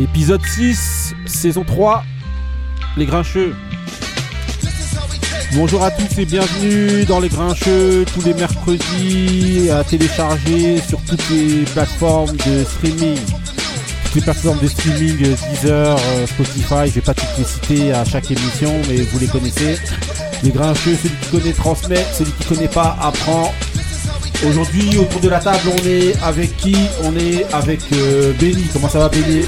Épisode 0.00 0.44
6, 0.44 1.14
saison 1.24 1.62
3, 1.62 2.02
Les 2.96 3.06
Grincheux. 3.06 3.54
Bonjour 5.52 5.84
à 5.84 5.92
tous 5.92 6.18
et 6.18 6.24
bienvenue 6.24 7.04
dans 7.04 7.20
Les 7.20 7.28
Grincheux, 7.28 8.04
tous 8.12 8.22
les 8.24 8.34
mercredis 8.34 9.70
à 9.70 9.84
télécharger 9.84 10.80
sur 10.80 11.00
toutes 11.02 11.30
les 11.30 11.62
plateformes 11.72 12.36
de 12.38 12.64
streaming. 12.64 13.20
Toutes 14.06 14.14
les 14.16 14.20
plateformes 14.22 14.58
de 14.58 14.66
streaming, 14.66 15.16
Deezer, 15.16 15.96
euh, 15.96 16.26
Spotify, 16.26 16.88
je 16.88 16.94
vais 16.94 17.00
pas 17.00 17.14
toutes 17.14 17.38
les 17.38 17.44
citer 17.44 17.92
à 17.92 18.04
chaque 18.04 18.28
émission, 18.32 18.72
mais 18.88 18.96
vous 18.96 19.18
les 19.20 19.28
connaissez. 19.28 19.78
Les 20.42 20.50
Grincheux, 20.50 20.96
celui 20.96 21.14
qui 21.14 21.30
connaît 21.30 21.52
transmet, 21.52 22.04
celui 22.12 22.32
qui 22.32 22.44
connaît 22.46 22.68
pas 22.68 22.98
apprend. 23.00 23.52
Aujourd'hui, 24.44 24.98
autour 24.98 25.20
de 25.20 25.28
la 25.28 25.38
table, 25.38 25.70
on 25.72 25.86
est 25.86 26.20
avec 26.20 26.56
qui? 26.56 26.76
On 27.04 27.16
est 27.16 27.46
avec 27.54 27.80
euh. 27.92 28.32
Comment 28.72 28.88
ça 28.88 28.98
va, 28.98 29.08
Benny? 29.08 29.44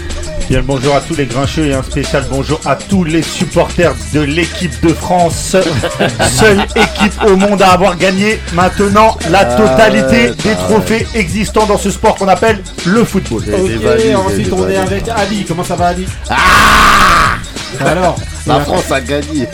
Bien 0.48 0.59
le 0.59 0.64
bonjour 0.64 0.95
à 0.95 1.00
tous 1.00 1.16
les 1.16 1.27
grincheux 1.27 1.66
et 1.66 1.74
un 1.74 1.82
spécial 1.82 2.24
bonjour 2.30 2.60
à 2.66 2.77
tous 2.77 3.02
les 3.02 3.23
supporters 3.23 3.92
de 4.14 4.20
l'équipe 4.20 4.80
de 4.80 4.92
France. 4.95 5.56
Seule 6.30 6.60
équipe 6.77 7.20
au 7.27 7.34
monde 7.34 7.62
à 7.62 7.73
avoir 7.73 7.96
gagné 7.96 8.38
maintenant 8.54 9.16
la 9.30 9.45
totalité 9.45 10.30
des 10.30 10.54
trophées 10.54 11.04
existants 11.14 11.66
dans 11.66 11.78
ce 11.78 11.90
sport 11.90 12.14
qu'on 12.14 12.28
appelle 12.28 12.62
le 12.84 13.02
football. 13.02 13.42
Ok, 13.42 13.70
ensuite 14.14 14.52
on 14.52 14.68
est 14.68 14.77
avec 14.77 15.09
Ali. 15.09 15.45
Comment 15.48 15.64
ça 15.64 15.74
va, 15.74 15.88
Ali? 15.88 16.06
Alors, 17.80 18.16
La 18.46 18.60
France 18.60 18.90
a 18.92 19.00
gagné. 19.00 19.46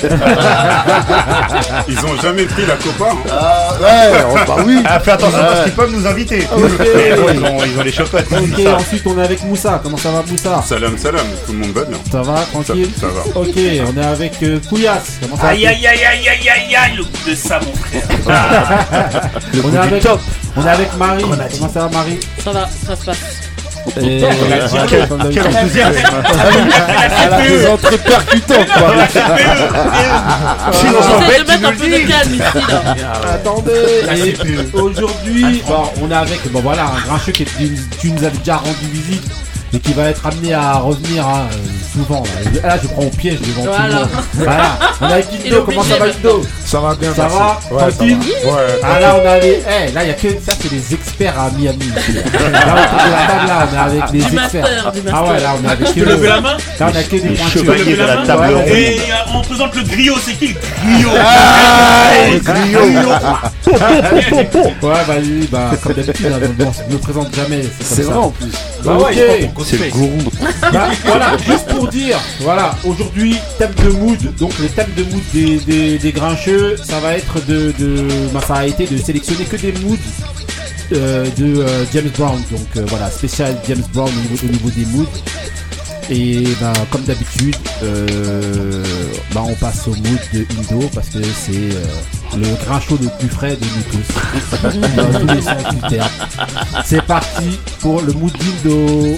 Ils 1.89 1.99
ont 2.05 2.21
jamais 2.21 2.45
pris 2.45 2.67
la 2.67 2.77
Copa. 2.77 3.11
hein. 3.11 3.17
Ah, 3.31 3.73
ouais, 3.81 4.25
oh, 4.31 4.35
bah 4.47 4.57
oui. 4.67 4.83
Ah, 4.87 5.01
fais 5.01 5.13
attention 5.13 5.39
parce 5.39 5.63
qu'ils 5.65 5.73
peuvent 5.73 5.91
nous 5.93 6.07
inviter. 6.07 6.47
Mais 6.59 7.17
bon, 7.17 7.27
ils, 7.33 7.43
ont, 7.45 7.59
ils 7.65 7.79
ont 7.79 7.83
les 7.83 7.93
chocottes. 7.93 8.27
ok, 8.31 8.67
ensuite 8.79 9.03
on 9.07 9.19
est 9.19 9.25
avec 9.25 9.43
Moussa. 9.45 9.81
Comment 9.83 9.97
ça 9.97 10.11
va, 10.11 10.23
Moussa? 10.29 10.63
Salam, 10.67 10.97
salam, 10.99 11.27
tout 11.47 11.53
le 11.53 11.59
monde 11.59 11.73
va 11.73 11.85
bien. 11.85 11.99
Ça 12.11 12.23
va, 12.23 12.37
Ça, 12.37 12.43
tranquille? 12.53 12.91
Ça 13.01 13.07
va. 13.07 13.41
Ok, 13.41 13.49
on 13.57 14.01
est 14.01 14.05
avec 14.05 14.43
euh, 14.43 14.61
Kouyas. 14.69 15.01
Comment 15.23 15.37
ça 15.37 15.43
va 15.45 15.49
Aïe 15.51 15.67
aïe 15.67 15.87
aïe 15.87 16.05
aïe 16.05 16.29
aïe 16.29 16.49
aïe 16.49 16.77
aïe 16.77 16.97
le 16.97 17.05
coup 17.05 17.31
de 17.31 17.35
ça 17.35 17.61
mon 17.61 17.73
frère 17.75 18.03
on 19.65 19.75
est 19.75 19.79
avec 19.79 20.07
On 20.57 20.67
est 20.67 20.71
avec 20.71 20.97
Marie. 20.97 21.23
Comment 21.23 21.73
ça 21.73 21.81
va, 21.81 21.89
Marie? 21.89 22.21
Ça 22.45 22.53
va, 22.53 22.69
ça 22.87 22.97
se 22.97 23.05
passe. 23.05 23.19
Et- 24.01 24.25
Quel, 24.89 25.43
enthousiasme. 25.43 25.93
Elle 27.25 27.33
a 27.33 27.43
des 27.43 27.67
entrées 27.67 27.99
percutantes, 27.99 28.67
quoi. 28.79 28.95
J'essaie 30.73 31.43
de 31.43 31.49
mettre 31.49 31.69
un 31.69 31.73
peu 31.73 31.87
de 31.89 32.09
calme 32.09 32.35
ici. 32.35 32.43
Attendez, 33.35 34.35
aujourd'hui, 34.73 35.63
bon, 35.67 35.83
on 36.03 36.11
est 36.11 36.15
avec, 36.15 36.51
bon 36.53 36.61
voilà, 36.61 36.85
un 36.87 37.07
grincheux 37.07 37.33
qui 37.33 37.45
tu 38.01 38.11
nous 38.13 38.25
avais 38.25 38.39
déjà 38.39 38.57
rendu 38.57 38.87
visite 38.93 39.25
et 39.75 39.79
qui 39.81 39.93
va 39.95 40.11
être 40.11 40.27
amené 40.27 40.53
à 40.55 40.75
revenir 40.75 41.27
hein, 41.27 41.47
souvent. 41.93 42.23
Là. 42.63 42.69
Là, 42.69 42.77
je 42.83 42.89
prends 42.89 43.03
au 43.05 43.11
piège 43.11 43.41
devant 43.41 43.63
tout 43.63 43.69
le 43.69 43.75
Voilà. 43.77 43.95
monde. 44.01 44.09
Voilà, 44.35 44.79
on 45.01 45.09
est 45.09 45.13
avec 45.15 45.27
Il 45.33 45.47
est 45.47 45.49
Indo, 45.55 45.63
comment 45.65 45.83
ça 45.83 45.97
va 45.97 46.05
obligé 46.05 46.19
Indo 46.19 46.43
Ça 46.65 46.81
va 46.81 46.95
bien, 46.95 47.15
Ça 47.15 47.27
va 47.29 47.61
Ouais, 47.71 47.81
ça 47.81 47.91
Tranquille 47.97 48.19
va. 48.45 48.51
Ouais. 48.53 48.81
Ah 48.83 49.01
là, 49.01 49.17
on 49.23 49.29
a 49.29 49.39
les, 49.39 49.63
eh, 49.67 49.93
là, 49.93 50.05
il 50.05 50.09
y 50.09 50.11
a 50.11 50.15
que, 50.15 50.29
ça 50.45 50.53
c'est 50.61 50.71
les 50.73 50.95
experts 50.95 51.39
à 51.41 51.51
Miami. 51.51 51.79
là. 51.89 52.01
Autour 52.03 52.49
de 52.49 52.53
la 52.53 53.27
table, 53.27 53.47
là, 53.47 53.69
on 53.71 53.75
est 53.75 53.79
avec 53.79 54.03
les 54.13 54.19
Du 54.19 54.25
experts. 54.25 54.63
master, 54.63 54.93
du 54.93 55.03
master. 55.03 55.15
Ah 55.27 55.33
ouais, 55.33 55.41
là, 55.41 55.55
on 55.59 55.69
est 55.69 55.73
avec 55.73 55.95
peux 55.95 56.05
lever 56.05 56.29
la 56.29 56.41
main? 56.41 56.57
Là, 56.81 56.91
on 56.93 56.97
a 56.97 57.03
que 57.03 57.17
des 57.17 57.37
chevaliers 57.37 57.97
de 57.97 58.03
la 58.03 58.17
table 58.27 58.43
Ouais, 58.43 58.55
ronde. 58.55 58.69
Et 58.69 58.99
euh, 59.01 59.35
on 59.35 59.41
présente 59.43 59.75
le 59.75 59.83
griot, 59.83 60.15
c'est 60.25 60.33
qui 60.35 60.49
le 60.49 60.55
griot? 60.85 61.11
Ouais, 64.83 64.93
bah, 65.07 65.19
lui, 65.23 65.47
bah, 65.51 65.71
comme 65.83 65.93
d'habitude, 65.95 66.27
hein, 66.27 66.39
je 66.89 66.93
me 66.93 66.99
présente 66.99 67.35
jamais. 67.35 67.63
C'est 67.81 68.03
vrai 68.03 68.15
ça. 68.15 68.21
en 68.21 68.31
plus. 68.31 68.51
Bah, 68.85 68.93
ok. 68.99 69.55
C'est 69.65 69.79
le 69.79 69.91
gourou. 69.91 70.19
Bah, 70.73 70.89
voilà, 71.05 71.37
juste 71.39 71.67
pour 71.69 71.89
dire, 71.89 72.19
voilà, 72.41 72.75
aujourd'hui, 72.85 73.37
thème 73.59 73.75
de 73.85 73.91
mood, 73.91 74.35
donc 74.37 74.53
les 74.61 74.69
thèmes 74.69 74.93
de 74.97 75.03
mood 75.03 75.23
des, 75.35 75.57
des, 75.59 75.99
des 75.99 76.13
grincheux, 76.13 76.77
ça 76.83 76.99
va 77.01 77.15
être 77.17 77.45
de, 77.47 77.75
de 77.79 78.07
bah, 78.33 78.41
ça 78.47 78.55
a 78.55 78.67
été 78.67 78.87
de 78.87 78.97
sélectionner 78.97 79.45
que 79.45 79.57
des 79.57 79.73
moods 79.73 79.99
euh, 80.93 81.27
de 81.39 81.61
euh, 81.63 81.85
James 81.95 82.11
Brown, 82.19 82.43
donc 82.51 82.67
euh, 82.77 82.85
voilà, 82.89 83.11
spécial 83.11 83.57
James 83.67 83.83
Brown 83.95 84.11
au 84.11 84.21
niveau, 84.31 84.47
au 84.47 84.51
niveau 84.51 84.71
des 84.71 84.85
moods. 84.87 85.07
Et 86.11 86.45
bah, 86.61 86.73
comme 86.91 87.03
d'habitude, 87.05 87.57
bah, 89.33 89.43
on 89.47 89.55
passe 89.55 89.87
au 89.89 89.95
mood 89.95 90.21
de 90.35 90.45
Indo 90.59 90.91
parce 90.95 91.09
que 91.09 91.23
c'est 91.23 91.71
le 92.37 92.65
grinchot 92.65 92.99
le 93.01 93.09
plus 93.19 93.29
frais 93.29 93.57
de 93.57 93.65
nous 93.65 93.83
tous. 93.91 94.09
Dans 94.97 95.21
tous 95.21 95.35
les 95.35 95.43
sens 95.43 95.75
du 95.75 95.81
terme. 95.89 96.11
C'est 96.85 97.03
parti 97.03 97.59
pour 97.81 98.01
le 98.03 98.13
mood 98.13 98.33
d'Indo. 98.33 99.17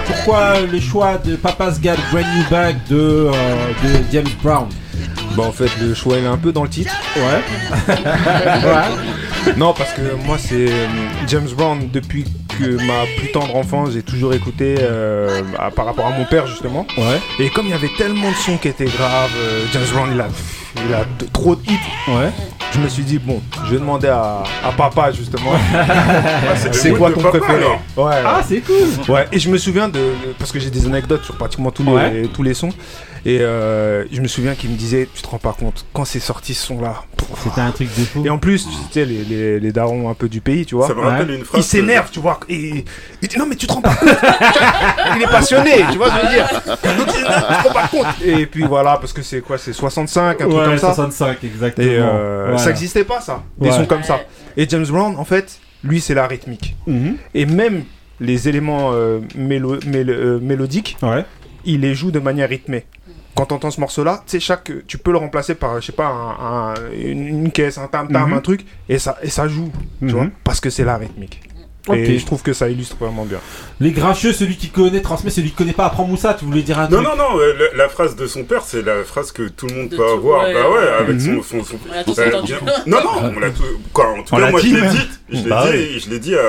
Pourquoi 0.00 0.60
le 0.60 0.80
choix 0.80 1.18
de 1.18 1.36
Papa's 1.36 1.80
Got 1.80 1.96
Brand 2.10 2.24
New 2.36 2.44
Bag 2.50 2.76
de, 2.88 2.96
euh, 2.96 3.32
de 3.82 3.88
James 4.12 4.26
Brown. 4.42 4.68
Bah 5.36 5.44
en 5.44 5.52
fait 5.52 5.70
le 5.80 5.94
choix 5.94 6.18
il 6.18 6.24
est 6.24 6.28
un 6.28 6.36
peu 6.36 6.52
dans 6.52 6.62
le 6.64 6.68
titre. 6.68 6.92
Ouais. 7.16 7.94
ouais. 7.94 9.52
Non 9.56 9.72
parce 9.72 9.92
que 9.92 10.14
moi 10.26 10.36
c'est 10.38 10.70
euh, 10.70 10.86
James 11.26 11.48
Brown 11.56 11.88
depuis 11.92 12.24
que 12.58 12.76
ma 12.86 13.04
plus 13.18 13.32
tendre 13.32 13.56
enfance 13.56 13.90
j'ai 13.94 14.02
toujours 14.02 14.34
écouté 14.34 14.76
euh, 14.80 15.42
à- 15.58 15.70
par 15.70 15.86
rapport 15.86 16.06
à 16.06 16.10
mon 16.10 16.24
père 16.26 16.46
justement. 16.46 16.86
Ouais. 16.98 17.20
Et 17.38 17.48
comme 17.50 17.66
il 17.66 17.70
y 17.70 17.74
avait 17.74 17.90
tellement 17.96 18.30
de 18.30 18.36
sons 18.36 18.58
qui 18.58 18.68
étaient 18.68 18.84
graves, 18.84 19.30
euh, 19.36 19.64
James 19.72 19.86
Brown 19.94 20.10
il 20.12 20.20
a, 20.20 20.28
il 20.86 20.94
a 20.94 21.04
de- 21.18 21.26
trop 21.32 21.56
de 21.56 21.62
hits. 21.62 21.78
Ouais. 22.08 22.30
Je 22.74 22.78
me 22.80 22.88
suis 22.88 23.02
dit 23.04 23.18
bon 23.18 23.40
je 23.66 23.72
vais 23.72 23.78
demander 23.78 24.08
à, 24.08 24.42
à 24.64 24.72
papa 24.76 25.12
justement. 25.12 25.52
c'est 26.72 26.92
quoi 26.92 27.10
ton 27.10 27.20
préféré 27.20 27.56
alors. 27.64 27.80
Ouais. 27.96 28.14
Ah, 28.24 28.40
c'est 28.46 28.60
cool. 28.60 29.14
Ouais, 29.14 29.26
et 29.30 29.38
je 29.38 29.50
me 29.50 29.58
souviens 29.58 29.88
de. 29.88 30.00
Parce 30.38 30.50
que 30.52 30.58
j'ai 30.58 30.70
des 30.70 30.86
anecdotes 30.86 31.24
sur 31.24 31.36
pratiquement 31.36 31.70
tous 31.70 31.82
les, 31.84 31.90
Ouais. 31.92 32.22
tous 32.32 32.42
les 32.42 32.54
sons. 32.54 32.70
Et 33.24 33.38
euh, 33.40 34.04
je 34.10 34.20
me 34.20 34.26
souviens 34.26 34.54
qu'il 34.56 34.70
me 34.70 34.76
disait 34.76 35.08
Tu 35.14 35.22
te 35.22 35.28
rends 35.28 35.38
pas 35.38 35.52
compte, 35.52 35.84
quand 35.92 36.04
c'est 36.04 36.18
sorti 36.20 36.54
ce 36.54 36.66
son-là. 36.66 37.04
C'était 37.44 37.60
un 37.60 37.70
truc 37.70 37.88
de 37.96 38.04
fou. 38.04 38.22
Et 38.26 38.30
en 38.30 38.38
plus, 38.38 38.66
tu 38.66 38.72
sais, 38.92 39.04
les, 39.04 39.22
les, 39.24 39.60
les 39.60 39.72
darons 39.72 40.10
un 40.10 40.14
peu 40.14 40.28
du 40.28 40.40
pays, 40.40 40.66
tu 40.66 40.74
vois. 40.74 40.88
Ça 40.88 40.94
me 40.94 41.00
rappelle 41.00 41.30
une 41.30 41.44
phrase. 41.44 41.60
Il 41.60 41.64
s'énerve, 41.64 42.10
tu 42.10 42.18
vois. 42.20 42.40
Et 42.48 42.84
il 43.22 43.28
dit 43.28 43.38
Non, 43.38 43.46
mais 43.46 43.54
tu 43.56 43.66
te 43.66 43.72
rends 43.72 43.80
pas 43.80 43.94
compte. 43.94 44.08
il 45.16 45.22
est 45.22 45.26
passionné, 45.26 45.70
tu 45.92 45.98
vois 45.98 46.10
ce 46.10 46.14
que 46.14 46.20
je 46.20 46.26
veux 46.26 46.32
dire. 46.34 46.48
Donc, 46.98 47.06
tu 47.14 47.22
te 47.22 47.68
rends 47.68 47.72
pas 47.74 47.88
compte. 47.88 48.06
Et 48.24 48.46
puis 48.46 48.64
voilà, 48.64 48.96
parce 48.96 49.12
que 49.12 49.22
c'est 49.22 49.40
quoi 49.40 49.56
C'est 49.56 49.72
65, 49.72 50.20
un 50.40 50.44
truc 50.44 50.52
Ouais, 50.58 50.64
comme 50.64 50.78
ça. 50.78 50.88
65, 50.94 51.44
exactement. 51.44 51.86
Et 51.86 51.96
euh, 51.98 52.42
Voilà. 52.48 52.58
ça 52.58 52.70
existait 52.70 53.04
pas, 53.04 53.20
ça. 53.20 53.42
Des 53.58 53.68
Ouais. 53.70 53.76
sons 53.76 53.86
comme 53.86 54.02
ça. 54.02 54.20
Et 54.56 54.68
James 54.68 54.86
Brown, 54.86 55.14
en 55.16 55.24
fait, 55.24 55.60
lui, 55.84 56.00
c'est 56.00 56.14
la 56.14 56.26
rythmique. 56.26 56.74
Mhm. 56.88 57.16
Et 57.34 57.46
même 57.46 57.84
les 58.20 58.48
éléments 58.48 58.90
euh, 58.92 59.20
mélo- 59.38 59.80
mélo- 59.86 60.12
euh, 60.12 60.38
mélodiques, 60.40 60.96
Ouais. 61.02 61.24
il 61.64 61.80
les 61.80 61.94
joue 61.94 62.10
de 62.10 62.18
manière 62.18 62.48
rythmée. 62.48 62.84
Quand 63.34 63.46
t'entends 63.46 63.70
ce 63.70 63.80
morceau-là, 63.80 64.22
tu 64.26 64.32
sais, 64.32 64.40
chaque, 64.40 64.70
tu 64.86 64.98
peux 64.98 65.12
le 65.12 65.18
remplacer 65.18 65.54
par, 65.54 65.80
je 65.80 65.86
sais 65.86 65.92
pas, 65.92 66.06
un- 66.06 66.72
un- 66.72 66.74
une, 66.94 67.28
une 67.28 67.50
caisse, 67.50 67.78
un 67.78 67.86
tam-tam, 67.86 68.28
Mhm. 68.30 68.36
un 68.36 68.40
truc, 68.40 68.64
et 68.88 68.98
ça, 68.98 69.16
et 69.22 69.30
ça 69.30 69.48
joue, 69.48 69.70
tu 70.00 70.06
Mhm. 70.06 70.10
vois, 70.12 70.26
parce 70.44 70.60
que 70.60 70.68
c'est 70.70 70.84
la 70.84 70.96
rythmique. 70.98 71.40
Ok. 71.88 71.96
Et 71.96 72.16
je 72.18 72.24
trouve 72.26 72.42
que 72.42 72.52
ça 72.52 72.68
illustre 72.68 72.94
vraiment 73.00 73.24
bien. 73.24 73.38
Les 73.80 73.90
grincheux, 73.90 74.32
celui 74.32 74.56
qui 74.56 74.68
connaît 74.68 75.00
transmet, 75.00 75.30
celui 75.30 75.48
qui 75.50 75.56
connaît 75.56 75.72
pas 75.72 75.86
apprend 75.86 76.04
Moussa. 76.04 76.32
Tu 76.34 76.44
voulais 76.44 76.62
dire 76.62 76.78
un 76.78 76.88
Non, 76.88 77.02
truc 77.02 77.08
non, 77.08 77.16
non, 77.16 77.40
euh, 77.40 77.52
la, 77.74 77.84
la 77.84 77.88
phrase 77.88 78.14
de 78.14 78.26
son 78.28 78.44
père, 78.44 78.62
c'est 78.64 78.82
la 78.82 79.02
phrase 79.02 79.32
que 79.32 79.48
tout 79.48 79.66
le 79.66 79.74
monde 79.74 79.88
De 79.88 79.96
peut 79.96 80.06
avoir. 80.08 80.44
ouais. 80.44 80.54
Bah 80.54 80.70
ouais, 80.70 80.88
avec 81.00 81.16
Mhm. 81.16 81.42
son. 81.42 81.58
son, 81.58 81.64
son- 81.64 81.78
On 81.90 81.92
l'a 81.92 82.04
tous 82.04 82.16
Euh, 82.20 82.28
entendu. 82.28 82.54
Non, 82.86 82.98
non, 83.02 83.32
on 83.36 83.40
l'a 83.40 83.50
tout. 83.50 83.64
Quoi, 83.92 84.10
en 84.12 84.22
tout 84.22 84.32
On 84.34 84.38
cas, 84.38 84.50
moi 84.52 84.60
dit, 84.60 84.70
je 84.70 84.76
l'ai 84.76 84.88
dit. 84.90 85.08
Je 85.30 85.36
l'ai 85.42 85.50
Bah 85.50 85.64
dit, 85.72 85.98
je 85.98 86.10
l'ai 86.10 86.18
dit 86.20 86.34
à, 86.36 86.40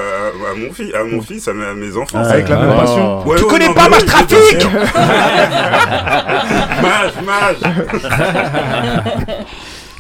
à 0.51 0.53
mon 0.55 0.71
fils, 0.71 0.93
à 0.93 1.03
mon 1.03 1.21
fils, 1.21 1.47
à 1.47 1.53
mes, 1.53 1.65
à 1.65 1.73
mes 1.73 1.97
enfants. 1.97 2.19
Avec 2.23 2.47
la 2.49 2.57
même 2.57 2.69
Ouais. 2.69 2.75
passion. 2.75 3.27
Ouais, 3.27 3.37
Tu 3.37 3.45
connais 3.45 3.67
non, 3.69 3.73
pas 3.73 3.89
ma 3.89 4.01
trafic. 4.01 4.67
Mage, 6.83 7.13
mage. 7.25 7.57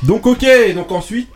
Donc 0.03 0.27
ok, 0.27 0.45
donc 0.75 0.91
ensuite 0.91 1.29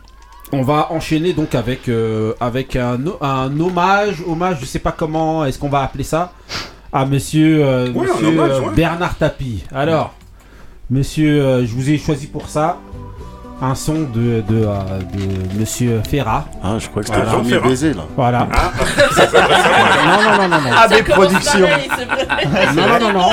on 0.52 0.62
va 0.62 0.92
enchaîner 0.92 1.32
donc 1.32 1.54
avec 1.54 1.88
euh, 1.88 2.34
avec 2.40 2.76
un, 2.76 2.98
hommage, 3.06 4.22
hommage, 4.26 4.58
je 4.60 4.66
sais 4.66 4.78
pas 4.78 4.92
comment 4.92 5.44
est-ce 5.44 5.58
qu'on 5.58 5.68
va 5.68 5.82
appeler 5.82 6.04
ça, 6.04 6.32
à 6.92 7.04
Monsieur, 7.04 7.64
euh, 7.64 7.92
monsieur, 7.92 8.28
hommage, 8.28 8.50
euh, 8.50 8.60
ouais. 8.60 8.74
Bernard 8.74 9.16
Tapie. 9.16 9.64
Alors, 9.72 10.14
Monsieur, 10.90 11.66
je 11.66 11.74
vous 11.74 11.90
ai 11.90 11.98
choisi 11.98 12.26
pour 12.28 12.48
ça 12.48 12.78
un 13.60 13.74
son 13.74 14.02
de 14.02 14.40
de, 14.48 14.64
euh, 14.64 14.72
de 15.14 15.58
Monsieur 15.58 16.00
Ferrat. 16.08 16.44
Ah, 16.62 16.76
je 16.78 16.88
crois 16.88 17.02
que 17.02 17.08
Ah, 17.10 17.14
c'était 17.16 17.26
Jean 17.26 17.38
Jean-Mi 17.38 17.50
Ferrat. 17.50 17.68
Baiser 17.68 17.94
là. 17.94 18.02
Voilà. 18.16 18.48
Ah, 18.52 18.70
ça. 19.14 19.26
Non 20.06 20.22
non 20.30 20.48
non 20.48 20.60
non 20.60 20.70
pareil, 20.70 21.38
c'est 21.42 21.58
vrai. 21.60 21.88
Non, 22.76 22.82
non, 22.86 22.98
non, 23.00 23.12
non. 23.12 23.30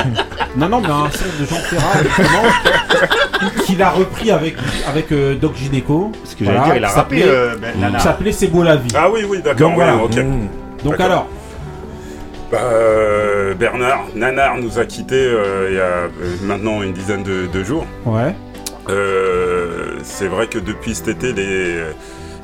Non, 0.57 0.69
non, 0.69 0.81
mais 0.81 0.88
un 0.88 1.10
son 1.12 1.25
de 1.39 1.45
Jean 1.45 1.56
Ferrat, 1.57 2.04
justement, 2.04 3.62
qu'il 3.66 3.81
a 3.83 3.89
repris 3.92 4.31
avec, 4.31 4.56
avec 4.88 5.12
euh, 5.12 5.36
Doc 5.36 5.56
Gineco. 5.56 6.12
Ce 6.24 6.36
que 6.36 6.45
j'allais 6.45 6.60
dire, 6.63 6.75
il 6.78 6.86
a 6.86 6.88
rappé 6.89 7.19
s'appelait- 7.19 7.28
euh, 7.28 7.56
ben, 7.62 7.80
Nana. 7.80 7.98
qui 7.98 8.04
s'appelait 8.04 8.31
C'est 8.31 8.48
beau 8.48 8.63
la 8.63 8.78
vie. 8.78 8.88
Ah 8.95 9.10
oui, 9.12 9.25
oui, 9.30 9.42
d'accord. 9.44 9.69
Donc 9.69 9.78
ouais, 9.78 9.86
voilà. 9.86 10.04
ok. 10.04 10.83
Donc 10.83 11.00
alors, 11.00 11.28
Bah, 12.51 12.57
euh, 12.63 13.54
Bernard, 13.56 14.06
Nanar 14.16 14.57
nous 14.57 14.80
a 14.80 14.86
quittés 14.86 15.16
euh, 15.16 15.68
il 15.69 15.75
y 15.75 15.80
a 15.80 15.83
euh, 15.83 16.07
maintenant 16.44 16.81
une 16.81 16.94
dizaine 16.94 17.24
de, 17.24 17.48
de 17.51 17.63
jours. 17.63 17.86
ouais. 18.06 18.33
Euh, 18.89 19.97
c'est 20.03 20.27
vrai 20.27 20.47
que 20.47 20.59
depuis 20.59 20.95
cet 20.95 21.07
été, 21.09 21.33
les, 21.33 21.81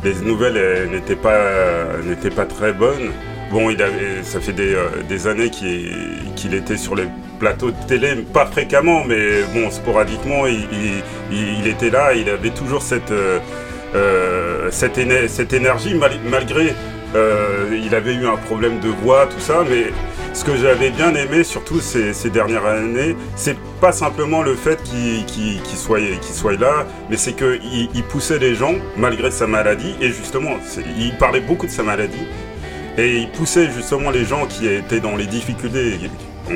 les 0.03 0.13
nouvelles 0.23 0.57
euh, 0.57 0.87
n'étaient 0.87 1.15
pas, 1.15 1.97
n'étaient 2.03 2.29
pas 2.29 2.45
très 2.45 2.73
bonnes. 2.73 3.11
Bon, 3.51 3.69
ça 4.23 4.39
fait 4.39 4.53
des, 4.53 4.73
euh, 4.73 5.29
années 5.29 5.49
qu'il, 5.49 6.53
était 6.53 6.77
sur 6.77 6.95
les 6.95 7.03
plateaux 7.37 7.71
de 7.71 7.85
télé, 7.87 8.15
pas 8.33 8.45
fréquemment, 8.45 9.03
mais 9.05 9.43
bon, 9.53 9.69
sporadiquement, 9.69 10.45
il, 10.47 11.03
était 11.67 11.89
là. 11.89 12.13
Il 12.13 12.29
avait 12.29 12.51
toujours 12.51 12.81
cette, 12.81 13.11
euh, 13.11 13.39
euh, 13.93 14.69
cette, 14.71 14.97
éne- 14.97 15.27
cette 15.27 15.51
énergie, 15.53 15.95
mal- 15.95 16.19
malgré 16.29 16.73
euh, 17.13 17.77
il 17.83 17.93
avait 17.93 18.13
eu 18.15 18.25
un 18.25 18.37
problème 18.37 18.79
de 18.79 18.87
voix, 18.87 19.27
tout 19.27 19.39
ça, 19.41 19.65
mais 19.69 19.87
ce 20.33 20.43
que 20.45 20.55
j'avais 20.55 20.89
bien 20.91 21.13
aimé, 21.15 21.43
surtout 21.43 21.79
ces, 21.79 22.13
ces 22.13 22.29
dernières 22.29 22.65
années, 22.65 23.15
c'est 23.35 23.57
pas 23.81 23.91
simplement 23.91 24.41
le 24.41 24.55
fait 24.55 24.81
qu'il 24.83 25.25
soit, 25.77 25.99
là, 26.59 26.85
mais 27.09 27.17
c'est 27.17 27.33
qu'il 27.33 27.89
il 27.93 28.03
poussait 28.03 28.39
les 28.39 28.55
gens 28.55 28.75
malgré 28.97 29.29
sa 29.31 29.47
maladie, 29.47 29.93
et 30.01 30.07
justement, 30.07 30.51
il 30.97 31.15
parlait 31.17 31.41
beaucoup 31.41 31.65
de 31.67 31.71
sa 31.71 31.83
maladie, 31.83 32.25
et 32.97 33.17
il 33.17 33.29
poussait 33.29 33.69
justement 33.71 34.09
les 34.09 34.25
gens 34.25 34.45
qui 34.47 34.67
étaient 34.67 34.99
dans 34.99 35.15
les 35.15 35.25
difficultés, 35.27 35.99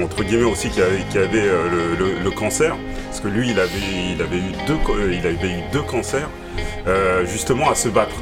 entre 0.01 0.23
guillemets 0.23 0.43
aussi, 0.43 0.69
qui 0.69 0.81
avaient, 0.81 1.03
qui 1.11 1.17
avaient, 1.17 1.47
euh, 1.47 1.69
le, 1.99 2.05
le- 2.05 2.23
le 2.23 2.31
cancer, 2.31 2.75
parce 3.07 3.19
que 3.19 3.27
lui, 3.27 3.49
il 3.51 3.59
avait, 3.59 3.69
il 4.15 4.21
avait, 4.21 4.37
eu, 4.37 4.51
deux, 4.67 4.77
co- 4.85 4.95
euh, 4.95 5.11
il 5.13 5.25
avait 5.27 5.49
eu 5.49 5.61
deux 5.73 5.81
cancers, 5.81 6.29
euh, 6.87 7.25
justement 7.25 7.69
à 7.69 7.75
se 7.75 7.89
battre. 7.89 8.15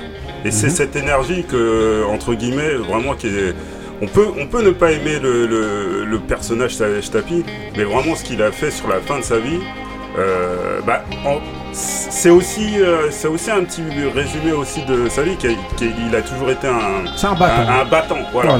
Et 0.45 0.51
c'est 0.51 0.69
cette 0.69 0.95
énergie 0.97 1.45
que, 1.49 2.03
entre 2.05 2.33
guillemets, 2.33 2.73
vraiment 2.73 3.13
qui 3.13 3.27
est. 3.27 3.53
On 4.01 4.07
peut, 4.07 4.27
on 4.39 4.47
peut 4.47 4.61
ne 4.63 4.71
pas 4.71 4.91
aimer 4.91 5.19
le, 5.21 5.45
le- 5.47 6.05
le 6.05 6.19
personnage 6.19 6.75
Savage 6.75 7.09
Tapi, 7.09 7.43
mais 7.77 7.83
vraiment 7.83 8.15
ce 8.15 8.23
qu'il 8.23 8.41
a 8.41 8.51
fait 8.51 8.71
sur 8.71 8.87
la 8.89 8.99
fin 8.99 9.19
de 9.19 9.23
sa 9.23 9.37
vie, 9.39 9.59
euh, 10.19 10.79
bah, 10.85 11.03
c'est 11.71 12.29
aussi, 12.29 12.79
euh, 12.79 13.09
c'est 13.11 13.27
aussi 13.27 13.49
un 13.49 13.63
petit 13.63 13.81
résumé 14.13 14.51
aussi 14.51 14.81
de 14.85 15.07
sa 15.09 15.23
vie, 15.23 15.35
qu'il 15.37 16.15
a 16.15 16.21
toujours 16.21 16.49
été 16.49 16.67
un, 16.67 17.05
un 17.31 17.33
bâton. 17.35 17.55
un, 17.71 17.81
un 17.81 17.85
battant. 17.85 18.17
Voilà. 18.31 18.51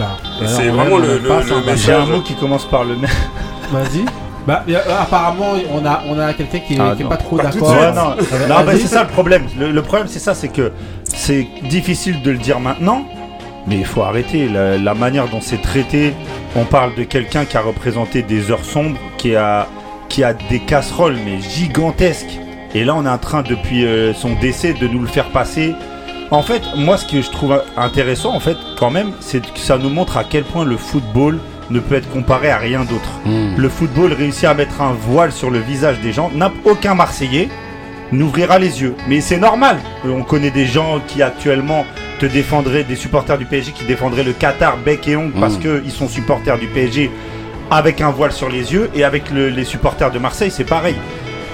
C'est 0.48 0.70
vraiment 0.70 0.98
le, 0.98 1.18
le-. 1.20 1.28
J'ai 1.76 1.92
un 1.94 2.06
mot 2.06 2.22
qui 2.22 2.36
commence 2.36 2.66
par 2.66 2.84
le 2.86 2.96
même. 2.96 3.10
Vas-y. 3.72 4.06
Bah, 4.48 4.64
apparemment, 5.00 5.54
on 5.72 5.86
a, 5.86 6.02
on 6.08 6.20
a 6.20 6.34
quelqu'un 6.34 6.60
qui, 6.60 6.74
est- 6.74 6.80
Ah, 6.80 6.96
pas 7.10 7.18
trop 7.18 7.38
d'accord. 7.54 7.70
Ouais, 7.72 7.92
non, 7.94 8.10
non 8.48 8.56
bah, 8.66 8.72
c'est 8.74 8.88
ça 8.88 9.04
le 9.04 9.10
problème. 9.10 9.46
Le, 9.58 9.72
le 9.72 9.82
problème, 9.82 10.08
c'est 10.10 10.20
ça, 10.20 10.34
c'est 10.34 10.50
que 10.50 10.72
c'est 11.04 11.48
difficile 11.70 12.22
de 12.22 12.32
le 12.32 12.38
dire 12.38 12.60
maintenant, 12.60 13.06
mais 13.68 13.78
il 13.78 13.86
faut 13.86 14.02
arrêter. 14.04 14.48
La, 14.48 14.78
la 14.78 14.94
manière 14.94 15.28
dont 15.28 15.42
c'est 15.42 15.62
traité, 15.62 16.14
on 16.56 16.66
parle 16.66 16.96
de 16.96 17.04
quelqu'un 17.04 17.46
qui 17.46 17.58
a 17.58 17.62
représenté 17.62 18.22
des 18.22 18.52
heures 18.52 18.66
sombres, 18.66 18.98
qui 19.18 19.36
a, 19.36 19.68
qui 20.10 20.24
a 20.24 20.34
des 20.34 20.60
casseroles, 20.60 21.18
mais 21.26 21.40
gigantesques. 21.42 22.40
Et 22.76 22.84
là, 22.84 22.96
on 22.96 23.06
est 23.06 23.10
en 23.10 23.18
train, 23.18 23.44
depuis 23.44 23.86
euh, 23.86 24.14
son 24.14 24.34
décès, 24.42 24.74
de 24.74 24.88
nous 24.88 25.00
le 25.00 25.08
faire 25.08 25.30
passer. 25.30 25.76
En 26.32 26.42
fait, 26.42 26.64
moi, 26.76 26.98
ce 26.98 27.06
que 27.06 27.22
je 27.22 27.30
trouve 27.30 27.62
intéressant, 27.78 28.34
en 28.34 28.40
fait, 28.40 28.58
quand 28.80 28.90
même, 28.90 29.12
c'est 29.20 29.42
que 29.42 29.60
ça 29.60 29.78
nous 29.78 29.90
montre 29.90 30.18
à 30.18 30.24
quel 30.24 30.44
point 30.44 30.66
le 30.66 30.78
football 30.78 31.40
ne 31.70 31.80
peut 31.80 31.96
être 31.96 32.10
comparé 32.10 32.50
à 32.50 32.58
rien 32.58 32.82
d'autre 32.84 33.10
Hmm. 33.26 33.56
le 33.56 33.70
football 33.70 34.12
réussit 34.12 34.44
à 34.44 34.54
mettre 34.54 34.82
un 34.82 34.92
voile 34.92 35.32
sur 35.32 35.50
le 35.50 35.60
visage 35.60 36.00
des 36.02 36.12
gens, 36.12 36.30
n'a 36.36 36.52
aucun 36.66 36.94
Marseillais 36.94 37.48
n'ouvrira 38.12 38.60
les 38.60 38.82
yeux. 38.82 38.96
Mais 39.08 39.22
c'est 39.22 39.38
normal. 39.38 39.78
Euh, 40.06 40.10
On 40.12 40.24
connaît 40.24 40.52
des 40.52 40.66
gens 40.66 41.00
qui 41.08 41.22
actuellement 41.24 41.86
te 42.20 42.26
défendraient, 42.26 42.84
des 42.84 42.96
supporters 42.96 43.38
du 43.38 43.46
PSG 43.46 43.72
qui 43.72 43.86
défendraient 43.86 44.24
le 44.24 44.34
Qatar 44.34 44.78
bec 44.78 45.08
et 45.08 45.16
ongle 45.16 45.34
parce 45.40 45.58
Mm. 45.58 45.82
qu'ils 45.82 45.92
sont 45.92 46.08
supporters 46.08 46.58
du 46.58 46.68
PSG 46.68 47.10
avec 47.72 48.02
un 48.02 48.12
voile 48.12 48.32
sur 48.32 48.50
les 48.50 48.74
yeux 48.74 48.90
et 48.96 49.04
avec 49.04 49.30
le- 49.32 49.50
les 49.50 49.64
supporters 49.66 50.12
de 50.12 50.20
Marseille 50.20 50.52
c'est 50.52 50.64
pareil. 50.64 50.96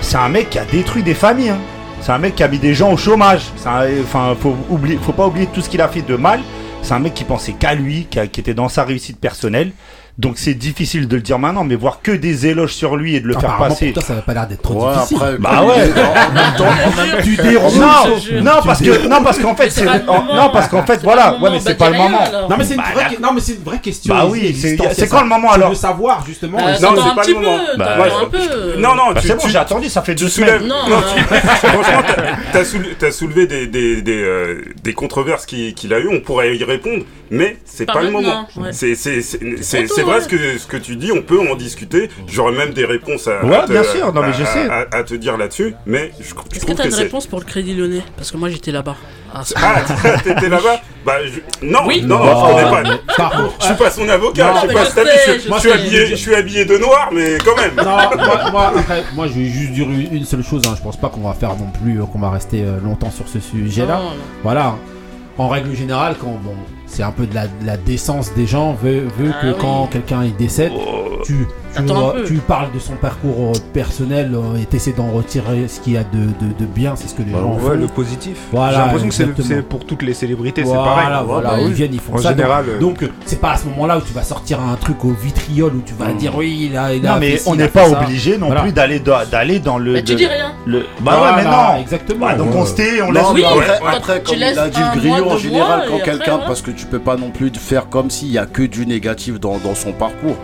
C'est 0.02 0.18
un 0.18 0.30
mec 0.30 0.50
qui 0.50 0.60
a 0.60 0.66
détruit 0.66 1.04
des 1.04 1.14
familles. 1.14 1.50
hein. 1.50 1.58
C'est 2.02 2.12
un 2.14 2.18
mec 2.18 2.36
qui 2.36 2.44
a 2.44 2.48
mis 2.48 2.60
des 2.60 2.74
gens 2.74 2.92
au 2.94 2.98
chômage. 2.98 3.42
Un- 3.66 3.86
Enfin, 4.04 4.36
faut 4.40 4.56
oublier, 4.70 4.98
faut 5.02 5.12
pas 5.12 5.28
oublier 5.28 5.48
tout 5.54 5.62
ce 5.62 5.70
qu'il 5.70 5.82
a 5.82 5.88
fait 5.90 6.02
de 6.02 6.16
mal. 6.16 6.40
C'est 6.82 6.94
un 6.94 7.00
mec 7.00 7.14
qui 7.14 7.26
pensait 7.26 7.52
qu'à 7.54 7.74
lui, 7.76 8.08
qui, 8.10 8.20
a- 8.20 8.28
qui 8.28 8.40
était 8.40 8.54
dans 8.54 8.70
sa 8.70 8.84
réussite 8.86 9.20
personnelle. 9.20 9.72
Donc 10.20 10.34
c'est 10.38 10.54
difficile 10.54 11.08
de 11.08 11.16
le 11.16 11.22
dire 11.22 11.40
maintenant, 11.40 11.64
mais 11.64 11.76
voir 11.76 12.02
que 12.04 12.12
des 12.12 12.46
éloges 12.46 12.74
sur 12.74 12.98
lui 12.98 13.16
et 13.16 13.22
de 13.22 13.28
le 13.28 13.36
faire 13.40 13.56
passer. 13.58 13.86
pour 13.86 13.94
toi, 13.94 14.04
ça 14.04 14.16
va 14.16 14.22
pas 14.22 14.34
l'air 14.34 14.48
d'être 14.48 14.62
trop 14.62 14.86
Ouais, 14.86 14.94
difficile. 14.96 15.16
après. 15.18 15.38
Bah 15.38 15.64
ouais. 15.64 15.92
En 15.94 16.34
même 16.34 16.56
temps, 16.58 17.22
Tu 17.24 17.38
déroules. 17.38 17.80
Non, 17.80 18.44
non 18.44 18.62
parce 18.66 18.82
que 18.82 19.08
non 19.08 19.24
parce 19.24 19.40
qu'en 19.40 19.56
fait 19.56 19.70
C'est 19.70 19.86
non 19.86 20.50
parce 20.52 20.68
qu'en 20.68 20.86
fait 20.86 21.02
voilà 21.04 21.38
ouais 21.40 21.50
mais 21.52 21.60
c'est 21.62 21.70
bah, 21.80 21.86
pas 21.86 21.90
le 21.92 21.98
moment. 21.98 22.20
alors. 22.20 22.50
Non 22.50 22.58
mais 22.58 22.66
c'est 22.66 22.74
une 22.76 22.82
Bah, 22.82 22.88
vraie 22.94 23.18
non 23.22 23.30
mais 23.34 23.40
c'est 23.40 23.54
une 23.54 23.64
vraie 23.64 23.80
question. 23.80 24.14
Bah 24.14 24.26
oui, 24.30 24.54
c'est- 24.54 25.08
quand 25.08 25.22
le 25.22 25.30
moment, 25.30 25.52
alors 25.52 25.70
veux 25.70 25.76
savoir 25.76 26.26
justement. 26.28 26.58
Euh, 26.60 26.74
Non, 26.82 26.90
c'est 26.98 27.16
pas 27.16 27.28
le 27.28 27.34
moment. 27.36 27.58
Bah, 27.78 27.98
peu. 28.30 28.78
Non, 28.78 28.96
non, 28.96 29.14
Bah, 29.14 29.22
tu, 29.22 29.28
c'est 29.28 29.36
bon, 29.36 29.48
j'ai 29.48 29.58
attendu, 29.58 29.88
ça 29.88 30.02
fait 30.02 30.16
deux 30.16 30.28
semaines. 30.28 30.68
franchement, 30.70 32.02
t'as- 33.00 33.12
soulevé, 33.12 33.48
des, 33.48 33.68
des, 33.68 34.02
des, 34.02 34.22
euh, 34.22 34.62
des 34.84 34.94
controverses 34.94 35.46
qu'il 35.46 35.74
qu'il 35.74 35.94
a 35.94 36.00
eu. 36.00 36.10
On 36.12 36.20
pourrait 36.20 36.58
y 36.58 36.64
répondre, 36.66 37.04
mais 37.32 37.58
c'est 37.66 37.86
Pas 37.86 37.94
pas, 37.94 38.02
le 38.02 38.12
moment. 38.12 38.48
ouais. 38.58 38.74
C'est 38.74 38.96
c'est- 38.96 39.22
c'est- 39.22 39.40
c'est- 39.62 39.84
tôt, 39.88 39.94
c'est 39.96 40.02
vrai 40.04 40.16
ouais. 40.16 40.22
ce 40.22 40.28
que, 40.28 40.58
ce 40.58 40.68
que 40.68 40.78
tu 40.78 40.96
dis. 40.96 41.12
On 41.12 41.22
peut 41.22 41.40
en 41.40 41.56
discuter. 41.56 42.10
J'aurais 42.28 42.54
même 42.54 42.74
des 42.74 42.86
réponses 42.86 43.28
à, 43.28 43.46
Ouais, 43.46 43.56
à 43.56 43.62
te, 43.68 43.72
bien 43.72 43.84
sûr, 43.84 44.14
non, 44.14 44.22
mais 44.22 44.34
je 44.34 44.44
à- 44.44 44.46
sais. 44.46 44.70
à- 44.70 44.88
à 44.92 45.04
te 45.04 45.14
dire 45.16 45.38
là-dessus. 45.38 45.74
Mais 45.86 46.12
je, 46.20 46.24
je 46.26 46.30
Est-ce 46.56 46.66
que 46.66 46.74
t'as 46.74 46.84
que 46.84 46.88
une 46.90 46.96
réponse 46.96 47.28
pour 47.28 47.40
le 47.40 47.46
Crédit 47.46 47.74
Lyonnais? 47.76 48.04
Parce 48.18 48.32
que 48.32 48.38
moi 48.38 48.50
j'étais 48.50 48.72
là-bas. 48.72 48.96
Ah, 49.34 49.42
Ah, 49.58 49.82
t'étais 50.24 50.50
là-bas? 50.50 50.82
Bah, 51.06 51.14
je... 51.24 51.40
non, 51.66 51.80
Oui. 51.86 52.02
non, 52.02 52.18
non, 52.18 52.26
Non, 52.26 52.58
je 52.58 52.64
connais 52.64 52.90
mais- 52.90 52.98
pas. 53.08 53.14
Par 53.16 53.32
contre, 53.32 53.54
Je 53.60 53.66
suis 53.68 53.76
pas 53.76 53.92
son 53.92 54.10
avocat. 54.10 54.48
Non, 54.54 54.60
je 54.64 54.68
sais 54.68 54.74
pas 54.74 54.86
sais, 54.86 55.40
je, 55.40 55.48
je 55.50 55.54
je 55.54 55.60
suis 55.60 55.72
habillé, 55.72 56.06
je 56.08 56.16
suis 56.16 56.36
habillé 56.36 56.66
de 56.66 56.78
noir, 56.78 57.10
mais 57.14 57.38
quand 57.46 57.56
même. 57.56 57.76
Non, 57.78 57.84
moi, 58.26 58.50
moi, 58.52 58.74
après, 58.76 59.04
moi, 59.16 59.28
je 59.28 59.34
vais 59.34 59.46
juste 59.46 59.72
dire 59.74 59.88
une 59.90 60.26
seule 60.26 60.44
chose. 60.44 60.64
hein. 60.66 60.74
Je 60.76 60.82
pense 60.82 60.98
pas 60.98 61.10
qu'on 61.10 61.22
va 61.22 61.34
faire 61.34 61.50
non 61.56 61.70
plus, 61.84 62.02
euh, 62.02 62.06
qu'on 62.06 62.20
va 62.20 62.32
rester 62.32 62.64
euh, 62.64 62.80
longtemps 62.84 63.12
sur 63.12 63.28
ce 63.28 63.40
sujet-là. 63.40 64.00
Voilà. 64.44 64.76
En 65.38 65.48
règle 65.48 65.74
générale, 65.76 66.16
quand 66.20 66.28
bon, 66.44 66.56
c'est 66.90 67.04
un 67.04 67.12
peu 67.12 67.26
de 67.28 67.36
la, 67.36 67.48
de 67.48 67.66
la 67.66 67.78
décence 67.78 68.34
des 68.34 68.48
gens, 68.48 68.74
veut, 68.74 69.08
veut 69.18 69.32
Ah 69.34 69.42
que 69.42 69.48
oui. 69.48 69.58
quand 69.60 69.88
quelqu'un 69.88 70.24
il 70.26 70.36
décède, 70.36 70.72
tu, 71.24 71.48
tu, 71.76 72.34
euh, 72.36 72.38
parles 72.48 72.72
de 72.74 72.80
son 72.80 72.94
parcours 72.94 73.54
euh, 73.56 73.60
personnel 73.74 74.32
euh, 74.34 74.58
et 74.62 74.66
t'essaies 74.66 74.94
d'en 74.94 75.10
retirer 75.12 75.68
ce 75.68 75.80
qu'il 75.80 75.94
y 75.94 75.98
a 75.98 76.04
de, 76.04 76.18
de, 76.18 76.54
de 76.60 76.66
bien, 76.66 76.94
c'est 76.96 77.08
ce 77.08 77.14
que 77.16 77.22
les 77.24 77.32
Bah 77.32 77.40
gens 77.42 77.54
Ouais, 77.56 77.62
font. 77.76 77.80
le 77.82 77.88
positif. 77.88 78.38
Voilà, 78.52 78.72
J'ai 78.72 78.78
l'impression 78.80 79.08
que 79.08 79.14
c'est- 79.14 79.24
exactement. 79.24 79.48
c'est 79.50 79.62
pour 79.68 79.86
toutes 79.86 80.02
les 80.02 80.14
célébrités, 80.14 80.64
c'est 80.66 80.74
pareil. 80.74 81.08
voilà, 81.26 81.50
Bah 81.50 81.56
ils 81.62 81.68
oui. 81.68 81.74
viennent, 81.74 81.94
ils 81.94 82.00
font 82.00 82.14
En 82.16 82.18
ça. 82.18 82.30
donc- 82.30 82.38
général, 82.38 82.66
euh, 82.70 82.80
Donc, 82.80 83.04
euh, 83.04 83.12
c'est 83.26 83.40
pas 83.40 83.52
à 83.52 83.58
ce 83.58 83.66
moment-là 83.68 83.98
où 83.98 84.02
tu 84.02 84.14
vas 84.14 84.24
sortir 84.24 84.60
un 84.62 84.76
truc 84.76 85.04
au 85.06 85.12
vitriol 85.12 85.74
où 85.76 85.82
tu 85.86 85.94
vas 85.94 86.12
dire 86.14 86.36
oui, 86.36 86.70
il 86.72 86.78
a, 86.78 86.94
il 86.94 87.06
a 87.06 87.14
Non 87.14 87.20
mais 87.20 87.38
fait 87.38 87.50
on 87.50 87.56
n'est 87.56 87.68
pas 87.68 87.88
obligé 87.90 88.38
non 88.38 88.48
Voilà. 88.48 88.62
plus 88.62 88.72
d'aller 88.72 89.00
dans- 89.00 89.26
d'aller 89.30 89.60
dans 89.60 89.78
le 89.78 89.94
Mais 89.94 90.04
tu 90.04 90.16
dis 90.16 90.26
rien. 90.26 90.54
le- 90.66 90.86
Bah 91.02 91.22
ouais 91.22 91.36
mais 91.44 91.44
non. 91.50 91.80
Exactement. 91.82 92.26
Bah, 92.28 92.36
donc 92.36 92.54
on 92.56 92.66
se 92.66 92.76
tait, 92.76 93.02
on 93.02 93.12
laisse 93.12 93.24
après, 93.24 94.22
comme 94.24 94.36
il 94.36 94.40
laisses 94.40 94.58
a 94.58 94.70
dit 94.70 94.80
le 94.96 95.00
griot, 95.00 95.24
mois, 95.26 95.34
en 95.34 95.38
général, 95.38 95.84
quand 95.90 96.00
quelqu'un, 96.04 96.38
parce 96.40 96.62
que 96.62 96.72
tu 96.72 96.86
peux 96.86 97.00
pas 97.00 97.16
non 97.16 97.30
plus 97.32 97.52
faire 97.58 97.90
comme 97.90 98.10
s'il 98.10 98.32
y 98.32 98.38
a 98.38 98.46
que 98.46 98.64
du 98.64 98.86
négatif 98.86 99.40
dans, 99.40 99.58
dans 99.58 99.76
son 99.76 99.92
parcours. 99.92 100.36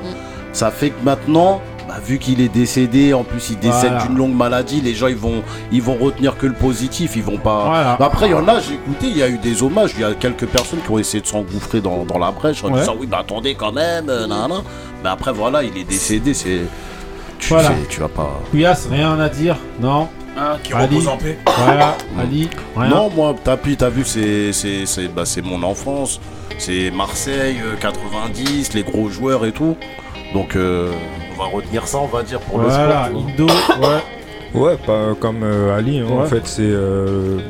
Mm. 0.56 0.58
Ça 0.58 0.72
fait 0.72 0.90
que 0.92 1.04
maintenant, 1.04 1.62
bah, 1.88 1.96
vu 2.04 2.18
qu'il 2.18 2.42
est 2.42 2.50
décédé, 2.50 3.14
en 3.14 3.24
plus 3.24 3.50
il 3.52 3.60
décède 3.60 3.92
Voilà. 3.92 4.06
d'une 4.08 4.18
longue 4.18 4.34
maladie, 4.36 4.82
les 4.82 4.96
gens 4.96 5.08
ils 5.08 5.16
vont, 5.16 5.44
ils 5.72 5.82
vont 5.82 5.96
retenir 5.96 6.38
que 6.38 6.48
le 6.48 6.54
positif, 6.54 7.16
ils 7.16 7.24
vont 7.24 7.38
pas. 7.38 7.66
Voilà. 7.66 7.96
Bah, 8.00 8.06
après, 8.12 8.28
il 8.28 8.32
y 8.32 8.34
en 8.34 8.48
a, 8.48 8.60
j'ai 8.60 8.74
écouté, 8.76 9.08
il 9.08 9.18
y 9.18 9.24
a 9.24 9.28
eu 9.30 9.38
des 9.38 9.62
hommages, 9.62 9.92
il 9.96 10.02
y 10.02 10.04
a 10.04 10.14
quelques 10.14 10.48
personnes 10.48 10.80
qui 10.84 10.90
ont 10.92 10.98
essayé 10.98 11.22
de 11.22 11.28
s'engouffrer 11.28 11.82
dans, 11.82 12.04
dans 12.06 12.18
la 12.18 12.32
brèche 12.32 12.64
en 12.64 12.72
Ouais. 12.72 12.80
disant 12.80 12.96
oui, 13.00 13.06
bah 13.08 13.20
attendez 13.22 13.54
quand 13.56 13.72
même, 13.72 14.10
euh, 14.10 14.26
nan, 14.28 14.50
nan. 14.50 14.62
Mais 15.04 15.10
après, 15.10 15.32
voilà, 15.32 15.62
il 15.64 15.78
est 15.78 15.84
décédé, 15.84 16.34
c'est. 16.34 16.62
Tu, 17.38 17.50
Voilà. 17.50 17.72
tu 17.90 18.00
vas 18.00 18.08
pas. 18.08 18.40
Couillasse, 18.50 18.88
rien 18.90 19.20
à 19.20 19.28
dire 19.30 19.58
Non? 19.82 20.08
Hein, 20.38 20.58
qui 20.64 20.74
Ali. 20.74 20.96
repose 20.96 21.08
en 21.10 21.18
paix. 21.18 21.38
Voilà, 21.66 21.96
Ali, 22.20 22.50
rien. 22.76 22.90
Non, 22.90 23.10
moi, 23.16 23.36
Tapi, 23.44 23.78
t'as 23.78 23.90
vu, 23.90 24.04
c'est 24.06 24.52
c'est- 24.54 24.86
c'est- 24.86 25.08
bah, 25.08 25.24
c'est 25.26 25.42
mon 25.42 25.62
enfance. 25.64 26.20
C'est 26.58 26.90
Marseille, 26.92 27.58
euh, 27.64 27.76
90, 27.80 28.74
les 28.74 28.84
gros 28.84 29.10
joueurs 29.10 29.46
et 29.46 29.52
tout. 29.52 29.76
Donc, 30.36 30.56
euh, 30.58 30.92
on 31.34 31.42
va 31.42 31.48
retenir 31.50 31.88
ça, 31.88 31.98
on 32.00 32.08
va 32.08 32.22
dire, 32.22 32.40
pour 32.42 32.60
Voilà, 32.60 33.08
le 33.10 33.20
sport. 33.20 33.22
vois. 33.22 33.32
Indo, 33.32 33.54
ouais. 33.88 34.62
Ouais, 34.72 34.78
pas 34.86 35.14
comme 35.20 35.44
euh, 35.44 35.78
Ali. 35.78 36.00
hein, 36.00 36.06
Ouais. 36.10 36.24
En 36.24 36.26
fait, 36.26 36.46
c'est, 36.46 36.62
euh, 36.64 37.38
c'est, 37.40 37.44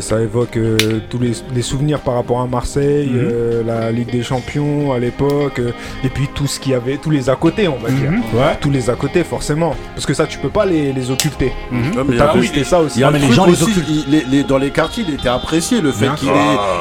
ça 0.00 0.20
évoque 0.20 0.56
euh, 0.56 0.76
tous 1.10 1.18
les, 1.18 1.32
les 1.54 1.62
souvenirs 1.62 2.00
par 2.00 2.14
rapport 2.14 2.40
à 2.40 2.46
Marseille, 2.46 3.08
Mhm. 3.12 3.20
euh, 3.22 3.62
la 3.66 3.90
Ligue 3.92 4.10
des 4.10 4.22
Champions 4.22 4.92
à 4.92 4.98
l'époque, 4.98 5.58
euh, 5.58 5.72
et 6.04 6.08
puis 6.08 6.28
tout 6.34 6.46
ce 6.46 6.58
qu'il 6.60 6.72
y 6.72 6.74
avait, 6.74 6.96
tous 6.96 7.10
les 7.10 7.28
à 7.28 7.36
côté, 7.36 7.68
on 7.68 7.76
va 7.78 7.90
dire. 7.90 8.10
Mhm, 8.10 8.22
Ouais. 8.34 8.56
Tous 8.60 8.70
les 8.70 8.88
à 8.90 8.94
côté, 8.94 9.24
forcément. 9.24 9.74
Parce 9.94 10.06
que 10.06 10.14
ça, 10.14 10.26
tu 10.26 10.38
peux 10.38 10.48
pas 10.48 10.64
les, 10.66 10.92
les 10.92 11.10
occulter. 11.10 11.52
Ouais, 11.72 11.78
mais 12.08 12.16
oui, 12.36 12.64
ça 12.64 12.80
aussi. 12.80 13.02
Mais 13.12 13.18
les 13.18 13.32
gens 13.32 13.46
les 13.46 13.52
aussi, 13.52 13.64
occultent. 13.64 13.88
il- 13.88 14.04
les- 14.10 14.24
les- 14.30 14.44
dans 14.44 14.58
les 14.58 14.70
quartiers, 14.70 15.04
il 15.06 15.14
était 15.14 15.28
apprécié 15.28 15.80
le 15.80 15.90
fait 15.92 16.04
Bien 16.06 16.14
qu'il 16.14 16.28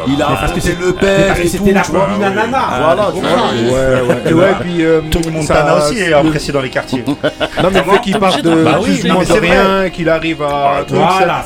il 0.08 0.22
a 0.22 0.26
parce 0.28 0.52
que 0.54 0.60
c'est- 0.60 0.80
le 0.80 0.94
père 0.94 1.40
et 1.40 1.48
c'était 1.48 1.74
tout, 1.82 1.94
la 2.20 2.30
nana. 2.30 2.60
Voilà, 2.84 3.12
tu 3.14 3.22
vois. 3.22 3.78
Ouais, 3.78 4.02
ouais. 4.08 4.32
Et 4.32 4.34
ouais, 4.34 4.54
puis. 4.62 4.84
Tony 5.12 5.30
Montana 5.36 5.78
aussi 5.78 5.98
est 6.00 6.14
apprécié 6.14 6.54
dans 6.54 6.62
les 6.62 6.70
quartiers. 6.70 7.04
Non, 7.08 7.70
mais 7.72 7.80
le 7.80 7.92
fait 7.92 8.02
qu'il 8.02 8.18
parte 8.20 8.42
de 8.42 8.50
rien, 9.40 9.90
qu'il 9.90 10.10
arrive 10.10 10.42
à. 10.42 10.84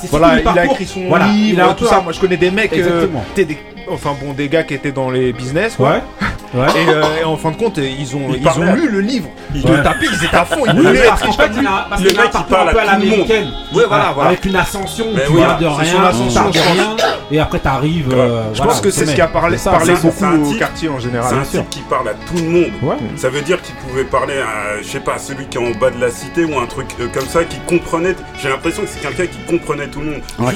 Voilà, 0.10 0.40
il 0.40 0.60
a 0.60 0.66
écrit 0.66 0.86
son 0.86 1.02
Voilà, 1.38 1.48
il 1.48 1.52
livre, 1.56 1.64
a 1.64 1.72
un 1.72 1.74
tout 1.74 1.86
ça. 1.86 2.02
Moi, 2.02 2.12
je 2.14 2.20
connais 2.20 2.38
des 2.38 2.52
mecs, 2.52 2.74
euh, 2.74 2.78
Exactement. 2.78 3.26
des- 3.36 3.58
enfin 3.90 4.16
bon, 4.22 4.34
des 4.34 4.50
gars 4.50 4.64
qui 4.64 4.74
étaient 4.74 4.92
dans 4.92 5.10
les 5.10 5.34
business, 5.34 5.76
quoi. 5.76 5.92
Ouais. 5.92 6.02
Ouais. 6.54 6.66
Et, 6.76 6.88
euh, 6.90 7.04
et 7.22 7.24
en 7.26 7.36
fin 7.36 7.52
de 7.52 7.58
compte, 7.58 7.78
ils 7.78 8.16
ont, 8.16 8.22
Il 8.30 8.42
ils 8.42 8.48
ont 8.48 8.74
lu 8.74 8.90
le 8.90 9.02
livre. 9.02 9.30
Il- 9.54 9.62
De 9.64 9.78
tapis, 9.78 10.08
ils 10.12 10.26
étaient 10.26 10.36
à 10.36 10.46
fond. 10.46 10.64
Ils 10.66 10.74
parce 11.08 11.22
fait, 11.36 11.50
il 11.60 11.68
a, 11.68 11.88
parce 11.90 12.02
Le 12.02 12.10
un 12.10 12.14
mec, 12.14 12.22
il 12.26 12.32
parcours 12.32 12.46
parle 12.58 12.70
un 12.70 12.72
peu 12.72 12.80
à 12.80 12.84
le 12.84 12.88
l'américaine. 12.92 13.48
Ouais, 13.74 13.84
voilà, 13.88 14.12
voilà. 14.14 14.30
Avec 14.30 14.46
une 14.46 14.56
ascension, 14.56 15.06
Mais 15.14 15.26
tu 15.26 15.34
viens 15.34 15.56
de 15.58 15.64
c'est 15.64 15.68
rien, 15.68 16.04
ascension, 16.06 16.50
de 16.50 16.58
rien, 16.58 16.96
et 17.32 17.40
après 17.40 17.60
t'arrives. 17.60 18.08
Ouais. 18.10 18.16
euh, 18.18 18.44
Je 18.54 18.58
voilà, 18.58 18.72
pense 18.72 18.82
que 18.82 18.90
c'est 18.92 19.06
ce 19.06 19.14
qui 19.14 19.22
a 19.22 19.28
parlé, 19.28 19.58
C'est 19.58 19.64
ça, 19.66 19.72
parlé 19.72 19.96
c'est 19.96 20.02
beaucoup 20.04 20.16
c'est 20.20 20.26
un 20.26 20.42
au 20.44 20.54
quartier 20.54 20.90
en 20.90 20.98
C'est 21.00 21.06
général. 21.06 21.34
un 21.34 21.36
bien 21.38 21.44
sûr. 21.46 21.60
type 21.62 21.70
qui 21.70 21.80
parle 21.82 22.08
à 22.10 22.14
tout 22.14 22.36
le 22.36 22.50
monde. 22.50 22.72
Ouais. 22.82 22.96
Ça 23.18 23.30
veut 23.30 23.42
dire 23.42 23.62
qu'il 23.62 23.76
pouvait 23.76 24.06
parler 24.06 24.36
à, 24.40 24.82
je 24.82 24.88
sais 24.88 25.00
pas, 25.00 25.16
à 25.16 25.20
celui 25.20 25.46
qui 25.48 25.58
est 25.58 25.62
en 25.62 25.78
bas 25.78 25.90
de 25.90 26.00
la 26.00 26.10
cité 26.12 26.46
ou 26.46 26.58
un 26.60 26.66
truc 26.66 26.88
euh, 27.02 27.08
comme 27.14 27.28
ça, 27.28 27.44
qui 27.44 27.58
comprenait. 27.68 28.16
J'ai 28.42 28.50
l'impression 28.50 28.84
que 28.84 28.90
c'est 28.90 29.02
quelqu'un 29.02 29.26
qui 29.26 29.40
comprenait 29.50 29.88
tout 29.88 30.00
le 30.00 30.12
monde. 30.12 30.22
Un 30.40 30.52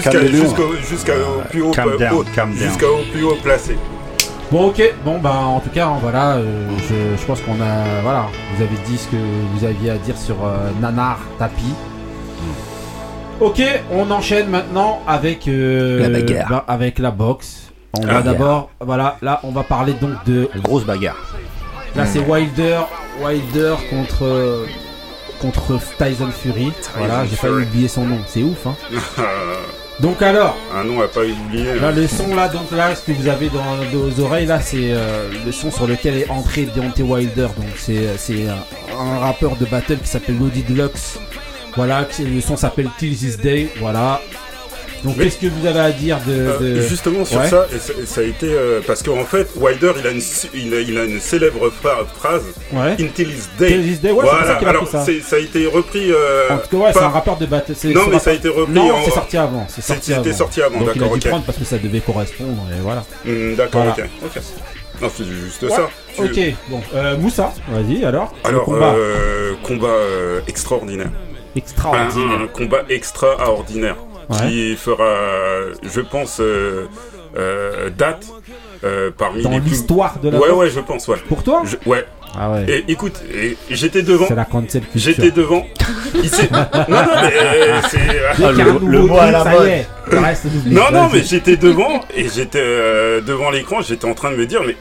jusqu'au 2.57 2.99
plus 3.11 3.23
haut 3.25 3.35
placé. 3.43 3.77
Bon 4.51 4.67
ok, 4.67 4.81
bon 5.05 5.17
bah 5.19 5.33
en 5.33 5.61
tout 5.61 5.69
cas 5.69 5.87
voilà, 6.01 6.33
euh, 6.35 6.67
je, 6.89 7.17
je 7.21 7.25
pense 7.25 7.39
qu'on 7.39 7.53
a 7.61 8.01
voilà, 8.03 8.25
vous 8.55 8.61
avez 8.61 8.75
dit 8.85 8.97
ce 8.97 9.07
que 9.07 9.15
vous 9.15 9.63
aviez 9.63 9.91
à 9.91 9.95
dire 9.97 10.17
sur 10.17 10.35
euh, 10.45 10.69
Nanar 10.81 11.19
Tapi. 11.39 11.63
Ok, 13.39 13.61
on 13.91 14.11
enchaîne 14.11 14.49
maintenant 14.49 14.99
avec 15.07 15.47
euh, 15.47 16.01
La 16.01 16.09
bagarre. 16.09 16.49
bah, 16.49 16.65
avec 16.67 16.99
la 16.99 17.11
boxe. 17.11 17.71
On 17.97 18.05
La 18.05 18.15
va 18.15 18.21
d'abord, 18.21 18.69
voilà, 18.81 19.17
là 19.21 19.39
on 19.43 19.51
va 19.51 19.63
parler 19.63 19.93
donc 19.93 20.21
de, 20.25 20.49
Grosse 20.57 20.83
bagarre. 20.85 21.15
là 21.95 22.05
c'est 22.05 22.19
Wilder, 22.19 22.79
Wilder 23.23 23.75
contre 23.89 24.65
contre 25.41 25.79
Tyson 25.97 26.29
Fury. 26.31 26.73
Voilà, 26.97 27.25
j'ai 27.25 27.37
failli 27.37 27.53
oublier 27.63 27.87
son 27.87 28.03
nom, 28.05 28.19
c'est 28.27 28.43
ouf 28.43 28.67
hein. 28.67 28.75
Euh, 30.01 30.07
Donc 30.07 30.21
alors, 30.21 30.57
un 30.73 30.83
nom 30.83 31.01
à 31.01 31.07
pas 31.07 31.21
oublier. 31.21 31.75
Là, 31.79 31.91
le 31.91 32.07
son 32.07 32.33
là, 32.35 32.47
donc 32.49 32.71
là, 32.71 32.95
ce 32.95 33.01
que 33.01 33.11
vous 33.11 33.27
avez 33.27 33.49
dans 33.49 33.75
vos 33.91 34.19
oreilles 34.23 34.45
là, 34.47 34.59
c'est 34.59 34.91
euh, 34.91 35.29
le 35.45 35.51
son 35.51 35.71
sur 35.71 35.87
lequel 35.87 36.17
est 36.17 36.29
entré 36.29 36.65
Deontay 36.75 37.03
Wilder. 37.03 37.47
Donc 37.57 37.67
c'est 37.77 38.17
c'est 38.17 38.47
un, 38.47 38.63
un 38.99 39.19
rappeur 39.19 39.55
de 39.57 39.65
battle 39.65 39.97
qui 39.99 40.07
s'appelle 40.07 40.37
Lodi 40.39 40.63
Deluxe. 40.63 41.19
Voilà, 41.75 42.03
qui- 42.05 42.23
le 42.25 42.41
son 42.41 42.57
s'appelle 42.57 42.89
Till 42.97 43.15
This 43.17 43.37
Day. 43.37 43.69
Voilà. 43.79 44.21
Donc 45.03 45.15
Oui. 45.17 45.23
qu'est-ce 45.23 45.37
que 45.37 45.47
vous 45.47 45.65
avez 45.65 45.79
à 45.79 45.91
dire 45.91 46.19
de, 46.27 46.31
Euh, 46.31 46.59
de- 46.59 46.81
Justement 46.81 47.25
sur 47.25 47.39
Ouais. 47.39 47.49
ça, 47.49 47.65
et 47.73 48.05
ça, 48.05 48.21
a 48.21 48.23
été 48.23 48.47
euh, 48.51 48.81
parce 48.85 49.01
qu'en 49.01 49.25
fait 49.25 49.47
Wilder 49.55 49.93
il 49.99 50.05
a 50.07 50.11
une 50.11 50.21
il 50.53 50.73
a, 50.73 50.79
il 50.81 50.97
a 50.97 51.05
une 51.05 51.19
célèbre 51.19 51.69
phra- 51.83 52.05
phrase 52.15 52.43
Ouais. 52.71 52.91
Until 52.99 53.29
his 53.29 53.47
day. 53.57 53.79
This 53.81 54.01
Day, 54.01 54.11
ouais, 54.11 54.21
voilà. 54.23 54.53
Alors 54.67 54.87
ça. 54.87 55.03
a 55.07 55.39
été 55.39 55.65
repris. 55.65 56.11
euh, 56.11 56.49
En 56.51 56.57
tout 56.57 56.67
cas, 56.69 56.77
ouais, 56.77 56.93
pas- 56.93 56.99
c'est 56.99 57.05
un 57.05 57.09
rappeur 57.09 57.37
de 57.37 57.47
c'est- 57.73 57.89
Non 57.89 58.07
mais 58.11 58.19
ça 58.19 58.29
a 58.29 58.33
été 58.33 58.47
repris. 58.49 58.73
Non, 58.73 58.91
en- 58.93 59.03
c'est 59.03 59.11
sorti 59.11 59.37
avant. 59.37 59.65
C'est 59.69 59.81
sorti 59.81 60.13
C'était 60.13 60.29
avant. 60.29 60.37
sorti 60.37 60.61
avant, 60.61 60.79
Donc 60.79 60.87
il 60.87 60.89
a 60.91 60.93
d'accord, 60.93 61.17
dû 61.17 61.19
ok. 61.19 61.27
prendre 61.29 61.45
parce 61.45 61.57
que 61.57 61.65
ça 61.65 61.77
devait 61.77 61.99
correspondre 62.01 62.61
et 62.77 62.81
voilà. 62.81 63.03
Hmm, 63.25 63.55
D'accord, 63.55 63.83
Voilà. 63.83 64.07
ok. 64.23 64.41
Non, 65.01 65.09
c'est 65.17 65.25
juste 65.25 65.63
Ouais. 65.63 65.69
ça. 65.69 65.89
Tu- 66.15 66.21
Ok, 66.21 66.55
bon, 66.69 66.81
euh, 66.93 67.17
Moussa, 67.17 67.51
vas-y 67.69 68.05
alors. 68.05 68.33
Alors, 68.43 68.65
combat 68.65 68.93
euh, 68.93 69.53
combat 69.63 69.87
euh, 69.87 70.41
extraordinaire. 70.47 71.09
Extraordinaire. 71.55 72.39
un 72.43 72.47
combat 72.47 72.83
extraordinaire. 72.89 73.95
Qui 74.31 74.75
fera, 74.75 75.71
je 75.83 76.01
pense, 76.01 76.39
euh, 76.39 76.87
euh, 77.37 77.89
date 77.89 78.25
euh, 78.83 79.11
parmi 79.17 79.41
Dans 79.43 79.51
les 79.51 79.59
plus. 79.61 79.69
l'histoire 79.69 80.19
de 80.19 80.29
la 80.29 80.39
Ouais, 80.39 80.49
ouais, 80.51 80.69
je 80.69 80.79
pense, 80.79 81.07
ouais. 81.07 81.17
Pour 81.29 81.43
toi 81.43 81.63
Je- 81.65 81.77
ouais. 81.89 82.05
Ah 82.37 82.49
ouais. 82.51 82.65
Et 82.69 82.91
écoute, 82.91 83.21
et 83.33 83.57
j'étais 83.69 84.03
devant. 84.03 84.25
C'est 84.27 84.35
la 84.35 84.45
cancel 84.45 84.81
culture. 84.83 85.13
J'étais 85.13 85.31
devant. 85.31 85.65
Il 86.15 86.29
s'est- 86.29 86.49
non, 86.51 86.59
non, 86.89 87.11
mais 87.21 87.33
euh, 87.35 87.81
c'est. 87.89 87.97
Dès 87.99 88.47
qu'il 88.53 88.57
y 88.57 88.61
a 88.61 88.65
un 88.71 88.79
le- 88.79 88.99
mot 89.01 89.17
à 89.17 89.31
la 89.31 89.43
ça 89.43 89.49
mode. 89.51 89.67
y 89.67 89.69
est, 89.71 89.87
le 90.09 90.17
reste. 90.19 90.45
Non, 90.65 90.91
non, 90.93 91.09
mais 91.11 91.23
j'étais 91.23 91.57
devant 91.57 91.99
et 92.15 92.29
j'étais 92.29 92.59
euh, 92.61 93.19
devant 93.21 93.49
l'écran. 93.51 93.81
J'étais 93.81 94.05
en 94.05 94.13
train 94.13 94.31
de 94.31 94.37
me 94.37 94.45
dire, 94.45 94.61
mais 94.65 94.77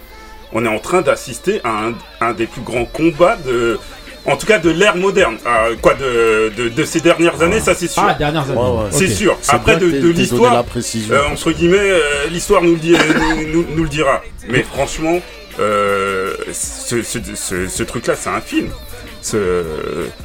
on 0.52 0.64
est 0.64 0.69
en 0.69 0.78
train 0.78 1.02
d'assister 1.02 1.61
à 1.64 1.87
un, 1.87 1.95
un 2.21 2.33
des 2.35 2.47
plus 2.47 2.62
grands 2.62 2.85
combats 2.85 3.37
de. 3.45 3.78
En 4.26 4.36
tout 4.36 4.46
cas, 4.46 4.58
de 4.58 4.70
l'ère 4.70 4.96
moderne. 4.96 5.36
Ah, 5.46 5.68
quoi, 5.80 5.94
de, 5.94 6.52
de, 6.56 6.68
de 6.68 6.84
ces 6.84 7.00
dernières 7.00 7.40
années, 7.42 7.60
ça 7.60 7.74
c'est 7.74 7.88
sûr. 7.88 8.02
Ah, 8.06 8.14
dernières 8.14 8.42
années. 8.44 8.54
Ouais, 8.58 8.82
ouais. 8.84 8.88
c'est 8.90 9.08
sûr. 9.08 9.38
Après, 9.54 9.76
de, 9.76 9.86
l'histoire, 10.20 10.52
euh, 11.14 11.22
entre 11.32 11.52
guillemets, 11.52 11.78
euh, 11.80 12.00
l'histoire 12.30 12.62
nous, 12.62 12.72
le 12.72 12.78
dit- 12.78 12.92
nous, 12.92 13.46
nous- 13.52 13.66
nous 13.76 13.82
le 13.84 13.88
dira. 13.88 14.22
Mais 14.48 14.62
franchement, 14.62 15.20
euh, 15.58 16.34
ce, 16.52 17.02
ce, 17.02 17.18
ce- 17.34 17.66
ce 17.68 17.82
truc-là, 17.82 18.14
c'est 18.14 18.28
un 18.30 18.40
film. 18.40 18.68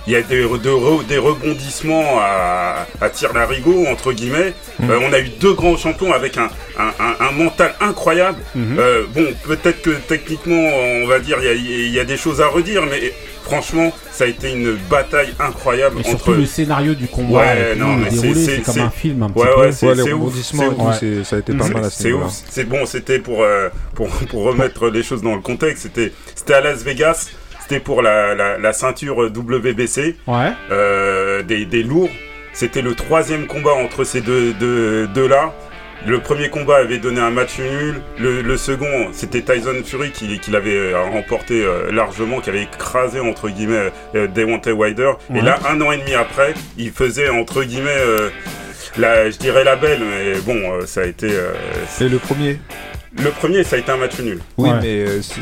Il 0.08 0.14
y 0.14 0.16
a 0.16 0.22
des, 0.22 0.42
de 0.42 0.70
re- 0.70 1.06
des 1.06 1.18
rebondissements 1.18 2.18
à, 2.20 2.86
à 3.02 3.10
tir 3.10 3.34
larigot, 3.34 3.86
entre 3.88 4.14
guillemets. 4.14 4.54
Euh, 4.90 5.00
on 5.02 5.12
a 5.14 5.20
eu 5.20 5.30
deux 5.40 5.54
grands 5.54 5.78
champions 5.78 6.14
avec 6.14 6.38
un, 6.38 6.50
un, 6.80 6.88
un- 7.00 7.28
un 7.28 7.32
mental 7.32 7.74
incroyable. 7.82 8.38
Euh, 8.58 9.04
bon, 9.14 9.26
peut-être 9.44 9.82
que 9.82 9.92
techniquement, 9.92 10.70
on 11.04 11.08
va 11.08 11.20
dire, 11.20 11.38
il 11.42 11.46
y 11.46 11.50
a, 11.50 11.54
il 11.54 11.94
y 11.94 12.00
a 12.00 12.06
des 12.06 12.18
choses 12.18 12.42
à 12.42 12.48
redire, 12.48 12.84
mais 12.90 13.14
franchement, 13.46 13.92
ça 14.12 14.26
a 14.26 14.28
été 14.28 14.52
une 14.52 14.76
bataille 14.90 15.34
incroyable 15.40 16.00
Et 16.02 16.04
surtout 16.04 16.32
entre. 16.32 16.40
le 16.40 16.46
scénario 16.46 16.94
du 16.96 17.08
combat. 17.08 17.40
Ouais, 17.40 17.76
non, 17.76 17.96
mais 17.96 18.10
c'est- 18.10 18.34
c'est 18.34 18.56
c'est- 18.58 18.62
comme 18.62 18.80
un 18.80 18.90
film 18.90 19.24
un 19.24 19.30
petit 19.30 19.40
Ouais, 19.40 19.48
peu. 19.54 19.60
ouais, 19.62 19.72
c'est 19.72 19.88
Ouais, 19.88 20.14
ouf. 20.14 20.30
tout, 21.00 21.24
ça 21.24 21.36
a 21.36 21.40
été 21.40 21.54
pas 21.54 21.64
C'est- 21.66 21.74
mal 21.74 21.86
à 21.86 21.90
ce 21.90 21.98
C'est 21.98 22.04
niveau-là. 22.06 22.26
ouf. 22.26 22.34
C'est 22.50 22.64
bon, 22.66 22.86
c'était 22.86 23.20
pour, 23.20 23.44
euh, 23.44 23.70
pour, 23.94 24.08
pour 24.10 24.44
remettre 24.44 24.90
les 24.90 25.04
choses 25.04 25.22
dans 25.22 25.36
le 25.36 25.42
contexte. 25.42 25.84
C'était 25.84 26.12
c'était 26.36 26.54
à 26.56 26.62
Las 26.62 26.84
Vegas. 26.84 27.30
C'était 27.62 27.80
pour 27.80 28.02
la, 28.04 28.36
la, 28.36 28.58
la 28.60 28.74
ceinture 28.74 29.18
WBC 29.32 30.18
Ouais. 30.28 30.52
euh, 30.72 31.42
des, 31.44 31.66
des 31.66 31.84
lourds. 31.84 32.10
C'était 32.54 32.82
le 32.82 32.94
troisième 32.96 33.48
combat 33.48 33.74
entre 33.74 34.04
ces 34.04 34.22
deux, 34.22 34.54
deux, 34.54 35.08
deux 35.08 35.28
là. 35.28 35.54
Le 36.08 36.20
premier 36.20 36.50
combat 36.50 36.78
avait 36.78 37.00
donné 37.00 37.20
un 37.20 37.32
match 37.32 37.58
nul. 37.58 37.96
Le, 38.20 38.42
le 38.44 38.58
second, 38.58 39.08
c'était 39.12 39.42
Tyson 39.42 39.74
Fury 39.84 40.12
qui, 40.12 40.40
qui 40.40 40.52
l'avait 40.52 40.76
euh, 40.94 41.02
remporté 41.12 41.64
euh, 41.64 41.92
largement, 41.92 42.42
qui 42.42 42.50
avait 42.52 42.64
écrasé 42.64 43.20
entre 43.20 43.50
guillemets 43.50 43.92
euh, 44.14 44.28
Deontay 44.28 44.72
Wilder. 44.72 45.14
Ouais. 45.32 45.40
Et 45.40 45.42
là, 45.42 45.58
un 45.68 45.82
an 45.82 45.92
et 45.92 45.98
demi 45.98 46.14
après, 46.14 46.54
il 46.78 46.92
faisait 46.92 47.30
entre 47.30 47.64
guillemets, 47.64 47.90
euh, 47.98 48.30
la, 48.98 49.32
je 49.32 49.38
dirais 49.38 49.64
la 49.64 49.76
belle, 49.78 50.02
mais 50.02 50.40
bon, 50.42 50.56
ça 50.86 51.02
a 51.02 51.06
été. 51.06 51.28
euh, 51.32 51.54
Et 52.00 52.08
le 52.08 52.20
premier? 52.20 52.60
Le 53.24 53.30
premier, 53.32 53.64
ça 53.64 53.76
a 53.78 53.80
été 53.80 53.92
un 53.92 53.98
match 53.98 54.20
nul. 54.20 54.40
Oui, 54.58 54.70
Ouais. 54.70 54.76
mais. 54.82 55.00
euh, 55.08 55.22
c'est- 55.24 55.42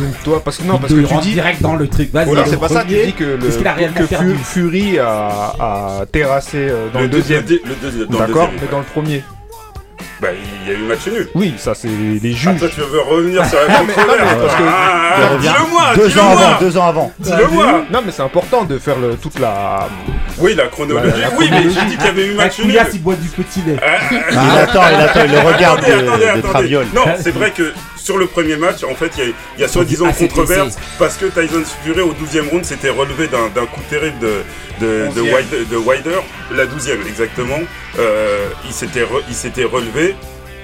Donc 0.00 0.14
toi, 0.24 0.42
parce 0.44 0.56
que 0.58 0.64
non, 0.64 0.78
parce 0.78 0.92
que 0.92 1.00
tu 1.00 1.14
dis. 1.22 1.32
direct 1.32 1.62
dans 1.62 1.76
le 1.76 1.86
truc. 1.86 2.10
Vas-y. 2.12 2.24
Voilà, 2.26 2.44
c'est 2.46 2.58
pas 2.58 2.68
ça, 2.68 2.82
tu 2.82 2.94
dis 2.94 3.12
que, 3.12 3.24
le, 3.24 3.66
a 3.66 3.88
que 3.92 4.34
Fury 4.44 4.98
a, 4.98 5.54
a 6.00 6.06
terrassé 6.10 6.68
dans 6.92 7.00
le, 7.00 7.04
le 7.06 7.08
deuxième. 7.10 7.42
deuxième. 7.42 7.68
Le 7.68 7.74
deuxième. 7.76 8.06
dans 8.06 8.20
le 8.20 8.26
D'accord, 8.26 8.46
deuxième, 8.48 8.60
mais 8.64 8.70
dans 8.72 8.78
le 8.78 8.84
premier. 8.84 9.22
Bah, 10.20 10.28
il 10.34 10.70
y 10.70 10.74
a 10.74 10.78
eu 10.78 10.82
match 10.82 11.06
nul. 11.06 11.28
Oui, 11.34 11.54
ça 11.56 11.74
c'est 11.74 11.88
les 11.88 12.20
Ah, 12.22 12.36
juges. 12.36 12.58
toi, 12.58 12.68
tu 12.68 12.80
veux 12.80 13.00
revenir 13.00 13.44
sur 13.46 13.58
la 13.58 13.68
Non, 13.68 13.84
mais- 13.86 13.96
non, 13.96 14.02
mais 14.08 14.18
controverse 14.18 14.36
parce 14.42 14.54
que- 14.54 14.62
Ah, 14.68 15.14
ah, 15.16 15.36
Dis-le-moi, 15.40 15.82
deux 15.96 16.02
ans 16.04 16.06
dis-le-moi. 16.08 16.32
avant, 16.48 16.60
deux 16.60 16.76
ans 16.76 16.88
avant. 16.88 17.12
Dis-le-moi. 17.18 17.66
Non, 17.90 18.00
mais 18.04 18.12
c'est 18.12 18.22
important 18.22 18.64
de 18.64 18.78
faire 18.78 18.96
le, 18.98 19.14
toute 19.16 19.38
la. 19.38 19.88
Oui, 20.38 20.54
la 20.54 20.66
chronologie. 20.66 21.20
La- 21.22 21.28
la 21.30 21.36
oui, 21.38 21.48
mais 21.50 21.56
chronologie. 21.56 21.78
j'ai 21.80 21.86
dit 21.86 21.96
qu'il 21.96 22.04
y 22.04 22.08
avait 22.08 22.26
eu 22.26 22.34
match 22.34 22.58
nul. 22.58 22.66
Couillasse, 22.66 22.90
il 22.92 23.02
boit 23.02 23.14
du 23.16 23.28
petit 23.28 23.62
lait. 23.66 23.76
Il 24.10 24.36
attend, 24.36 24.82
il 24.92 25.00
attend, 25.00 25.20
il 25.24 25.32
le 25.32 25.38
regarde 25.38 25.78
Attendez, 25.80 26.02
de, 26.02 26.08
attendez, 26.08 26.24
de 26.42 26.48
attendez. 26.48 26.78
Non, 26.94 27.02
c'est 27.18 27.30
vrai 27.34 27.50
que 27.52 27.72
sur 28.02 28.18
le 28.18 28.26
premier 28.26 28.56
match, 28.56 28.82
en 28.84 28.94
fait, 28.94 29.12
il 29.18 29.60
y 29.60 29.64
a, 29.64 29.68
soi-disant 29.68 30.06
controverse 30.12 30.76
parce 30.98 31.16
que 31.16 31.26
Tyson 31.26 31.62
Fury 31.84 32.00
au 32.00 32.12
12e 32.14 32.48
round 32.48 32.64
s'était 32.64 32.90
relevé 32.90 33.26
d'un 33.28 33.48
d'un 33.48 33.66
coup 33.66 33.80
terrible 33.88 34.18
de, 34.18 34.42
de, 34.80 34.86
de, 35.14 35.20
Onzième. 35.20 35.34
Wilder, 35.34 35.64
de 35.70 35.76
Wilder, 35.76 36.20
la 36.52 36.66
12e 36.66 37.06
exactement. 37.06 37.60
Euh, 37.98 38.48
il 38.66 38.72
s'était 38.72 39.02
re- 39.02 39.22
il 39.28 39.34
s'était 39.34 39.64
relevé. 39.64 40.14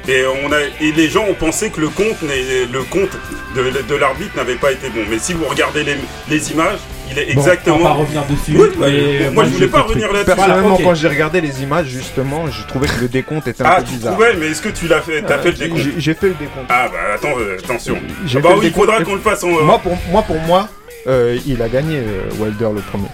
Et, 0.08 0.24
on 0.44 0.52
a, 0.52 0.60
et 0.80 0.92
les 0.92 1.08
gens 1.10 1.24
ont 1.28 1.34
pensé 1.34 1.70
que 1.70 1.80
le 1.80 1.88
compte, 1.88 2.22
n'est- 2.22 2.66
le 2.72 2.82
compte 2.84 3.10
de, 3.56 3.82
de 3.82 3.94
l'arbitre 3.96 4.36
n'avait 4.36 4.54
pas 4.54 4.70
été 4.72 4.88
bon. 4.88 5.00
Mais 5.10 5.18
si 5.18 5.32
vous 5.34 5.44
regardez 5.46 5.82
les, 5.82 5.96
les 6.30 6.52
images, 6.52 6.78
il 7.10 7.18
est 7.18 7.34
Bon, 7.34 7.40
exactement. 7.40 7.76
on 7.76 7.78
va 7.80 7.84
pas 7.90 7.94
revenir 7.94 8.24
dessus. 8.26 8.56
Oui, 8.56 8.68
bah, 8.78 8.86
mais 8.88 9.30
moi, 9.30 9.44
je 9.44 9.50
voulais 9.50 9.66
pas 9.68 9.82
revenir 9.82 10.12
là-dessus. 10.12 10.34
Personnellement, 10.36 10.76
quand 10.82 10.94
j'ai 10.94 11.08
regardé 11.08 11.40
les 11.40 11.62
images, 11.62 11.86
justement, 11.86 12.46
je 12.48 12.62
trouvais 12.66 12.86
que 12.88 13.00
le 13.00 13.08
décompte 13.08 13.46
était 13.48 13.62
un 13.62 13.66
Ah, 13.68 13.76
peu 13.76 13.84
tu 13.84 13.94
bizarre. 13.94 14.12
trouvais, 14.14 14.34
mais 14.34 14.46
est-ce 14.48 14.62
que 14.62 14.68
tu 14.70 14.86
l'as 14.88 15.00
fait, 15.00 15.22
t'as 15.22 15.34
Euh, 15.38 15.42
fait 15.42 15.50
le 15.52 15.56
décompte 15.56 15.80
j'ai- 15.98 16.14
fait 16.14 16.28
le 16.28 16.34
décompte. 16.34 16.66
Ah 16.68 16.88
bah 16.92 16.98
attends, 17.14 17.38
euh, 17.38 17.56
attention. 17.62 17.96
Ah 18.34 18.38
bah 18.40 18.48
oui, 18.58 18.66
il 18.66 18.72
faudra 18.72 19.02
qu'on 19.02 19.14
le 19.14 19.20
fasse 19.20 19.42
en. 19.44 19.48
Moi 19.62 19.78
pour 19.78 19.96
moi, 20.10 20.22
pour 20.22 20.38
moi 20.40 20.68
euh, 21.06 21.38
il 21.46 21.62
a 21.62 21.68
gagné 21.68 21.98
euh, 21.98 22.22
Wilder 22.38 22.68
le 22.74 22.80
premier. 22.80 23.08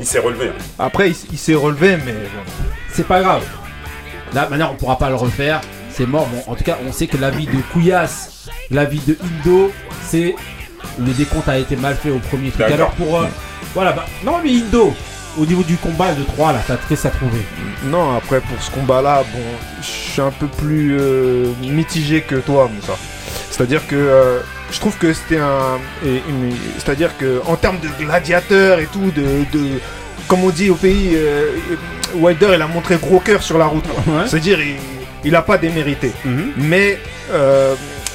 Il 0.00 0.06
s'est 0.06 0.18
relevé. 0.18 0.48
hein. 0.48 0.62
Après, 0.78 1.10
il, 1.32 1.38
s'est 1.38 1.54
relevé, 1.54 1.96
mais 2.04 2.12
bon. 2.12 2.42
C'est 2.92 3.06
pas 3.06 3.20
grave. 3.22 3.42
Là, 4.34 4.46
maintenant, 4.50 4.70
on 4.72 4.76
pourra 4.76 4.98
pas 4.98 5.08
le 5.08 5.14
refaire. 5.14 5.60
C'est 5.90 6.04
mort. 6.06 6.26
Bon, 6.26 6.52
en 6.52 6.54
tout 6.54 6.64
cas, 6.64 6.76
on 6.86 6.92
sait 6.92 7.06
que 7.06 7.16
l'avis 7.16 7.46
de 7.46 7.56
Couillasse, 7.72 8.48
l'avis 8.70 9.00
de 9.06 9.16
Indo, 9.46 9.72
c'est 10.06 10.34
le 10.98 11.12
décompte 11.12 11.48
a 11.48 11.58
été 11.58 11.76
mal 11.76 11.96
fait 11.96 12.10
au 12.10 12.18
premier 12.18 12.50
truc. 12.50 12.66
Alors 12.66 12.90
pour. 12.92 13.20
euh, 13.20 13.26
voilà, 13.74 13.92
bah. 13.92 14.06
Non, 14.24 14.36
mais 14.42 14.50
Indo, 14.50 14.94
au 15.38 15.46
niveau 15.46 15.62
du 15.62 15.76
combat 15.76 16.12
de 16.14 16.22
3, 16.24 16.52
là, 16.52 16.60
t'as 16.66 16.76
très 16.76 16.96
ça 16.96 17.10
trouvé. 17.10 17.40
Non, 17.84 18.16
après 18.16 18.40
pour 18.40 18.60
ce 18.62 18.70
combat-là, 18.70 19.22
bon, 19.32 19.40
je 19.80 19.86
suis 19.86 20.20
un 20.20 20.30
peu 20.30 20.46
plus 20.46 20.96
euh, 20.98 21.52
mitigé 21.62 22.22
que 22.22 22.36
toi, 22.36 22.68
Moussa. 22.74 22.94
C'est-à-dire 23.50 23.86
que 23.86 23.96
euh, 23.96 24.40
je 24.72 24.78
trouve 24.80 24.96
que 24.98 25.12
c'était 25.12 25.38
un, 25.38 25.78
c'est-à-dire 26.78 27.16
que 27.18 27.40
en 27.46 27.56
termes 27.56 27.78
de 27.80 27.88
gladiateur 28.04 28.78
et 28.78 28.86
tout, 28.86 29.10
de, 29.14 29.44
de 29.52 29.68
comme 30.28 30.44
on 30.44 30.50
dit 30.50 30.70
au 30.70 30.74
pays, 30.74 31.12
euh, 31.14 31.50
Wilder 32.14 32.50
il 32.54 32.62
a 32.62 32.66
montré 32.66 32.96
gros 32.96 33.20
cœur 33.20 33.42
sur 33.42 33.58
la 33.58 33.66
route. 33.66 33.84
Ouais. 34.06 34.26
C'est-à-dire 34.26 34.60
il, 34.60 34.76
il 35.24 35.34
a 35.34 35.42
pas 35.42 35.58
démérité. 35.58 36.12
Mhm. 36.24 36.52
Mais 36.56 36.98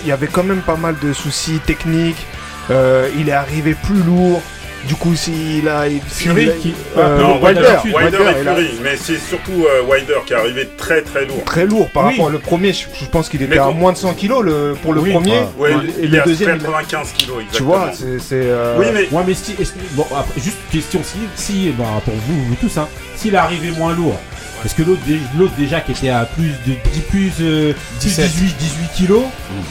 il 0.02 0.08
y 0.08 0.12
avait 0.12 0.28
quand 0.28 0.44
même 0.44 0.62
pas 0.62 0.76
mal 0.76 0.96
de 1.02 1.14
soucis 1.14 1.60
techniques. 1.66 2.26
Euh, 2.72 3.10
il 3.20 3.30
est 3.30 3.34
arrivé 3.34 3.76
plus 3.76 4.02
lourd. 4.04 4.42
Du 4.88 4.96
coup, 4.96 5.16
s'il 5.16 5.70
a. 5.70 5.86
Fury 6.10 6.50
qui- 6.62 6.74
euh, 6.98 7.18
non, 7.18 7.42
Wilder, 7.42 7.62
Wilder, 7.86 7.96
Wilder, 7.96 8.18
et 8.18 8.42
il 8.42 8.48
a- 8.50 8.56
Fury, 8.56 8.70
mais 8.84 8.98
c'est 8.98 9.18
surtout 9.18 9.66
euh, 9.66 9.82
Wilder 9.90 10.16
qui 10.26 10.34
est 10.34 10.36
arrivé 10.36 10.68
très 10.78 11.02
très 11.02 11.26
lourd. 11.26 11.42
très 11.46 11.66
lourd 11.66 11.90
par 11.92 12.08
Oui. 12.08 12.12
rapport 12.18 12.36
au 12.36 12.38
premier. 12.40 12.74
Je, 12.74 12.88
je 13.00 13.06
pense 13.06 13.30
qu'il 13.30 13.42
était 13.42 13.56
Mais 13.56 13.60
à 13.62 13.72
moins 13.72 13.94
de 13.94 13.98
100 13.98 14.14
kilos 14.14 14.44
le, 14.44 14.76
pour 14.84 14.92
le 14.92 15.00
Oui. 15.00 15.12
premier. 15.14 15.40
Ouais, 15.58 15.72
et, 15.72 16.04
il 16.04 16.12
le 16.12 16.22
deuxième, 16.26 16.50
il 16.58 16.66
a- 16.66 16.68
95 16.68 17.14
kilos 17.14 17.38
exactement. 17.44 17.72
tu 17.96 18.04
vois, 18.04 18.20
c'est. 18.20 18.34
euh, 18.34 18.76
Oui, 18.78 18.88
mais 18.94 19.08
Ouais, 19.10 19.24
mais 19.26 19.34
si. 19.34 19.56
Bon, 19.94 20.06
après, 20.14 20.42
juste 20.42 20.58
question 20.70 21.00
si. 21.02 21.18
Si, 21.36 21.70
bah, 21.78 21.86
pour 22.04 22.14
vous, 22.16 22.44
vous 22.50 22.56
tous, 22.56 22.78
hein. 22.78 22.90
S'il 23.16 23.36
est 23.36 23.38
arrivé 23.38 23.72
moins 23.72 23.94
lourd. 23.96 24.20
Parce 24.64 24.74
que 24.74 24.82
l'autre, 24.82 25.02
dé- 25.06 25.20
l'autre 25.38 25.54
déjà 25.58 25.82
qui 25.82 25.92
était 25.92 26.10
à 26.10 26.26
plus 26.26 26.50
de 26.66 26.74
10 26.94 27.00
plus, 27.10 27.32
euh, 27.42 27.74
10, 28.00 28.08
17. 28.08 28.32
18, 28.32 28.56
18 28.58 28.88
kilos, 28.96 29.24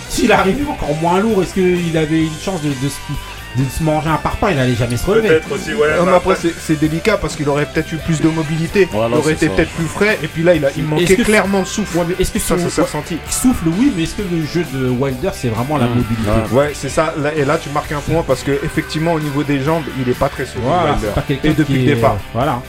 s'il 0.09 0.31
est 0.31 0.35
arrivé 0.35 0.63
encore 0.71 0.95
moins 1.01 1.19
lourd, 1.19 1.43
est-ce 1.43 1.55
qu'il 1.55 1.97
avait 1.97 2.21
une 2.25 2.39
chance 2.45 2.61
de, 2.63 2.69
de 2.69 2.89
se, 2.91 3.61
de 3.63 3.65
se 3.71 3.83
manger 3.83 4.11
un 4.11 4.17
parpaing? 4.19 4.51
Il 4.53 4.59
allait 4.59 4.75
jamais 4.75 4.99
se 4.99 5.07
relever. 5.07 5.29
peut-être 5.29 5.51
aussi, 5.51 5.73
ouais. 5.73 5.97
non, 5.99 6.05
mais 6.05 6.13
après, 6.15 6.37
c'est- 6.37 6.53
c'est 6.61 6.79
délicat 6.79 7.17
parce 7.17 7.37
qu'il 7.37 7.49
aurait 7.49 7.65
peut-être 7.65 7.91
eu 7.91 7.97
plus 7.97 8.21
de 8.21 8.29
mobilité. 8.29 8.87
Voilà, 8.93 9.17
il 9.17 9.19
aurait 9.19 9.33
été 9.33 9.47
ça. 9.49 9.53
peut-être 9.55 9.71
plus 9.71 9.87
frais. 9.87 10.19
Et 10.23 10.29
puis 10.29 10.43
là, 10.43 10.55
il, 10.55 10.65
a, 10.67 10.69
il 10.77 10.85
manquait 10.85 11.17
que- 11.17 11.23
clairement 11.23 11.61
de 11.63 11.67
souffle. 11.67 11.97
Ouais, 11.97 12.05
mais 12.09 12.15
est-ce 12.21 12.31
que 12.33 12.39
Ça, 12.39 12.59
son- 12.59 12.65
ça 12.65 12.69
s'est 12.71 12.83
ressenti. 12.83 13.17
souffle, 13.31 13.69
oui, 13.69 13.91
mais 13.97 14.03
est-ce 14.03 14.17
que 14.17 14.23
le 14.31 14.45
jeu 14.45 14.65
de 14.75 14.91
Wilder, 14.91 15.31
c'est 15.33 15.49
vraiment 15.49 15.79
la 15.79 15.87
Mmh. 15.87 15.89
mobilité? 15.89 16.31
Ouais. 16.53 16.59
Ouais, 16.67 16.73
c'est 16.75 16.91
ça. 16.91 17.15
Là- 17.19 17.35
et 17.35 17.47
là, 17.47 17.57
tu 17.57 17.71
marques 17.71 17.93
un 17.93 18.01
point 18.01 18.23
parce 18.27 18.43
que 18.43 18.53
effectivement, 18.63 19.15
au 19.15 19.21
niveau 19.21 19.43
des 19.43 19.63
jambes, 19.63 19.85
il 19.99 20.07
est 20.11 20.19
pas 20.19 20.29
très 20.29 20.45
solide. 20.45 20.65
Voilà, 20.67 20.93
Wilder. 20.93 21.09
pas 21.15 21.23
quelqu'un 21.23 21.49
Et 21.49 21.55
depuis 21.55 21.75
le 21.77 21.81
est- 21.93 21.95
départ. 21.95 22.19
Voilà. 22.35 22.61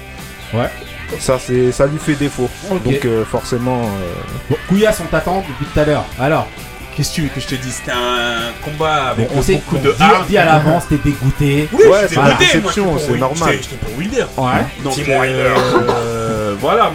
Ça, 1.19 1.39
c'est, 1.39 1.71
ça 1.71 1.85
lui 1.85 1.97
fait 1.99 2.15
défaut. 2.15 2.49
Donc 2.83 3.05
euh, 3.05 3.23
forcément. 3.25 3.81
euh, 3.83 4.13
Bon, 4.49 4.55
Couillasse, 4.67 4.99
on 5.01 5.05
t'attend 5.07 5.43
depuis 5.47 5.65
tout 5.71 5.79
à 5.79 5.85
l'heure. 5.85 6.05
Alors, 6.19 6.47
Qu'est-ce 6.95 7.09
que 7.09 7.15
tu 7.15 7.21
veux 7.23 7.29
que 7.29 7.39
je 7.41 7.47
te 7.47 7.55
dise? 7.55 7.73
C'était 7.77 7.89
un 7.91 8.51
combat 8.63 9.05
avec 9.07 9.27
on 9.33 9.41
sait 9.41 9.55
beaucoup 9.55 9.77
qu'on 9.77 9.81
de 9.81 9.95
dit, 10.27 10.37
à 10.37 10.45
l'avance, 10.45 10.83
t'es 10.87 10.97
dégoûté. 10.97 11.67
Oui, 11.73 11.85
Ouais, 11.87 12.05
c'est 12.07 12.17
moi, 12.17 12.33
déception, 12.37 12.99
c'est 12.99 13.17
normal. 13.17 13.57
j'étais- 13.63 13.75
pour 13.77 13.97
Wilder. 13.97 14.25
Ouais. 14.37 14.51
Donc, 14.83 14.99
euh, 14.99 16.55
voilà. 16.59 16.91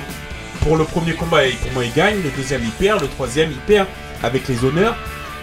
Pour 0.61 0.77
le 0.77 0.85
premier 0.85 1.15
combat, 1.15 1.39
pour 1.63 1.73
moi, 1.73 1.85
il 1.85 1.93
gagne. 1.93 2.17
Le 2.23 2.31
deuxième, 2.31 2.63
il 2.63 2.71
perd. 2.71 3.01
Le 3.01 3.09
troisième, 3.09 3.51
il 3.51 3.57
perd 3.59 3.87
avec 4.23 4.47
les 4.47 4.65
honneurs. 4.65 4.95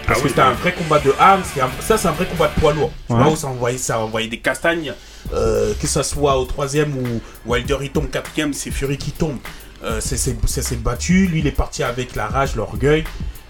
Parce 0.08 0.20
Ah 0.20 0.22
que 0.22 0.28
oui, 0.28 0.30
c'était 0.30 0.42
un 0.48 0.52
vrai 0.54 0.72
combat 0.74 1.00
de 1.00 1.14
armes. 1.20 1.42
c'est 1.54 1.60
un- 1.62 1.70
Ça, 1.82 1.98
c'est 1.98 2.08
un 2.08 2.12
vrai 2.12 2.26
combat 2.26 2.48
de 2.56 2.60
poids 2.60 2.72
lourd. 2.74 2.92
Ouais. 3.10 3.30
où 3.32 3.36
ça 3.36 3.48
envoyait, 3.48 3.78
ça 3.78 4.00
envoyait 4.00 4.28
des 4.30 4.38
castagnes. 4.38 4.94
Euh, 5.34 5.74
que 5.82 5.88
ça 5.88 6.04
soit 6.04 6.38
au 6.40 6.46
troisième 6.46 6.94
ou 6.98 7.50
Wilder 7.52 7.78
il 7.82 7.90
tombe 7.90 8.10
quatrième, 8.10 8.54
c'est 8.54 8.70
Fury 8.72 8.98
qui 8.98 9.12
tombe. 9.12 9.38
Euh, 9.84 10.00
c'est- 10.02 10.18
s'est 10.18 10.76
battu. 10.78 11.28
Lui, 11.28 11.40
il 11.40 11.48
est 11.48 11.52
parti 11.52 11.84
avec 11.84 12.16
la 12.16 12.28
rage, 12.28 12.56
l'orgueil. 12.56 13.04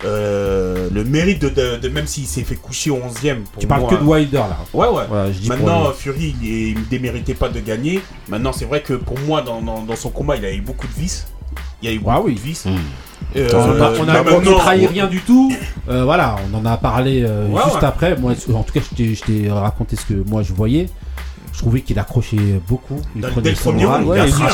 Euh, 0.04 0.90
le 0.92 1.04
mérite 1.04 1.42
de, 1.42 1.50
de- 1.50 1.78
de- 1.78 1.90
même 1.90 2.06
s'il 2.08 2.26
s'est 2.28 2.44
fait 2.44 2.56
coucher 2.56 2.90
au 2.90 2.98
11e. 2.98 3.44
pour 3.44 3.62
Tu 3.62 3.68
parles 3.68 3.82
moi, 3.82 3.90
que 3.90 3.96
de 3.96 4.04
Wilder 4.04 4.38
là. 4.38 4.58
Ouais, 4.74 4.88
ouais. 4.88 5.04
Voilà, 5.08 5.32
je 5.32 5.40
dis 5.40 5.48
pour 5.48 5.58
Maintenant, 5.58 5.92
Fury, 5.94 6.36
il, 6.42 6.76
ne 6.80 6.86
déméritait 6.86 7.34
pas 7.34 7.50
de 7.50 7.60
gagner. 7.60 8.02
Maintenant, 8.28 8.52
c'est 8.52 8.66
vrai 8.66 8.82
que 8.82 8.94
pour 8.94 9.18
moi, 9.20 9.42
dans, 9.42 9.62
dans- 9.62 9.82
dans 9.84 9.96
son 9.96 10.10
combat, 10.10 10.36
il 10.36 10.46
a 10.46 10.52
eu 10.54 10.62
beaucoup 10.62 10.88
de 10.88 10.94
vices. 10.94 11.28
Il 11.82 11.90
y 11.90 11.92
a 11.92 11.96
eu 11.96 12.02
Ah 12.08 12.16
beaucoup 12.16 12.28
oui. 12.28 12.36
de 12.36 12.40
vices. 12.40 12.66
Mmh. 12.66 12.76
Euh, 13.38 13.50
on 13.54 14.40
ne 14.42 14.58
trahit 14.58 14.90
rien 14.90 15.08
du 15.08 15.22
tout. 15.22 15.52
Euh, 15.90 16.04
voilà, 16.04 16.36
on 16.52 16.58
en 16.58 16.66
a 16.66 16.78
parlé 16.78 17.24
Ouais, 17.26 17.62
juste 17.66 17.78
ouais. 17.78 17.86
après. 17.86 18.16
Moi, 18.18 18.34
en 18.54 18.64
tout 18.64 18.74
cas, 18.74 18.80
je 18.92 18.96
t'ai- 18.96 19.16
je 19.16 19.24
t'ai 19.24 19.50
raconté 19.52 19.96
ce 19.96 20.06
que 20.06 20.14
moi 20.30 20.42
je 20.44 20.54
voyais. 20.54 20.90
Je 21.56 21.62
trouvais 21.62 21.80
qu'il 21.82 21.98
accrochait 21.98 22.36
beaucoup. 22.68 23.00
Il 23.16 23.22
Dans- 23.22 23.30
prenait 23.30 23.44
dès 23.44 23.50
le 23.52 23.56
son 23.56 23.70
premier 23.72 23.86
round, 23.86 24.06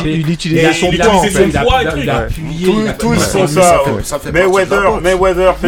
il 0.06 0.30
utilisait 0.30 0.72
son 0.72 0.92
son 0.92 0.92
Il 0.92 1.02
a, 1.02 2.18
appuyé, 2.18 2.68
Tous- 3.00 3.16
font 3.16 3.48
ça 3.48 3.80
fait- 3.84 4.04
ça 4.04 4.20
fait 4.20 4.32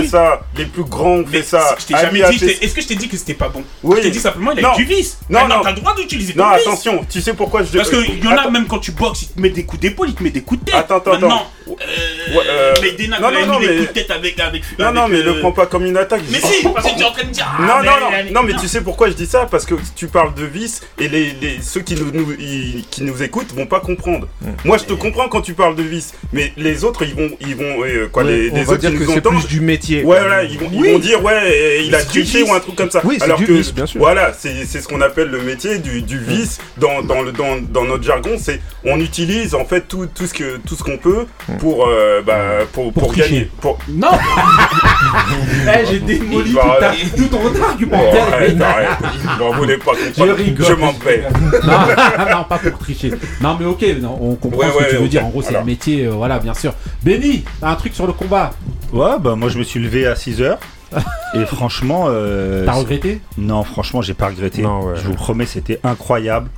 ça. 0.07 0.41
Les 0.55 0.65
plus 0.65 0.83
grands 0.83 1.17
ont 1.17 1.25
fait 1.25 1.41
ça. 1.41 1.75
Est-ce 1.89 2.73
que 2.75 2.81
je 2.81 2.87
t'ai 2.87 2.95
dit 2.95 3.07
que 3.07 3.17
c'était 3.17 3.33
pas 3.33 3.49
bon? 3.49 3.63
Oui. 3.81 3.95
Je 3.97 4.03
t'ai 4.03 4.11
dit 4.11 4.19
simplement, 4.19 4.51
il 4.51 4.59
a 4.59 4.61
Non. 4.61 4.73
eu 4.77 4.85
du 4.85 4.93
vice. 4.93 5.17
Non, 5.27 5.47
non. 5.47 5.61
t'as 5.63 5.71
le 5.71 5.77
droit 5.77 5.95
d'utiliser 5.95 6.33
Non, 6.35 6.43
ton 6.43 6.55
vice. 6.55 6.67
attention. 6.67 7.05
Tu 7.09 7.19
sais 7.19 7.33
pourquoi 7.33 7.63
je 7.63 7.75
Parce 7.75 7.89
qu'il 7.89 8.23
y 8.23 8.27
en 8.27 8.37
a 8.37 8.49
même 8.51 8.67
quand 8.67 8.79
tu 8.79 8.91
boxes, 8.91 9.23
il 9.23 9.27
te 9.29 9.41
met 9.41 9.49
des 9.49 9.63
coups 9.65 9.81
d'épaule, 9.81 10.09
il 10.09 10.13
te 10.15 10.21
met 10.21 10.29
des 10.29 10.41
coups 10.41 10.59
de 10.63 10.65
tête. 10.65 10.75
Attends, 10.75 10.97
attends, 10.97 11.13
attends. 11.13 11.47
Euh, 11.67 12.35
Ouais, 12.35 12.43
euh, 12.47 12.73
non, 13.09 13.19
non, 13.47 13.59
mais- 13.59 13.67
coups 13.67 13.87
de 13.89 13.93
tête 13.93 14.11
avec. 14.11 14.39
avec 14.39 14.63
Non, 14.79 14.91
non, 14.91 15.01
avec, 15.03 15.13
mais 15.13 15.19
euh, 15.21 15.33
le 15.33 15.39
prends 15.39 15.51
pas 15.51 15.65
comme 15.65 15.85
une 15.85 15.97
attaque. 15.97 16.21
Mais 16.31 16.39
si, 16.39 16.63
parce 16.73 16.91
que 16.91 16.95
tu 16.95 17.01
es 17.01 17.05
en 17.05 17.11
train 17.11 17.23
de 17.23 17.29
dire. 17.29 17.45
ah, 17.57 17.61
Non, 17.61 17.73
mais 17.81 17.85
non, 17.87 17.99
non, 17.99 18.41
non, 18.41 18.43
mais 18.47 18.53
tu 18.59 18.67
sais 18.67 18.81
pourquoi 18.81 19.09
je 19.09 19.13
dis 19.13 19.25
ça? 19.25 19.47
Parce 19.49 19.65
que 19.65 19.75
tu 19.95 20.07
parles 20.07 20.33
de 20.33 20.45
vice 20.45 20.81
et 20.99 21.07
les, 21.07 21.33
les- 21.41 21.61
ceux 21.61 21.81
qui 21.81 21.95
nous, 21.95 22.11
nous- 22.11 22.33
ils- 22.39 22.85
qui 22.89 23.03
nous 23.03 23.21
écoutent 23.23 23.53
vont 23.53 23.65
pas 23.65 23.79
comprendre. 23.79 24.27
Moi, 24.65 24.77
je 24.77 24.83
te 24.85 24.93
comprends 24.93 25.27
quand 25.29 25.41
tu 25.41 25.53
parles 25.53 25.75
de 25.75 25.83
vice, 25.83 26.13
mais 26.31 26.51
les 26.57 26.83
autres, 26.83 27.03
ils 27.03 27.15
vont, 27.15 27.29
ils 27.41 27.55
vont, 27.55 27.83
euh, 27.83 28.07
quoi, 28.11 28.23
les, 28.23 28.49
on 28.51 28.55
les 28.55 28.63
va 28.63 28.71
autres 28.73 28.81
dire 28.81 28.91
qui 28.91 28.97
que 28.97 29.03
nous 29.03 29.11
c'est 29.11 29.17
entendent. 29.27 29.39
plus 29.41 29.47
du 29.47 29.61
métier. 29.61 30.03
Ouais, 30.03 30.19
voilà, 30.19 30.43
ils 30.43 30.57
vont, 30.57 30.69
ils 30.71 30.79
Oui. 30.81 30.91
vont 30.91 30.99
dire 30.99 31.23
ouais, 31.23 31.83
il 31.85 31.93
a 31.95 32.03
triché 32.03 32.43
ou 32.43 32.53
un 32.53 32.59
truc 32.59 32.75
comme 32.75 32.91
ça. 32.91 33.01
Oui, 33.03 33.15
c'est 33.17 33.23
Alors 33.25 33.37
du 33.37 33.45
que 33.45 33.51
vice, 33.53 33.73
bien 33.73 33.85
sûr. 33.85 33.99
voilà, 33.99 34.33
c'est 34.33 34.65
c'est 34.65 34.81
ce 34.81 34.87
qu'on 34.87 35.01
appelle 35.01 35.27
le 35.29 35.41
métier 35.41 35.77
du, 35.79 36.01
du 36.01 36.19
vice 36.19 36.59
dans, 36.77 37.01
dans 37.01 37.21
le 37.21 37.31
dans, 37.31 37.57
dans 37.61 37.83
notre 37.83 38.03
jargon. 38.03 38.31
C'est 38.39 38.59
on 38.85 38.99
utilise 38.99 39.55
en 39.55 39.65
fait 39.65 39.87
tout, 39.87 40.07
tout 40.13 40.27
ce 40.27 40.33
que 40.33 40.57
tout 40.65 40.75
ce 40.75 40.83
qu'on 40.83 40.97
peut 40.97 41.25
pour 41.59 41.85
euh, 41.87 42.21
bah, 42.25 42.65
pour, 42.71 42.91
Pour 42.93 43.03
pour, 43.03 43.11
tricher. 43.13 43.29
gagner. 43.29 43.51
Pour 43.61 43.77
Non 43.89 44.09
Eh, 45.67 45.85
j'ai 45.85 45.99
démoli 45.99 46.53
Bah, 46.53 46.61
tout, 46.63 46.79
ta- 46.79 47.17
tout 47.17 47.27
ton 47.29 47.37
Bon, 47.43 47.63
argumentaire. 47.63 48.33
arrête, 48.33 48.61
arrête. 48.61 48.89
Bon, 49.39 49.53
vous 49.53 49.65
n'êtes 49.65 49.83
pas 49.83 49.91
Je 50.17 50.23
rigole. 50.23 50.65
Je 50.65 50.73
m'en 50.73 50.91
vais. 50.93 51.23
non, 51.63 52.37
non, 52.37 52.43
pas 52.47 52.57
pour 52.57 52.77
tricher. 52.79 53.11
Non, 53.41 53.57
mais 53.59 53.65
ok, 53.65 53.85
non, 54.01 54.17
on 54.21 54.35
comprend 54.35 54.59
Ouais, 54.59 54.67
ce 54.67 54.73
que 54.73 54.83
ouais, 54.83 54.89
tu 54.91 54.95
veux 54.97 55.07
dire. 55.07 55.25
En 55.25 55.29
gros, 55.29 55.41
c'est 55.41 55.53
le 55.53 55.63
métier, 55.63 56.05
euh, 56.05 56.11
voilà, 56.11 56.39
bien 56.39 56.53
sûr. 56.53 56.73
Benny, 57.03 57.43
t'as 57.61 57.69
un 57.69 57.75
truc 57.75 57.93
sur 57.93 58.07
le 58.07 58.13
combat 58.13 58.51
Ouais, 58.91 59.17
bah 59.19 59.35
moi 59.35 59.49
je 59.49 59.57
me 59.57 59.63
suis 59.63 59.79
levé 59.79 60.05
à 60.05 60.13
6h. 60.13 60.57
et 61.33 61.45
franchement. 61.45 62.05
euh, 62.07 62.65
T'as 62.65 62.73
regretté 62.73 63.21
Non, 63.37 63.63
franchement, 63.63 64.01
j'ai 64.01 64.13
pas 64.13 64.27
regretté. 64.27 64.61
Non, 64.61 64.81
ouais. 64.85 64.93
Je 64.95 65.07
vous 65.07 65.13
promets, 65.15 65.45
c'était 65.47 65.79
incroyable. 65.83 66.49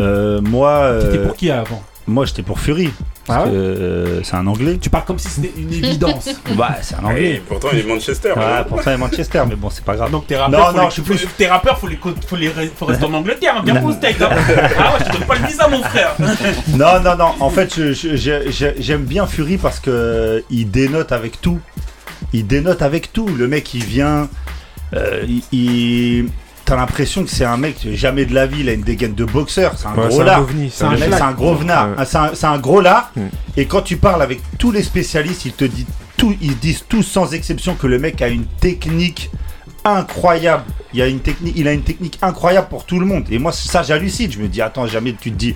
Euh, 0.00 0.40
moi, 0.42 0.90
T'étais 1.00 1.18
euh, 1.18 1.26
pour 1.26 1.36
qui 1.36 1.50
avant? 1.50 1.82
moi 2.06 2.24
j'étais 2.26 2.42
pour 2.42 2.60
Fury. 2.60 2.90
Ah 3.28 3.34
Parce 3.38 3.46
ouais 3.46 3.52
que, 3.52 3.56
euh, 3.58 4.22
c'est 4.22 4.36
un 4.36 4.46
anglais. 4.46 4.78
Tu 4.80 4.88
parles 4.88 5.04
comme 5.04 5.18
si 5.18 5.28
c'était 5.28 5.52
une 5.56 5.72
évidence. 5.72 6.28
Bah, 6.56 6.76
c'est 6.80 6.94
un 6.94 7.00
Et 7.00 7.04
anglais. 7.06 7.42
pourtant, 7.48 7.68
il 7.72 7.78
est 7.80 7.82
Manchester. 7.82 8.28
Ouais, 8.36 8.64
pourtant 8.68 8.90
il 8.90 8.94
est 8.94 8.96
Manchester, 8.98 9.42
mais 9.48 9.56
bon, 9.56 9.68
c'est 9.70 9.84
pas 9.84 9.96
grave. 9.96 10.10
Donc 10.12 10.26
tes 10.28 10.36
Non, 10.36 10.42
rappeurs, 10.42 10.70
faut 10.70 10.76
non, 10.76 10.82
les- 10.84 10.88
je 10.88 10.92
suis 10.92 11.02
faut- 11.02 11.14
plus- 11.14 11.28
tes 11.36 11.46
rappeurs, 11.48 11.78
faut 11.78 11.88
les, 11.88 11.96
faut 11.96 12.36
les, 12.36 12.50
faut 12.76 12.84
rester 12.86 13.04
en 13.04 13.14
Angleterre, 13.14 13.54
hein, 13.58 13.62
bien 13.64 13.74
Non. 13.74 13.80
pour 13.80 13.92
steak. 13.94 14.20
Hein. 14.22 14.28
Ah 14.78 14.92
ouais, 14.92 14.98
je 15.00 15.04
te 15.04 15.12
donne 15.18 15.26
pas 15.26 15.34
le 15.36 15.46
visa, 15.46 15.68
mon 15.68 15.82
frère. 15.82 16.14
Non, 16.74 17.00
non, 17.02 17.16
non. 17.16 17.34
En 17.40 17.50
fait, 17.50 17.74
je- 17.76 17.92
je- 17.92 18.16
je- 18.16 18.50
je- 18.50 18.80
j'aime 18.80 19.04
bien 19.04 19.26
Fury 19.26 19.56
parce 19.56 19.80
que 19.80 19.90
euh, 19.90 20.40
il 20.50 20.70
dénote 20.70 21.10
avec 21.12 21.40
tout. 21.40 21.58
il 22.32 22.46
dénote 22.46 22.82
avec 22.82 23.12
tout. 23.12 23.26
Le 23.26 23.48
mec, 23.48 23.74
il 23.74 23.84
vient, 23.84 24.28
euh, 24.94 25.24
il, 25.28 25.42
il- 25.52 26.28
t'as 26.66 26.76
l'impression 26.76 27.24
que 27.24 27.30
c'est 27.30 27.44
un 27.44 27.56
mec 27.56 27.76
jamais 27.92 28.26
de 28.26 28.34
la 28.34 28.46
vie. 28.46 28.60
Il 28.60 28.68
a 28.68 28.72
une 28.74 28.82
dégaine 28.82 29.14
de 29.14 29.24
boxeur. 29.24 29.72
C'est 29.78 29.86
un 29.86 29.94
Ouais, 29.94 30.08
gros 30.08 30.22
lard. 30.22 30.46
C'est 30.70 30.84
un, 30.84 31.32
gros 31.32 31.54
venard. 31.54 31.90
Ouais. 31.90 31.94
Ah, 31.96 32.30
C'est 32.34 32.46
un, 32.46 32.58
gros 32.58 32.80
lard. 32.82 33.10
Mm. 33.16 33.20
Et 33.56 33.66
quand 33.66 33.80
tu 33.80 33.96
parles 33.96 34.20
avec 34.20 34.40
tous 34.58 34.72
les 34.72 34.82
spécialistes, 34.82 35.46
ils 35.46 35.52
te 35.52 35.64
disent 35.64 35.86
tout, 36.18 36.34
ils 36.42 36.58
disent 36.58 36.84
tous 36.86 37.02
sans 37.02 37.32
exception 37.32 37.74
que 37.74 37.86
le 37.86 37.98
mec 37.98 38.20
a 38.20 38.28
une 38.28 38.44
technique 38.44 39.30
incroyable. 39.86 40.64
Il 40.92 41.02
a 41.02 41.06
une 41.08 41.20
technique, 41.20 41.54
il 41.56 41.68
a 41.68 41.72
une 41.72 41.82
technique 41.82 42.18
incroyable 42.22 42.68
pour 42.68 42.84
tout 42.86 42.98
le 42.98 43.04
monde. 43.06 43.24
Et 43.30 43.38
moi, 43.38 43.52
ça, 43.52 43.82
j'hallucine. 43.82 44.30
Je 44.32 44.38
me 44.38 44.48
dis, 44.48 44.62
attends, 44.62 44.86
jamais 44.86 45.12
tu 45.20 45.30
te 45.30 45.36
dis. 45.36 45.54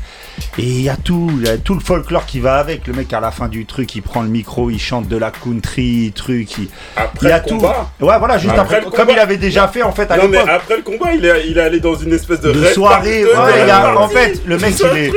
Et 0.58 0.62
il 0.62 0.82
y 0.82 0.88
a 0.90 0.96
tout, 0.96 1.30
il 1.36 1.46
y 1.46 1.48
a 1.48 1.56
tout 1.56 1.74
le 1.74 1.80
folklore 1.80 2.26
qui 2.26 2.40
va 2.40 2.56
avec. 2.58 2.86
Le 2.86 2.92
mec 2.92 3.10
à 3.12 3.20
la 3.20 3.30
fin 3.30 3.48
du 3.48 3.64
truc, 3.64 3.94
il 3.94 4.02
prend 4.02 4.20
le 4.22 4.28
micro, 4.28 4.68
il 4.70 4.78
chante 4.78 5.08
de 5.08 5.16
la 5.16 5.30
country, 5.30 6.12
truc. 6.14 6.58
Il, 6.58 6.68
Après 6.96 7.28
il 7.28 7.30
y 7.30 7.32
a 7.32 7.38
le 7.38 7.44
tout. 7.44 7.56
combat. 7.56 7.90
Ouais, 8.00 8.18
voilà, 8.18 8.36
juste 8.38 8.54
Après 8.58 8.82
comme 8.82 9.08
il 9.10 9.18
avait 9.18 9.38
déjà 9.38 9.66
fait 9.68 9.82
en 9.82 9.92
fait 9.92 10.10
à 10.10 10.16
l'époque. 10.18 10.46
après 10.48 10.76
le 10.76 10.82
combat, 10.82 11.12
il 11.14 11.24
est, 11.24 11.46
il 11.48 11.56
est 11.56 11.62
allé 11.62 11.80
dans 11.80 11.94
une 11.94 12.12
espèce 12.12 12.40
de, 12.40 12.52
soirée, 12.74 13.24
party, 13.32 13.40
ouais, 13.52 13.60
de 13.60 13.64
il 13.66 13.70
a- 13.70 13.88
red 13.90 13.96
en 13.96 14.08
fait, 14.08 14.42
le 14.46 14.58
mec, 14.58 14.74
il 14.78 14.98
est-. 14.98 15.12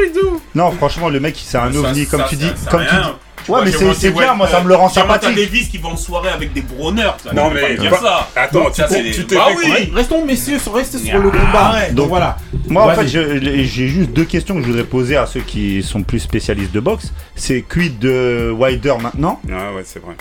Non, 0.56 0.72
franchement, 0.72 1.10
le 1.10 1.20
mec, 1.20 1.36
c'est 1.44 1.58
un 1.58 1.72
Ça, 1.74 1.80
ovni, 1.80 2.06
comme 2.08 2.22
ça, 2.22 2.28
tu 2.30 2.36
dis. 2.38 2.52
ça, 2.56 2.70
Comme 2.72 2.80
rien. 2.82 2.90
tu 2.90 2.96
dis. 2.96 3.12
Ouais, 3.48 3.60
mais 3.66 3.72
c'est 3.94 4.12
bien, 4.12 4.32
ouais, 4.32 4.36
moi, 4.38 4.48
ça 4.48 4.58
euh, 4.60 4.64
me 4.64 4.68
le 4.70 4.76
rend 4.76 4.90
Jonathan 4.90 5.14
sympathique. 5.14 5.36
Davis 5.36 5.68
qui 5.70 5.78
va 5.78 5.90
en 5.90 5.98
soirée 5.98 6.30
avec 6.30 6.54
des 6.54 6.62
vois, 6.62 7.34
Non, 7.34 7.50
mais 7.54 7.76
dire 7.78 7.90
pas- 7.92 7.98
ça. 8.00 8.30
Attends, 8.36 8.74
Ça, 8.74 8.88
tu 8.88 8.94
c'est 9.14 9.24
t'es- 9.28 9.36
Bah 9.36 9.48
fait 9.62 9.68
oui. 9.86 9.92
Restons 9.94 10.26
messieurs, 10.26 10.58
restez 10.74 10.98
sur 11.00 11.20
le 11.20 11.32
Ah, 11.34 11.38
combat. 11.38 11.74
ouais. 11.74 11.92
Donc 11.94 12.10
voilà. 12.10 12.38
Moi, 12.68 12.84
en 12.92 12.96
fait, 12.96 13.08
j'ai 13.08 13.88
juste 13.88 14.12
deux 14.12 14.26
questions 14.26 14.56
que 14.56 14.62
je 14.62 14.68
voudrais 14.68 14.84
poser 14.86 15.18
à 15.18 15.26
ceux 15.26 15.42
qui 15.42 15.84
sont 15.84 16.04
plus 16.04 16.20
spécialistes 16.20 16.72
de 16.72 16.80
boxe. 16.80 17.12
C'est 17.36 17.62
quid 17.62 18.00
de 18.00 18.52
Wilder 18.58 18.96
maintenant? 19.02 19.40
Ah 19.52 19.74
ouais, 19.76 19.84
c'est 19.86 20.02
vrai. 20.02 20.14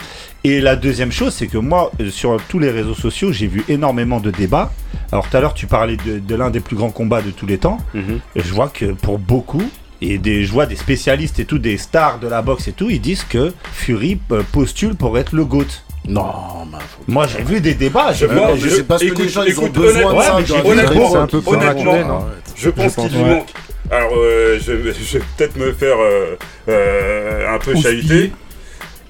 Et 0.45 0.61
la 0.61 0.75
deuxième 0.75 1.13
chose, 1.13 1.35
c'est 1.35 1.47
que 1.47 1.59
moi, 1.59 1.93
euh, 2.01 2.11
sur 2.11 2.37
tous 2.49 2.59
les 2.59 2.71
réseaux 2.71 2.95
sociaux, 2.97 3.31
j'ai 3.33 3.47
vu 3.47 3.63
énormément 3.69 4.19
de 4.19 4.31
débats. 4.33 4.73
Alors, 5.13 5.29
tout 5.29 5.37
à 5.37 5.41
l'heure, 5.41 5.55
tu 5.55 5.67
parlais 5.67 5.97
de, 5.97 6.19
de 6.19 6.35
l'un 6.35 6.51
des 6.51 6.59
plus 6.61 6.75
grands 6.75 6.91
combats 6.91 7.23
de 7.23 7.31
tous 7.31 7.47
les 7.47 7.59
temps. 7.59 7.79
Mhm. 7.95 8.19
Et 8.35 8.41
je 8.43 8.53
vois 8.53 8.69
que 8.69 8.87
pour 8.87 9.19
beaucoup, 9.21 9.63
et 10.03 10.19
des, 10.19 10.45
je 10.45 10.53
vois 10.53 10.67
des 10.67 10.75
spécialistes 10.77 11.39
et 11.39 11.45
tout, 11.45 11.59
des 11.59 11.79
stars 11.79 12.19
de 12.19 12.27
la 12.27 12.43
boxe 12.43 12.67
et 12.69 12.73
tout, 12.73 12.91
ils 12.91 13.01
disent 13.01 13.25
que 13.25 13.53
Fury 13.73 14.19
euh, 14.33 14.43
postule 14.53 14.97
pour 14.97 15.17
être 15.17 15.33
le 15.33 15.45
GOAT. 15.45 15.65
Non, 16.09 16.67
mais 16.71 16.79
faut- 16.79 17.05
Moi, 17.07 17.29
j'ai 17.29 17.43
vu 17.45 17.61
des 17.61 17.75
débats. 17.75 18.13
Je 18.13 18.27
je 18.57 18.69
sais 18.69 18.83
pas 18.83 18.99
ce 18.99 19.05
que 19.05 19.23
les 19.23 19.29
gens 19.29 19.45
ils 19.45 19.59
ont 19.61 19.67
écoute, 19.67 19.73
besoin 19.75 20.01
de 20.43 20.53
honnêtement, 20.67 21.11
ça. 21.13 21.19
un 21.23 21.27
peu 21.29 21.41
honnêtement. 21.47 22.27
Je 22.57 22.71
pense 22.71 22.97
qu'il 22.97 23.09
lui 23.13 23.23
Ouais. 23.23 23.29
manque. 23.37 23.49
Alors, 23.91 24.13
euh, 24.17 24.59
je, 24.59 24.73
je 24.93 25.19
vais 25.19 25.25
peut-être 25.37 25.57
me 25.57 25.73
faire 25.73 25.97
euh, 26.01 26.37
euh, 26.69 27.55
un 27.55 27.59
peu 27.59 27.77
chahuter, 27.77 28.33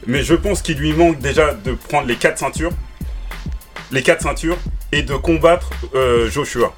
mais 0.07 0.23
je 0.23 0.35
pense 0.35 0.61
qu'il 0.61 0.77
lui 0.77 0.93
manque 0.93 1.21
déjà 1.21 1.55
de 1.55 1.73
prendre 1.89 2.07
les 2.09 2.17
quatre 2.17 2.39
ceintures, 2.39 2.73
les 3.93 4.03
quatre 4.03 4.23
ceintures, 4.23 4.59
et 4.91 5.03
de 5.03 5.15
combattre 5.15 5.71
euh, 5.95 6.29
Joshua. 6.31 6.75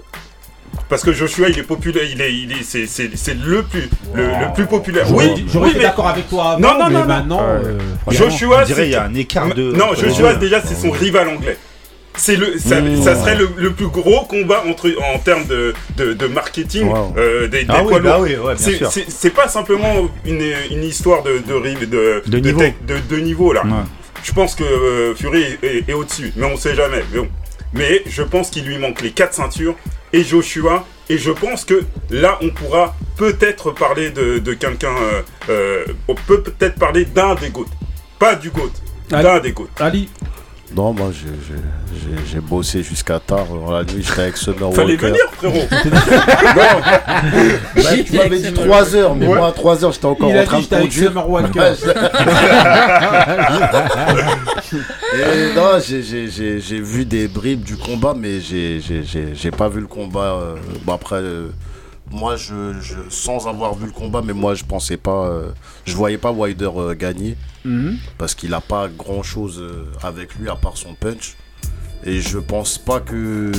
Parce 0.88 1.03
que 1.03 1.12
Joshua, 1.12 1.49
il 1.49 1.59
est 1.59 1.62
populaire, 1.62 2.05
il 2.05 2.20
est, 2.20 2.33
il 2.35 2.53
est, 2.53 2.62
c'est, 2.62 2.87
c'est, 2.87 3.11
c'est 3.16 3.35
le 3.35 3.62
plus, 3.62 3.88
le, 4.14 4.23
le 4.25 4.53
plus 4.55 4.66
populaire. 4.66 5.07
J'aurais 5.09 5.31
Oui, 5.33 5.44
j'aurais 5.49 5.64
oui, 5.66 5.70
été 5.70 5.79
mais 5.79 5.85
d'accord 5.87 6.09
avec 6.09 6.29
toi 6.29 6.51
avant, 6.53 6.61
Non, 6.61 6.79
non, 6.79 6.87
mais 6.88 6.92
non, 6.94 7.01
non. 7.01 7.07
maintenant. 7.07 7.40
Euh, 7.42 7.79
Joshua, 8.11 8.61
on 8.62 8.66
dirait 8.66 8.87
il 8.87 8.92
y 8.92 8.94
a 8.94 9.05
c'est- 9.05 9.11
un 9.11 9.14
écart 9.14 9.55
de. 9.55 9.73
Non, 9.73 9.94
Joshua, 9.94 10.33
Ouais. 10.33 10.37
déjà, 10.37 10.61
c'est 10.62 10.75
son 10.75 10.90
rival 10.90 11.29
anglais. 11.29 11.57
C'est 12.16 12.37
le, 12.37 12.59
ça, 12.59 12.81
Mmh. 12.81 13.03
ça 13.03 13.16
serait 13.16 13.35
le, 13.35 13.49
le 13.57 13.73
plus 13.73 13.88
gros 13.88 14.25
combat 14.27 14.62
entre, 14.68 14.88
en 15.14 15.18
termes 15.18 15.47
de, 15.47 15.75
de, 15.97 16.12
de 16.12 16.27
marketing 16.29 16.87
Wow. 16.88 17.14
euh, 17.16 17.49
des, 17.49 17.64
des 17.64 17.66
Ah 17.68 17.83
oui, 17.83 17.88
poids 17.88 17.99
bah 18.01 18.11
lourds. 18.18 18.20
oui, 18.20 18.37
ouais, 18.37 18.55
bien 18.55 18.64
C'est- 18.64 18.77
sûr. 18.77 18.92
c'est 18.92 19.07
c'est 19.11 19.31
pas 19.31 19.49
simplement 19.49 20.09
une, 20.25 20.40
une 20.70 20.85
histoire 20.85 21.25
de, 21.25 21.38
de, 21.38 21.87
de, 21.87 22.23
De 22.29 22.38
niveau. 22.38 22.62
de 23.09 23.16
niveau 23.16 23.53
là. 23.53 23.64
Ouais. 23.64 23.70
Je 24.23 24.33
pense 24.33 24.55
que 24.55 24.62
euh, 24.62 25.14
Fury 25.16 25.42
est, 25.42 25.64
est- 25.66 25.88
est 25.88 25.92
au-dessus, 25.92 26.33
mais 26.37 26.47
on 26.47 26.57
sait 26.57 26.77
jamais. 26.77 27.03
Mais, 27.12 27.18
bon. 27.20 27.29
Mais 27.73 28.03
je 28.07 28.23
pense 28.23 28.51
qu'il 28.51 28.64
lui 28.64 28.79
manque 28.79 29.01
les 29.03 29.11
quatre 29.11 29.35
ceintures 29.35 29.75
et 30.14 30.22
Joshua. 30.22 30.87
Et 31.11 31.18
je 31.18 31.31
pense 31.33 31.64
que 31.64 31.83
là, 32.11 32.38
on 32.40 32.48
pourra 32.50 32.94
peut-être 33.18 33.72
parler 33.72 34.11
de, 34.11 34.38
de 34.38 34.55
quelqu'un. 34.55 34.94
euh, 34.96 35.22
euh, 35.50 35.85
on 36.09 36.14
peut 36.14 36.42
peut-être 36.42 36.79
parler 36.79 37.05
d'un 37.05 37.35
des 37.35 37.50
GOAT. 37.50 37.66
Pas 38.18 38.35
du 38.37 38.50
GOAT, 38.50 38.72
d'un 39.11 39.40
des 39.40 39.53
GOAT. 39.53 39.68
Ali, 39.79 40.09
Non, 40.74 40.92
moi 40.92 41.11
j'ai- 41.12 42.40
bossé 42.40 42.83
jusqu'à 42.83 43.20
tard. 43.20 43.46
Dans 43.46 43.70
la 43.70 43.85
nuit, 43.85 44.03
j'étais 44.07 44.22
avec 44.22 44.37
Summer 44.37 44.72
Fallait 44.74 44.92
Walker. 45.00 45.07
venir, 45.07 45.24
frérot. 45.33 45.66
Bah, 47.77 47.83
tu 48.05 48.16
m'avais 48.16 48.38
dit 48.40 48.53
3 48.53 48.94
heures, 48.96 49.14
mais 49.14 49.27
moi 49.27 49.48
à 49.48 49.53
3 49.53 49.85
heures 49.85 49.92
j'étais 49.92 50.07
encore 50.07 50.31
il 50.31 50.38
en 50.38 50.44
train 50.44 50.61
de 50.61 50.66
conduire. 50.66 51.09
Summer 51.09 51.31
Walker. 51.31 51.61
Et 55.14 55.55
non, 55.55 55.79
j'ai- 55.87 56.03
j'ai 56.03 56.29
j'ai- 56.29 56.61
j'ai 56.61 56.81
vu 56.81 57.05
des 57.05 57.29
bribes 57.29 57.62
du 57.62 57.77
combat, 57.77 58.14
mais 58.18 58.40
j'ai 58.40 58.81
j'ai- 58.81 59.05
j'ai- 59.05 59.33
j'ai 59.35 59.50
pas 59.50 59.68
vu 59.68 59.81
le 59.81 59.87
combat. 59.87 60.38
euh, 60.40 60.55
bon, 60.85 60.94
après, 60.94 61.16
euh, 61.16 61.48
moi, 62.14 62.37
je, 62.37 62.74
je- 62.81 63.11
sans 63.11 63.46
avoir 63.48 63.74
vu 63.74 63.87
le 63.87 63.92
combat, 63.92 64.22
mais 64.24 64.33
moi, 64.33 64.55
je 64.55 64.64
pensais 64.64 64.96
pas. 64.96 65.27
euh, 65.27 65.50
je 65.85 65.94
voyais 65.96 66.18
pas 66.18 66.31
Wilder 66.31 66.70
euh, 66.77 66.94
gagner 66.94 67.37
Mhm. 67.64 67.96
parce 68.18 68.35
qu'il 68.35 68.55
a 68.55 68.61
pas 68.61 68.88
grand 68.88 69.22
chose 69.22 69.62
avec 70.03 70.35
lui 70.37 70.48
à 70.48 70.55
part 70.57 70.77
son 70.77 70.94
punch. 70.94 71.37
Et 72.05 72.20
je 72.20 72.38
pense 72.38 72.77
pas 72.79 73.00
que 73.00 73.50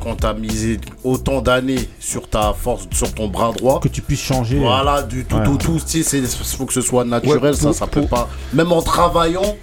quand 0.00 0.16
t'as 0.16 0.34
misé 0.34 0.78
autant 1.04 1.40
d'années 1.40 1.88
sur 2.00 2.28
ta 2.28 2.52
force, 2.52 2.86
sur 2.92 3.12
ton 3.14 3.28
bras 3.28 3.52
droit. 3.52 3.80
Que 3.80 3.88
tu 3.88 4.02
puisses 4.02 4.20
changer. 4.22 4.58
Voilà, 4.58 5.02
du 5.02 5.24
tout 5.24 5.36
Ouais. 5.36 5.48
au 5.48 5.56
tout, 5.56 5.78
tu 5.86 6.02
sais, 6.02 6.18
il 6.18 6.26
faut 6.26 6.66
que 6.66 6.72
ce 6.74 6.80
soit 6.82 7.04
naturel, 7.04 7.42
Ouais, 7.42 7.52
ça, 7.54 7.66
pour- 7.68 7.74
ça 7.74 7.86
peut 7.86 8.00
pour- 8.00 8.08
pas. 8.10 8.28
Même 8.52 8.72
en 8.72 8.82
travaillant, 8.82 9.56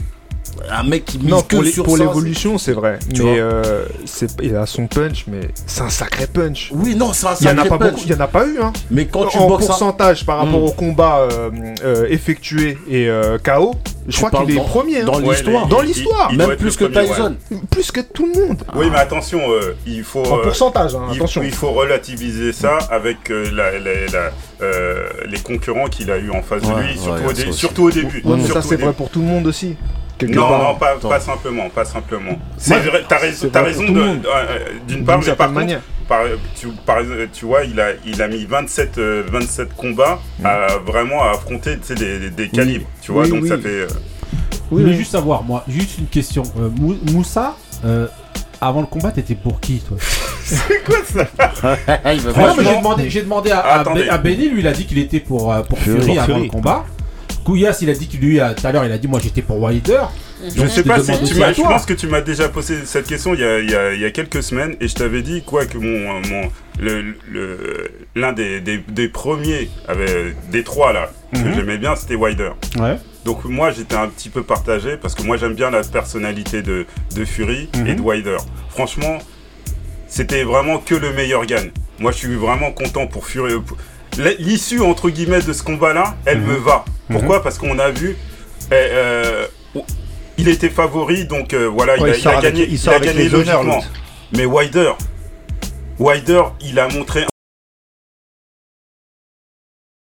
un 0.72 0.84
mec 0.84 1.06
qui 1.06 1.18
mise 1.20 1.30
Non, 1.30 1.42
que 1.42 1.56
pour 1.56 1.64
les- 1.64 1.72
sur 1.72 1.84
pour 1.84 1.98
l'évolution, 1.98 2.58
c'est 2.58 2.74
vrai. 2.74 3.00
Tu 3.14 3.24
mais 3.24 3.40
euh, 3.40 3.86
il 4.42 4.56
a 4.56 4.66
son 4.66 4.88
punch, 4.88 5.26
mais 5.28 5.42
c'est 5.66 5.82
un 5.82 5.90
sacré 5.90 6.28
punch. 6.28 6.72
Oui, 6.74 6.96
non, 6.96 7.14
c'est 7.14 7.28
un 7.28 7.36
Il 7.42 7.46
y 7.46 7.50
en 7.50 7.54
a 7.54 7.56
sacré 7.58 7.70
pas 7.70 7.78
punch. 7.78 7.92
beaucoup, 7.92 8.04
il 8.06 8.12
y 8.12 8.16
en 8.16 8.20
a 8.20 8.28
pas 8.28 8.46
eu. 8.46 8.58
Hein. 8.62 8.74
Mais 8.92 9.06
quand 9.06 9.26
tu 9.26 9.38
en 9.38 9.48
boxes, 9.48 9.66
un- 9.66 9.68
pourcentage 9.68 10.26
par 10.26 10.38
rapport 10.40 10.60
Mm. 10.60 10.64
au 10.66 10.72
combat 10.72 11.20
euh, 11.32 11.50
euh, 11.84 12.06
effectué 12.10 12.78
et 12.90 13.08
euh, 13.10 13.38
KO, 13.38 13.76
je 14.08 14.12
Tu 14.18 14.24
crois 14.26 14.44
qu'il 14.46 14.58
est 14.58 14.62
premier. 14.62 15.02
hein. 15.02 15.06
dans 15.06 15.20
l'histoire. 15.20 15.68
Dans 15.68 15.82
l'histoire. 15.82 16.32
même 16.34 16.56
plus 16.56 16.76
que 16.76 16.86
premier, 16.86 17.08
Tyson. 17.08 17.36
Plus 17.70 17.92
que 17.92 18.02
tout 18.02 18.30
le 18.34 18.40
monde. 18.48 18.58
Oui, 18.76 18.88
mais 18.92 18.98
attention, 18.98 19.40
euh, 19.50 19.76
il 19.86 20.04
faut. 20.04 20.24
En 20.26 20.40
pourcentage, 20.40 20.96
hein, 20.96 21.02
il, 21.12 21.18
attention. 21.18 21.42
il 21.44 21.52
faut 21.52 21.72
relativiser 21.72 22.54
ça 22.54 22.78
avec 22.90 23.30
euh, 23.30 23.50
la- 23.54 23.72
la- 23.80 24.06
la- 24.12 24.32
euh, 24.62 25.08
les 25.28 25.40
concurrents 25.40 25.88
qu'il 25.88 26.10
a 26.12 26.18
eu 26.18 26.32
en 26.32 26.42
face 26.42 26.62
de 26.64 26.68
lui, 26.82 26.98
surtout, 26.98 27.24
au, 27.30 27.34
dé- 27.34 27.42
ça 27.44 27.48
aussi. 27.50 27.58
surtout 27.60 27.84
au 27.84 27.92
début. 27.92 28.22
Ouais, 28.26 28.36
mais 28.38 28.46
Surtout 28.46 28.62
ça 28.62 28.68
c'est 28.68 28.76
vrai 28.76 28.94
pour 28.94 29.10
tout 29.10 29.20
le 29.20 29.26
monde 29.28 29.48
aussi. 29.48 29.76
Quelque 30.20 30.36
Non, 30.36 30.48
part. 30.50 30.64
non, 30.64 30.76
pas, 30.76 31.20
simplement, 31.20 31.70
pas 31.70 31.86
simplement. 31.86 32.38
C'est 32.58 32.76
t'as 33.08 33.18
raison, 33.18 33.38
c'est 33.42 33.52
t'as 33.52 33.62
vrai 33.62 33.72
raison 33.72 33.84
monde. 33.92 34.28
euh, 34.28 34.60
d'une 34.88 35.04
part, 35.06 35.20
mais 35.20 35.26
par 35.34 35.48
contre, 35.48 35.60
manière. 35.60 35.82
par, 36.08 36.22
tu, 36.60 36.68
par- 36.86 36.98
tu 37.34 37.46
vois, 37.46 37.64
il 37.64 37.80
a, 37.80 37.90
il 38.06 38.22
a 38.22 38.28
mis 38.28 38.46
27, 38.46 38.98
euh, 38.98 39.24
27 39.32 39.74
combats 39.76 40.20
à 40.44 40.68
vraiment 40.86 41.24
à 41.24 41.32
affronter 41.32 41.78
tu 41.80 41.88
sais, 41.88 41.96
des, 41.96 42.20
des- 42.20 42.30
des 42.30 42.50
calibres, 42.50 42.86
tu 43.02 43.12
vois, 43.12 43.24
Oui, 43.24 43.30
donc 43.30 43.44
oui. 43.44 43.50
ça 43.50 43.58
fait. 43.58 43.68
euh, 43.70 43.88
Je 44.72 44.76
voulais 44.76 44.94
juste 44.94 45.12
savoir, 45.12 45.42
moi, 45.44 45.64
juste 45.68 45.98
une 45.98 46.08
question. 46.08 46.44
Euh, 46.60 46.70
Mou- 46.70 46.98
Moussa, 47.12 47.56
euh, 47.86 48.08
avant 48.62 48.82
le 48.82 48.88
combat, 48.88 49.12
t'étais 49.12 49.36
pour 49.36 49.60
qui, 49.60 49.80
toi? 49.80 49.98
Il 50.52 52.22
va 52.22 52.34
Franchement, 52.34 52.56
pas- 52.56 52.64
j'ai 52.64 52.76
demandé, 52.78 53.10
j'ai 53.10 53.22
demandé 53.22 53.52
à, 53.52 53.60
à, 53.60 54.18
Benny, 54.18 54.50
lui, 54.50 54.60
il 54.62 54.68
a 54.68 54.72
dit 54.72 54.86
qu'il 54.86 54.98
était 54.98 55.20
pour, 55.20 55.54
euh, 55.54 55.62
pour 55.62 55.78
Fury. 55.80 56.18
Avant 56.20 56.40
le 56.40 56.48
combat. 56.48 56.86
Kouyas, 57.44 57.78
il 57.82 57.90
a 57.90 57.94
dit 57.94 58.08
qu'il 58.08 58.20
lui, 58.20 58.40
euh, 58.40 58.54
tout 58.54 58.66
à 58.66 58.72
l'heure, 58.72 58.86
il 58.86 58.92
a 58.92 58.98
dit, 58.98 59.08
moi, 59.08 59.20
j'étais 59.22 59.42
pour 59.42 59.62
Wilder. 59.62 60.02
Je 60.56 60.68
sais 60.68 60.84
pas 60.84 61.00
si 61.04 61.12
tu 61.24 61.36
m'as, 61.36 61.52
je 61.52 61.62
pense 61.62 61.86
que 61.86 61.94
tu 61.94 62.08
m'as 62.08 62.22
déjà 62.22 62.48
posé 62.48 62.86
cette 62.86 63.08
question 63.08 63.34
il 63.34 63.42
y 63.42 63.44
a, 63.44 63.60
il 63.60 63.70
y 63.70 63.76
a- 63.76 63.94
il 63.94 64.00
y 64.00 64.06
a 64.06 64.12
quelques 64.12 64.42
semaines 64.42 64.78
et 64.80 64.88
je 64.88 64.96
t'avais 64.96 65.22
dit 65.22 65.42
quoi 65.44 65.66
que 65.66 65.78
mon, 65.78 65.88
euh, 66.16 66.22
mon 66.30 66.50
le, 66.80 67.14
le- 67.30 67.92
l'un 68.16 68.32
des, 68.32 68.62
des, 68.62 68.78
des 68.78 69.10
premiers 69.10 69.70
avait, 69.90 70.34
des 70.50 70.64
trois 70.64 70.94
là 70.94 71.12
que 71.34 71.40
Mhm. 71.40 71.54
j'aimais 71.56 71.78
bien 71.78 71.94
c'était 71.98 72.16
Wilder. 72.16 72.52
Ouais. 72.80 72.96
Donc 73.26 73.44
moi 73.44 73.72
j'étais 73.72 73.96
un 73.98 74.08
petit 74.08 74.30
peu 74.30 74.42
partagé 74.44 74.96
parce 74.96 75.14
que 75.14 75.24
moi 75.24 75.36
j'aime 75.36 75.56
bien 75.56 75.72
la 75.72 75.82
personnalité 75.84 76.62
de, 76.62 76.86
de 77.18 77.26
Fury 77.26 77.68
Mhm. 77.76 77.88
et 77.88 77.96
de 77.96 78.02
Wilder. 78.02 78.38
Franchement, 78.70 79.18
c'était 80.08 80.44
vraiment 80.44 80.78
que 80.78 80.96
le 80.96 81.12
meilleur 81.12 81.46
gagne. 81.46 81.72
Moi 82.00 82.14
je 82.14 82.18
suis 82.18 82.36
vraiment 82.36 82.72
content 82.72 83.08
pour 83.08 83.26
Fury. 83.28 83.56
pour- 83.60 83.78
L'issue 84.40 84.82
entre 84.82 85.10
guillemets 85.10 85.42
de 85.42 85.54
ce 85.54 85.64
combat-là, 85.64 86.16
elle 86.26 86.42
Mhm. 86.42 86.48
me 86.48 86.56
va. 86.58 86.86
Pourquoi? 87.10 87.42
Parce 87.42 87.58
qu'on 87.58 87.80
a 87.80 87.90
vu, 87.90 88.18
eh, 88.72 88.74
euh, 88.74 89.48
il 90.38 90.48
était 90.50 90.70
favori, 90.70 91.26
donc 91.26 91.54
euh, 91.54 91.68
voilà, 91.68 91.96
il 91.98 92.04
a, 92.04 92.08
il 92.10 92.16
sort 92.22 92.34
il 92.34 92.36
a 92.36 92.38
avec- 92.40 92.54
gagné, 92.54 92.68
il 92.70 92.78
sort 92.80 92.94
a 92.94 92.98
avec 92.98 93.10
gagné 93.16 93.34
honneurs, 93.34 93.64
logiquement. 93.64 93.84
Mais 94.36 94.46
Wilder, 94.46 94.92
Wilder, 96.00 96.44
il 96.62 96.78
a 96.80 96.88
montré. 96.90 97.26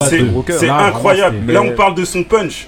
C'est 0.06 0.68
incroyable. 0.70 1.52
Là, 1.52 1.62
on 1.62 1.74
parle 1.74 1.94
de 1.94 2.04
son 2.04 2.24
punch. 2.24 2.66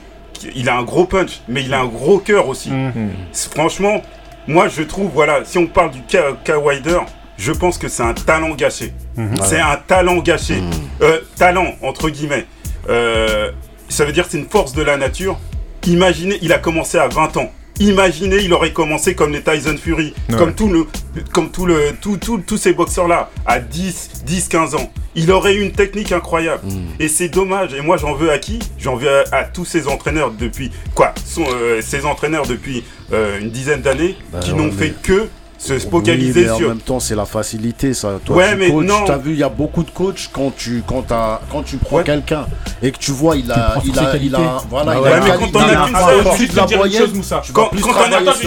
Il 0.54 0.68
a 0.68 0.76
un 0.76 0.82
gros 0.82 1.04
punch, 1.06 1.40
mais 1.48 1.62
il 1.64 1.72
a 1.74 1.80
un 1.80 1.86
gros 1.86 2.18
cœur 2.18 2.48
aussi. 2.48 2.70
Mhm. 2.70 3.10
Franchement, 3.32 4.02
moi 4.46 4.68
je 4.68 4.82
trouve, 4.82 5.10
voilà, 5.12 5.44
si 5.44 5.58
on 5.58 5.66
parle 5.66 5.90
du 5.90 6.00
K, 6.02 6.16
K. 6.44 6.52
Wilder, 6.62 6.98
je 7.40 7.52
pense 7.52 7.78
que 7.78 7.88
c'est 7.88 8.02
un 8.02 8.12
talent 8.14 8.54
gâché. 8.54 8.92
Mhm. 9.16 9.36
C'est 9.42 9.60
un 9.60 9.76
talent 9.76 10.18
gâché. 10.18 10.62
Euh, 11.02 11.20
talent, 11.36 11.74
entre 11.82 12.10
guillemets. 12.10 12.46
Euh, 12.88 13.50
ça 13.88 14.04
veut 14.04 14.12
dire 14.12 14.24
que 14.26 14.30
c'est 14.32 14.38
une 14.38 14.48
force 14.48 14.72
de 14.74 14.82
la 14.82 14.96
nature. 14.96 15.38
Imaginez, 15.86 16.38
il 16.42 16.52
a 16.52 16.58
commencé 16.58 16.98
à 16.98 17.08
20 17.08 17.36
ans. 17.38 17.50
Imaginez, 17.80 18.36
il 18.42 18.52
aurait 18.52 18.74
commencé 18.74 19.14
comme 19.14 19.32
les 19.32 19.42
Tyson 19.42 19.74
Fury, 19.82 20.12
Ouais. 20.28 20.36
comme 20.36 20.54
tout 20.54 20.68
le, 20.68 20.86
comme 21.32 21.50
tout 21.50 21.64
le, 21.64 21.92
tout, 21.98 22.18
tout- 22.18 22.42
tous 22.46 22.58
ces 22.58 22.74
boxeurs 22.74 23.08
là, 23.08 23.30
à 23.46 23.58
10, 23.58 24.22
10, 24.26 24.48
15 24.48 24.74
ans. 24.74 24.92
Il 25.14 25.32
aurait 25.32 25.54
eu 25.54 25.62
une 25.62 25.72
technique 25.72 26.12
incroyable. 26.12 26.60
Et 26.98 27.08
c'est 27.08 27.30
dommage. 27.30 27.72
Et 27.72 27.80
moi, 27.80 27.96
j'en 27.96 28.12
veux 28.14 28.30
à 28.30 28.38
qui? 28.38 28.58
J'en 28.78 28.96
veux 28.96 29.08
à, 29.10 29.24
à 29.38 29.44
tous 29.44 29.64
ces 29.64 29.88
entraîneurs 29.88 30.30
depuis 30.30 30.70
quoi? 30.94 31.14
Sont, 31.24 31.46
euh, 31.50 31.80
Ces 31.80 32.04
entraîneurs 32.04 32.46
depuis 32.46 32.84
une 33.12 33.50
dizaine 33.50 33.80
d'années 33.80 34.14
Bah, 34.30 34.38
qui 34.40 34.52
n'ont 34.52 34.70
fait 34.70 34.94
que 35.02 35.28
se 35.62 35.74
Oui, 35.74 35.80
focaliser 35.90 36.44
mais 36.44 36.50
en 36.50 36.56
sur. 36.56 36.68
même 36.68 36.78
temps, 36.78 37.00
c'est 37.00 37.14
la 37.14 37.26
facilité, 37.26 37.92
ça. 37.92 38.18
Toi, 38.24 38.36
Ouais, 38.36 38.52
tu 38.52 38.56
mais 38.56 38.70
coaches, 38.70 38.86
non. 38.86 39.04
T'as 39.06 39.18
vu, 39.18 39.32
il 39.32 39.38
y 39.38 39.42
a 39.42 39.48
beaucoup 39.50 39.82
de 39.82 39.90
coachs 39.90 40.30
quand 40.32 40.56
tu, 40.56 40.82
quand 40.86 41.02
t'as- 41.02 41.40
quand 41.52 41.62
tu 41.62 41.76
prends 41.76 41.96
Ouais. 41.98 42.04
quelqu'un 42.04 42.46
et 42.82 42.90
que 42.90 42.96
tu 42.98 43.10
vois, 43.12 43.36
il 43.36 43.52
a, 43.52 43.74
il 43.84 43.90
a, 43.98 44.02
il 44.02 44.10
qualités. 44.12 44.36
a, 44.36 44.62
voilà, 44.70 44.92
Ah 44.92 44.94
il 44.96 45.00
ouais, 45.02 45.12
a 45.12 45.20
mais 45.20 45.26
une 45.28 45.52
quand 45.52 45.58
on 45.58 45.62
a 45.62 45.68
il 45.68 45.74
a 45.76 45.84
qu'une 45.84 45.96
un 45.96 45.98
seule- 45.98 46.04
point 46.06 46.10
Je 46.10 46.22
vais 46.22 46.28
au-dessus 46.30 46.42
juste 46.46 46.54
te 46.58 46.66
dire 46.66 46.84
une 46.84 46.92
chose, 46.92 47.14
Moussa. 47.14 47.40
Tu 47.44 47.52
Quand- 47.52 47.64
quand 47.64 47.76
on 47.76 47.76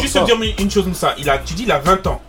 juste 0.02 0.08
ça. 0.14 0.20
te 0.22 0.26
dire 0.26 0.38
une 0.60 0.72
chose, 0.72 0.88
Moussa. 0.88 1.14
Il 1.20 1.30
a, 1.30 1.38
tu 1.38 1.54
dis, 1.54 1.64
il 1.64 1.72
a 1.72 1.78
20 1.80 2.08
ans. 2.08 2.20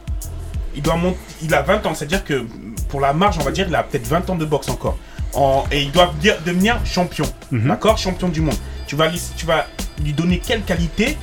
Il 0.76 0.82
doit 0.82 0.96
monter, 0.96 1.18
il 1.42 1.54
a 1.54 1.62
20 1.62 1.86
ans, 1.86 1.94
c'est-à-dire 1.94 2.22
que 2.24 2.44
pour 2.88 3.00
la 3.00 3.12
marge, 3.14 3.36
on 3.40 3.44
va 3.44 3.52
dire, 3.52 3.66
il 3.68 3.74
a 3.74 3.82
peut-être 3.84 4.06
20 4.06 4.28
ans 4.28 4.34
de 4.36 4.44
boxe 4.44 4.68
encore. 4.68 4.98
En- 5.32 5.64
et 5.72 5.80
il 5.82 5.92
doit 5.92 6.12
dire- 6.20 6.36
devenir 6.44 6.78
champion, 6.84 7.24
Mhm. 7.50 7.68
d'accord? 7.68 7.96
Champion 7.96 8.28
du 8.28 8.40
monde. 8.42 8.54
Tu 8.86 8.96
vas, 8.96 9.08
lui, 9.08 9.20
tu 9.36 9.46
vas 9.46 9.66
lui 10.04 10.12
donner 10.12 10.38
quelle 10.44 10.62
qualité, 10.62 11.16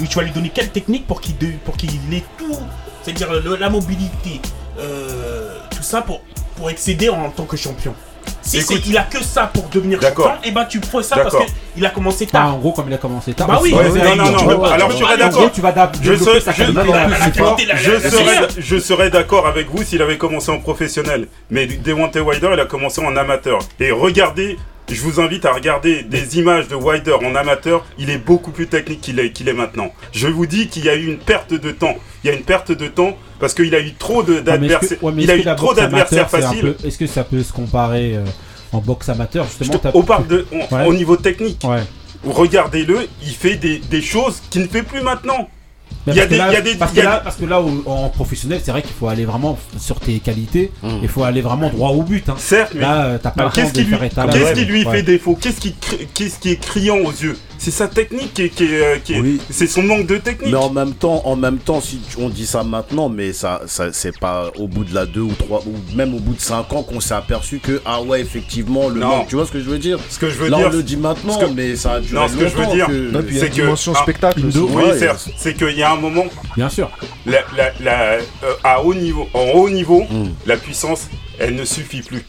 ou 0.00 0.06
tu 0.06 0.16
vas 0.16 0.22
lui 0.22 0.30
donner 0.30 0.50
quelle 0.54 0.70
technique 0.70 1.06
pour 1.08 1.20
qu'il 1.20 1.36
de- 1.38 1.52
pour 1.64 1.76
qu'il 1.76 1.90
ait 2.14 2.22
tout, 2.38 2.56
c'est-à-dire 3.02 3.28
la 3.58 3.70
mobilité, 3.70 4.40
euh, 4.78 5.54
tout 5.74 5.82
ça 5.82 6.02
pour, 6.02 6.20
pour 6.56 6.70
excéder 6.70 7.08
en 7.08 7.30
tant 7.30 7.44
que 7.44 7.56
champion. 7.56 7.94
Si 8.42 8.58
Écoute. 8.58 8.80
c'est- 8.82 8.88
il 8.90 8.96
a 8.98 9.02
que 9.02 9.22
ça 9.22 9.46
pour 9.52 9.68
devenir 9.68 9.98
champion, 10.00 10.38
et 10.44 10.50
ben 10.50 10.64
tu 10.66 10.80
fais 10.80 11.02
ça 11.02 11.16
parce 11.16 11.34
qu'il 11.74 11.86
a 11.86 11.90
commencé 11.90 12.26
Ah, 12.30 12.32
tard. 12.32 12.54
en 12.54 12.58
gros, 12.58 12.72
comme 12.72 12.86
il 12.88 12.94
a 12.94 12.98
commencé 12.98 13.32
tard. 13.32 13.46
Bah 13.46 13.58
oui, 13.62 13.72
ouais, 13.72 13.84
non, 13.88 14.16
non, 14.16 14.30
non, 14.32 14.38
vois, 14.56 14.72
alors 14.74 14.88
tu 14.88 14.94
je 14.94 14.98
serais 15.04 15.16
d'accord. 15.16 15.52
tu 15.52 15.60
vas 15.60 15.72
Je 16.02 16.16
serais- 16.16 16.40
sa 16.40 16.52
je- 16.52 16.64
non, 16.64 16.72
non, 16.72 16.84
non, 16.86 16.92
la- 16.92 17.08
la- 17.08 18.10
serais, 18.10 18.40
la- 18.40 18.48
je 18.58 18.78
serais 18.78 19.10
d'accord 19.10 19.46
avec 19.46 19.68
vous 19.70 19.82
s'il 19.82 20.02
avait 20.02 20.18
commencé 20.18 20.50
en 20.50 20.58
professionnel. 20.58 21.28
Mais 21.50 21.66
Devontae 21.66 22.20
Wilder, 22.20 22.50
il 22.54 22.60
a 22.60 22.66
commencé 22.66 23.00
en 23.04 23.16
amateur. 23.16 23.58
Et 23.78 23.90
regardez, 23.90 24.58
je 24.94 25.00
vous 25.02 25.20
invite 25.20 25.44
à 25.44 25.52
regarder 25.52 26.02
des 26.02 26.38
images 26.38 26.68
de 26.68 26.74
Wilder 26.74 27.14
en 27.24 27.34
amateur. 27.34 27.84
Il 27.98 28.10
est 28.10 28.18
beaucoup 28.18 28.50
plus 28.50 28.66
technique 28.66 29.00
qu'il 29.00 29.18
est, 29.20 29.32
qu'il 29.32 29.48
est 29.48 29.52
maintenant. 29.54 29.92
Je 30.12 30.26
vous 30.28 30.46
dis 30.46 30.68
qu'il 30.68 30.84
y 30.84 30.88
a 30.88 30.94
eu 30.96 31.06
une 31.06 31.18
perte 31.18 31.52
de 31.54 31.70
temps. 31.70 31.94
Il 32.24 32.28
y 32.28 32.30
a 32.30 32.36
une 32.36 32.42
perte 32.44 32.72
de 32.72 32.86
temps 32.88 33.16
parce 33.38 33.54
qu'il 33.54 33.74
a 33.74 33.80
eu 33.80 33.94
trop 33.94 34.22
Ouais, 34.24 34.42
d'adversaires. 34.42 35.02
ouais, 35.02 35.12
il 35.18 35.30
a 35.30 35.36
eu 35.36 35.44
trop 35.56 35.74
d'adversaires 35.74 36.28
faciles. 36.28 36.74
Est-ce 36.84 36.98
que 36.98 37.06
ça 37.06 37.24
peut 37.24 37.42
se 37.42 37.52
comparer 37.52 38.16
euh, 38.16 38.24
en 38.72 38.78
boxe 38.78 39.08
amateur 39.08 39.44
justement 39.46 39.78
te- 39.78 39.82
t'as- 39.84 39.90
on 39.94 40.02
parle 40.02 40.26
de, 40.26 40.46
on- 40.52 40.74
Ouais. 40.74 40.86
au 40.86 40.92
niveau 40.94 41.16
technique. 41.16 41.62
Ouais. 41.64 41.82
Regardez-le, 42.24 43.08
il 43.22 43.30
fait 43.34 43.56
des, 43.56 43.78
des 43.78 44.02
choses 44.02 44.42
qu'il 44.50 44.62
ne 44.62 44.68
fait 44.68 44.82
plus 44.82 45.00
maintenant. 45.00 45.48
Mais 46.06 46.14
Il 46.14 46.16
y 46.16 46.20
a 46.20 46.22
parce 46.22 46.26
que 46.26 46.30
des- 46.30 46.38
là- 46.38 46.48
il 46.48 46.54
y 46.54 46.56
a 46.56 46.60
des- 46.62 46.74
parce 46.76 46.92
il 46.92 46.94
que 46.94 47.00
y 47.00 47.06
a 47.06 47.10
là, 47.10 47.16
des- 47.18 47.24
parce 47.24 47.36
que 47.36 47.44
là, 47.44 47.60
au- 47.60 47.82
en 47.86 48.08
professionnel, 48.08 48.60
c'est 48.64 48.70
vrai 48.70 48.80
qu'il 48.82 48.92
faut 48.98 49.08
aller 49.08 49.24
vraiment 49.26 49.58
sur 49.78 50.00
tes 50.00 50.18
qualités. 50.20 50.72
Il 51.02 51.08
faut 51.08 51.24
aller 51.24 51.42
vraiment 51.42 51.68
droit 51.68 51.90
au 51.90 52.02
but. 52.02 52.28
hein. 52.30 52.34
Certes, 52.38 52.72
mais 52.74 52.80
Là, 52.80 53.18
t'as 53.22 53.30
pas 53.30 53.44
le 53.44 53.48
temps 53.50 53.54
Qu'est-ce 53.56 53.72
qui 53.72 53.80
de 53.80 53.84
lui, 53.84 53.90
faire 53.90 54.02
état 54.04 54.26
qu'est-ce 54.32 54.52
qui 54.54 54.64
lui 54.64 54.84
fait 54.84 55.02
défaut? 55.02 55.36
Qu'est-ce 55.40 55.60
qui, 55.60 55.74
cri- 55.78 56.08
qu'est-ce 56.14 56.38
qui 56.38 56.50
est 56.52 56.56
criant 56.60 56.96
aux 56.98 57.10
yeux? 57.10 57.36
C'est 57.62 57.70
sa 57.70 57.88
technique 57.88 58.32
qui 58.32 58.44
est, 58.44 58.48
qui 58.48 58.64
est, 58.64 58.82
euh, 58.82 58.96
qui 59.04 59.12
est- 59.12 59.20
Oui. 59.20 59.38
c'est 59.50 59.66
son 59.66 59.82
manque 59.82 60.06
de 60.06 60.16
technique. 60.16 60.50
Mais 60.50 60.56
en 60.56 60.70
même 60.70 60.94
temps, 60.94 61.20
en 61.26 61.36
même 61.36 61.58
temps, 61.58 61.82
si 61.82 61.98
tu- 61.98 62.16
on 62.18 62.30
dit 62.30 62.46
ça 62.46 62.64
maintenant, 62.64 63.10
mais 63.10 63.34
ça, 63.34 63.60
ça 63.66 63.92
c'est 63.92 64.18
pas 64.18 64.50
au 64.58 64.66
bout 64.66 64.82
de 64.82 64.94
la 64.94 65.04
2 65.04 65.20
ou 65.20 65.32
3 65.34 65.62
ou 65.66 65.74
même 65.94 66.14
au 66.14 66.20
bout 66.20 66.32
de 66.32 66.40
5 66.40 66.72
ans 66.72 66.82
qu'on 66.82 67.00
s'est 67.00 67.12
aperçu 67.12 67.58
que 67.58 67.82
ah 67.84 68.00
ouais 68.00 68.22
effectivement 68.22 68.88
le 68.88 69.00
Non. 69.00 69.08
manque. 69.08 69.28
Tu 69.28 69.34
vois 69.36 69.44
ce 69.44 69.52
que 69.52 69.60
je 69.60 69.68
veux 69.68 69.78
dire? 69.78 69.98
Ce 70.08 70.18
que 70.18 70.30
je 70.30 70.36
veux 70.38 70.48
Là 70.48 70.56
dire, 70.56 70.66
on 70.68 70.70
le 70.70 70.82
dit 70.82 70.96
maintenant, 70.96 71.36
que- 71.38 71.52
mais 71.54 71.76
ça 71.76 71.92
a 71.92 72.00
duré 72.00 72.14
Non, 72.14 72.28
ce 72.28 72.32
que 72.36 72.48
je 72.48 72.56
veux 72.56 72.66
dire, 72.74 72.86
que- 72.86 73.10
C'est 73.12 73.46
une 73.46 73.48
que- 73.50 73.54
dimension 73.54 73.92
ah, 73.94 74.00
spectacle 74.04 74.46
aussi. 74.46 74.58
oui, 74.58 74.82
Ouais, 74.82 74.98
certes, 74.98 75.28
c'est 75.36 75.52
qu'il 75.52 75.76
y 75.76 75.82
a 75.82 75.92
un 75.92 75.96
moment, 75.96 76.24
Bien 76.56 76.70
sûr. 76.70 76.90
la, 77.26 77.40
la- 77.54 77.72
la- 77.84 78.12
euh, 78.12 78.20
à 78.64 78.82
haut 78.82 78.94
niveau, 78.94 79.28
en 79.34 79.50
haut 79.54 79.68
niveau, 79.68 80.00
Mm. 80.10 80.28
la 80.46 80.56
puissance, 80.56 81.08
elle 81.38 81.56
ne 81.56 81.66
suffit 81.66 82.00
plus. 82.00 82.24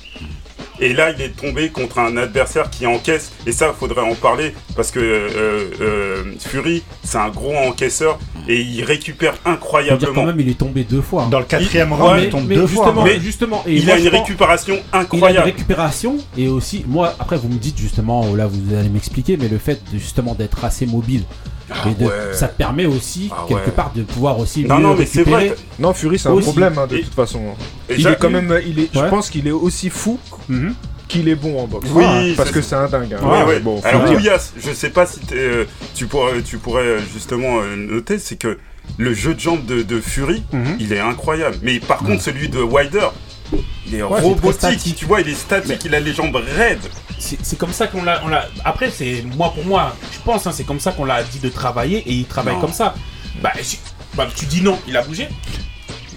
Et 0.82 0.94
là, 0.94 1.12
il 1.12 1.22
est 1.22 1.30
tombé 1.39 1.70
contre 1.70 2.00
un 2.00 2.17
adversaire 2.17 2.70
qui 2.72 2.88
encaisse. 2.88 3.32
Et 3.46 3.52
ça, 3.52 3.67
il 3.74 3.80
faudrait 3.80 4.02
en 4.02 4.15
parler 4.15 4.54
parce 4.76 4.89
que 4.91 5.00
euh, 5.00 5.70
euh, 5.80 6.24
Fury, 6.39 6.82
c'est 7.04 7.20
un 7.20 7.30
gros 7.30 7.56
encaisseur 7.56 8.17
et 8.48 8.60
il 8.60 8.84
récupère 8.84 9.34
dire 9.34 9.41
incroyablement. 9.46 10.13
quand 10.13 10.26
même, 10.26 10.39
il 10.39 10.50
est 10.50 10.58
tombé 10.58 10.84
deux 10.84 11.02
fois. 11.02 11.24
hein. 11.24 11.30
Dans 11.30 11.38
le 11.39 11.46
quatrième 11.46 11.89
Il- 11.89 11.94
round, 11.94 12.13
ouais, 12.17 12.24
il 12.26 12.30
tombe 12.32 12.48
mais 12.48 12.56
deux 12.56 12.65
justement, 12.67 12.94
fois. 12.94 13.04
Mais 13.04 13.20
justement, 13.20 13.63
et 13.67 13.76
il 13.76 13.86
moi, 13.86 13.94
a 13.94 14.00
une 14.00 14.08
récupération 14.08 14.74
Il 14.76 14.80
a 14.80 14.98
une 14.98 15.04
incroyable. 15.04 15.46
récupération 15.46 16.17
et 16.36 16.48
aussi, 16.48 16.84
moi, 16.88 17.13
après 17.20 17.38
vous 17.38 17.48
me 17.50 17.60
dites 17.60 17.78
justement, 17.78 18.26
oh 18.28 18.36
là 18.36 18.48
vous 18.48 18.74
allez 18.76 18.89
m'expliquer, 18.89 19.38
mais 19.38 19.48
le 19.50 19.60
fait 19.60 19.80
de, 19.94 20.00
justement 20.00 20.34
d'être 20.34 20.65
assez 20.65 20.88
mobile, 20.88 21.24
Ah 21.73 21.89
et 21.89 21.93
de- 21.93 22.05
ouais. 22.05 22.12
ça 22.34 22.47
te 22.47 22.57
permet 22.57 22.86
aussi 22.86 23.29
Ah 23.31 23.45
quelque 23.47 23.65
ouais. 23.67 23.71
part 23.71 23.91
de 23.95 24.03
pouvoir 24.03 24.38
aussi 24.39 24.63
Non, 24.65 24.77
mieux 24.77 24.84
non, 24.84 24.95
mais 24.95 25.05
c'est 25.05 25.19
récupérer. 25.19 25.47
vrai. 25.49 25.57
Non, 25.79 25.93
Fury, 25.93 26.19
c'est 26.19 26.29
un 26.29 26.34
Aussi. 26.34 26.43
problème 26.45 26.77
hein, 26.77 26.88
de 26.88 26.97
Et- 26.97 27.01
toute 27.03 27.13
façon. 27.13 27.41
Et 27.89 27.95
Il 27.97 28.07
est 28.07 28.15
quand 28.19 28.29
même, 28.29 28.53
il 28.65 28.79
est, 28.79 28.89
je 28.93 28.99
pense 29.10 29.29
qu'il 29.29 29.47
est 29.47 29.51
aussi 29.51 29.89
fou 29.89 30.19
Mhm. 30.49 30.73
qu'il 31.07 31.27
est 31.29 31.36
bon 31.36 31.60
en 31.62 31.67
boxe. 31.67 31.88
Oui, 31.91 32.03
Ouais, 32.03 32.34
parce 32.38 32.51
que 32.51 32.62
c'est- 32.62 32.75
un 32.75 32.88
dingue. 32.88 33.13
hein. 33.13 33.25
Ouais, 33.25 33.39
Ouais, 33.39 33.43
ouais. 33.45 33.60
bon, 33.60 33.81
faut 33.81 33.88
Alors. 33.88 34.12
Ouias, 34.12 34.53
je 34.57 34.71
sais 34.71 34.89
pas 34.89 35.05
si 35.05 35.19
euh, 35.34 35.65
tu, 35.95 36.07
pourrais, 36.07 36.41
tu 36.41 36.57
pourrais 36.57 36.84
euh, 36.84 36.99
justement 37.13 37.60
euh, 37.62 37.75
noter, 37.75 38.17
c'est 38.19 38.38
que 38.38 38.57
le 38.97 39.13
jeu 39.13 39.34
de 39.34 39.39
jambes 39.39 39.65
de, 39.65 39.81
de 39.84 39.99
Fury, 40.01 40.43
Mhm. 40.53 40.77
il 40.79 40.93
est 40.93 40.99
incroyable. 40.99 41.57
Mais 41.63 41.79
par 41.79 41.99
contre, 41.99 42.21
celui 42.21 42.49
de 42.49 42.60
Wilder, 42.62 43.07
il 43.88 43.95
est 43.95 44.01
robotique. 44.03 44.95
Tu 44.95 45.05
vois, 45.05 45.21
il 45.21 45.29
est 45.29 45.36
statique, 45.36 45.84
il 45.86 45.93
a 45.95 45.99
les 45.99 46.13
jambes 46.13 46.36
raides. 46.57 46.79
C'est 47.21 47.57
comme 47.57 47.71
ça 47.73 47.88
qu'on 47.88 48.03
l'a. 48.03 48.21
on 48.23 48.27
l'a- 48.27 48.47
Après, 48.65 48.89
c'est 48.91 49.23
moi 49.38 49.51
pour 49.53 49.65
moi, 49.65 49.95
je 50.12 50.19
pense, 50.25 50.45
hein, 50.47 50.51
c'est 50.53 50.63
comme 50.65 50.79
ça 50.79 50.91
qu'on 50.91 51.05
l'a 51.05 51.23
dit 51.23 51.39
de 51.39 51.49
travailler 51.49 51.99
et 51.99 52.12
il 52.13 52.25
travaille 52.25 52.55
Non. 52.55 52.62
comme 52.62 52.73
ça. 52.73 52.95
Bah, 53.41 53.51
je- 53.62 53.77
bah, 54.15 54.27
tu 54.36 54.45
dis 54.45 54.62
non, 54.62 54.77
il 54.88 54.95
a 54.97 55.01
bougé. 55.03 55.27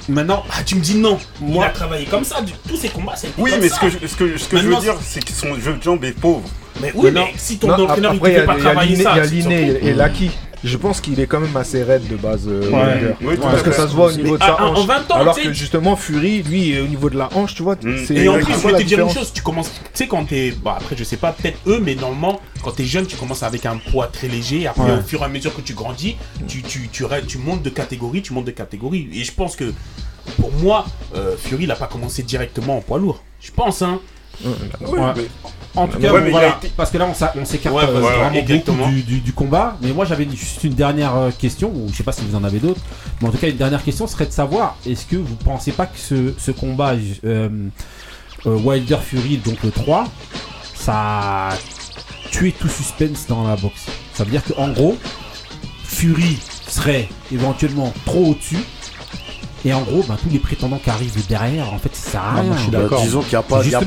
Maintenant, 0.08 0.44
Ah, 0.50 0.62
tu 0.62 0.74
me 0.74 0.80
dis 0.82 0.96
non, 0.96 1.18
Moi- 1.40 1.64
il 1.64 1.68
a 1.68 1.70
travaillé 1.72 2.04
comme 2.04 2.24
ça. 2.24 2.42
du- 2.42 2.52
Tous 2.68 2.76
ses 2.76 2.88
combats, 2.90 3.14
c'est 3.16 3.28
Oui, 3.38 3.50
comme 3.52 3.60
mais 3.60 3.68
ça. 3.70 3.76
ce 3.76 3.80
que, 3.80 3.88
je, 3.90 4.06
ce 4.06 4.16
que, 4.16 4.36
ce 4.36 4.48
que 4.48 4.56
je 4.58 4.66
veux 4.68 4.76
dire, 4.76 4.94
c'est 5.02 5.24
que 5.24 5.32
son 5.32 5.54
jeu 5.58 5.74
de 5.74 5.82
jambes 5.82 6.04
est 6.04 6.12
pauvre. 6.12 6.42
Mais 6.82 6.92
oui, 6.94 7.10
mais 7.10 7.32
si 7.38 7.56
ton 7.58 7.68
Non, 7.68 7.84
entraîneur 7.84 8.12
y 8.14 8.18
fait 8.18 8.44
pas 8.44 8.54
il 8.54 8.58
y 8.58 8.66
a 8.66 8.70
travailler 8.70 8.96
ça, 8.96 9.12
il 9.12 9.16
y 9.16 9.20
a 9.20 9.24
l'inné 9.24 9.70
et, 9.82 9.86
et 9.88 9.94
l'acquis. 9.94 10.30
Je 10.64 10.76
pense 10.78 11.00
qu'il 11.02 11.20
est 11.20 11.26
quand 11.26 11.40
même 11.40 11.56
assez 11.56 11.82
raide 11.82 12.08
de 12.08 12.16
base, 12.16 12.48
euh. 12.48 13.12
Oui, 13.20 13.34
Parce 13.40 13.62
que 13.62 13.70
ça 13.70 13.86
se 13.86 13.94
voit 13.94 14.06
au 14.08 14.12
niveau 14.12 14.38
de 14.38 14.42
sa 14.42 14.60
en 14.62 14.72
hanche. 14.74 14.86
20 14.86 15.10
ans, 15.10 15.14
Alors 15.16 15.36
que 15.36 15.52
justement, 15.52 15.94
Fury, 15.94 16.42
lui, 16.42 16.80
au 16.80 16.86
niveau 16.86 17.10
de 17.10 17.18
la 17.18 17.28
hanche, 17.34 17.54
tu 17.54 17.62
vois, 17.62 17.74
Mm. 17.76 17.96
c'est. 18.06 18.14
Et 18.14 18.28
en 18.28 18.38
plus, 18.38 18.54
je 18.54 18.68
vais 18.68 18.78
te 18.78 18.82
dire 18.82 19.00
une 19.00 19.10
chose, 19.10 19.30
tu 19.32 19.42
commences, 19.42 19.70
tu 19.70 19.80
sais, 19.92 20.06
quand 20.08 20.24
t'es, 20.24 20.52
bah 20.52 20.76
après, 20.80 20.96
je 20.96 21.04
sais 21.04 21.18
pas, 21.18 21.32
peut-être 21.32 21.58
eux, 21.66 21.80
mais 21.84 21.94
normalement, 21.94 22.40
quand 22.62 22.70
t'es 22.72 22.84
jeune, 22.84 23.06
tu 23.06 23.16
commences 23.16 23.42
avec 23.42 23.66
un 23.66 23.76
poids 23.76 24.06
très 24.06 24.26
léger. 24.28 24.66
Après, 24.66 24.84
Ouais. 24.90 24.98
au 24.98 25.02
fur 25.02 25.20
et 25.20 25.24
à 25.24 25.28
mesure 25.28 25.54
que 25.54 25.60
tu 25.60 25.74
grandis, 25.74 26.16
tu, 26.48 26.62
tu, 26.62 26.88
tu, 26.90 27.04
tu 27.26 27.38
montes 27.38 27.62
de 27.62 27.70
catégorie, 27.70 28.22
tu 28.22 28.32
montes 28.32 28.46
de 28.46 28.50
catégorie. 28.50 29.08
Et 29.12 29.22
je 29.22 29.32
pense 29.32 29.56
que, 29.56 29.72
pour 30.40 30.50
moi, 30.52 30.86
euh, 31.14 31.36
Fury, 31.36 31.64
il 31.64 31.70
a 31.70 31.76
pas 31.76 31.86
commencé 31.88 32.22
directement 32.22 32.78
en 32.78 32.80
poids 32.80 32.98
lourd. 32.98 33.22
Je 33.40 33.50
pense, 33.50 33.82
hein. 33.82 34.00
Ouais, 34.44 34.98
Ouais. 35.00 35.12
mais- 35.16 35.28
En 35.76 35.88
tout 35.88 35.98
cas, 35.98 36.12
Ouais, 36.12 36.20
bon, 36.20 36.24
mais 36.26 36.30
voilà, 36.30 36.46
il 36.46 36.52
a 36.52 36.56
été- 36.58 36.68
parce 36.76 36.90
que 36.92 36.98
là 36.98 37.08
on, 37.10 37.14
s'écarte 37.44 37.74
euh, 37.88 37.98
vraiment 38.18 38.30
du, 38.86 39.02
du- 39.02 39.20
du 39.20 39.32
combat. 39.32 39.76
Mais 39.82 39.92
moi 39.92 40.04
j'avais 40.04 40.24
juste 40.30 40.62
une 40.62 40.74
dernière 40.74 41.16
euh, 41.16 41.30
question, 41.36 41.68
ou 41.74 41.88
je 41.90 41.96
sais 41.96 42.04
pas 42.04 42.12
si 42.12 42.22
vous 42.24 42.36
en 42.36 42.44
avez 42.44 42.60
d'autres. 42.60 42.80
Mais 43.20 43.26
en 43.28 43.32
tout 43.32 43.38
cas, 43.38 43.48
une 43.48 43.56
dernière 43.56 43.82
question 43.82 44.06
serait 44.06 44.26
de 44.26 44.30
savoir 44.32 44.76
est-ce 44.86 45.04
que 45.04 45.16
vous 45.16 45.34
pensez 45.34 45.72
pas 45.72 45.86
que 45.86 45.98
ce, 45.98 46.32
ce 46.38 46.52
combat 46.52 46.94
euh, 47.24 47.48
Wilder 48.44 48.98
Fury, 49.04 49.38
donc 49.38 49.62
le 49.64 49.72
3, 49.72 50.04
ça 50.76 50.92
a 51.50 51.56
tué 52.30 52.52
tout 52.52 52.68
suspense 52.68 53.26
dans 53.26 53.42
la 53.48 53.56
boxe 53.56 53.86
Ça 54.12 54.22
veut 54.22 54.30
dire 54.30 54.42
qu'en 54.44 54.68
gros, 54.68 54.96
Fury 55.84 56.38
serait 56.68 57.08
éventuellement 57.32 57.92
trop 58.06 58.26
au-dessus. 58.26 58.58
Et 59.66 59.72
en 59.72 59.80
gros, 59.80 60.04
ben, 60.06 60.16
tous 60.22 60.28
les 60.30 60.38
prétendants 60.38 60.78
qui 60.82 60.90
arrivent 60.90 61.26
derrière, 61.26 61.72
en 61.72 61.78
fait, 61.78 61.88
ça 61.96 62.10
sert 62.10 62.20
à 62.22 62.40
rien. 62.42 62.52
je 62.54 62.62
suis 62.62 62.70
Bah, 62.70 62.80
d'accord. 62.82 63.00
disons 63.00 63.20
qu'il 63.22 63.38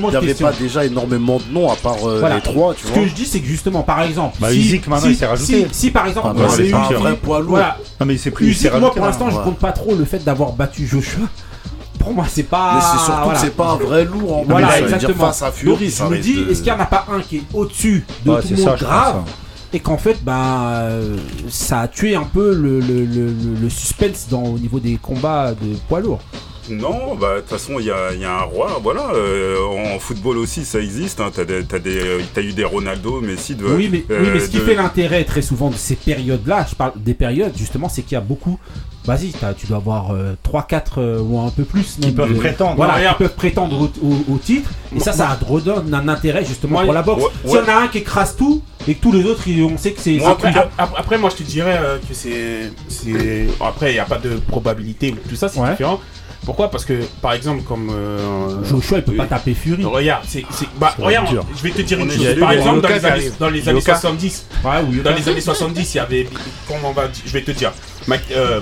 n'y 0.10 0.16
avait 0.16 0.34
pas 0.34 0.52
déjà 0.54 0.86
énormément 0.86 1.38
de 1.38 1.54
noms 1.54 1.72
à 1.72 1.76
part 1.76 2.04
euh, 2.08 2.18
Voilà. 2.20 2.36
les 2.36 2.42
trois, 2.42 2.74
tu 2.74 2.82
Ce 2.88 2.92
vois. 2.92 3.04
que 3.04 3.08
je 3.08 3.13
dis, 3.13 3.26
c'est 3.26 3.40
que 3.40 3.46
justement, 3.46 3.84
par 3.84 4.02
exemple, 4.02 4.38
Bah, 4.40 4.50
si, 4.52 4.58
Usyk, 4.60 4.88
maintenant, 4.88 5.06
si- 5.06 5.12
il 5.13 5.18
s'est 5.18 5.26
rajouté. 5.28 5.68
Si, 5.72 5.80
si, 5.80 5.92
par 5.92 6.08
exemple, 6.08 6.30
Ah, 6.32 6.34
on 6.36 6.40
bah, 6.42 6.50
c'est 6.56 6.74
un 6.74 6.80
vrai 7.00 7.16
poids 7.16 7.40
lourd. 7.40 7.50
Voilà, 7.50 7.78
Non, 8.00 8.06
mais 8.08 8.18
c'est 8.18 8.32
plus. 8.32 8.48
Usyk, 8.48 8.74
moi 8.74 8.92
pour 8.92 9.06
l'instant, 9.06 9.30
je 9.30 9.38
compte 9.38 9.60
pas 9.60 9.72
trop 9.72 9.94
le 9.94 10.06
fait 10.06 10.24
d'avoir 10.24 10.52
battu 10.54 10.88
Joshua. 10.88 11.26
Pour 12.00 12.13
moi, 12.13 12.26
c'est 12.30 12.44
pas. 12.44 12.76
Mais 12.76 12.82
c'est 12.82 13.06
surtout 13.06 13.22
voilà. 13.24 13.40
que 13.40 13.46
c'est 13.46 13.56
pas 13.56 13.70
un 13.72 13.76
vrai 13.76 14.06
lourd 14.06 14.38
en 14.38 14.44
Voilà, 14.44 14.68
dire 14.68 14.86
exactement. 14.86 15.26
face 15.26 15.42
à 15.42 15.46
Donc, 15.48 15.56
Fury, 15.56 15.90
je 15.90 16.04
me 16.04 16.18
dis, 16.20 16.36
de- 16.36 16.52
est-ce 16.52 16.62
qu'il 16.63 16.72
n'y 16.72 16.78
en 16.80 16.82
a 16.82 16.86
pas 16.86 17.06
un 17.12 17.20
qui 17.22 17.38
est 17.38 17.44
au-dessus 17.54 18.06
de 18.24 18.32
Ouais, 18.32 18.42
tout 18.42 18.48
c'est 18.48 18.54
le 18.56 18.58
ça, 18.62 18.70
monde 18.70 18.80
pense, 18.80 18.88
grave 18.88 19.16
hein. 19.18 19.24
Et 19.73 19.80
qu'en 19.80 19.97
fait, 19.97 20.23
ben, 20.23 20.71
euh, 20.73 21.17
ça 21.49 21.82
a 21.82 21.88
tué 21.88 22.15
un 22.15 22.23
peu 22.23 22.53
le 22.56 23.69
suspense 23.69 24.27
dans, 24.30 24.43
au 24.43 24.58
niveau 24.58 24.80
des 24.80 24.95
combats 24.95 25.53
de 25.53 25.75
poids 25.88 25.99
lourds 25.99 26.21
Non, 26.69 27.15
bah 27.15 27.36
de 27.36 27.39
toute 27.41 27.49
façon, 27.49 27.80
il 27.80 27.86
y 27.86 27.91
a, 27.91 28.13
y 28.13 28.25
un 28.25 28.41
roi, 28.41 28.80
voilà. 28.82 29.12
euh, 29.13 29.58
en 29.95 29.99
football 29.99 30.38
aussi, 30.38 30.65
ça 30.65 30.80
existe. 30.80 31.19
Hein, 31.21 31.32
t'as, 31.34 31.45
des- 31.45 31.63
t'as 31.63 31.80
des, 31.80 31.97
euh, 31.99 32.19
t'as 32.34 32.41
eu 32.41 32.53
des 32.53 32.63
Ronaldo, 32.63 33.21
Messi. 33.21 33.56
De, 33.56 33.65
Oui, 33.65 33.89
mais, 33.91 33.99
oui, 33.99 34.06
euh, 34.12 34.32
mais 34.34 34.39
ce 34.39 34.49
qui 34.49 34.58
de- 34.58 34.62
fait 34.63 34.75
l'intérêt 34.75 35.23
très 35.23 35.41
souvent 35.41 35.69
de 35.69 35.75
ces 35.75 35.95
périodes-là, 35.95 36.65
je 36.69 36.75
parle 36.75 36.93
des 36.97 37.13
périodes 37.13 37.53
justement, 37.58 37.89
c'est 37.89 38.01
qu'il 38.01 38.13
y 38.13 38.17
a 38.17 38.21
beaucoup. 38.21 38.60
Vas-y, 39.06 39.30
t'as- 39.30 39.53
tu 39.53 39.67
dois 39.67 39.77
avoir 39.77 40.12
3-4 40.43 40.99
ou 41.21 41.39
un 41.39 41.49
peu 41.49 41.63
plus. 41.63 41.97
Qui 42.01 42.12
peuvent 42.12 42.34
de- 42.34 42.38
prétendre. 42.39 42.75
Voilà, 42.75 43.12
qui 43.13 43.17
peuvent 43.19 43.36
prétendre 43.36 43.80
au, 44.01 44.06
au- 44.06 44.34
au 44.34 44.38
titre. 44.38 44.69
Et 44.95 44.99
ça, 44.99 45.13
ça 45.13 45.38
redonne 45.47 45.93
un 45.93 46.08
intérêt 46.10 46.43
justement 46.43 46.73
Moi, 46.73 46.84
pour 46.84 46.93
la 46.93 47.03
boxe. 47.03 47.23
ouais, 47.23 47.30
Si 47.45 47.53
ouais. 47.56 47.62
on 47.65 47.69
a 47.69 47.75
un 47.84 47.88
qui 47.88 47.99
écrase 47.99 48.36
tout 48.36 48.62
et 48.88 48.95
que 48.95 49.01
tous 49.01 49.13
les 49.13 49.23
autres, 49.23 49.43
on 49.47 49.77
sait 49.77 49.91
que 49.93 50.01
c'est. 50.01 50.17
Moi, 50.17 50.38
c'est 50.41 50.47
après, 50.47 50.69
après, 50.77 51.17
moi, 51.17 51.30
je 51.30 51.38
te 51.41 51.43
dirais 51.43 51.80
euh, 51.82 51.97
que 51.99 52.13
c'est. 52.13 52.71
c'est- 52.89 53.47
Après, 53.62 53.91
il 53.91 53.93
n'y 53.93 53.99
a 53.99 54.06
pas 54.06 54.17
de 54.17 54.32
probabilité 54.47 55.13
ou 55.13 55.30
tout 55.30 55.36
ça, 55.38 55.47
c'est 55.47 55.60
Ouais. 55.62 55.71
différent. 55.71 56.01
Pourquoi 56.48 56.72
Parce 56.72 56.86
que, 56.86 56.94
par 57.22 57.34
exemple, 57.34 57.64
comme. 57.64 57.90
euh, 57.94 58.64
Joshua, 58.64 59.00
il 59.00 59.04
peut 59.04 59.12
euh, 59.12 59.18
pas 59.18 59.26
taper 59.26 59.54
Fury. 59.54 59.84
Regarde, 59.84 60.24
c'est. 60.26 60.46
c'est- 60.50 60.66
Bah, 60.80 60.96
regarde, 60.98 61.28
dur. 61.28 61.46
je 61.58 61.62
vais 61.62 61.72
te 61.72 61.82
dire 61.82 62.00
une 62.00 62.10
chose. 62.10 62.40
Par 62.40 62.54
exemple, 62.54 62.80
dans 62.80 62.88
les 62.88 62.96
années, 62.96 63.08
arrive. 63.10 63.34
dans 63.38 63.50
les 63.50 63.68
années 63.68 63.80
Yoka. 63.80 63.96
70, 63.96 64.46
Ouais, 64.64 64.72
oui, 64.90 65.02
dans 65.04 65.14
les 65.14 65.28
années 65.28 65.42
70, 65.42 65.94
il 65.94 65.98
y 65.98 66.00
avait. 66.00 66.26
Comment 66.66 66.90
on 66.92 66.94
va 66.94 67.10
dire 67.10 67.22
Je 67.26 67.34
vais 67.34 67.42
te 67.42 67.52
dire. 67.52 67.74
Mike- 68.08 68.32
euh. 68.32 68.62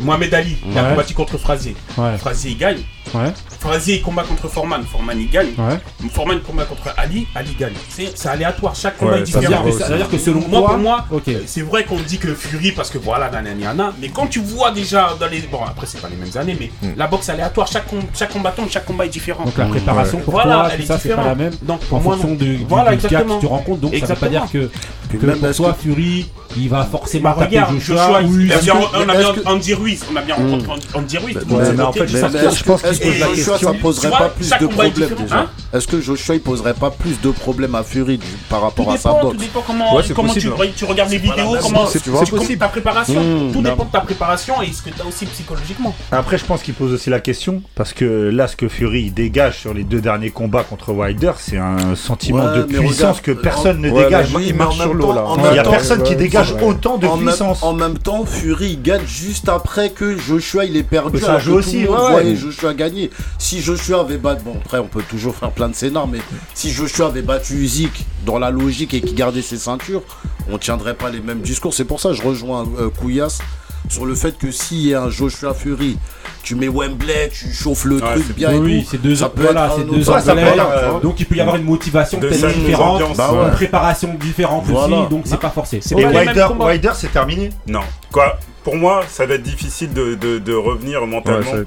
Mohamed 0.00 0.32
Ali, 0.32 0.56
il 0.66 0.78
a 0.78 0.82
Ouais. 0.84 0.88
combattu 0.88 1.12
contre 1.12 1.36
Frazier. 1.36 1.76
Ouais, 1.98 2.16
Frazier, 2.16 2.52
il 2.52 2.56
gagne. 2.56 2.78
Ouais, 3.14 3.32
Frazier, 3.60 3.96
il 3.96 4.02
combat 4.02 4.22
contre 4.22 4.48
Foreman. 4.48 4.82
Foreman, 4.84 5.18
il 5.20 5.30
gagne. 5.30 5.48
ouais. 5.58 6.08
Foreman 6.12 6.40
combat 6.40 6.64
contre 6.64 6.94
Ali. 6.96 7.26
Ali 7.34 7.54
gagne. 7.58 7.72
C'est 7.88 8.16
c'est 8.16 8.28
aléatoire. 8.28 8.74
Chaque 8.74 8.96
combat 8.98 9.12
Ouais, 9.12 9.20
est 9.20 9.22
différent. 9.24 9.64
C'est-à-dire 9.76 10.08
que, 10.08 10.18
selon 10.18 10.40
Moi, 10.48 10.60
toi, 10.60 10.68
pour 10.70 10.78
moi, 10.78 11.06
c'est 11.46 11.62
vrai 11.62 11.84
qu'on 11.84 11.96
dit 12.00 12.18
que 12.18 12.34
Fury 12.34 12.72
parce 12.72 12.90
que 12.90 12.98
voilà, 12.98 13.30
nanana, 13.30 13.92
mais 14.00 14.08
quand 14.08 14.26
tu 14.26 14.40
vois 14.40 14.70
déjà 14.70 15.14
dans 15.18 15.26
les. 15.26 15.40
Bon, 15.40 15.60
après, 15.66 15.86
c'est 15.86 16.00
pas 16.00 16.08
les 16.08 16.16
mêmes 16.16 16.36
années, 16.36 16.56
mais 16.58 16.70
Hmm. 16.82 16.92
la 16.96 17.06
boxe 17.06 17.28
aléatoire, 17.28 17.66
chaque, 17.66 17.88
com- 17.88 18.00
chaque 18.14 18.30
combattant, 18.32 18.64
chaque 18.70 18.84
combat 18.84 19.06
est 19.06 19.08
différent. 19.08 19.44
Donc 19.44 19.56
la 19.56 19.64
préparation 19.66 20.18
pour 20.18 20.32
Voilà, 20.34 20.54
toi, 20.54 20.68
elle 20.74 20.80
est 20.82 20.86
ça, 20.86 20.98
c'est 20.98 21.08
pas 21.10 21.16
différente. 21.16 21.26
la 21.26 21.34
même. 21.44 21.52
Donc, 21.62 21.80
En 21.90 22.00
moi, 22.00 22.14
fonction 22.14 22.28
non. 22.30 22.34
de, 22.36 22.56
Voilà, 22.68 22.90
du 22.92 22.96
gars 22.98 23.04
exactement. 23.08 23.36
que 23.36 23.40
tu 23.40 23.46
rencontres, 23.46 23.80
donc 23.80 23.94
ça 23.96 24.06
veut 24.06 24.14
pas 24.16 24.28
dire 24.28 24.46
que, 24.52 24.70
que 25.16 25.26
même, 25.26 25.38
pour 25.38 25.54
toi, 25.56 25.72
que- 25.72 25.82
Fury, 25.82 26.28
il 26.56 26.68
va 26.68 26.84
forcément 26.84 27.30
Bah, 27.30 27.36
taper 27.40 27.46
regarde, 27.56 27.74
Joshua. 27.74 27.96
Joshua, 27.96 28.20
oui, 28.24 28.50
on 28.94 29.08
a 29.08 29.16
bien 29.16 29.32
que- 29.32 29.48
Andy 29.48 29.74
Ruiz, 29.74 30.04
on 30.12 30.16
a 30.16 30.20
bien 30.22 30.34
rencontré 30.36 30.72
Andy 30.94 31.18
Ruiz. 31.18 31.34
Bah, 31.46 31.56
je 32.54 32.62
pense 32.64 32.82
qu'il 32.82 32.97
est-ce 33.00 33.10
pose 33.10 33.14
que 33.14 33.20
la 33.20 33.26
Joshua, 33.28 33.52
question. 33.52 33.72
ça 33.72 33.78
poserait 33.80 34.02
Tu 34.02 34.08
vois, 34.08 34.18
pas 34.18 34.28
plus 34.30 34.48
de 34.50 34.54
est 34.54 34.68
problèmes 34.68 35.14
déjà 35.22 35.38
hein 35.40 35.46
Est-ce 35.72 35.86
que 35.86 36.00
Joshua 36.00 36.34
il 36.34 36.40
poserait 36.40 36.74
pas 36.74 36.90
plus 36.90 37.20
de 37.20 37.30
problèmes 37.30 37.74
à 37.74 37.82
Fury 37.82 38.18
du- 38.18 38.26
par 38.48 38.58
Tout 38.60 38.64
rapport 38.66 38.92
à 38.92 38.96
sa 38.96 39.08
dépend, 39.10 39.20
tout 39.20 39.26
boxe 39.28 39.38
dépend 39.40 39.60
comment, 39.66 39.96
Ouais, 39.96 40.02
comment 40.14 40.32
tu, 40.32 40.48
regardes 40.84 41.10
les 41.10 41.18
vidéos, 41.18 41.52
même 41.52 41.62
comment 41.62 41.84
boxe, 41.84 41.98
tu 42.02 42.10
vois. 42.10 42.24
ta 42.56 42.68
préparation. 42.68 43.20
Mmh, 43.22 43.52
Tout 43.52 43.60
non. 43.60 43.70
dépend 43.70 43.84
de 43.84 43.90
ta 43.90 44.00
préparation 44.00 44.62
et 44.62 44.72
ce 44.72 44.82
que 44.82 44.90
tu 44.90 45.00
as 45.02 45.06
aussi 45.06 45.26
psychologiquement. 45.26 45.94
Après, 46.12 46.38
je 46.38 46.44
pense 46.44 46.62
qu'il 46.62 46.74
pose 46.74 46.92
aussi 46.92 47.10
la 47.10 47.20
question 47.20 47.62
parce 47.74 47.92
que 47.92 48.04
là, 48.04 48.48
ce 48.48 48.56
que 48.56 48.68
Fury 48.68 49.10
dégage 49.10 49.58
sur 49.60 49.74
les 49.74 49.84
deux 49.84 50.00
derniers 50.00 50.30
combats 50.30 50.64
contre 50.64 50.92
Wilder, 50.92 51.32
c'est 51.38 51.58
un 51.58 51.94
sentiment 51.94 52.44
Ouais, 52.46 52.58
de 52.58 52.62
puissance 52.64 53.18
regarde, 53.18 53.20
que 53.20 53.30
personne 53.32 53.80
ne 53.80 53.90
dégage. 53.90 54.28
il 54.40 54.54
marche 54.54 54.76
sur 54.78 54.94
l'eau 54.94 55.12
là. 55.12 55.24
Il 55.50 55.56
y 55.56 55.58
a 55.58 55.62
personne 55.62 56.02
qui 56.02 56.16
dégage 56.16 56.54
autant 56.62 56.96
de 56.98 57.06
puissance. 57.06 57.62
en 57.62 57.72
même 57.74 57.98
temps, 57.98 58.24
Fury 58.24 58.78
gagne 58.82 59.06
juste 59.06 59.48
après 59.48 59.90
que 59.90 60.16
Joshua 60.16 60.64
il 60.64 60.76
est 60.76 60.82
perdu. 60.82 61.18
Mais 61.18 61.20
ça 61.20 61.38
joue 61.38 61.54
aussi, 61.54 61.84
tout 61.84 61.92
le 61.92 61.98
Si 63.38 63.60
Joshua 63.60 64.00
avait 64.00 64.18
battu, 64.18 64.42
bon 64.44 64.56
après 64.64 64.78
on 64.78 64.86
peut 64.88 65.02
toujours 65.08 65.34
faire 65.34 65.50
plein 65.50 65.68
de 65.68 65.74
scénars, 65.74 66.06
mais 66.08 66.18
si 66.54 66.70
Joshua 66.70 67.06
avait 67.06 67.22
battu 67.22 67.54
Usyk 67.54 68.06
dans 68.26 68.38
la 68.38 68.50
logique 68.50 68.94
et 68.94 69.00
qu'il 69.00 69.14
gardait 69.14 69.42
ses 69.42 69.58
ceintures, 69.58 70.02
on 70.50 70.58
tiendrait 70.58 70.94
pas 70.94 71.10
les 71.10 71.20
mêmes 71.20 71.40
discours. 71.40 71.74
C'est 71.74 71.84
pour 71.84 72.00
ça 72.00 72.10
que 72.10 72.14
je 72.16 72.22
rejoins 72.22 72.66
euh, 72.78 72.88
Couillasse 72.90 73.38
sur 73.88 74.04
le 74.04 74.14
fait 74.14 74.36
que 74.36 74.50
s'il 74.50 74.86
y 74.86 74.94
a 74.94 75.02
un 75.02 75.08
Joshua 75.10 75.54
Fury, 75.54 75.96
tu 76.42 76.54
mets 76.54 76.68
Wembley, 76.68 77.30
tu 77.32 77.52
chauffes 77.52 77.84
le 77.84 77.96
Ouais, 77.96 78.00
truc 78.12 78.24
c'est- 78.26 78.32
bien 78.34 78.50
Oui, 78.50 78.56
et 78.56 78.60
oui, 78.60 78.82
tout. 78.84 78.88
c'est 78.90 79.00
deux, 79.02 79.14
ça 79.14 79.28
peut 79.28 79.42
voilà, 79.42 79.66
être 79.66 79.76
c'est 79.76 79.84
deux 79.84 80.10
euh, 80.10 81.00
Donc 81.00 81.20
il 81.20 81.26
peut 81.26 81.36
y 81.36 81.40
avoir 81.40 81.56
une 81.56 81.64
motivation 81.64 82.18
peut-être 82.18 82.48
différente, 82.54 83.00
une 83.02 83.50
préparation 83.52 84.14
différente 84.20 84.64
Voilà. 84.66 84.96
aussi, 85.00 85.08
donc 85.10 85.22
c'est 85.24 85.40
pas 85.40 85.50
forcé. 85.50 85.80
C'est 85.82 85.94
Et. 85.98 86.04
Wilder, 86.04 86.90
c'est 86.94 87.12
terminé. 87.12 87.50
Non. 87.66 87.80
Quoi? 88.12 88.38
Pour 88.64 88.76
moi, 88.76 89.02
ça 89.08 89.24
va 89.24 89.34
être 89.34 89.42
difficile 89.42 89.92
de, 89.94 90.14
de, 90.14 90.38
de 90.38 90.54
revenir 90.54 91.06
mentalement. 91.06 91.50
Ouais, 91.52 91.64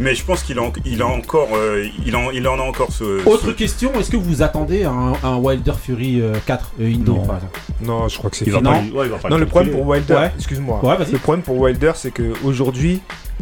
mais 0.00 0.14
je 0.16 0.24
pense 0.24 0.42
qu'il 0.42 0.58
a, 0.58 0.62
en- 0.62 0.72
il 0.84 1.00
a 1.02 1.06
encore, 1.06 1.50
euh, 1.54 1.86
il, 2.04 2.16
en, 2.16 2.30
il 2.32 2.48
en 2.48 2.58
a 2.58 2.62
encore 2.62 2.90
ce. 2.90 3.24
Autre 3.26 3.46
ce- 3.46 3.50
question, 3.52 3.92
est-ce 4.00 4.10
que 4.10 4.16
vous 4.16 4.42
attendez 4.42 4.82
un, 4.84 5.12
un 5.22 5.36
Wilder 5.36 5.74
Fury 5.80 6.20
euh, 6.20 6.34
4 6.46 6.72
euh, 6.80 6.86
Indo 6.92 7.12
Non. 7.14 7.24
par 7.26 7.36
exemple 7.36 7.58
Non, 7.82 8.08
je 8.08 8.18
crois 8.18 8.30
que 8.30 8.36
c'est 8.36 8.44
fini. 8.46 8.60
Non. 8.60 8.82
lui- 8.82 8.90
ouais, 8.90 9.06
il 9.06 9.10
va 9.12 9.18
pas 9.18 9.28
Non, 9.28 9.36
lui 9.36 9.44
le 9.44 9.48
problème 9.48 9.72
pour 9.74 9.86
Wilder, 9.86 10.14
Ouais. 10.14 10.32
excuse-moi. 10.36 10.80
Ouais. 10.82 10.96
Le 11.12 11.18
problème 11.18 11.42
pour 11.44 11.56
Wilder, 11.58 11.92
c'est 11.94 12.10
que 12.10 12.32
aujourd'hui, 12.44 13.00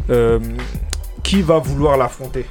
euh, 0.09 0.39
qui 1.23 1.41
va 1.41 1.57
vouloir 1.59 1.97
l'affronter? 1.97 2.45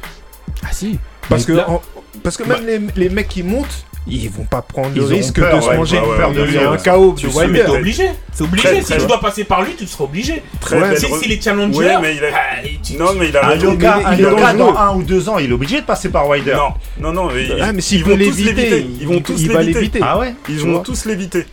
Ah 0.65 0.69
si. 0.73 0.99
Parce 1.29 1.45
que, 1.45 1.53
en- 1.69 1.83
parce 2.23 2.37
que 2.37 2.45
même 2.45 2.65
les, 2.67 2.81
les 2.97 3.09
mecs 3.11 3.29
qui 3.29 3.43
montent, 3.43 3.85
ils 4.11 4.31
vont 4.31 4.45
pas 4.45 4.63
prendre 4.63 4.95
le 4.95 5.05
risque 5.05 5.39
peur, 5.41 5.57
de 5.57 5.61
se 5.63 5.69
ouais, 5.69 5.77
manger 5.77 5.99
ouais, 5.99 6.07
ouais, 6.27 6.35
de 6.35 6.59
un. 6.67 6.77
KO 6.77 7.15
Tu 7.17 7.27
de 7.27 7.33
sais, 7.33 7.47
Mais 7.49 7.65
t'es 7.65 7.71
obligé. 7.71 8.09
C'est 8.33 8.45
obligé. 8.45 8.69
Très, 8.69 8.81
si 8.81 8.85
très- 8.87 8.99
tu 8.99 9.07
dois 9.07 9.21
passer 9.21 9.45
par 9.45 9.63
lui, 9.63 9.75
tu 9.77 9.87
seras 9.87 10.05
obligé. 10.05 10.43
Très 10.61 10.77
Ouais, 10.81 10.89
belle 10.91 10.99
Si 10.99 11.07
c'est 11.21 11.29
les 11.29 11.41
challengers. 11.41 11.79
Ouais, 11.79 12.01
mais 12.01 12.17
il 12.17 12.25
a- 12.25 12.29
ah, 12.35 12.67
tu- 12.83 12.97
Non, 12.97 13.07
mais 13.19 13.29
il 13.29 13.37
a 13.37 13.47
Un 13.47 13.57
dangereux. 13.57 14.57
dans 14.59 14.77
un 14.77 14.95
ou 14.97 15.03
deux 15.03 15.29
ans, 15.29 15.39
il 15.39 15.51
est 15.51 15.53
obligé 15.55 15.81
de 15.81 15.87
passer 15.87 16.09
par 16.09 16.29
Wilder. 16.29 16.57
Non, 17.01 17.13
non, 17.13 17.25
non. 17.25 17.31
mais 17.35 17.47
Ah, 17.61 17.73
mais 17.73 17.81
s'il 17.81 17.99
ils 17.99 18.05
peut 18.05 18.11
vont 18.11 18.17
tous 18.17 18.39
l'éviter, 18.39 18.87
Ils 19.01 19.07
vont 19.07 19.15
il- 19.15 19.23
tous 19.23 19.47
l'éviter. 19.49 20.01
Ah 20.03 20.19
ouais 20.19 20.35
Ils 20.49 20.59
vont 20.61 20.73
vois. 20.73 20.81
tous 20.83 21.05
l'éviter. 21.05 21.47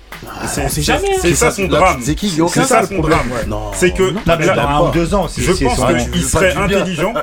C'est 0.48 0.66
on 0.66 0.70
sait 0.70 0.82
jamais, 0.82 1.10
hein. 1.10 1.20
C'est 1.22 1.36
ça 1.36 1.52
son 1.52 1.66
drame. 1.68 2.02
qui 2.02 2.30
C'est 2.50 2.64
ça 2.64 2.86
son 2.86 3.00
drame. 3.00 3.30
C'est 3.74 3.92
que 3.92 4.14
dans 4.56 4.90
deux 4.92 5.14
ans, 5.14 5.28
je 5.38 5.52
pense 5.52 5.80
qu'il 6.12 6.24
serait 6.24 6.56
intelligent. 6.56 7.14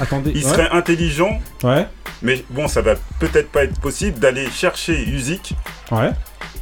Attendez. 0.00 0.32
Il 0.34 0.44
ouais. 0.44 0.50
serait 0.50 0.68
intelligent, 0.70 1.38
Ouais. 1.62 1.86
mais 2.22 2.44
bon, 2.50 2.68
ça 2.68 2.80
va 2.82 2.94
peut-être 3.18 3.50
pas 3.50 3.64
être 3.64 3.78
possible 3.80 4.18
d'aller 4.18 4.48
chercher 4.50 4.98
Usyk, 5.08 5.54
Ouais. 5.90 6.10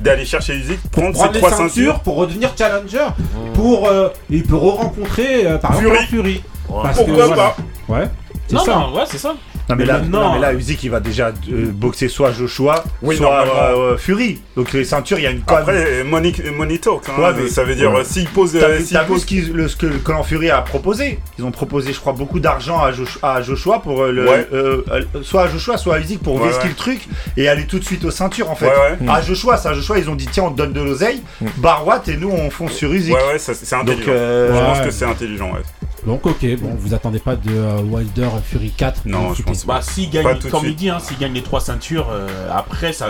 d'aller 0.01 0.25
chercher 0.25 0.55
Usyk, 0.57 0.79
prendre 0.91 1.15
ses 1.15 1.23
Prendre 1.23 1.39
trois 1.39 1.51
ceintures 1.51 1.69
ceintures. 1.69 2.01
pour 2.01 2.17
redevenir 2.17 2.53
challenger. 2.57 3.07
Pour, 3.55 3.89
euh, 3.89 4.09
il 4.31 4.43
peut 4.45 4.57
re-rencontrer 4.57 5.47
euh, 5.47 5.59
par 5.59 5.73
exemple 5.75 5.97
Fury. 5.97 6.05
un 6.05 6.07
Fury. 6.07 6.43
Parce 6.83 6.97
Pourquoi 6.97 7.15
que, 7.17 7.23
voilà. 7.29 7.37
pas 7.37 7.57
Ouais. 7.89 8.09
C'est 8.49 8.59
ça. 8.59 8.75
non, 8.77 8.95
ouais, 8.95 9.05
c'est 9.07 9.19
ça. 9.19 9.35
Non 9.69 9.75
mais, 9.75 9.85
Mais 9.85 9.85
là, 9.93 10.01
non, 10.01 10.35
mais 10.35 10.41
là, 10.41 10.53
Usyk 10.55 10.85
il 10.85 10.91
va 10.91 11.01
déjà 11.01 11.29
euh, 11.29 11.67
boxer 11.73 12.09
soit 12.09 12.31
Joshua, 12.33 12.85
Oui, 13.03 13.17
soit 13.17 13.27
normalement. 13.45 13.81
euh, 13.81 13.97
Fury. 13.97 14.41
Donc 14.57 14.73
les 14.73 14.85
ceintures, 14.85 15.19
il 15.19 15.25
y 15.25 15.27
a 15.27 15.31
une 15.33 15.43
Après, 15.47 16.05
money, 16.05 16.33
money 16.57 16.79
talk, 16.79 17.03
hein, 17.09 17.21
Ouais, 17.21 17.31
mais- 17.37 17.49
ça 17.49 17.65
veut 17.65 17.75
dire 17.75 17.93
Ouais. 17.93 18.01
euh, 18.01 18.05
s'il 18.05 18.29
pose, 18.29 18.53
T'as 18.53 18.59
euh, 18.67 19.05
pose- 19.09 19.25
ce, 19.27 19.53
le- 19.53 19.67
ce 19.69 19.77
que 19.77 19.87
le 19.87 19.99
clan 19.99 20.23
Fury 20.23 20.51
a 20.51 20.61
proposé? 20.63 21.19
Ils 21.39 21.45
ont 21.45 21.51
proposé, 21.51 21.93
je 21.93 21.99
crois, 21.99 22.13
beaucoup 22.13 22.39
d'argent 22.39 22.79
à, 22.81 22.93
Josh- 22.93 23.19
à 23.23 23.43
Joshua 23.43 23.81
pour 23.81 24.03
euh, 24.03 24.13
le, 24.13 24.29
Ouais. 24.29 24.49
euh, 24.53 24.83
euh, 24.91 25.03
soit 25.23 25.43
à 25.43 25.49
Joshua, 25.49 25.77
soit 25.79 25.97
à 25.97 25.99
Usyk 25.99 26.23
pour 26.23 26.41
ouais. 26.41 26.49
le 26.65 26.75
truc 26.75 27.01
et 27.37 27.49
aller 27.49 27.67
tout 27.67 27.79
de 27.81 27.85
suite 27.85 28.05
aux 28.05 28.11
ceintures 28.13 28.51
en 28.51 28.55
fait. 28.55 28.67
Ouais, 28.67 28.99
ouais. 29.01 29.09
À 29.11 29.21
Joshua, 29.21 29.57
ça, 29.57 29.71
à 29.71 29.75
Joshua, 29.75 29.99
ils 29.99 30.09
ont 30.09 30.15
dit 30.15 30.29
tiens, 30.31 30.45
on 30.45 30.51
te 30.53 30.59
donne 30.59 30.73
de 30.73 30.81
l'oseille, 30.81 31.23
Barwat 31.57 32.03
et 32.09 32.17
nous 32.17 32.31
on 32.31 32.51
fonce 32.51 32.73
sur 32.73 32.93
Usyk. 32.93 33.15
Ouais, 33.15 33.21
ouais, 33.33 33.39
ça, 33.39 33.53
c'est 33.55 33.75
intelligent. 33.75 33.99
Donc 33.99 34.09
euh, 34.09 34.55
Je 34.55 34.65
pense 34.65 34.87
que 34.87 34.91
c'est 34.93 35.05
intelligent, 35.07 35.47
ouais. 35.53 35.63
Donc 36.07 36.25
ok, 36.25 36.47
bon, 36.61 36.71
vous 36.79 36.95
attendez 36.95 37.19
pas 37.19 37.35
de 37.35 37.51
euh, 37.51 37.81
Wilder 37.83 38.29
Fury 38.45 38.71
4 38.71 39.03
Non, 39.07 39.35
je 39.35 39.43
pense 39.43 39.65
pas. 39.65 39.75
Bah, 39.75 39.83
s'il 39.83 40.09
Pas 40.11 40.23
gagne, 40.23 40.39
tout 40.39 40.47
de 40.47 40.53
comme 40.53 40.61
il 40.63 40.67
suite. 40.69 40.79
dit, 40.79 40.89
hein, 40.89 40.99
s'il 41.01 41.19
gagne 41.19 41.33
les 41.33 41.43
trois 41.43 41.61
ceintures, 41.61 42.09
euh, 42.13 42.29
après, 42.55 42.93
ça, 42.93 43.09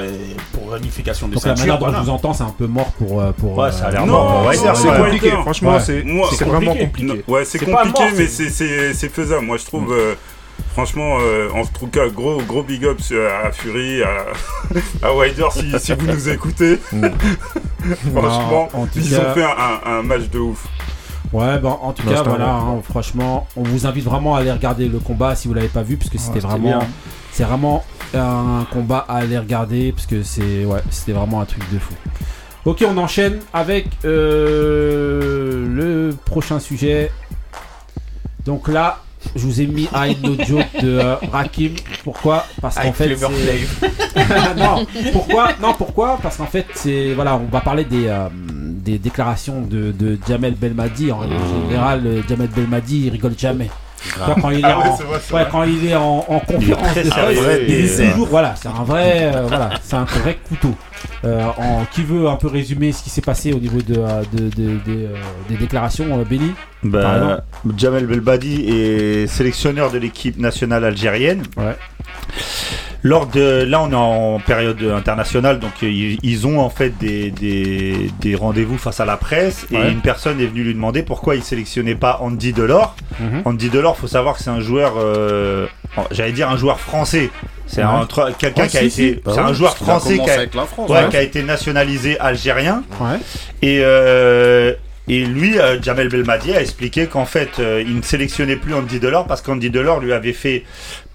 pour 0.53 0.75
unification 0.77 1.29
de 1.29 1.35
Donc 1.35 1.45
la 1.45 1.51
ceintures. 1.55 1.65
manière 1.67 1.79
dont 1.79 1.85
voilà. 1.87 1.99
je 2.01 2.05
vous 2.05 2.11
entends, 2.11 2.33
c'est 2.33 2.43
un 2.45 2.55
peu 2.57 2.67
mort 2.67 2.91
pour. 2.93 3.21
euh, 3.21 3.33
pour 3.33 3.59
Ouais, 3.59 3.71
ça 3.71 3.87
a 3.87 3.91
l'air 3.91 4.03
euh, 4.03 4.07
Non, 4.07 4.13
mort 4.13 4.33
pour 4.39 4.47
Wilder. 4.49 4.73
C'est 4.75 4.89
Ouais. 4.89 4.97
compliqué, 4.97 5.31
Ouais. 5.33 5.43
franchement, 5.43 5.75
Ouais. 5.75 5.81
c'est 5.81 6.03
Moi, 6.05 6.27
c'est 6.31 6.37
c'est 6.37 6.45
vraiment 6.47 6.75
compliqué. 6.75 7.07
Non, 7.07 7.17
ouais, 7.35 7.45
c'est 7.45 7.59
C'est 7.59 7.67
pas 7.67 7.83
compliqué, 7.85 8.01
mort, 8.03 8.11
mais 8.17 8.27
c'est- 8.29 8.49
c'est- 8.49 8.51
c'est 8.51 8.95
c'est 8.95 9.09
faisable. 9.13 9.45
Moi, 9.45 9.59
je 9.59 9.65
trouve. 9.67 9.93
euh, 9.93 10.15
Franchement, 10.73 11.19
euh, 11.21 11.49
en 11.55 11.65
tout 11.67 11.87
cas, 11.87 12.07
gros, 12.09 12.39
gros 12.43 12.63
big 12.63 12.85
up 12.87 12.99
à 13.45 13.51
Fury, 13.53 14.03
à, 14.03 14.27
à 15.07 15.15
Wilder 15.15 15.49
si, 15.51 15.73
si 15.79 15.93
vous 15.95 16.07
nous 16.07 16.29
écoutez. 16.31 16.79
Franchement, 18.15 18.69
Non, 18.75 18.81
en 18.83 18.87
tout 18.87 18.99
ils 18.99 19.11
cas- 19.11 19.31
ont 19.31 19.35
fait 19.35 19.43
un, 19.45 19.49
un- 19.49 19.99
un 19.99 20.03
match 20.03 20.29
de 20.31 20.39
ouf. 20.39 20.67
Ouais, 21.37 21.59
bon, 21.59 21.77
en 21.83 21.93
tout 21.93 22.07
Non, 22.07 22.13
cas, 22.15 22.23
voilà, 22.23 22.51
hein, 22.51 22.81
franchement, 22.83 23.47
on 23.57 23.63
vous 23.63 23.87
invite 23.87 24.05
vraiment 24.05 24.37
à 24.37 24.39
aller 24.41 24.51
regarder 24.51 24.89
le 24.89 24.99
combat 24.99 25.37
si 25.37 25.49
vous 25.49 25.53
l'avez 25.55 25.69
pas 25.69 25.83
vu, 25.83 25.99
parce 25.99 26.09
que 26.09 26.17
c'était 26.17 26.41
vraiment, 26.41 26.79
c'est 27.31 27.45
vraiment 27.45 27.85
un 28.15 28.67
combat 28.73 29.05
à 29.07 29.17
aller 29.17 29.37
regarder, 29.37 29.93
parce 29.93 30.07
que 30.07 30.23
c'est, 30.23 30.65
ouais, 30.65 30.81
c'était 30.89 31.13
vraiment 31.13 31.43
un 31.43 31.45
truc 31.45 31.63
de 31.71 31.79
fou. 31.79 31.93
Ok, 32.65 32.83
on 32.89 32.97
enchaîne 32.97 33.41
avec 33.53 33.87
euh, 34.07 35.67
le 35.69 36.17
prochain 36.25 36.59
sujet. 36.59 37.13
Donc 38.47 38.69
là, 38.69 39.01
je 39.35 39.43
vous 39.43 39.61
ai 39.61 39.67
mis 39.67 39.91
un 39.93 40.09
no 40.15 40.43
joke 40.43 40.65
de 40.81 40.99
euh, 40.99 41.17
Rakim. 41.33 41.75
Pourquoi? 42.03 42.47
Parce 42.63 42.77
qu'en 42.77 42.95
fait, 42.95 43.15
non, 44.57 44.87
pourquoi? 45.13 45.49
Non, 45.61 45.75
pourquoi? 45.75 46.19
Parce 46.23 46.39
qu'en 46.39 46.47
fait, 46.47 46.65
c'est 46.75 47.13
voilà, 47.13 47.37
on 47.37 47.45
va 47.53 47.61
parler 47.61 47.85
des, 47.85 48.07
euh, 48.07 48.29
des 48.87 48.99
déclarations 48.99 49.61
de, 49.61 49.93
de 49.93 50.19
Jamel 50.27 50.55
Belmadi. 50.55 51.11
En 51.13 51.19
règle 51.19 51.35
générale, 51.69 52.03
euh, 52.07 52.23
Jamel 52.29 52.49
Belmadi, 52.49 53.07
il 53.07 53.11
rigole 53.11 53.35
jamais. 53.37 53.69
Quand 54.41 54.51
il 54.51 54.61
est, 54.61 54.65
Ah 54.65 54.79
ouais, 54.79 54.85
en, 54.89 54.97
c'est 54.97 55.03
vrai, 55.05 55.19
c'est 55.21 55.35
ouais, 55.35 55.41
vrai. 55.43 55.49
quand 55.51 55.63
il 55.65 55.87
est 55.89 55.97
en, 55.97 56.25
en 56.29 56.39
conférence 56.39 56.95
de 56.95 57.11
presse, 57.11 57.39
il 57.67 57.75
est 57.75 58.11
toujours, 58.11 58.29
voilà, 58.29 58.55
c'est 58.55 58.69
un 58.69 58.85
vrai, 58.85 59.33
euh, 59.35 59.43
voilà, 59.49 59.71
c'est 59.83 59.97
un 59.97 60.05
vrai 60.05 60.39
couteau. 60.49 60.75
Euh, 61.25 61.45
en, 61.59 61.85
qui 61.91 62.03
veut 62.05 62.29
un 62.29 62.37
peu 62.37 62.47
résumer 62.47 62.93
ce 62.93 63.03
qui 63.03 63.11
s'est 63.11 63.21
passé 63.21 63.53
au 63.53 63.59
niveau 63.59 63.79
de, 63.83 63.95
de- 64.33 64.49
de- 64.51 64.79
des, 64.87 65.09
des 65.49 65.57
déclarations, 65.59 66.07
Benny? 66.29 66.53
Par 66.83 66.91
Bah, 66.93 67.45
Jamel 67.77 68.07
Belbadi 68.07 68.67
est 68.69 69.27
sélectionneur 69.27 69.91
de 69.91 69.99
l'équipe 69.99 70.39
nationale 70.39 70.85
algérienne. 70.85 71.43
Ouais. 71.57 71.77
Lors 73.09 73.27
de, 73.29 73.63
là, 73.63 73.81
on 73.83 73.91
est 73.93 73.95
en 73.95 74.41
période 74.41 74.83
internationale, 74.83 75.61
donc 75.61 75.71
euh, 75.83 75.89
ils, 75.89 76.19
ils 76.25 76.47
ont 76.47 76.59
en 76.59 76.71
fait 76.71 76.93
des, 76.99 77.31
des, 77.31 78.11
des 78.21 78.35
rendez-vous 78.35 78.79
face 78.79 78.99
à 78.99 79.05
la 79.05 79.17
presse. 79.17 79.67
Et 79.71 79.77
Ouais. 79.77 79.93
une 79.93 80.01
personne 80.01 80.41
est 80.41 80.47
venue 80.47 80.65
lui 80.65 80.75
demander 80.75 81.03
pourquoi 81.05 81.37
il 81.37 81.43
sélectionnait 81.45 81.95
pas 81.95 82.19
Andy 82.21 82.53
Delors. 82.53 82.97
Mhm. 83.21 83.43
Andy 83.45 83.69
Delors, 83.71 83.97
faut 83.97 84.09
savoir 84.09 84.37
que 84.37 84.43
c'est 84.43 84.51
un 84.51 84.61
joueur, 84.61 84.95
euh, 84.99 85.67
j'allais 86.11 86.33
dire 86.33 86.51
un 86.51 86.57
joueur 86.57 86.81
français. 86.81 87.31
C'est 87.69 87.83
Ouais. 87.83 87.87
un 87.89 88.05
tra- 88.05 88.33
quelqu'un 88.37 88.63
Ouais, 88.63 88.69
qui 88.69 88.77
a 88.79 88.81
si, 88.81 88.87
été, 88.87 89.15
si. 89.15 89.21
C'est 89.25 89.31
ouais, 89.33 89.39
un 89.39 89.53
joueur 89.53 89.77
français 89.77 90.19
qui 90.19 90.29
a, 90.31 90.35
avec 90.35 90.55
la 90.55 90.65
France. 90.65 90.91
ouais, 90.91 90.97
ouais. 91.05 91.09
qui 91.09 91.17
a 91.17 91.23
été 91.23 91.43
nationalisé 91.45 92.19
algérien. 92.19 92.83
Ouais. 93.01 93.19
Et, 93.63 93.81
euh, 93.83 94.73
et 95.09 95.25
lui, 95.25 95.59
euh, 95.59 95.81
Jamel 95.81 96.09
Belmadi, 96.09 96.53
a 96.55 96.61
expliqué 96.61 97.07
qu'en 97.07 97.25
fait, 97.27 97.59
euh, 97.61 97.85
il 97.87 97.97
ne 97.97 98.03
sélectionnait 98.03 98.57
plus 98.57 98.75
Andy 98.75 98.99
Delors 98.99 99.27
parce 99.27 99.43
qu'Andy 99.43 99.71
Delors 99.71 100.01
lui 100.01 100.13
avait 100.13 100.33
fait 100.33 100.65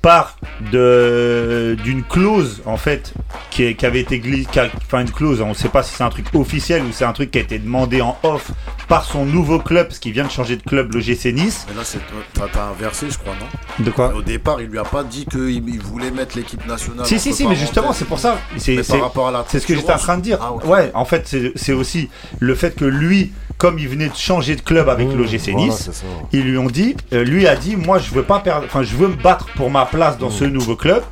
part 0.02 0.38
de 0.72 1.78
d'une 1.84 2.04
clause 2.04 2.62
en 2.66 2.78
fait 2.78 3.14
qui, 3.50 3.64
est- 3.64 3.76
qui 3.76 3.86
avait 3.86 4.00
été 4.02 4.20
glissée, 4.20 4.48
enfin 4.78 5.02
une 5.02 5.12
clause, 5.12 5.42
on 5.42 5.50
ne 5.50 5.54
sait 5.54 5.70
pas 5.70 5.84
si 5.84 5.94
c'est 5.94 6.04
un 6.04 6.10
truc 6.10 6.26
officiel 6.34 6.84
ou 6.84 6.88
c'est 6.92 7.06
un 7.06 7.12
truc 7.14 7.32
qui 7.32 7.38
a 7.38 7.42
été 7.42 7.60
demandé 7.60 8.02
en 8.02 8.18
off 8.24 8.52
par 8.88 9.04
son 9.06 9.26
nouveau 9.26 9.60
club 9.60 9.88
parce 9.88 10.00
qu'il 10.00 10.12
vient 10.12 10.26
de 10.26 10.32
changer 10.32 10.58
de 10.58 10.64
club, 10.64 10.94
le 10.94 11.00
GC 11.00 11.32
Nice. 11.34 11.66
Mais 11.70 11.76
là, 11.76 11.82
c'est- 11.86 12.00
t'as 12.34 12.64
inversé, 12.70 13.08
je 13.10 13.18
crois, 13.18 13.34
non? 13.40 13.84
De 13.86 13.90
quoi? 13.92 14.14
Au 14.14 14.22
départ, 14.22 14.60
il 14.62 14.68
lui 14.68 14.80
a 14.80 14.84
pas 14.84 15.04
dit 15.04 15.26
qu'il 15.26 15.50
il 15.70 15.80
voulait 15.82 16.12
mettre 16.12 16.36
l'équipe 16.38 16.66
nationale. 16.68 17.06
Si 17.06 17.20
si 17.20 17.34
si, 17.34 17.48
mais 17.48 17.56
justement 17.56 17.94
c'est 17.94 18.06
pour 18.06 18.20
ça. 18.20 18.38
C'est 18.58 18.76
Mais 18.78 18.84
c'est- 18.84 18.94
par 18.94 19.02
rapport 19.08 19.28
à 19.28 19.32
la 19.32 19.46
C'est 19.48 19.60
ce 19.60 19.68
que 19.68 19.76
j'étais 19.76 19.94
en 19.94 19.98
train 19.98 20.18
de 20.18 20.22
dire. 20.24 20.40
Ah. 20.42 20.54
Ouais, 20.66 20.92
en 20.94 21.06
fait, 21.06 21.24
c'est 21.28 21.52
c'est 21.56 21.74
aussi 21.74 22.10
le 22.40 22.56
fait 22.56 22.76
que 22.76 22.86
lui, 22.86 23.32
comme 23.58 23.78
il 23.80 23.88
venait 23.88 24.10
de 24.10 24.16
changer 24.16 24.56
de 24.56 24.62
club 24.62 24.90
avec 24.90 25.08
Mmh, 25.08 25.16
l'OGC 25.18 25.54
Nice, 25.54 25.90
ils 26.34 26.42
lui 26.44 26.58
ont 26.58 26.68
dit, 26.68 26.96
euh, 27.14 27.24
lui 27.24 27.48
a 27.48 27.56
dit, 27.56 27.76
moi 27.76 28.00
je 28.00 28.12
veux 28.12 28.24
pas 28.24 28.40
perdre, 28.40 28.66
enfin 28.66 28.82
je 28.84 28.96
veux 28.96 29.08
me 29.10 29.16
battre 29.16 29.48
pour 29.56 29.70
ma 29.70 29.86
place 29.92 30.18
dans 30.18 30.30
ce 30.30 30.44
nouveau 30.46 30.76
club, 30.76 31.04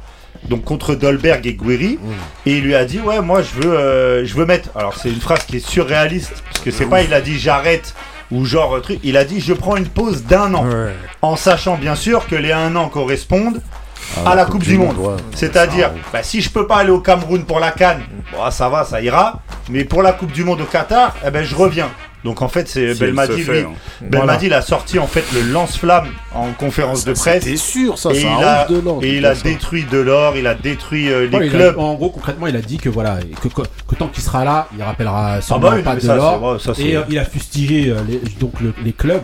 donc 0.49 0.63
contre 0.63 0.95
Dolberg 0.95 1.45
et 1.45 1.53
Guiri, 1.53 1.99
et 2.45 2.57
il 2.57 2.63
lui 2.63 2.75
a 2.75 2.85
dit, 2.85 2.99
ouais, 2.99 3.21
moi 3.21 3.41
je 3.41 3.61
veux, 3.61 3.73
euh, 3.77 4.25
je 4.25 4.33
veux 4.35 4.45
mettre. 4.45 4.69
Alors 4.75 4.95
c'est 4.95 5.09
une 5.09 5.19
phrase 5.21 5.43
qui 5.45 5.57
est 5.57 5.65
surréaliste 5.67 6.43
parce 6.51 6.63
que 6.63 6.71
c'est 6.71 6.85
pas, 6.85 7.01
il 7.03 7.13
a 7.13 7.21
dit 7.21 7.37
j'arrête 7.37 7.93
ou 8.31 8.45
genre 8.45 8.75
euh, 8.77 8.79
truc, 8.79 8.99
il 9.03 9.17
a 9.17 9.23
dit 9.25 9.41
je 9.41 9.53
prends 9.53 9.75
une 9.75 9.87
pause 9.87 10.23
d'un 10.23 10.53
an, 10.53 10.65
Ouais. 10.65 10.93
en 11.21 11.35
sachant 11.35 11.75
bien 11.77 11.95
sûr 11.95 12.27
que 12.27 12.35
les 12.35 12.51
un 12.51 12.75
an 12.75 12.87
correspondent 12.89 13.61
à 14.25 14.33
la 14.33 14.45
Coupe 14.45 14.63
du 14.63 14.77
Monde. 14.77 14.97
ouais. 14.97 15.17
C'est-à-dire, 15.35 15.91
Ah, 15.93 15.99
bah, 16.13 16.23
si 16.23 16.41
je 16.41 16.49
peux 16.49 16.65
pas 16.65 16.77
aller 16.77 16.89
au 16.89 16.99
Cameroun 16.99 17.43
pour 17.43 17.59
la 17.59 17.71
Cannes, 17.71 18.01
bon, 18.31 18.49
ça 18.49 18.67
va, 18.69 18.83
ça 18.83 19.01
ira. 19.01 19.41
Mais 19.69 19.83
pour 19.83 20.01
la 20.01 20.13
Coupe 20.13 20.31
du 20.31 20.43
Monde 20.43 20.61
au 20.61 20.65
Qatar, 20.65 21.15
eh 21.25 21.29
ben, 21.29 21.43
je 21.43 21.53
reviens. 21.55 21.89
Donc 22.25 22.41
en 22.41 22.49
fait, 22.49 22.67
c'est 22.67 22.93
Si 22.95 22.99
Belmadi, 22.99 23.43
lui. 23.43 23.59
hein. 23.59 23.71
Belmadi, 24.01 24.47
il 24.47 24.53
a 24.53 24.61
sorti 24.61 24.99
en 24.99 25.07
fait 25.07 25.23
le 25.33 25.41
lance-flamme 25.53 26.07
en 26.35 26.51
conférence 26.51 27.05
de 27.05 27.13
presse. 27.13 27.43
C'était 27.45 27.55
sûr, 27.55 27.97
ça, 27.97 28.11
Et 28.11 28.15
c'est 28.15 28.21
il, 28.23 28.27
un 28.27 28.39
a, 28.39 28.65
de 28.67 28.77
l'or. 28.79 28.99
et 29.03 29.15
il 29.17 29.25
a 29.25 29.33
détruit 29.35 29.85
Delors, 29.89 30.35
il 30.35 30.45
a 30.45 30.53
détruit 30.53 31.09
euh, 31.09 31.27
les 31.27 31.37
Ouais, 31.37 31.47
il 31.47 31.55
a- 31.55 31.57
clubs. 31.57 31.79
en 31.79 31.93
gros, 31.95 32.09
concrètement, 32.09 32.47
il 32.47 32.55
a 32.57 32.61
dit 32.61 32.77
que 32.77 32.89
voilà, 32.89 33.19
que, 33.41 33.47
que, 33.47 33.61
que 33.87 33.95
tant 33.95 34.07
qu'il 34.09 34.21
sera 34.21 34.43
là, 34.43 34.67
il 34.75 34.83
rappellera 34.83 35.41
sûrement 35.41 35.61
bah 35.69 35.73
oui, 35.77 35.81
pas 35.83 35.95
mais 35.95 36.01
de 36.01 36.05
ça, 36.07 36.15
l'or. 36.17 36.33
c'est 36.33 36.39
vrai, 36.39 36.59
ça, 36.59 36.73
c'est- 36.75 36.89
Et 36.89 36.97
euh, 36.97 37.01
il 37.09 37.17
a 37.17 37.23
fustigé 37.25 37.89
euh, 37.89 37.95
les, 38.07 38.19
donc 38.39 38.59
le- 38.59 38.73
les 38.83 38.91
clubs, 38.93 39.23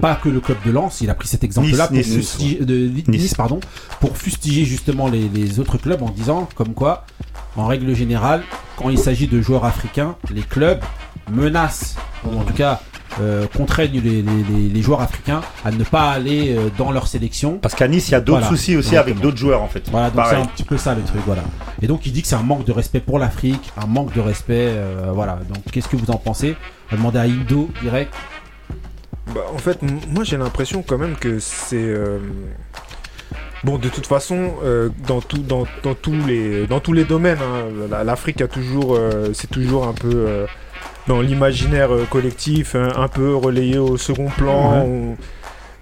pas 0.00 0.14
que 0.16 0.28
le 0.28 0.40
club 0.40 0.58
de 0.66 0.70
Lens. 0.72 1.00
Il 1.00 1.08
a 1.08 1.14
pris 1.14 1.28
cet 1.28 1.42
exemple-là 1.42 1.88
Nice, 1.90 2.06
pour 2.06 2.16
Nice, 2.16 2.28
fustiger, 2.30 2.64
de, 2.64 2.74
Nice, 2.74 3.04
Nice. 3.08 3.34
pardon, 3.34 3.60
pour 4.00 4.16
fustiger 4.18 4.66
justement 4.66 5.08
les, 5.08 5.30
les 5.34 5.58
autres 5.58 5.78
clubs 5.78 6.02
en 6.02 6.10
disant 6.10 6.48
comme 6.54 6.74
quoi, 6.74 7.06
en 7.56 7.66
règle 7.66 7.94
générale, 7.94 8.42
quand 8.76 8.90
il 8.90 8.98
s'agit 8.98 9.26
de 9.26 9.40
joueurs 9.40 9.64
africains, 9.64 10.16
les 10.34 10.42
clubs 10.42 10.80
menacent, 11.30 11.96
ou 12.24 12.38
en 12.38 12.42
tout 12.44 12.54
cas 12.54 12.80
euh, 13.20 13.46
contraignent 13.56 14.00
les, 14.00 14.20
les- 14.22 14.42
les- 14.50 14.68
les 14.68 14.82
joueurs 14.82 15.00
africains 15.00 15.40
à 15.64 15.70
ne 15.70 15.84
pas 15.84 16.10
aller 16.10 16.54
euh, 16.54 16.68
dans 16.76 16.92
leur 16.92 17.06
sélection. 17.06 17.56
Parce 17.58 17.74
qu'à 17.74 17.88
Nice, 17.88 18.08
il 18.08 18.12
y 18.12 18.14
a 18.14 18.20
d'autres 18.20 18.40
Voilà, 18.40 18.54
soucis 18.56 18.76
aussi 18.76 18.88
exactement. 18.90 19.02
avec 19.14 19.22
d'autres 19.22 19.38
joueurs 19.38 19.62
en 19.62 19.68
fait. 19.68 19.88
Voilà, 19.90 20.10
donc 20.10 20.24
c'est 20.28 20.36
un 20.36 20.44
petit 20.44 20.64
peu 20.64 20.76
ça 20.76 20.94
le 20.94 21.02
truc, 21.02 21.22
voilà. 21.24 21.42
Et 21.80 21.86
donc 21.86 22.04
il 22.04 22.12
dit 22.12 22.20
que 22.22 22.28
c'est 22.28 22.34
un 22.36 22.42
manque 22.42 22.64
de 22.66 22.72
respect 22.72 23.00
pour 23.00 23.18
l'Afrique, 23.18 23.72
un 23.82 23.86
manque 23.86 24.12
de 24.14 24.20
respect, 24.20 24.68
euh, 24.68 25.12
voilà. 25.14 25.38
Donc 25.48 25.62
qu'est-ce 25.72 25.88
que 25.88 25.96
vous 25.96 26.10
en 26.10 26.18
pensez? 26.18 26.56
On 26.88 26.96
va 26.96 26.96
demander 26.98 27.18
à 27.18 27.22
Indo 27.22 27.70
direct. 27.80 28.12
Bah, 29.34 29.40
en 29.52 29.58
fait, 29.58 29.78
moi 29.82 30.22
j'ai 30.24 30.36
l'impression 30.36 30.82
quand 30.86 30.98
même 30.98 31.16
que 31.16 31.38
c'est. 31.38 31.76
euh, 31.76 32.18
Bon, 33.64 33.78
de 33.78 33.88
toute 33.88 34.06
façon, 34.06 34.52
euh, 34.62 34.90
dans, 35.08 35.20
tout, 35.20 35.38
dans, 35.38 35.66
dans, 35.82 35.94
tous 35.94 36.14
les, 36.26 36.66
dans 36.68 36.78
tous 36.78 36.92
les 36.92 37.04
domaines, 37.04 37.38
hein, 37.42 37.64
la- 37.90 38.04
l'Afrique 38.04 38.40
a 38.42 38.46
toujours, 38.46 38.94
euh, 38.94 39.30
c'est 39.32 39.50
toujours 39.50 39.88
un 39.88 39.92
peu 39.94 40.12
euh, 40.14 40.46
dans 41.06 41.20
l'imaginaire 41.20 41.92
euh, 41.94 42.04
collectif, 42.10 42.74
un, 42.74 42.88
un 42.96 43.08
peu 43.08 43.34
relayé 43.34 43.78
au 43.78 43.96
second 43.96 44.28
plan. 44.36 44.86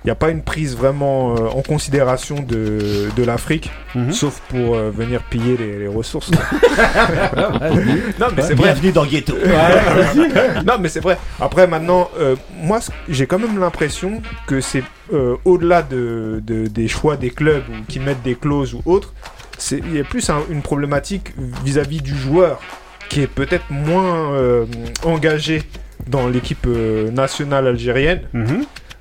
Il 0.05 0.09
n'y 0.09 0.11
a 0.11 0.15
pas 0.17 0.29
une 0.29 0.43
prise 0.43 0.77
vraiment 0.77 1.35
euh, 1.35 1.49
en 1.49 1.63
considération 1.63 2.37
de, 2.41 3.09
de 3.17 3.25
l'Afrique, 3.25 3.71
Mhm. 3.95 4.13
sauf 4.13 4.41
pour 4.51 4.75
euh, 4.75 4.91
venir 4.91 5.23
piller 5.23 5.57
les, 5.57 5.79
les 5.79 5.89
ressources. 5.89 6.31
non, 8.21 8.27
mais 8.37 8.43
c'est 8.43 8.53
vrai. 8.55 8.73
Bienvenue 8.75 8.93
dans 8.93 9.07
Ghetto. 9.07 9.35
non, 10.67 10.75
mais 10.79 10.91
c'est 10.91 11.01
vrai. 11.01 11.17
Après, 11.41 11.67
maintenant, 11.67 12.11
euh, 12.19 12.37
moi, 12.61 12.81
j'ai 13.09 13.27
quand 13.27 13.39
même 13.39 13.59
l'impression 13.59 14.21
que 14.47 14.61
c'est 14.61 14.83
euh, 15.15 15.37
au-delà 15.47 15.81
de, 15.83 16.43
de- 16.45 16.67
des 16.67 16.89
choix 16.89 17.17
des 17.17 17.31
clubs 17.31 17.63
ou 17.71 17.85
qui 17.89 17.99
mettent 17.99 18.23
des 18.23 18.35
clauses 18.35 18.75
ou 18.75 18.83
autres. 18.85 19.15
c'est- 19.57 19.79
Il 19.87 19.97
y 19.97 20.01
a 20.01 20.05
plus 20.05 20.29
un- 20.29 20.43
une 20.51 20.61
problématique 20.61 21.33
vis-à-vis 21.65 22.03
du 22.03 22.15
joueur 22.15 22.61
qui 23.09 23.21
est 23.23 23.27
peut-être 23.27 23.65
moins 23.71 24.33
euh, 24.35 24.65
engagé 25.05 25.63
dans 26.09 26.29
l'équipe 26.29 26.67
euh, 26.67 27.11
nationale 27.11 27.67
algérienne. 27.67 28.21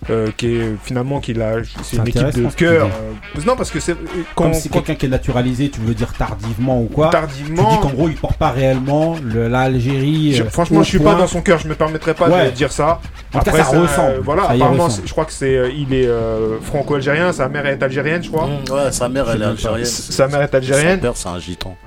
euh, 0.09 0.27
qui 0.35 0.57
est 0.57 0.73
finalement 0.83 1.21
qu'il 1.21 1.41
a 1.41 1.53
c'est 1.81 1.95
une 1.95 2.05
équipe 2.09 2.27
de 2.35 2.49
cœur 2.53 2.87
euh, 2.87 3.41
non 3.47 3.55
parce 3.55 3.71
que 3.71 3.79
c'est 3.79 3.95
quand, 4.35 4.43
Comme 4.43 4.53
si 4.53 4.67
quand- 4.67 4.79
quelqu'un 4.79 4.95
qui 4.95 5.05
est 5.05 5.09
naturalisé, 5.09 5.69
tu 5.69 5.79
veux 5.79 5.93
dire 5.93 6.11
tardivement 6.11 6.81
ou 6.81 6.87
quoi? 6.87 7.07
Tardivement 7.09 7.63
Tu 7.69 7.75
dis 7.77 7.81
qu'en 7.81 7.89
gros 7.93 8.09
il 8.09 8.15
porte 8.17 8.35
pas 8.35 8.51
réellement 8.51 9.15
le- 9.23 9.47
l'Algérie. 9.47 10.43
Franchement, 10.49 10.83
je 10.83 10.89
suis 10.89 10.99
point. 10.99 11.13
pas 11.13 11.19
dans 11.19 11.27
son 11.27 11.41
cœur, 11.41 11.57
je 11.59 11.69
me 11.69 11.75
permettrais 11.75 12.13
pas 12.15 12.27
Ouais. 12.29 12.47
de 12.47 12.51
dire 12.51 12.73
ça. 12.73 12.99
En 13.33 13.39
tout 13.39 13.45
cas, 13.51 13.63
ça 13.63 13.79
ressemble. 13.79 14.19
voilà, 14.23 14.43
Ça 14.43 14.51
apparemment, 14.51 14.83
ressemble. 14.87 15.07
je 15.07 15.11
crois 15.13 15.23
que 15.25 15.31
c'est, 15.31 15.55
euh, 15.55 15.69
il 15.73 15.93
est 15.93 16.05
euh, 16.07 16.59
franco-algérien, 16.59 17.31
sa 17.31 17.47
mère 17.47 17.65
est 17.65 17.81
algérienne, 17.81 18.21
je 18.21 18.29
crois. 18.29 18.47
Mmh, 18.47 18.71
ouais, 18.73 18.91
sa 18.91 19.07
mère, 19.07 19.29
elle 19.31 19.41
est 19.41 19.45
algérienne. 19.45 19.85
Sa 19.85 20.27
mère 20.27 20.41
est 20.41 20.53
algérienne. 20.53 20.95
Son 20.97 21.01
père, 21.01 21.15
c'est 21.15 21.29
un 21.29 21.39
gitan. 21.39 21.77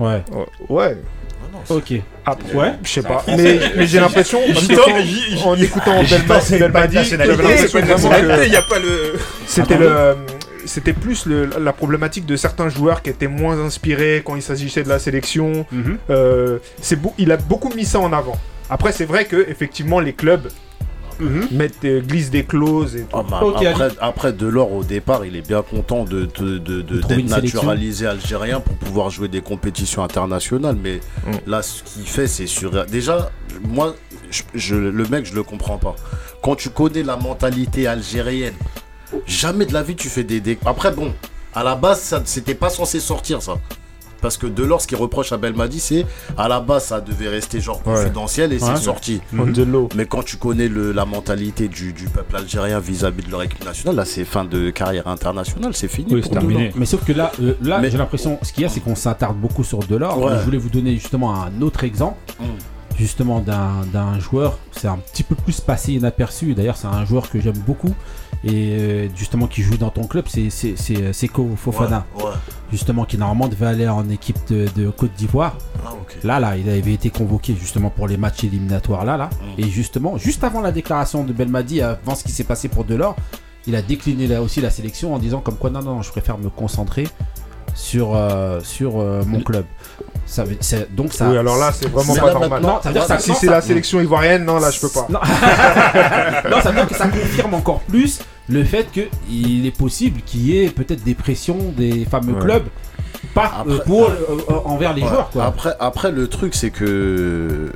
Ouais. 0.00 0.24
Ouais. 0.68 0.96
Ok. 1.68 1.92
Après, 2.26 2.54
Ouais. 2.54 2.72
je 2.82 2.88
sais 2.90 3.02
pas. 3.02 3.24
Mais, 3.28 3.58
mais 3.76 3.86
j'ai 3.86 4.00
l'impression, 4.00 4.38
en 4.38 4.52
écoutant- 4.74 4.82
Belmadi, 6.58 6.96
que- 7.26 8.68
pas 8.68 8.78
le. 8.78 9.14
C'était 9.46 9.76
le, 9.78 9.86
euh, 9.90 10.14
c'était 10.66 10.92
plus 10.92 11.26
le- 11.26 11.48
la 11.60 11.72
problématique 11.72 12.26
de 12.26 12.36
certains 12.36 12.68
joueurs 12.68 13.02
qui 13.02 13.10
étaient 13.10 13.26
moins 13.28 13.58
inspirés 13.58 14.22
quand 14.24 14.36
il 14.36 14.42
s'agissait 14.42 14.82
de 14.82 14.88
la 14.88 14.98
sélection. 14.98 15.66
Mhm. 15.72 15.98
Euh, 16.10 16.58
c'est 16.80 16.96
beau- 16.96 17.14
il 17.18 17.32
a 17.32 17.36
beaucoup 17.36 17.72
mis 17.74 17.84
ça 17.84 17.98
en 18.00 18.12
avant. 18.12 18.38
Après, 18.68 18.92
c'est 18.92 19.04
vrai 19.06 19.24
que 19.24 19.36
effectivement, 19.48 19.98
les 20.00 20.12
clubs. 20.12 20.48
Mettent, 21.50 21.84
euh, 21.84 22.00
glissent 22.00 22.30
des 22.30 22.44
clauses 22.44 22.96
et 22.96 23.00
tout. 23.02 23.06
Ah, 23.12 23.22
bah, 23.28 23.40
Ok, 23.42 23.64
après, 23.64 23.88
après, 24.00 24.32
Delors, 24.32 24.72
au 24.72 24.84
départ, 24.84 25.24
il 25.24 25.36
est 25.36 25.46
bien 25.46 25.62
content 25.62 26.04
de, 26.04 26.28
de, 26.38 26.58
de- 26.58 26.82
de- 26.82 26.98
trouver 27.00 27.16
d'être 27.16 27.18
une 27.20 27.28
sélection. 27.28 27.58
naturalisé 27.60 28.06
algérien 28.06 28.60
pour 28.60 28.76
pouvoir 28.76 29.10
jouer 29.10 29.28
des 29.28 29.40
compétitions 29.40 30.02
internationales. 30.02 30.76
Mais 30.82 31.00
Mm. 31.26 31.50
là, 31.50 31.62
ce 31.62 31.82
qu'il 31.82 32.06
fait, 32.06 32.26
c'est 32.26 32.46
sur. 32.46 32.70
Déjà, 32.86 33.30
moi, 33.68 33.94
je, 34.30 34.42
je- 34.54 34.74
le 34.76 35.04
mec, 35.06 35.26
je 35.26 35.34
le 35.34 35.42
comprends 35.42 35.78
pas. 35.78 35.96
Quand 36.42 36.54
tu 36.56 36.70
connais 36.70 37.02
la 37.02 37.16
mentalité 37.16 37.86
algérienne, 37.86 38.54
jamais 39.26 39.66
de 39.66 39.72
la 39.72 39.82
vie 39.82 39.96
tu 39.96 40.08
fais 40.08 40.24
des. 40.24 40.40
des- 40.40 40.58
Après, 40.64 40.90
bon, 40.92 41.12
à 41.54 41.64
la 41.64 41.74
base, 41.74 42.00
ça 42.00 42.22
c'était 42.24 42.54
pas 42.54 42.70
censé 42.70 43.00
sortir 43.00 43.42
ça. 43.42 43.54
Parce 44.20 44.36
que 44.36 44.46
Delors, 44.46 44.80
ce 44.82 44.86
qu'il 44.86 44.98
reproche 44.98 45.32
à 45.32 45.36
Belmadi, 45.36 45.80
c'est 45.80 46.06
à 46.36 46.48
la 46.48 46.60
base, 46.60 46.84
ça 46.84 47.00
devait 47.00 47.28
rester 47.28 47.60
genre 47.60 47.80
Ouais. 47.86 47.94
confidentiel 47.94 48.52
et 48.52 48.62
Ouais. 48.62 48.70
c'est 48.76 48.82
sorti. 48.82 49.20
Low. 49.32 49.88
Mais 49.96 50.06
quand 50.06 50.22
tu 50.24 50.36
connais 50.36 50.68
le- 50.68 50.92
la 50.92 51.04
mentalité 51.04 51.68
du, 51.68 51.92
du 51.92 52.04
peuple 52.08 52.36
algérien 52.36 52.80
vis-à-vis 52.80 53.22
de 53.24 53.30
leur 53.30 53.42
équipe 53.42 53.64
nationale, 53.64 53.96
là 53.96 54.04
c'est 54.04 54.24
fin 54.24 54.44
de 54.44 54.70
carrière 54.70 55.06
internationale, 55.08 55.72
c'est 55.74 55.88
fini. 55.88 56.12
Oui, 56.12 56.20
c'est 56.22 56.30
terminé. 56.30 56.72
Mais 56.76 56.86
sauf 56.86 57.04
que 57.04 57.12
là, 57.12 57.30
euh, 57.42 57.54
là 57.62 57.80
j'ai 57.88 57.96
l'impression, 57.98 58.38
ce 58.42 58.52
qu'il 58.52 58.62
y 58.62 58.66
a, 58.66 58.68
c'est 58.68 58.80
qu'on 58.80 58.94
s'attarde 58.94 59.36
beaucoup 59.36 59.64
sur 59.64 59.78
Delors. 59.80 60.30
Je 60.38 60.44
voulais 60.44 60.58
vous 60.58 60.70
donner 60.70 60.94
justement 60.94 61.42
un 61.42 61.62
autre 61.62 61.84
exemple, 61.84 62.16
Mm. 62.38 62.44
Justement 63.00 63.40
d'un 63.40 63.86
d'un 63.92 64.20
joueur. 64.20 64.58
C'est 64.72 64.88
un 64.88 64.98
petit 64.98 65.22
peu 65.22 65.34
plus 65.34 65.60
passé 65.60 65.94
inaperçu. 65.94 66.54
D'ailleurs, 66.54 66.76
c'est 66.76 66.86
un 66.86 67.04
joueur 67.04 67.30
que 67.30 67.40
j'aime 67.40 67.58
beaucoup 67.66 67.94
et 68.44 68.76
euh, 68.78 69.08
justement 69.16 69.46
qui 69.46 69.62
joue 69.62 69.76
dans 69.76 69.90
ton 69.90 70.04
club, 70.04 70.26
c'est 70.28 70.50
c'est 70.50 70.74
c'est 70.76 71.12
Seko 71.12 71.50
Fofana, 71.56 72.06
Ouais, 72.16 72.24
ouais. 72.24 72.30
justement 72.70 73.04
qui 73.04 73.18
normalement 73.18 73.48
devait 73.48 73.66
aller 73.66 73.88
en 73.88 74.08
équipe 74.08 74.38
de, 74.48 74.66
de 74.76 74.90
Côte 74.90 75.12
d'Ivoire. 75.14 75.56
Ah. 75.84 75.92
Là, 76.24 76.40
là, 76.40 76.56
il 76.56 76.68
avait 76.68 76.92
été 76.92 77.10
convoqué 77.10 77.54
justement 77.58 77.90
pour 77.90 78.06
les 78.06 78.16
matchs 78.16 78.44
éliminatoires 78.44 79.04
là, 79.04 79.16
là. 79.16 79.28
Mm. 79.28 79.60
Et 79.60 79.68
justement, 79.68 80.18
juste 80.18 80.44
avant 80.44 80.60
la 80.60 80.72
déclaration 80.72 81.24
de 81.24 81.32
Belmadi, 81.32 81.80
avant 81.82 82.14
ce 82.14 82.24
qui 82.24 82.32
s'est 82.32 82.44
passé 82.44 82.68
pour 82.68 82.84
Delors, 82.84 83.16
il 83.66 83.74
a 83.76 83.82
décliné 83.82 84.26
là 84.26 84.42
aussi 84.42 84.60
la 84.60 84.70
sélection 84.70 85.14
en 85.14 85.18
disant 85.18 85.40
comme 85.40 85.56
quoi 85.56 85.70
non, 85.70 85.82
non, 85.82 86.02
je 86.02 86.10
préfère 86.10 86.38
me 86.38 86.48
concentrer 86.48 87.08
sur, 87.74 88.14
euh, 88.14 88.60
sur 88.62 88.98
euh, 89.00 89.22
mon 89.26 89.40
club. 89.40 89.64
Ça 90.30 90.44
veut- 90.44 90.56
c'est- 90.60 90.88
donc 90.94 91.12
ça. 91.12 91.28
Oui, 91.28 91.36
alors 91.36 91.56
là, 91.58 91.72
c'est 91.72 91.88
vraiment 91.90 92.14
pas 92.14 92.32
normal. 92.32 92.62
Non, 92.62 92.78
ça 92.80 92.88
veut 92.90 92.94
dire 93.00 93.06
que 93.16 93.20
si 93.22 93.34
c'est 93.34 93.46
ça- 93.46 93.52
la 93.52 93.60
sélection 93.60 94.00
ivoirienne, 94.00 94.44
non, 94.44 94.58
là, 94.60 94.70
je 94.70 94.80
peux 94.80 94.88
pas. 94.88 95.06
non. 95.10 95.18
non, 96.50 96.60
ça 96.62 96.70
veut 96.70 96.76
dire 96.76 96.88
que 96.88 96.94
ça 96.94 97.08
confirme 97.08 97.54
encore 97.54 97.80
plus 97.80 98.20
le 98.48 98.62
fait 98.64 98.86
qu'il 98.92 99.66
est 99.66 99.76
possible 99.76 100.20
qu'il 100.22 100.42
y 100.46 100.62
ait 100.64 100.68
peut-être 100.70 101.02
des 101.02 101.14
pressions 101.14 101.58
des 101.76 102.04
fameux 102.04 102.34
Ouais. 102.34 102.40
clubs 102.40 102.62
pas 103.34 103.52
Après- 103.60 103.72
euh, 103.74 103.78
pour, 103.84 104.04
euh, 104.08 104.14
euh, 104.50 104.54
envers 104.64 104.94
les 104.94 105.02
Ouais. 105.02 105.08
joueurs. 105.08 105.30
Quoi. 105.30 105.44
Après, 105.44 105.74
après, 105.80 106.10
le 106.12 106.28
truc, 106.28 106.54
c'est 106.54 106.70
que. 106.70 107.70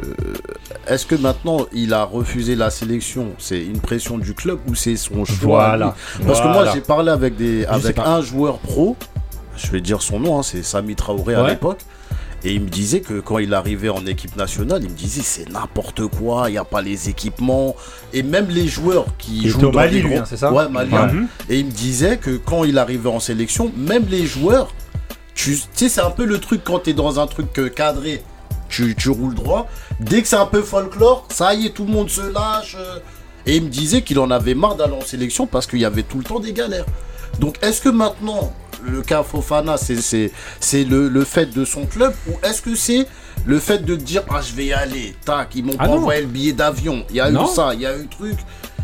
Est-ce 0.86 1.06
que 1.06 1.14
maintenant 1.14 1.66
il 1.72 1.92
a 1.94 2.04
refusé 2.04 2.54
la 2.56 2.70
sélection 2.70 3.28
C'est 3.38 3.62
une 3.64 3.80
pression 3.80 4.18
du 4.18 4.34
club 4.34 4.58
ou 4.68 4.74
c'est 4.74 4.96
son 4.96 5.24
choix 5.24 5.68
Voilà. 5.68 5.94
Parce 6.26 6.40
que 6.40 6.46
moi, 6.48 6.66
j'ai 6.72 6.80
parlé 6.80 7.10
avec, 7.10 7.36
des, 7.36 7.64
avec 7.66 7.98
un 7.98 8.20
joueur 8.20 8.58
pro, 8.58 8.96
je 9.56 9.70
vais 9.72 9.80
dire 9.80 10.02
son 10.02 10.20
nom, 10.20 10.38
hein, 10.38 10.42
c'est 10.42 10.62
Sami 10.62 10.94
Traoré 10.94 11.34
à 11.34 11.46
l'époque. 11.48 11.78
Et 12.46 12.52
il 12.52 12.60
me 12.60 12.68
disait 12.68 13.00
que 13.00 13.20
quand 13.20 13.38
il 13.38 13.54
arrivait 13.54 13.88
en 13.88 14.04
équipe 14.06 14.36
nationale, 14.36 14.82
il 14.84 14.90
me 14.90 14.94
disait 14.94 15.22
c'est 15.22 15.48
n'importe 15.50 16.06
quoi, 16.08 16.44
il 16.48 16.52
n'y 16.52 16.58
a 16.58 16.64
pas 16.64 16.82
les 16.82 17.08
équipements. 17.08 17.74
Et 18.12 18.22
même 18.22 18.48
les 18.50 18.68
joueurs 18.68 19.06
qui 19.18 19.38
Il 19.44 19.48
jouent 19.48 19.56
était 19.58 19.66
au 19.66 19.70
dans 19.70 19.78
Mali, 19.78 20.02
gros- 20.02 20.18
hein, 20.18 20.24
c'est 20.26 20.36
ça 20.36 20.52
Ouais, 20.52 20.68
malien. 20.68 21.08
Ouais. 21.08 21.22
Et 21.48 21.58
il 21.60 21.66
me 21.66 21.70
disait 21.70 22.18
que 22.18 22.36
quand 22.36 22.64
il 22.64 22.76
arrivait 22.78 23.08
en 23.08 23.18
sélection, 23.20 23.72
même 23.76 24.04
les 24.10 24.26
joueurs, 24.26 24.68
tu 25.34 25.56
tu 25.56 25.62
sais, 25.72 25.88
c'est 25.88 26.00
un 26.02 26.10
peu 26.10 26.26
le 26.26 26.38
truc 26.38 26.60
quand 26.64 26.80
tu 26.80 26.90
es 26.90 26.92
dans 26.92 27.18
un 27.18 27.26
truc 27.26 27.58
euh, 27.58 27.68
cadré, 27.70 28.22
tu, 28.68 28.94
tu 28.94 29.08
roules 29.08 29.34
droit. 29.34 29.66
Dès 30.00 30.20
que 30.22 30.28
c'est 30.28 30.36
un 30.36 30.46
peu 30.46 30.60
folklore, 30.62 31.26
ça 31.30 31.54
y 31.54 31.66
est, 31.66 31.70
tout 31.70 31.84
le 31.86 31.92
monde 31.92 32.10
se 32.10 32.20
lâche. 32.30 32.76
euh. 32.78 32.98
Et 33.46 33.56
il 33.56 33.62
me 33.64 33.68
disait 33.68 34.02
qu'il 34.02 34.18
en 34.18 34.30
avait 34.30 34.54
marre 34.54 34.76
d'aller 34.76 34.92
en 34.94 35.00
sélection 35.00 35.46
parce 35.46 35.66
qu'il 35.66 35.78
y 35.80 35.84
avait 35.84 36.02
tout 36.02 36.18
le 36.18 36.24
temps 36.24 36.40
des 36.40 36.52
galères. 36.52 36.86
Donc 37.40 37.56
est-ce 37.62 37.80
que 37.80 37.88
maintenant, 37.88 38.52
le 38.86 39.02
cas 39.02 39.22
Fofana, 39.22 39.76
c'est, 39.76 39.96
c'est, 39.96 40.30
c'est 40.60 40.84
le, 40.84 41.08
le 41.08 41.24
fait 41.24 41.46
de 41.54 41.64
son 41.64 41.86
club 41.86 42.12
ou 42.28 42.32
est-ce 42.42 42.62
que 42.62 42.74
c'est 42.74 43.06
le 43.46 43.58
fait 43.58 43.84
de 43.84 43.94
dire 43.96 44.22
ah 44.30 44.40
je 44.40 44.54
vais 44.54 44.66
y 44.66 44.72
aller, 44.72 45.14
tac, 45.24 45.48
ils 45.54 45.64
m'ont 45.64 45.72
Ah 45.78 45.84
pas 45.84 45.90
non. 45.90 45.96
envoyé 45.98 46.20
le 46.22 46.26
billet 46.28 46.52
d'avion, 46.52 47.04
il 47.10 47.16
y 47.16 47.20
a 47.20 47.30
Non. 47.30 47.44
eu 47.44 47.54
ça, 47.54 47.70
il 47.74 47.80
y 47.80 47.86
a 47.86 47.96
eu 47.96 48.02
le 48.02 48.08
truc. 48.08 48.36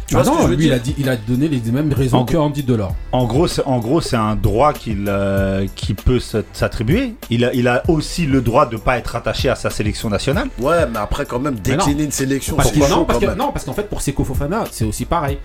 Tu 0.07 0.16
Ah 0.16 0.22
vois 0.22 0.24
ce 0.24 0.30
que 0.30 0.34
non, 0.34 0.42
je 0.42 0.48
veux 0.48 0.57
lui 0.57 0.64
il 0.64 0.68
dire 0.70 0.74
a, 0.74 0.78
dit, 0.80 0.94
il 0.98 1.09
a 1.09 1.14
donné 1.16 1.46
les 1.46 1.61
mêmes 1.70 1.92
raisons 1.92 2.18
En 2.18 2.24
que 2.24 2.36
Andy 2.36 2.64
Delors. 2.64 2.96
En 3.12 3.26
gros, 3.26 3.46
c'est, 3.46 3.62
en 3.64 3.78
gros, 3.78 4.01
c'est 4.01 4.16
un 4.16 4.34
droit 4.34 4.72
qu'il, 4.72 5.05
euh, 5.07 5.68
qui 5.76 5.94
peut 5.94 6.18
s'attribuer. 6.53 7.14
Il 7.30 7.44
a, 7.44 7.55
il 7.55 7.68
a 7.68 7.84
aussi 7.86 8.26
le 8.26 8.40
droit 8.40 8.66
de 8.66 8.74
ne 8.74 8.80
pas 8.80 8.98
être 8.98 9.14
attaché 9.14 9.48
à 9.48 9.55
sa 9.55 9.70
sélection 9.70 10.09
nationale. 10.11 10.48
Ouais, 10.59 10.84
mais 10.92 10.98
après 10.98 11.26
quand 11.26 11.38
même 11.38 11.55
non. 11.55 11.61
décliner 11.62 12.03
une 12.05 12.11
sélection, 12.11 12.57
Parce 12.57 12.72
pas 12.72 12.88
non, 12.88 13.05
parce 13.05 13.20
que, 13.20 13.34
non, 13.36 13.53
parce 13.53 13.64
qu'en 13.64 13.72
fait, 13.72 13.88
pour 13.88 14.03
Seko 14.03 14.24
Fofana, 14.24 14.64
c'est 14.72 14.84
aussi 14.84 15.05
pareil. 15.05 15.38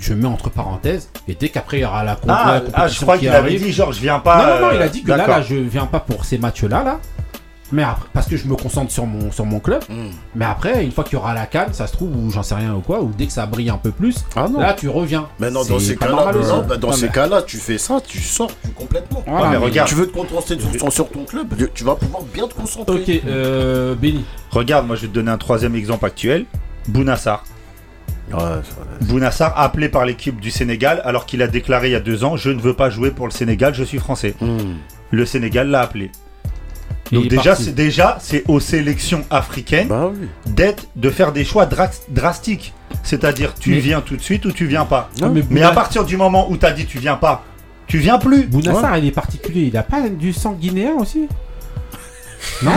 Je 0.00 0.14
mets 0.14 0.26
entre 0.26 0.50
parenthèses, 0.50 1.08
et 1.28 1.34
dès 1.34 1.48
qu'après 1.48 1.78
il 1.78 1.82
y 1.82 1.84
aura 1.84 2.02
la, 2.04 2.18
Ah, 2.28 2.60
la 2.60 2.62
ah, 2.74 2.88
je 2.88 3.00
crois 3.00 3.14
qui 3.14 3.20
qu'il 3.20 3.28
avait 3.30 3.56
dit 3.56 3.72
genre 3.72 3.92
je 3.92 4.00
viens 4.00 4.18
pas. 4.18 4.38
Non, 4.42 4.54
non, 4.54 4.60
non, 4.60 4.66
euh, 4.68 4.74
il 4.76 4.82
a 4.82 4.88
dit 4.88 5.02
que 5.02 5.08
là, 5.12 5.26
là, 5.26 5.42
je 5.42 5.54
viens 5.54 5.86
pas 5.86 6.00
pour 6.00 6.24
ces 6.24 6.38
matchs-là, 6.38 6.82
là. 6.82 7.00
Mais 7.74 7.84
après, 7.84 8.06
parce 8.12 8.26
que 8.26 8.36
je 8.36 8.46
me 8.48 8.54
concentre 8.54 8.92
sur 8.92 9.06
mon, 9.06 9.32
sur 9.32 9.46
mon 9.46 9.58
club. 9.58 9.82
Hmm. 9.88 10.10
Mais 10.34 10.44
après, 10.44 10.84
une 10.84 10.92
fois 10.92 11.04
qu'il 11.04 11.14
y 11.14 11.16
aura 11.16 11.32
la 11.32 11.46
canne, 11.46 11.72
ça 11.72 11.86
se 11.86 11.92
trouve, 11.94 12.14
ou 12.14 12.30
j'en 12.30 12.42
sais 12.42 12.54
rien 12.54 12.74
ou 12.74 12.80
quoi, 12.80 13.00
ou 13.00 13.10
dès 13.16 13.24
que 13.24 13.32
ça 13.32 13.46
brille 13.46 13.70
un 13.70 13.78
peu 13.78 13.90
plus, 13.92 14.26
Ah 14.36 14.46
non. 14.46 14.60
là 14.60 14.74
tu 14.74 14.90
reviens. 14.90 15.26
Mais 15.40 15.50
non, 15.50 15.64
dans 15.64 15.78
C'est 15.78 15.86
ces 15.86 15.96
pas 15.96 16.06
cas-là, 16.08 16.32
non, 16.34 16.64
bah, 16.68 16.76
dans 16.76 16.92
ces 16.92 17.06
mais- 17.06 17.12
cas-là, 17.12 17.40
tu 17.40 17.56
fais 17.56 17.78
ça, 17.78 17.98
tu 18.06 18.18
sors 18.20 18.50
tu- 18.62 18.68
complètement. 18.72 19.22
Voilà, 19.26 19.46
mais 19.46 19.58
mais- 19.58 19.64
regarde. 19.64 19.88
Tu 19.88 19.94
veux 19.94 20.06
te 20.06 20.12
concentrer 20.12 20.58
sur, 20.78 20.92
sur 20.92 21.08
ton 21.08 21.24
club, 21.24 21.46
tu 21.72 21.84
vas 21.84 21.94
pouvoir 21.94 22.24
bien 22.24 22.46
te 22.46 22.52
concentrer. 22.52 22.94
Ok, 22.94 23.22
euh, 23.26 23.94
Benny. 23.94 24.22
Regarde, 24.50 24.86
moi 24.86 24.96
je 24.96 25.02
vais 25.02 25.08
te 25.08 25.14
donner 25.14 25.30
un 25.30 25.38
troisième 25.38 25.74
exemple 25.74 26.04
actuel. 26.04 26.44
Bounassar. 26.88 27.42
Bounassar 29.02 29.58
appelé 29.58 29.88
par 29.88 30.04
l'équipe 30.04 30.40
du 30.40 30.50
Sénégal 30.50 31.00
alors 31.04 31.26
qu'il 31.26 31.42
a 31.42 31.46
déclaré 31.48 31.88
il 31.88 31.92
y 31.92 31.96
a 31.96 32.00
deux 32.00 32.24
ans 32.24 32.36
je 32.36 32.50
ne 32.50 32.60
veux 32.60 32.74
pas 32.74 32.90
jouer 32.90 33.10
pour 33.10 33.26
le 33.26 33.32
Sénégal, 33.32 33.74
je 33.74 33.84
suis 33.84 33.98
français. 33.98 34.34
Hmm. 34.40 34.74
Le 35.10 35.26
Sénégal 35.26 35.68
l'a 35.68 35.80
appelé. 35.82 36.10
Et 37.10 37.16
Donc 37.16 37.28
déjà, 37.28 37.54
c'est 37.54 37.74
déjà 37.74 38.16
c'est 38.20 38.42
aux 38.48 38.58
sélections 38.60 39.22
africaines 39.30 39.88
Bah 39.88 40.10
oui. 40.14 40.28
d'être 40.46 40.86
de 40.96 41.10
faire 41.10 41.32
des 41.32 41.44
choix 41.44 41.66
dra- 41.66 41.90
drastiques. 42.08 42.72
C'est-à-dire 43.02 43.52
tu 43.54 43.70
Mais- 43.72 43.78
viens 43.80 44.00
tout 44.00 44.16
de 44.16 44.22
suite 44.22 44.46
ou 44.46 44.52
tu 44.52 44.64
viens 44.66 44.86
pas. 44.86 45.10
Mais 45.50 45.62
à 45.62 45.72
partir 45.72 46.04
du 46.04 46.16
moment 46.16 46.50
où 46.50 46.56
tu 46.56 46.64
as 46.64 46.72
dit 46.72 46.86
tu 46.86 46.98
viens 46.98 47.16
pas, 47.16 47.44
tu 47.86 47.98
viens 47.98 48.18
plus. 48.18 48.46
Bounassar, 48.46 48.96
il 48.96 49.06
est 49.06 49.10
particulier. 49.10 49.64
Il 49.66 49.76
a 49.76 49.82
pas 49.82 50.08
du 50.08 50.32
sang 50.32 50.52
guinéen 50.52 50.94
aussi? 50.98 51.28
Non 52.62 52.72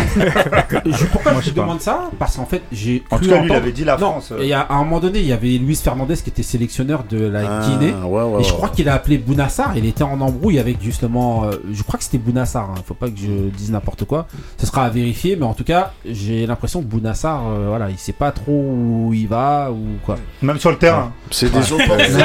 je, 0.85 1.05
Pourquoi 1.05 1.31
Moi, 1.33 1.41
je 1.41 1.45
je 1.47 1.51
te 1.51 1.55
demande 1.59 1.81
ça 1.81 2.09
Parce 2.19 2.35
qu'en 2.35 2.45
fait, 2.45 2.61
j'ai. 2.71 3.03
En 3.11 3.17
tout 3.19 3.29
cas, 3.29 3.39
lui, 3.41 3.49
il 3.49 3.55
avait 3.55 3.71
dit 3.71 3.83
la 3.83 3.97
Non, 3.97 4.11
France. 4.11 4.31
euh. 4.31 4.39
et 4.39 4.43
il 4.43 4.49
y 4.49 4.53
a- 4.53 4.61
à 4.61 4.73
un 4.75 4.83
moment 4.83 4.99
donné, 4.99 5.19
il 5.19 5.25
y 5.27 5.33
avait 5.33 5.47
Luis 5.57 5.75
Fernandez 5.75 6.15
qui 6.17 6.29
était 6.29 6.43
sélectionneur 6.43 7.03
de 7.09 7.25
la 7.27 7.39
Ah, 7.61 7.61
Guinée. 7.67 7.93
ouais, 7.93 8.23
ouais, 8.23 8.41
Et 8.41 8.43
je 8.43 8.51
crois 8.53 8.69
qu'il 8.69 8.87
a 8.89 8.93
appelé 8.93 9.17
Bounassar. 9.17 9.73
Il 9.75 9.85
était 9.85 10.03
en 10.03 10.19
embrouille 10.21 10.59
avec 10.59 10.81
justement. 10.81 11.45
euh, 11.45 11.51
je 11.71 11.83
crois 11.83 11.97
que 11.97 12.03
c'était 12.03 12.17
Bounassar. 12.17 12.69
Il 12.77 12.83
faut 12.83 12.93
pas 12.93 13.07
que 13.09 13.17
je 13.17 13.49
dise 13.55 13.71
n'importe 13.71 14.05
quoi. 14.05 14.27
Ce 14.57 14.65
sera 14.65 14.85
à 14.85 14.89
vérifier. 14.89 15.35
Mais 15.35 15.45
en 15.45 15.53
tout 15.53 15.63
cas, 15.63 15.93
j'ai 16.05 16.45
l'impression 16.47 16.81
que 16.81 16.85
Bounassar, 16.87 17.41
euh, 17.47 17.65
voilà, 17.69 17.89
il 17.89 17.97
sait 17.97 18.13
pas 18.13 18.31
trop 18.31 18.51
où 18.51 19.11
il 19.13 19.27
va 19.27 19.69
ou 19.71 19.97
quoi. 20.05 20.15
Même 20.41 20.59
sur 20.59 20.71
le 20.71 20.77
terrain. 20.77 21.11
C'est 21.31 21.51
des, 21.51 21.71
opportunistes. 21.73 22.19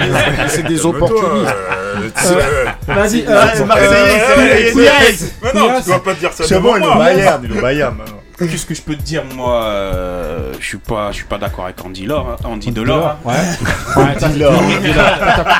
c'est 0.48 0.66
des 0.66 0.84
opportunistes. 0.86 1.54
Vas-y, 2.86 3.22
Marseillais, 3.24 4.72
c'est- 4.72 4.80
Yes. 4.80 5.34
Mais 5.42 5.52
non, 5.60 5.68
tu 5.82 5.88
dois 5.90 6.02
pas 6.02 6.14
dire 6.14 6.32
ça 6.32 6.44
C'est 6.46 6.60
bon, 6.60 6.78
moi. 6.78 6.96
Bayern, 7.38 7.44
il 7.44 7.54
est 7.54 7.58
au 7.58 7.62
Bayern 7.62 7.96
maintenant. 7.96 8.16
Qu'est-ce 8.40 8.64
que 8.64 8.74
je 8.74 8.80
peux 8.80 8.96
te 8.96 9.02
dire, 9.02 9.22
moi 9.36 9.64
euh, 9.64 10.54
Je 10.58 10.64
suis 10.64 10.78
pas, 10.78 11.10
je 11.12 11.16
suis 11.16 11.26
pas 11.26 11.36
d'accord 11.36 11.64
avec 11.66 11.84
Andy 11.84 12.06
Laure, 12.06 12.30
hein, 12.30 12.36
Andy 12.44 12.70
Delors. 12.72 13.06
hein. 13.08 13.16
Ouais. 13.26 13.34
T'as- 14.18 14.28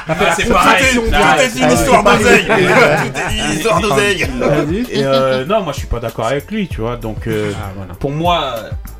Ah, 0.08 0.14
c'est 0.36 0.48
pareil. 0.48 0.94
Tout 0.94 1.02
est- 1.04 1.60
une 1.62 1.70
histoire 1.72 2.02
d'oseille. 2.02 2.46
Tout 2.46 2.52
est 2.52 3.44
une 3.48 3.52
histoire 3.52 3.80
d'oseille. 3.82 4.26
Non, 5.46 5.62
moi 5.62 5.72
je 5.74 5.78
suis 5.78 5.86
pas 5.88 6.00
d'accord 6.00 6.26
avec 6.26 6.50
lui, 6.50 6.68
tu 6.68 6.80
vois. 6.80 6.96
Donc 6.96 7.26
euh, 7.26 7.52
Ah, 7.54 7.70
voilà. 7.76 7.94
pour 7.94 8.10
moi, 8.12 8.54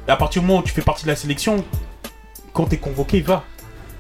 à 0.06 0.16
partir 0.16 0.42
du 0.42 0.48
moment 0.48 0.60
où 0.60 0.62
tu 0.62 0.72
fais 0.72 0.82
partie 0.82 1.04
de 1.04 1.08
la 1.08 1.16
sélection, 1.16 1.64
quand 2.52 2.64
t'es 2.66 2.76
convoqué, 2.76 3.20
va. 3.22 3.44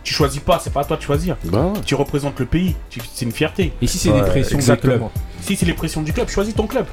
Tu 0.02 0.14
choisis 0.14 0.40
pas, 0.40 0.58
c'est 0.62 0.72
pas 0.72 0.80
à 0.80 0.84
toi 0.84 0.96
de 0.96 1.02
choisir. 1.02 1.36
Bah 1.44 1.58
ouais. 1.58 1.80
Tu 1.84 1.94
représentes 1.94 2.38
le 2.40 2.46
pays, 2.46 2.74
c'est 3.14 3.24
une 3.26 3.32
fierté. 3.32 3.72
Et 3.82 3.86
si 3.86 3.98
c'est 3.98 4.10
des 4.12 4.22
pressions 4.22 4.56
des 4.58 4.64
clubs 4.64 4.78
Exactement. 4.80 5.12
Si 5.42 5.56
c'est 5.56 5.66
les 5.66 5.74
pressions 5.74 6.00
du 6.02 6.12
club, 6.12 6.28
choisis 6.28 6.54
ton 6.54 6.66
club. 6.66 6.86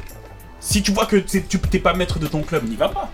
Si 0.60 0.82
tu 0.82 0.92
vois 0.92 1.06
que 1.06 1.18
t'es- 1.18 1.44
tu 1.48 1.60
t'es 1.60 1.80
pas 1.80 1.94
maître 1.94 2.20
de 2.20 2.28
ton 2.28 2.42
club, 2.42 2.68
n'y 2.68 2.76
va 2.76 2.90
pas. 2.90 3.10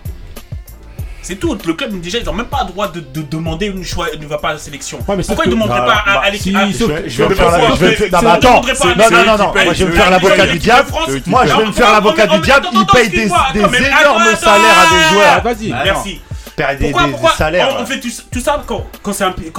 C'est 1.22 1.36
tout. 1.36 1.56
Le 1.66 1.72
club, 1.72 1.98
déjà, 2.02 2.18
ils 2.18 2.28
ont 2.28 2.34
même 2.34 2.46
pas 2.46 2.64
le 2.64 2.68
droit 2.70 2.88
de, 2.88 3.00
de 3.00 3.22
demander 3.22 3.66
une 3.68 3.82
choix, 3.82 4.08
ne 4.20 4.26
va 4.26 4.36
pas 4.36 4.50
à 4.50 4.52
la 4.54 4.58
sélection. 4.58 4.98
Ouais, 5.08 5.16
mais 5.16 5.22
sauf 5.22 5.28
Pourquoi 5.36 5.46
ils 5.46 5.48
ne 5.48 5.54
demanderaient 5.54 5.80
Bah, 5.80 6.02
pas 6.04 6.10
à, 6.10 6.14
bah, 6.20 6.30
l'équipe 6.30 6.42
si, 6.72 6.78
Je 6.78 6.84
vais- 6.84 7.08
je 7.08 7.22
vais 7.22 7.28
me 7.30 7.34
faire 7.34 7.50
la- 7.50 7.58
je 7.70 7.74
vais 7.76 8.10
non, 8.10 8.18
mais 8.22 8.30
attends, 8.30 8.54
non, 8.54 8.60
l'équipe 8.60 8.84
non, 8.84 9.38
non, 9.38 9.52
moi, 9.64 9.72
je 9.72 9.84
vais 9.84 9.90
me 9.90 9.96
faire 9.96 10.10
l'avocat 10.10 10.34
l'équipe 10.36 10.52
du 10.52 10.58
de 10.58 10.62
diable. 10.64 10.90
Moi, 11.26 11.46
je 11.46 11.56
vais 11.56 11.64
me 11.66 11.72
faire 11.72 11.92
l'avocat 11.92 12.26
du 12.26 12.38
diable. 12.40 12.66
attends, 12.66 12.78
Il 12.78 12.86
paye 12.86 13.06
attends, 13.24 13.52
des 13.54 13.60
énormes 13.78 14.36
salaires 14.36 14.78
à 14.78 14.94
des 14.94 15.14
joueurs. 15.14 15.42
Vas-y. 15.42 15.68
Merci. 15.84 16.20
Paye 16.56 16.76
des, 16.78 16.84
Pourquoi, 16.90 17.00
des- 17.02 17.06
des 17.06 17.12
pourquoi 17.12 17.30
salaires. 17.32 17.76
on, 17.78 17.82
on 17.82 17.86
fait 17.86 17.98
tout, 18.00 18.08
tout 18.30 18.40
ça 18.40 18.62
quand, 18.66 18.84
quand 19.02 19.12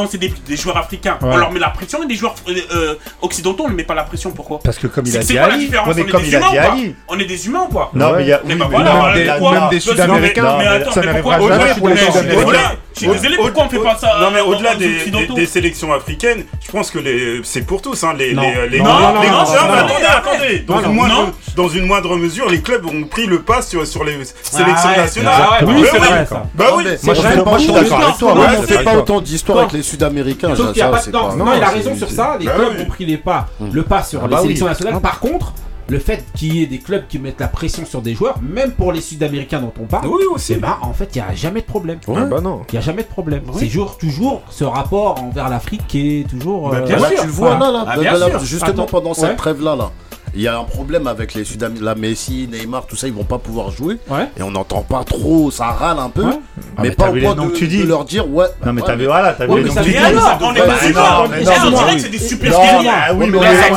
c'est 0.09 0.17
des, 0.17 0.29
des 0.47 0.55
joueurs 0.57 0.77
africains 0.77 1.17
Ouais. 1.21 1.29
On 1.33 1.37
leur 1.37 1.51
met 1.51 1.59
la 1.59 1.69
pression 1.69 2.01
et 2.03 2.07
des 2.07 2.15
joueurs 2.15 2.35
euh, 2.47 2.53
euh, 2.73 2.95
occidentaux 3.21 3.65
on 3.65 3.69
ne 3.69 3.75
met 3.75 3.83
pas 3.83 3.95
la 3.95 4.03
pression 4.03 4.31
pourquoi? 4.31 4.59
Parce 4.63 4.77
que 4.77 4.87
comme 4.87 5.05
il 5.07 5.15
a 5.17 5.19
dit 5.21 5.33
quoi 5.33 5.43
Ali, 5.45 5.69
On 5.85 5.93
mais 5.93 6.01
est 6.01 6.05
comme 6.05 6.21
des 6.21 6.27
il 6.29 6.35
a 6.35 6.39
humains 6.39 6.49
dit 6.51 6.57
ou 6.57 6.61
pas? 6.61 6.71
Ali. 6.71 6.95
On 7.07 7.19
est 7.19 7.25
des 7.25 7.47
humains 7.47 7.65
ou 7.69 7.73
quoi 7.73 7.91
Non, 7.93 8.13
mais 8.15 8.23
il 8.23 8.27
y 8.29 8.33
a. 8.33 8.41
Mais 8.45 8.53
oui, 8.53 8.59
bah 8.59 8.67
mais 8.69 8.75
voilà, 8.77 9.11
mais- 9.15 9.25
pourquoi 9.25 9.59
même 9.59 9.69
des 9.69 9.79
Sud-Américains, 9.79 10.55
mais 10.57 10.65
ça 10.65 10.71
attends, 10.73 10.91
mais 10.97 11.05
n'arrivera 11.05 11.37
pourquoi- 11.37 11.57
jamais 11.59 11.73
pour 11.75 11.87
les 11.89 11.93
mais 11.95 12.01
Sud-Américains. 12.01 12.71
Je 12.95 12.99
suis 13.01 13.09
désolé, 13.09 13.37
au- 13.37 13.43
pourquoi 13.43 13.63
on 13.65 13.69
fait 13.69 13.79
pas 13.79 13.97
ça 13.97 14.17
Non 14.21 14.31
mais 14.31 14.39
euh, 14.39 14.43
au-delà 14.45 14.75
des, 14.75 15.11
des, 15.35 15.45
sélections 15.45 15.91
africaines, 15.93 16.45
je 16.65 16.71
pense 16.71 16.89
que 16.91 16.99
les 16.99 17.41
c'est 17.43 17.65
pour 17.65 17.81
tous 17.81 18.03
hein, 18.03 18.13
les 18.17 18.33
Non. 18.33 18.41
les 18.41 18.69
les 18.69 18.77
Non, 18.79 18.85
grands- 18.85 19.13
non, 19.15 19.21
les 19.21 19.27
attendez 19.27 19.93
non. 19.93 20.07
attendez 20.09 20.59
dans 20.59 20.73
Non, 20.75 20.79
une 20.79 20.85
non. 20.87 20.93
moindre 20.93 21.13
Non. 21.25 21.31
dans 21.57 21.67
une 21.69 21.85
moindre 21.85 22.15
mesure 22.17 22.49
les 22.49 22.61
clubs 22.61 22.85
ont 22.85 23.03
pris 23.03 23.25
le 23.25 23.41
pas 23.41 23.61
sur 23.61 23.85
sur 23.85 24.03
les 24.05 24.13
sélections 24.43 24.89
Ah 24.93 24.97
nationales. 24.97 25.33
ah 25.37 25.51
ouais, 25.51 25.65
Bah 25.65 25.71
oui, 25.75 25.81
oui, 25.81 25.87
c'est 25.91 25.97
vrai, 25.97 26.25
ça. 26.25 26.43
Bah 26.55 26.65
Non, 26.69 26.77
oui. 26.77 26.83
Moi, 27.03 27.13
je 27.13 27.19
suis 27.19 27.29
d'accord 27.29 27.53
avec 27.55 28.17
toi, 28.17 28.33
on 28.33 28.61
c'est 28.65 28.77
fait 28.77 28.83
pas 28.83 28.95
autant 28.97 29.21
d'histoire 29.21 29.57
Non. 29.57 29.63
avec 29.63 29.73
les 29.73 29.83
Sud-Américains. 29.83 30.49
Non, 30.49 31.53
il 31.55 31.63
a 31.63 31.69
raison 31.69 31.95
sur 31.95 32.09
ça. 32.09 32.37
Les 32.39 32.45
Bah 32.45 32.53
clubs 32.55 32.79
ont 32.79 32.85
pris 32.89 33.05
les 33.05 33.17
pas, 33.17 33.47
le 33.71 33.83
pas 33.83 34.03
sur 34.03 34.21
Ah 34.23 34.27
les 34.27 34.35
bah 34.35 34.41
sélections 34.41 34.67
nationales. 34.67 34.99
Par 35.01 35.19
contre, 35.19 35.53
le 35.87 35.99
fait 35.99 36.23
qu'il 36.35 36.55
y 36.55 36.63
ait 36.63 36.67
des 36.67 36.79
clubs 36.79 37.03
qui 37.07 37.19
mettent 37.19 37.39
la 37.39 37.47
pression 37.47 37.85
sur 37.85 38.01
des 38.01 38.15
joueurs, 38.15 38.39
même 38.41 38.71
pour 38.71 38.91
les 38.91 39.01
Sud-Américains 39.01 39.59
dont 39.61 39.73
on 39.79 39.85
parle, 39.85 40.07
Oui 40.07 40.21
eh 40.23 40.33
aussi. 40.33 40.55
ben, 40.55 40.77
en 40.81 40.93
fait, 40.93 41.15
il 41.15 41.21
n'y 41.21 41.27
a 41.27 41.33
jamais 41.35 41.61
de 41.61 41.65
problème. 41.65 41.99
Ouais. 42.07 42.15
Ah 42.19 42.25
bah 42.25 42.41
non. 42.41 42.61
Il 42.69 42.73
n'y 42.73 42.79
a 42.79 42.81
jamais 42.81 43.03
de 43.03 43.07
problème. 43.07 43.43
C'est 43.53 43.65
toujours, 43.67 43.97
toujours 43.97 44.41
ce 44.49 44.63
rapport 44.63 45.21
envers 45.23 45.49
l'Afrique 45.49 45.85
qui 45.87 46.19
est 46.21 46.23
toujours. 46.27 46.69
Bah, 46.71 46.77
euh, 46.77 46.85
bien 46.87 46.97
sûr. 46.97 47.09
tu 47.21 47.25
le 47.27 47.31
vois 47.31 47.57
là, 47.57 47.71
là, 47.71 47.85
Ah, 47.87 47.97
bien 47.99 48.15
sûr. 48.15 48.39
justement 48.39 48.69
Attends. 48.71 48.85
pendant 48.85 49.13
cette 49.13 49.29
Ouais. 49.31 49.35
trêve 49.35 49.61
là, 49.61 49.75
là. 49.75 49.91
Il 50.35 50.41
y 50.41 50.47
a 50.47 50.57
un 50.57 50.63
problème 50.63 51.07
avec 51.07 51.33
les 51.33 51.43
Sud-Américains, 51.45 51.85
la 51.85 51.95
Messi, 51.95 52.47
Neymar, 52.51 52.85
tout 52.85 52.95
ça, 52.95 53.07
ils 53.07 53.13
vont 53.13 53.23
pas 53.23 53.37
pouvoir 53.37 53.71
jouer. 53.71 53.97
Ouais. 54.09 54.27
Et 54.37 54.43
on 54.43 54.51
n'entend 54.51 54.81
pas 54.81 55.03
trop, 55.03 55.49
ça 55.51 55.65
râle 55.67 55.97
un 55.99 56.09
peu. 56.09 56.23
Ouais. 56.23 56.31
Ah, 56.77 56.81
mais 56.81 56.89
mais 56.89 56.95
pas 56.95 57.09
au 57.09 57.13
point 57.15 57.35
de, 57.35 57.51
tu 57.51 57.67
dis. 57.67 57.79
de 57.79 57.87
leur 57.87 58.03
dire, 58.05 58.29
ouais. 58.29 58.45
Non, 58.65 58.73
mais 58.73 58.81
ouais, 58.81 58.87
t'as 58.87 58.95
vu, 58.95 59.05
voilà, 59.05 59.33
t'as 59.33 59.45
vu 59.45 59.51
mais 59.53 59.61
les 59.61 59.69
noms 59.69 59.75
que 59.75 59.79
tu 59.81 59.89
vient 59.89 60.01
dis. 60.01 60.05
alors, 60.17 60.37
on 60.41 60.53
est 60.53 60.59
pas 60.59 60.65
mais 61.29 61.47
On 61.65 61.71
dirait 61.71 61.95
que 61.95 62.01
c'est 62.01 62.09
des 62.09 62.19
super 62.19 62.51
guerriers. 62.51 62.89
oui, 63.15 63.29
mais 63.31 63.39
là, 63.39 63.49
on 63.71 63.75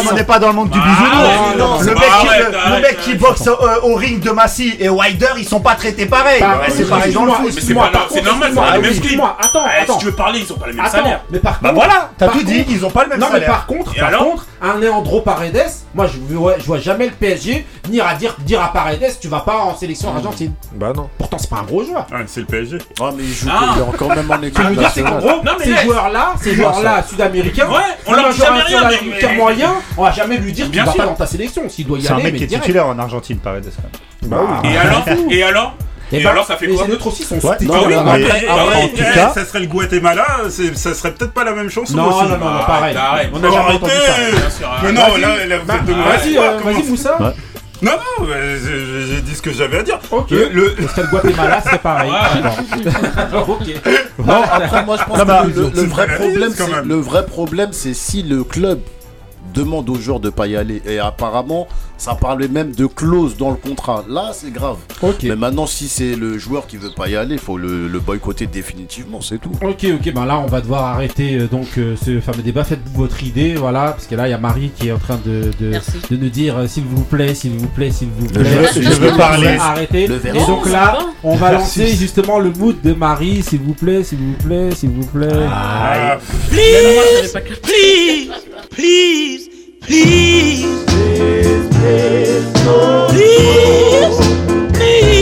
super 0.00 0.14
n'est 0.14 0.24
pas 0.24 0.38
dans 0.38 0.48
le 0.48 0.54
monde 0.54 0.70
du 0.70 0.78
Ah, 0.82 0.86
bisounours. 0.88 1.84
Le 1.86 2.80
mec 2.82 3.00
qui- 3.02 3.14
boxe 3.14 3.46
euh, 3.48 3.80
au 3.82 3.94
ring 3.94 4.20
de 4.22 4.30
Massy 4.30 4.74
et 4.78 4.88
Wilder, 4.88 5.26
ils 5.38 5.44
sont 5.48 5.60
pas 5.60 5.74
traités 5.74 6.06
pareil. 6.06 6.40
Par- 6.40 6.58
Ouais, 6.60 6.66
C'est 6.70 6.88
pareil 6.88 7.12
dans 7.12 7.24
le 7.24 7.32
foot. 7.32 7.52
Mais 7.54 7.60
c'est 7.60 7.74
normal, 7.74 7.92
c'est 8.10 8.22
pas 8.54 8.76
les 8.76 8.82
mêmes 8.82 8.90
excuse-moi, 8.90 9.36
attends, 9.40 9.64
Eh, 9.78 9.82
attends. 9.82 9.92
Si 9.94 9.98
tu 10.00 10.04
veux 10.06 10.12
parler, 10.12 10.40
ils 10.40 10.52
ont 10.52 10.56
pas 10.56 10.66
les 10.66 10.72
mêmes 10.74 10.86
salaires. 10.86 11.20
mais 11.30 11.38
par 11.38 11.58
Bah 11.62 11.70
contre, 11.70 11.80
voilà, 11.86 12.10
t'as 12.18 12.28
tout 12.28 12.42
dit, 12.42 12.64
ils 12.68 12.84
ont 12.84 12.90
pas 12.90 13.04
le 13.04 13.10
même 13.10 13.20
Non 13.20 13.26
mais 13.28 13.32
salaire. 13.34 13.48
par 13.50 13.66
contre, 13.66 13.94
par 13.94 14.10
contre, 14.18 14.46
un 14.62 14.78
Leandro 14.78 15.20
Paredes, 15.20 15.62
moi 15.94 16.06
je 16.06 16.18
vois, 16.34 16.58
je 16.58 16.64
vois 16.64 16.78
jamais 16.78 17.06
le 17.06 17.12
PSG 17.12 17.64
venir 17.84 18.06
à 18.06 18.14
dire, 18.14 18.36
dire 18.40 18.62
à 18.62 18.72
Paredes 18.72 19.16
tu 19.20 19.28
vas 19.28 19.40
pas 19.40 19.58
en 19.58 19.76
sélection 19.76 20.14
argentine. 20.14 20.52
Bah 20.74 20.92
non. 20.94 21.08
Pourtant 21.18 21.38
c'est 21.38 21.48
pas 21.50 21.58
un 21.58 21.62
gros 21.64 21.84
joueur. 21.84 22.06
Ah, 22.12 22.18
c'est 22.26 22.40
le 22.40 22.46
PSG. 22.46 22.78
Ah, 23.00 23.10
mais 23.16 23.22
il 23.22 23.32
joue 23.32 23.48
Ah. 23.50 23.74
il 23.76 23.80
est 23.80 23.82
encore 23.84 24.08
même 24.08 24.30
en 24.30 24.34
Ce 24.34 24.40
que 24.40 24.44
je 24.44 24.48
équipe 24.48 24.64
veux 24.64 24.76
dire 24.76 24.90
c'est 24.92 25.02
qu'en 25.02 25.18
gros, 25.18 25.42
Non, 25.44 25.52
mais 25.58 25.64
ces 25.64 25.76
joueurs-là, 25.84 26.34
ces 26.40 26.54
joueurs-là 26.54 27.02
sud-américains, 27.02 27.68
Ouais, 27.68 27.76
on 28.06 28.12
leur 28.14 28.30
dit 28.30 28.38
jamais 28.38 28.60
rien, 28.62 28.78
sud-américain 28.90 29.28
mais- 29.30 29.36
moyen, 29.36 29.74
on 29.96 30.02
va 30.04 30.10
jamais 30.12 30.36
lui 30.38 30.52
dire 30.52 30.66
vas 30.72 30.84
sûr. 30.92 30.96
pas 30.96 31.06
dans 31.06 31.14
ta 31.14 31.26
sélection 31.26 31.68
s'il 31.68 31.86
doit 31.86 31.98
y 31.98 32.02
C'est 32.02 32.10
un 32.12 32.14
aller. 32.16 32.24
mec 32.24 32.32
mais 32.34 32.38
qui 32.46 32.54
est 32.54 32.58
titulaire 32.58 32.86
en 32.86 32.98
Argentine, 32.98 33.38
Paredes. 33.38 33.70
quand 33.76 33.82
même. 33.82 34.30
Bah 34.48 34.60
oui. 34.64 34.70
Et 34.72 34.76
alors? 34.76 35.04
Et 35.30 35.42
alors? 35.42 35.74
Et 36.10 36.20
Et 36.20 36.22
bah, 36.24 36.30
alors, 36.30 36.46
ça 36.46 36.56
fait 36.56 36.68
quoi 36.68 36.86
les 36.86 36.94
autres 36.94 37.06
aussi 37.08 37.22
sont 37.22 37.34
Ouais. 37.34 37.56
titulaires. 37.58 37.82
Bah 37.82 37.86
oui, 37.88 37.94
Non, 37.96 38.04
mais- 38.04 38.24
après- 38.24 38.46
bah 38.46 38.52
après, 38.62 38.76
oui, 38.78 38.84
en 38.84 38.88
tout 38.88 38.94
Eh, 39.10 39.14
cas- 39.14 39.32
ça 39.34 39.44
serait 39.44 39.60
le 39.60 39.66
Guatemala, 39.66 40.26
ça 40.74 40.94
serait 40.94 41.12
peut-être 41.12 41.32
pas 41.32 41.44
la 41.44 41.52
même 41.52 41.68
chanson 41.68 41.96
Non, 41.96 42.06
aussi. 42.08 42.22
non, 42.24 42.28
non, 42.30 42.38
non, 42.38 42.46
Arrête, 42.46 42.66
pareil. 42.66 42.96
arrête. 42.96 43.30
On 43.34 43.38
n'a 43.40 43.50
jamais 43.50 43.74
entendu 43.74 43.92
ça. 43.92 44.12
Bien 44.38 44.50
sûr, 44.50 44.68
Mais 44.82 44.92
non, 44.92 45.16
là, 45.20 45.46
là, 45.46 45.58
vous 45.58 45.66
Bah, 45.66 45.74
êtes 45.76 45.84
de 45.84 45.92
Vas-y, 45.92 46.38
euh, 46.38 46.58
comment 46.62 46.72
vas-y 46.72 46.82
ça- 46.84 46.90
Moussa. 46.90 47.34
Non, 47.80 47.92
non, 47.92 48.26
mais 48.26 48.56
j'ai 49.06 49.20
dit 49.20 49.34
ce 49.36 49.42
que 49.42 49.52
j'avais 49.52 49.78
à 49.78 49.82
dire. 49.84 50.00
Ok. 50.10 50.30
Le- 50.30 50.48
le- 50.52 50.74
Parce 50.80 50.94
que 50.94 51.00
le 51.02 51.06
Guatemala 51.08 51.62
c'est 51.70 51.78
pareil. 51.80 52.10
Ouais. 52.10 52.82
D'accord. 53.16 53.50
ok. 53.50 53.66
Non, 54.18 54.42
après, 54.50 54.84
moi, 54.84 54.96
je 54.98 55.04
pense 55.04 55.18
Non, 55.18 55.24
bah, 55.24 55.42
que 55.46 55.80
vrai 55.84 56.06
problème, 56.16 56.52
le 56.86 56.94
vrai 56.96 57.26
problème, 57.26 57.68
c'est 57.72 57.94
si 57.94 58.22
le 58.24 58.42
club 58.42 58.80
demande 59.54 59.88
aux 59.90 59.96
joueurs 59.96 60.20
de 60.20 60.30
pas 60.30 60.46
y 60.46 60.56
aller. 60.56 60.82
Et 60.86 60.98
apparemment, 60.98 61.66
ça 61.96 62.14
parlait 62.14 62.48
même 62.48 62.72
de 62.72 62.86
clause 62.86 63.36
dans 63.36 63.50
le 63.50 63.56
contrat. 63.56 64.04
Là, 64.08 64.30
c'est 64.32 64.52
grave. 64.52 64.78
Ok. 65.02 65.24
Mais 65.24 65.36
maintenant, 65.36 65.66
si 65.66 65.88
c'est 65.88 66.14
le 66.14 66.38
joueur 66.38 66.66
qui 66.66 66.76
veut 66.76 66.90
pas 66.90 67.08
y 67.08 67.16
aller, 67.16 67.34
il 67.34 67.40
faut 67.40 67.58
le, 67.58 67.88
le 67.88 67.98
boycotter 68.00 68.46
définitivement, 68.46 69.20
c'est 69.20 69.38
tout. 69.38 69.50
Ok, 69.62 69.84
ok, 69.84 70.12
ben 70.14 70.24
là 70.24 70.38
on 70.38 70.46
va 70.46 70.60
devoir 70.60 70.84
arrêter 70.84 71.34
euh, 71.34 71.46
donc 71.46 71.66
euh, 71.76 71.96
ce 72.02 72.20
fameux 72.20 72.42
débat. 72.42 72.64
Faites-vous 72.64 73.02
votre 73.02 73.22
idée, 73.24 73.54
voilà, 73.54 73.92
parce 73.92 74.06
que 74.06 74.14
là 74.14 74.28
il 74.28 74.30
y 74.30 74.34
a 74.34 74.38
Marie 74.38 74.70
qui 74.76 74.88
est 74.88 74.92
en 74.92 74.98
train 74.98 75.18
de, 75.24 75.50
de, 75.60 75.72
de 76.10 76.16
nous 76.16 76.28
dire 76.28 76.56
euh, 76.56 76.66
s'il 76.66 76.84
vous 76.84 77.02
plaît, 77.04 77.34
s'il 77.34 77.52
vous 77.52 77.66
plaît, 77.66 77.90
s'il 77.90 78.08
vous 78.08 78.26
plaît. 78.26 78.44
je 78.74 79.00
veux 79.00 79.16
parler. 79.16 79.58
Le 79.92 80.26
Et 80.26 80.46
donc 80.46 80.66
là, 80.70 80.98
va 80.98 81.06
on 81.24 81.36
va 81.36 81.52
lancer 81.52 81.88
justement 81.88 82.38
le 82.38 82.50
mood 82.50 82.80
de 82.82 82.92
Marie, 82.92 83.42
s'il 83.42 83.60
vous 83.60 83.74
plaît, 83.74 84.04
s'il 84.04 84.18
vous 84.18 84.36
plaît, 84.46 84.70
s'il 84.74 84.90
vous 84.90 85.06
plaît. 85.06 85.46
Ah, 85.50 86.18
please, 88.78 89.48
please, 89.80 90.84
please, 90.84 91.68
please, 91.74 92.52
please. 92.54 93.10
please, 93.10 94.72
please. 94.72 95.17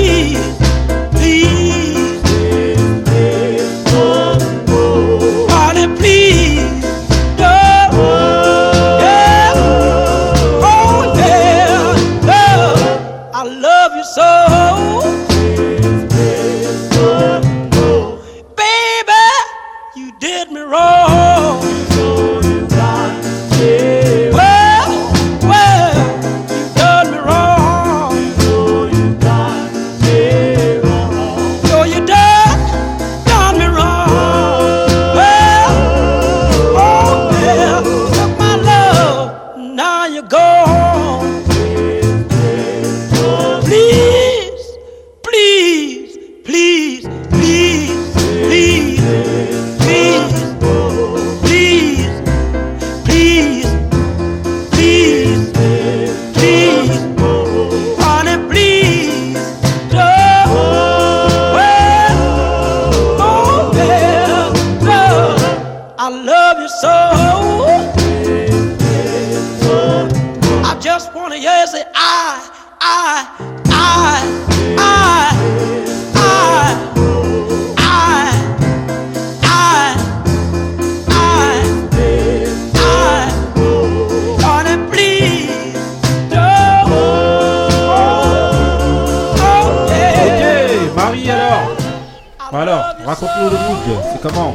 Raconte-nous 93.21 93.51
le 93.51 93.57
mood, 93.57 94.03
c'est 94.13 94.21
comment 94.23 94.55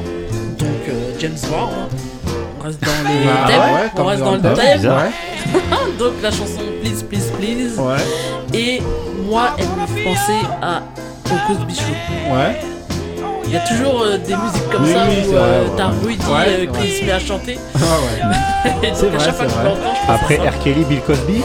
Donc, 0.60 0.68
euh, 0.90 1.12
James 1.20 1.36
Bond. 1.50 1.70
hein. 1.72 1.88
On 2.60 2.64
reste 2.64 2.82
dans 2.82 3.10
les 3.10 3.26
Bah 3.26 3.48
thèmes. 3.48 3.60
ouais, 3.60 3.90
on 3.94 3.98
comme 3.98 4.06
reste 4.08 4.20
dans 4.20 4.26
dans 4.26 4.32
le 4.32 4.38
le 4.50 4.56
thème. 4.56 4.82
thème. 4.82 4.92
Ouais. 4.92 5.58
Donc, 6.00 6.14
la 6.22 6.32
chanson 6.32 6.62
Please, 6.82 7.04
Please, 7.04 7.32
Please. 7.40 7.80
Ouais. 7.80 7.98
Et 8.58 8.82
moi, 9.28 9.50
elle 9.58 9.66
me 9.66 9.88
fait 9.88 10.04
penser 10.04 10.40
à 10.62 10.82
au 11.26 11.48
Cosby 11.54 11.74
Show. 11.76 12.34
Ouais. 12.34 12.60
Il 13.52 13.56
y 13.56 13.58
a 13.58 13.60
toujours 13.68 14.02
euh, 14.04 14.18
des 14.18 14.34
musiques 14.34 14.70
comme 14.72 14.84
Oui, 14.86 14.94
ça 14.94 15.00
oui, 15.10 15.16
où 15.28 15.32
vrai, 15.32 15.42
euh, 15.42 15.64
t'as 15.76 15.88
Rudy 15.88 16.26
Ouais, 16.26 16.48
euh, 16.48 16.66
qui 16.68 16.68
vrai. 16.80 16.88
se 16.88 17.04
met 17.06 17.12
à 17.12 17.20
chanter. 17.20 17.60
Ah 17.76 17.80
ouais. 17.80 18.32
Et 18.84 18.88
donc, 18.88 18.96
C'est 18.98 19.08
à 19.08 19.10
vrai, 19.10 19.20
chaque 19.26 19.36
fois 19.36 19.36
c'est 19.40 19.44
que 19.46 19.50
je 19.50 19.56
vrai. 19.56 19.64
l'entends, 19.66 20.14
Après. 20.14 20.36
R. 20.38 20.64
Kelly, 20.64 20.84
Bill 20.86 21.02
Cosby. 21.02 21.42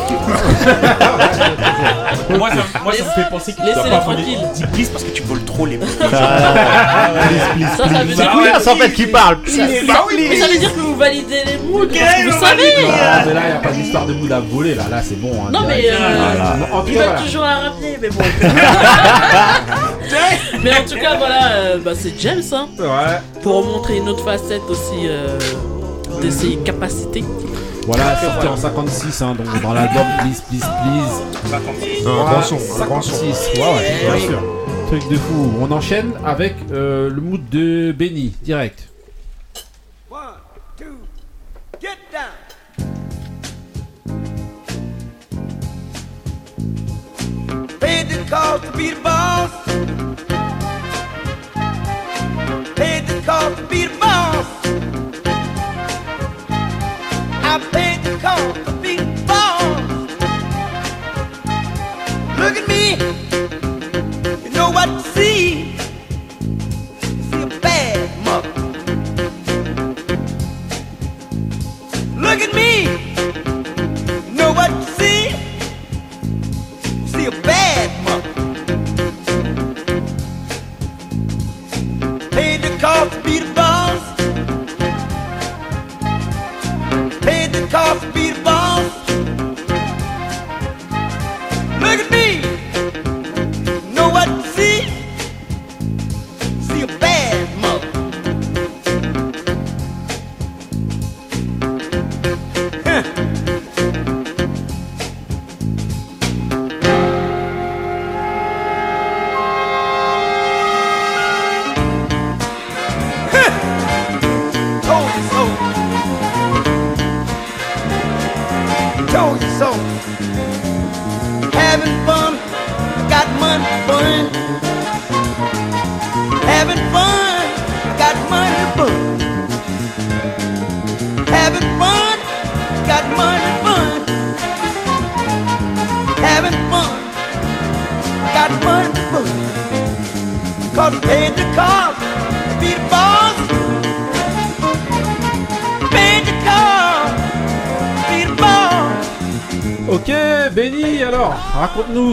Moi, 2.39 2.51
ça, 2.51 2.57
moi, 2.85 2.93
ça 2.93 3.05
me 3.05 3.11
fait 3.11 3.29
penser 3.31 3.53
que 3.55 3.59
tu 3.61 3.73
dois 3.75 3.83
pas 3.83 3.99
tranquilles. 3.99 4.37
voler 4.39 4.49
10 4.55 4.67
please 4.73 4.89
parce 4.91 5.05
que 5.05 5.11
tu 5.11 5.23
voles 5.25 5.43
trop 5.45 5.67
les 5.67 5.79
mots. 5.79 5.87
Ça, 5.99 6.09
ça 6.09 7.85
veut 8.05 8.11
C'est 8.11 8.15
dire 8.15 8.31
Couillasse 8.31 8.67
en 8.69 8.77
fait 8.77 8.93
qui 8.93 9.07
parle. 9.07 9.39
Ça- 9.47 9.63
Mais 9.67 10.37
ça 10.37 10.47
veut 10.49 10.59
dire 10.59 10.75
que 10.75 10.81
vous 10.81 10.95
validez 10.97 11.43
les 11.47 11.57
moods, 11.59 11.87
vous 11.89 12.39
savez 12.47 12.73
Ah, 12.89 13.23
mais 13.27 13.35
là, 13.35 13.41
il 13.45 13.51
n'y 13.51 13.57
a 13.57 13.61
pas 13.61 13.71
d'histoire 13.73 14.07
de 14.07 14.13
mood 14.15 14.31
à 14.31 14.41
voler, 14.41 14.75
là. 14.77 14.85
Là, 14.91 15.01
c'est 15.03 15.21
bon. 15.21 15.33
hein, 15.47 15.51
Non 15.53 15.61
mais 15.67 15.85
euh, 15.91 15.97
veulent 16.85 16.95
voilà. 16.95 17.21
toujours 17.21 17.43
la 17.43 17.57
rappeler, 17.57 17.99
mais 18.01 18.09
bon. 18.11 18.25
mais 20.63 20.71
en 20.73 20.85
tout 20.89 20.99
cas, 21.01 21.17
voilà, 21.17 21.53
euh, 21.53 21.79
bah, 21.79 21.93
c'est 21.95 22.19
James, 22.21 22.43
hein, 22.53 22.69
Ouais. 22.79 23.41
pour 23.43 23.65
montrer 23.65 23.97
une 23.99 24.09
autre 24.09 24.25
facette 24.25 24.63
aussi 24.69 25.07
euh, 25.07 25.39
de 26.23 26.31
ses 26.31 26.57
capacités. 26.57 27.25
Voilà, 27.87 28.17
sorti 28.21 28.47
en 28.49 28.57
56, 28.57 29.23
hein, 29.23 29.37
donc 29.39 29.63
dans 29.63 29.73
l'album 29.73 30.05
Please, 30.21 30.43
Please, 30.49 30.59
Please. 30.83 31.23
Un 31.45 31.59
Voilà, 32.03 32.25
grand 32.33 32.43
son, 32.43 32.57
un 32.83 32.85
grand 32.87 33.03
son. 33.03 33.13
56, 33.15 33.51
ouais, 33.55 33.61
ouais, 33.63 33.97
bien 34.11 34.19
sûr. 34.27 34.43
Truc 34.89 35.09
de 35.09 35.17
fou. 35.17 35.53
On 35.61 35.71
enchaîne 35.73 36.13
avec 36.25 36.55
euh, 36.73 37.09
le 37.11 37.21
mood 37.21 37.41
de 37.51 37.93
Benny, 37.97 38.33
direct. 38.43 38.89
The 48.27 48.31
cost 48.31 48.65
to 48.65 48.73
be 48.73 48.91
the 48.91 49.01
boss. 49.01 49.51
Paid 52.75 53.07
the 53.07 53.23
cost 53.25 53.57
to 53.57 53.67
be 53.67 53.87
the 53.87 53.97
boss. 53.99 54.47
I 57.45 57.59
paid 57.73 58.03
the 58.03 58.19
cost 58.19 58.65
to 58.65 58.73
be 58.83 58.97
the 58.97 59.25
boss. 59.27 60.11
Look 62.39 62.57
at 62.57 62.69
me. 62.69 62.97
You 64.45 64.51
know 64.51 64.71
what 64.71 64.87
to 64.87 65.01
see. 65.11 65.76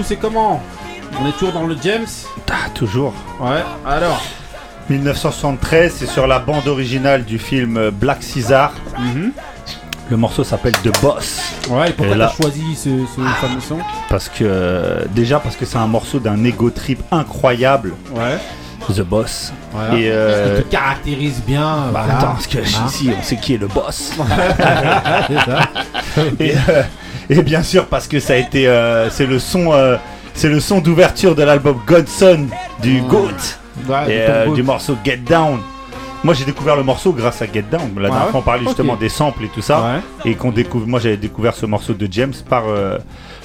C'est 0.03 0.15
comment 0.17 0.61
On 1.21 1.27
est 1.27 1.31
toujours 1.33 1.53
dans 1.53 1.65
le 1.65 1.75
James 1.83 2.05
Ah, 2.51 2.69
toujours. 2.73 3.13
Ouais, 3.39 3.63
alors 3.85 4.21
1973, 4.89 5.93
c'est 5.97 6.05
sur 6.07 6.27
la 6.27 6.39
bande 6.39 6.67
originale 6.67 7.23
du 7.23 7.39
film 7.39 7.89
Black 7.91 8.19
Caesar. 8.19 8.73
Le 10.09 10.17
morceau 10.17 10.43
s'appelle 10.43 10.73
The 10.83 10.91
Boss. 11.01 11.39
Ouais, 11.69 11.89
et 11.89 11.93
pourquoi 11.93 12.15
Ah. 12.19 12.27
t'as 12.37 12.43
choisi 12.43 12.75
ce, 12.75 12.89
ce 13.15 13.21
fameux 13.41 13.61
son 13.61 13.77
Parce 14.09 14.27
que 14.27 14.43
euh, 14.43 15.05
déjà 15.15 15.39
parce 15.39 15.55
que 15.55 15.65
c'est 15.65 15.77
un 15.77 15.87
morceau 15.87 16.19
d'un 16.19 16.43
ego 16.43 16.69
trip 16.69 17.01
incroyable. 17.11 17.93
Ouais. 18.13 18.37
The 18.93 18.99
Boss. 19.01 19.53
Voilà. 19.71 19.95
Et 19.95 20.09
euh, 20.11 20.57
Qui 20.57 20.63
te 20.65 20.69
caractérise 20.71 21.41
bien. 21.47 21.63
bah, 21.93 22.03
voilà. 22.03 22.17
attends, 22.17 22.33
parce 22.33 22.47
que 22.47 22.57
Hein 22.57 22.85
ici 22.87 23.09
on 23.17 23.23
sait 23.23 23.37
qui 23.37 23.53
est 23.53 23.57
le 23.57 23.67
boss. 23.67 24.11
C'est 25.27 25.35
ça. 25.49 25.59
et, 26.39 26.53
euh, 26.69 26.83
et 27.29 27.41
bien 27.41 27.63
sûr 27.63 27.85
parce 27.87 28.07
que 28.07 28.19
ça 28.19 28.33
a 28.33 28.37
été 28.37 28.67
euh, 28.67 29.09
c'est 29.09 29.25
le 29.25 29.39
son 29.39 29.71
euh, 29.73 29.97
c'est 30.33 30.49
le 30.49 30.59
son 30.59 30.79
d'ouverture 30.79 31.35
de 31.35 31.43
l'album 31.43 31.77
Godson 31.87 32.47
du. 32.81 33.01
Goat 33.01 33.27
Ouais, 33.89 34.05
et 34.07 34.21
euh, 34.29 34.53
du 34.53 34.61
morceau 34.63 34.95
Get 35.03 35.17
Down. 35.17 35.59
Moi 36.23 36.33
j'ai 36.35 36.45
découvert 36.45 36.75
le 36.77 36.83
morceau 36.83 37.11
grâce 37.11 37.41
à 37.41 37.45
Get 37.51 37.63
Down. 37.71 37.89
La 37.97 38.03
Ouais, 38.03 38.09
dernière 38.09 38.29
fois 38.29 38.39
on 38.39 38.43
parlait 38.43 38.61
ok. 38.61 38.67
justement 38.69 38.95
des 38.95 39.09
samples 39.09 39.43
et 39.45 39.49
tout 39.49 39.61
ça. 39.63 39.99
Et 40.25 40.35
qu'on 40.35 40.51
découvre. 40.51 40.85
Moi 40.87 40.99
j'avais 40.99 41.17
découvert 41.17 41.53
ce 41.55 41.65
morceau 41.65 41.93
de 41.93 42.07
James 42.09 42.33
par 42.47 42.63
euh, 42.67 42.97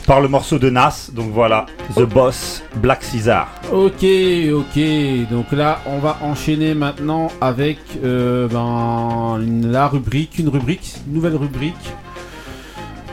par 0.06 0.20
le 0.20 0.28
morceau 0.28 0.58
de 0.58 0.68
Nas. 0.70 1.08
Donc 1.12 1.30
voilà, 1.32 1.66
The 1.96 2.02
Boss, 2.02 2.62
Black 2.76 3.02
Caesar. 3.10 3.48
Ok, 3.72 4.04
ok. 4.52 4.82
Donc 5.30 5.50
là, 5.52 5.80
on 5.86 5.98
va 5.98 6.18
enchaîner 6.22 6.74
maintenant 6.74 7.28
avec 7.40 7.78
euh, 8.04 8.46
ben, 8.48 9.40
une- 9.42 9.72
la 9.72 9.88
rubrique, 9.88 10.38
une 10.38 10.48
rubrique, 10.50 10.94
nouvelle 11.08 11.36
rubrique. 11.36 11.74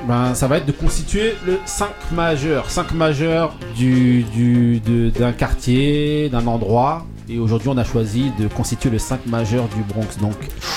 Ben, 0.07 0.35
ça 0.35 0.47
va 0.47 0.57
être 0.57 0.65
de 0.65 0.71
constituer 0.71 1.35
le 1.45 1.59
5 1.65 1.89
majeur. 2.11 2.69
5 2.69 2.91
majeurs 2.93 3.55
du, 3.75 4.23
du, 4.23 4.79
de- 4.79 5.09
d'un 5.09 5.31
quartier, 5.31 6.29
d'un 6.29 6.45
endroit. 6.47 7.05
Et 7.27 7.39
aujourd'hui, 7.39 7.69
on 7.69 7.77
a 7.77 7.83
choisi 7.83 8.31
de 8.39 8.47
constituer 8.47 8.91
le 8.91 8.99
5 8.99 9.25
majeur 9.25 9.67
du 9.69 9.81
Bronx. 9.81 10.17
Donc, 10.21 10.35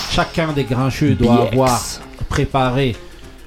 chacun 0.09 0.51
des 0.53 0.63
grincheux 0.63 1.13
doit 1.13 1.45
BX. 1.45 1.53
avoir 1.53 1.81
préparé 2.27 2.95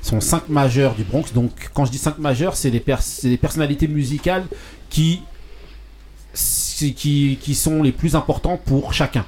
son 0.00 0.20
5 0.20 0.48
majeur 0.48 0.94
du 0.94 1.02
Bronx. 1.02 1.32
Donc, 1.34 1.50
quand 1.74 1.84
je 1.84 1.90
dis 1.90 1.98
5 1.98 2.18
majeurs, 2.18 2.54
c'est 2.56 2.70
des, 2.70 2.80
pers- 2.80 3.02
c'est 3.02 3.28
des 3.28 3.36
personnalités 3.36 3.88
musicales 3.88 4.44
qui 4.88 5.22
qui, 6.96 7.38
qui 7.40 7.54
sont 7.54 7.82
les 7.82 7.92
plus 7.92 8.16
importants 8.16 8.56
pour 8.56 8.92
chacun 8.92 9.24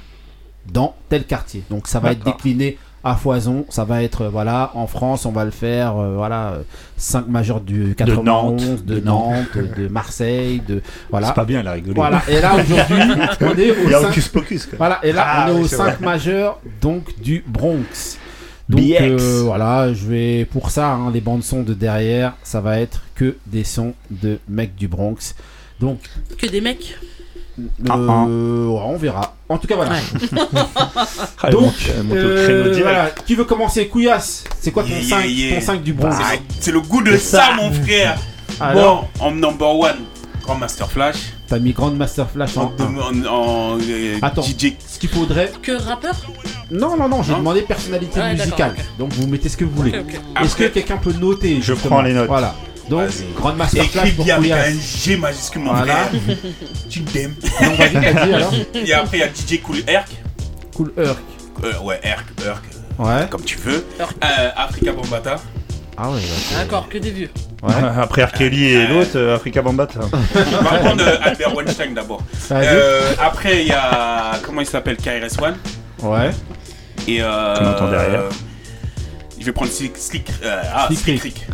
dans 0.71 0.95
tel 1.07 1.23
quartier. 1.25 1.63
Donc 1.69 1.87
ça 1.87 1.99
va 1.99 2.11
être 2.11 2.23
décliné 2.25 2.77
à 3.05 3.15
foison. 3.15 3.65
Ça 3.69 3.85
va 3.85 4.03
être, 4.03 4.23
euh, 4.23 4.29
voilà, 4.29 4.71
en 4.73 4.87
France, 4.87 5.25
on 5.25 5.31
va 5.31 5.45
le 5.45 5.51
faire, 5.51 5.97
euh, 5.97 6.15
voilà, 6.15 6.55
5 6.97 7.27
majeurs 7.27 7.61
du 7.61 7.95
91, 7.95 8.83
de 8.83 8.99
Nantes, 8.99 9.57
de, 9.77 9.87
Marseille, 9.87 10.61
de. 10.67 10.81
Voilà. 11.09 11.27
C'est 11.27 11.33
pas 11.33 11.45
bien, 11.45 11.61
elle 11.61 11.67
a 11.67 11.73
rigolé. 11.73 11.93
Voilà. 11.95 12.21
Et 12.27 12.41
là, 12.41 12.55
aujourd'hui, 12.55 12.97
on 13.41 13.57
est 13.57 13.73
Il 13.85 13.89
y 13.91 13.93
au 13.93 13.97
a 13.97 14.01
5 14.01 14.09
Hocus 14.09 14.27
Pocus. 14.29 14.65
quoi. 14.65 14.77
voilà, 14.77 14.99
et 15.03 15.11
là 15.13 15.23
Ah, 15.25 15.45
on 15.47 15.51
est 15.51 15.55
oui, 15.57 15.61
au 15.63 15.67
c'est 15.67 15.75
5 15.77 15.83
vrai. 15.83 16.05
majeur 16.05 16.59
donc 16.81 17.19
du 17.21 17.43
Bronx. 17.47 18.17
Donc 18.67 18.81
BX. 18.81 18.97
euh, 18.99 19.41
voilà, 19.45 19.93
je 19.93 20.05
vais 20.07 20.45
pour 20.45 20.71
ça 20.71 20.89
hein, 20.93 21.11
les 21.13 21.21
bandes 21.21 21.43
son 21.43 21.61
de 21.61 21.75
derrière, 21.75 22.33
ça 22.41 22.61
va 22.61 22.79
être 22.79 23.03
que 23.13 23.35
des 23.45 23.63
sons 23.63 23.93
de 24.09 24.39
mecs 24.49 24.73
du 24.75 24.87
Bronx. 24.87 25.35
Donc 25.79 25.99
Que 26.39 26.47
des 26.47 26.61
mecs. 26.61 26.97
Euh, 27.59 27.63
Ah, 27.89 27.93
ah. 27.93 28.23
ouais, 28.25 28.81
on 28.85 28.97
verra. 28.97 29.35
En 29.49 29.57
tout 29.57 29.67
cas 29.67 29.75
voilà. 29.75 29.91
Ah, 31.41 31.49
Donc 31.51 31.73
euh, 32.11 32.79
voilà, 32.81 33.11
qui 33.25 33.35
veut 33.35 33.43
commencer? 33.45 33.87
Couillasse 33.87 34.43
C'est 34.59 34.71
quoi 34.71 34.83
ton 34.83 34.89
Yeah, 34.89 35.03
5 35.03 35.25
yeah, 35.25 35.47
yeah. 35.49 35.59
ton 35.59 35.65
5 35.65 35.83
du 35.83 35.93
Bronx 35.93 36.15
Ah, 36.19 36.33
C'est 36.59 36.71
le 36.71 36.81
goût 36.81 37.01
de 37.03 37.15
ça, 37.17 37.51
mon 37.55 37.71
frère. 37.71 38.17
Alors 38.59 39.07
Bon, 39.19 39.25
en 39.25 39.31
number 39.31 39.75
one, 39.77 39.97
Grand 40.43 40.55
Master 40.55 40.89
Flash. 40.89 41.17
T'as 41.47 41.59
mis 41.59 41.73
Grand 41.73 41.91
Master 41.91 42.27
Flash 42.29 42.57
en 42.57 42.73
En, 42.79 42.97
en, 42.97 43.25
en, 43.27 43.77
euh, 43.79 44.17
Attends. 44.21 44.41
DJ. 44.41 44.73
Ce 44.87 44.97
qu'il 44.99 45.09
faudrait 45.09 45.51
Que 45.61 45.73
rappeur? 45.73 46.15
Non 46.71 46.97
non 46.97 47.07
non, 47.07 47.21
j'ai 47.21 47.35
demandé 47.35 47.61
personnalité 47.61 48.19
Ouais, 48.19 48.33
musicale. 48.33 48.73
Donc 48.97 49.13
vous 49.13 49.27
mettez 49.27 49.49
ce 49.49 49.57
que 49.57 49.65
vous 49.65 49.75
voulez. 49.75 49.93
Est-ce 50.41 50.55
que 50.55 50.63
quelqu'un 50.65 50.97
peut 50.97 51.13
noter 51.13 51.59
Je 51.61 51.73
prends 51.73 52.01
les 52.01 52.13
notes. 52.13 52.27
Voilà. 52.27 52.55
Donc, 52.89 53.01
Vas-y. 53.07 53.33
Grand 53.35 53.53
Master 53.53 53.83
Flash 53.85 54.03
Écrit 54.05 54.15
pour 54.15 54.25
bien 54.25 54.35
avec 54.37 54.51
un. 54.51 54.73
G 55.03 55.17
majuscule, 55.17 55.61
mon 55.61 55.73
Voilà. 55.73 55.93
frère. 55.95 56.21
Tu 56.89 57.01
t'aimes. 57.03 57.33
Donc, 57.61 57.77
vas-y, 57.77 57.93
t'as 57.93 58.25
dit 58.25 58.33
alors 58.33 58.53
Et 58.73 58.93
après, 58.93 59.17
il 59.17 59.19
y 59.21 59.23
a 59.23 59.27
DJ 59.27 59.61
Cool 59.61 59.77
Herc. 59.87 60.07
Cool 60.75 60.93
Herc. 60.97 61.17
Euh, 61.63 61.79
ouais, 61.83 61.99
Herc, 62.03 62.25
Herc, 62.45 62.63
Ouais. 62.99 63.27
comme 63.29 63.43
tu 63.43 63.57
veux. 63.57 63.85
Euh, 63.99 64.49
Africa 64.55 64.91
Bombata. 64.91 65.37
Ah 65.97 66.09
ouais. 66.11 66.19
D'accord, 66.53 66.87
que 66.89 66.97
des 66.97 67.11
vieux. 67.11 67.29
Ouais. 67.63 67.73
Après 67.97 68.23
R. 68.25 68.31
Kelly 68.33 68.65
et 68.65 68.87
l'autre, 68.87 69.11
euh, 69.15 69.35
Africa 69.35 69.61
Bambata. 69.61 70.01
On 70.03 70.63
va 70.63 70.77
prendre 70.79 71.01
euh, 71.03 71.17
Albert 71.21 71.55
Weinstein 71.55 71.93
d'abord. 71.93 72.21
Euh, 72.51 73.13
après, 73.19 73.61
il 73.63 73.67
y 73.69 73.71
a. 73.71 74.33
Comment 74.43 74.61
il 74.61 74.67
s'appelle 74.67 74.97
KRS-One. 74.97 75.55
Ouais. 76.03 76.31
Et 77.07 77.19
euh. 77.21 77.55
Qu'on 77.55 77.65
entend 77.65 77.89
derrière. 77.89 78.23
Je 79.39 79.45
vais 79.45 79.51
prendre 79.53 79.71
Slick. 79.71 79.97
Slick 79.97 80.29
euh, 80.43 80.61
ah, 80.73 80.87
Slick 80.87 80.99
Slick 80.99 81.21
Rick. 81.23 81.45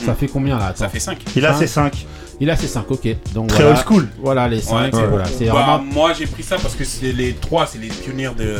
Rick. 0.00 0.06
Ça 0.06 0.14
fait 0.14 0.28
combien 0.28 0.58
là 0.58 0.72
Ça 0.74 0.88
fait 0.88 1.00
5. 1.00 1.18
Il 1.36 1.46
a 1.46 1.52
Cinq. 1.52 1.58
ses 1.60 1.66
5. 1.66 2.06
Il 2.40 2.48
a 2.50 2.56
ses 2.56 2.68
5, 2.68 2.90
ok. 2.90 3.08
Donc 3.34 3.48
Très 3.48 3.62
voilà. 3.62 3.78
old 3.78 3.86
school. 3.86 4.08
Voilà 4.22 4.48
les 4.48 4.60
5. 4.60 4.94
Ouais. 4.94 5.06
voilà. 5.06 5.24
C'est 5.26 5.46
Bah, 5.46 5.52
vraiment. 5.52 5.78
moi 5.92 6.12
j'ai 6.14 6.26
pris 6.26 6.42
ça 6.42 6.56
parce 6.56 6.74
que 6.74 6.84
c'est 6.84 7.12
les 7.12 7.34
trois, 7.34 7.66
c'est 7.66 7.78
les 7.78 7.88
pionniers 7.88 8.30
de 8.36 8.56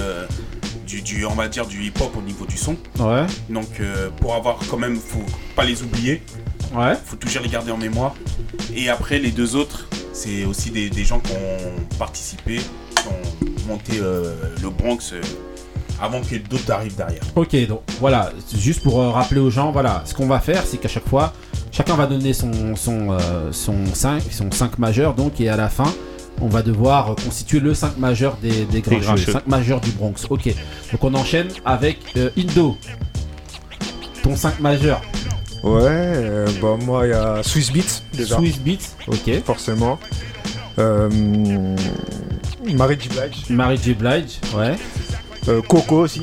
du, 0.86 1.02
du 1.02 1.24
on 1.24 1.34
va 1.34 1.46
dire 1.48 1.66
du 1.66 1.84
hip 1.84 1.92
hop 2.00 2.14
au 2.18 2.22
niveau 2.22 2.44
du 2.46 2.56
son. 2.56 2.76
Ouais. 2.98 3.24
Donc 3.48 3.68
euh, 3.80 4.10
pour 4.18 4.34
avoir 4.34 4.58
quand 4.70 4.76
même, 4.76 4.96
faut 4.96 5.24
pas 5.56 5.64
les 5.64 5.82
oublier, 5.82 6.22
Ouais. 6.74 6.94
faut 7.04 7.16
toujours 7.16 7.42
les 7.42 7.48
garder 7.48 7.70
en 7.72 7.76
mémoire. 7.78 8.14
Et 8.74 8.88
après 8.88 9.18
les 9.18 9.30
deux 9.30 9.56
autres, 9.56 9.88
c'est 10.12 10.44
aussi 10.44 10.70
des, 10.70 10.90
des 10.90 11.04
gens 11.04 11.20
qui 11.20 11.32
ont 11.32 11.96
participé, 11.98 12.56
qui 12.58 13.06
ont 13.08 13.48
monté 13.68 13.98
euh, 14.00 14.34
le 14.62 14.68
Bronx 14.70 14.98
euh, 15.12 15.20
avant 16.00 16.20
que 16.20 16.36
d'autres 16.36 16.70
arrivent 16.70 16.96
derrière. 16.96 17.22
Ok, 17.36 17.54
donc 17.66 17.80
voilà. 18.00 18.30
Juste 18.56 18.82
pour 18.82 19.00
euh, 19.00 19.10
rappeler 19.10 19.40
aux 19.40 19.50
gens, 19.50 19.72
voilà. 19.72 20.02
Ce 20.04 20.14
qu'on 20.14 20.26
va 20.26 20.40
faire, 20.40 20.64
c'est 20.66 20.78
qu'à 20.78 20.88
chaque 20.88 21.08
fois, 21.08 21.32
chacun 21.70 21.94
va 21.96 22.06
donner 22.06 22.32
son, 22.32 22.76
son, 22.76 23.12
euh, 23.12 23.52
son 23.52 23.74
5, 23.92 24.22
son 24.30 24.50
5 24.50 24.78
majeur. 24.78 25.14
Donc, 25.14 25.40
et 25.40 25.48
à 25.48 25.56
la 25.56 25.68
fin, 25.68 25.92
on 26.40 26.48
va 26.48 26.62
devoir 26.62 27.12
euh, 27.12 27.14
constituer 27.22 27.60
le 27.60 27.74
5 27.74 27.98
majeur 27.98 28.36
des, 28.42 28.64
des 28.64 28.80
grincheux. 28.80 29.04
grincheux. 29.06 29.32
5 29.32 29.46
majeurs 29.46 29.80
du 29.80 29.90
Bronx. 29.90 30.14
Ok. 30.30 30.46
Donc, 30.92 31.04
on 31.04 31.14
enchaîne 31.14 31.48
avec 31.64 31.98
euh, 32.16 32.30
Indo. 32.38 32.76
Ton 34.22 34.36
5 34.36 34.60
majeur. 34.60 35.00
Ouais, 35.62 35.82
euh, 35.84 36.46
bah 36.62 36.78
moi 36.82 37.06
il 37.06 37.10
y 37.10 37.12
a 37.12 37.42
Swiss 37.42 37.70
Beats 37.70 38.02
déjà, 38.14 38.36
Swiss 38.36 38.58
Beats. 38.58 38.96
Ok. 39.08 39.42
forcément. 39.44 39.98
Euh, 40.78 41.10
Mary 42.72 42.96
J. 42.98 43.08
Blige, 43.10 43.50
Mary 43.50 43.78
J. 43.82 43.92
Blige. 43.92 44.38
Ouais. 44.56 44.76
Euh, 45.48 45.60
Coco 45.62 45.96
aussi, 46.00 46.22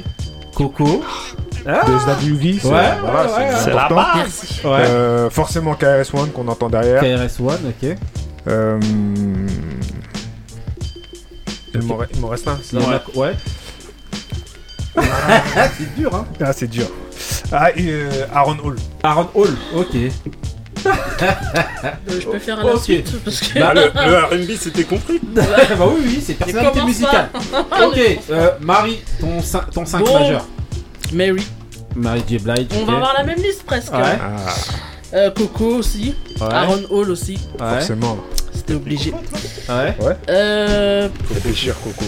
Coco. 0.56 1.04
de 1.66 1.72
SWV. 2.00 2.60
c'est- 2.62 2.68
Ouais, 2.70 2.92
voilà, 3.02 3.34
ouais, 3.36 3.52
la 3.52 3.86
important. 3.86 3.96
base. 3.96 4.44
Ouais. 4.64 4.70
Euh, 4.72 5.30
forcément 5.30 5.76
KRS-One 5.76 6.32
qu'on 6.32 6.48
entend 6.48 6.70
derrière. 6.70 7.02
KRS-One, 7.02 7.60
ok. 7.82 7.98
Euh... 8.48 8.80
Il 11.76 12.20
m'en 12.22 12.28
reste 12.30 12.48
un. 12.48 12.54
A- 12.54 13.18
Ouais. 13.18 13.34
c'est 15.78 15.96
dur, 15.96 16.16
hein. 16.16 16.26
Ah, 16.42 16.54
c'est 16.54 16.68
dur. 16.68 16.88
Ah, 17.52 17.70
et, 17.76 17.90
euh, 17.90 18.10
Aaron 18.34 18.58
Hall. 18.64 18.76
Aaron 19.04 19.28
Hall, 19.36 19.50
ok. 19.76 19.96
Euh, 20.88 22.20
je 22.22 22.28
peux 22.28 22.40
faire 22.40 22.64
Ok. 22.66 22.82
suite 22.84 23.12
parce 23.24 23.40
que. 23.42 23.60
Ah, 23.60 23.74
le, 23.74 23.82
le 23.82 24.44
R&B, 24.46 24.52
c'était 24.60 24.84
compris 24.84 25.20
bah 25.24 25.42
oui, 25.80 26.02
oui, 26.06 26.24
c'est 26.26 26.34
personnalité 26.36 26.82
musicale. 26.84 27.30
ok, 27.86 28.20
euh, 28.32 28.50
Marie, 28.62 29.00
ton 29.20 29.42
5 29.42 29.72
ton 29.72 29.86
cinq 29.86 30.04
Bon. 30.06 30.20
majeur. 30.20 30.46
Mary. 31.14 31.46
Marie 31.96 32.24
J. 32.28 32.38
Blige. 32.40 32.68
On 32.76 32.82
ok. 32.84 32.88
va 32.88 32.94
avoir 32.94 33.14
la 33.18 33.24
même 33.24 33.38
liste 33.42 33.64
presque. 33.64 33.94
Ouais. 33.94 34.00
Ah, 34.22 34.54
Euh, 35.14 35.32
Coco 35.32 35.76
aussi. 35.78 36.16
Ouais. 36.40 36.48
Aaron 36.54 36.82
Hall 36.90 37.10
aussi. 37.12 37.40
Ouais. 37.60 37.68
forcément. 37.80 38.18
C'était 38.54 38.74
obligé. 38.74 39.12
Ouais. 39.70 39.96
Euh, 40.30 41.08
Faut 41.26 41.48
déchirer 41.48 41.76
Coco. 41.84 42.04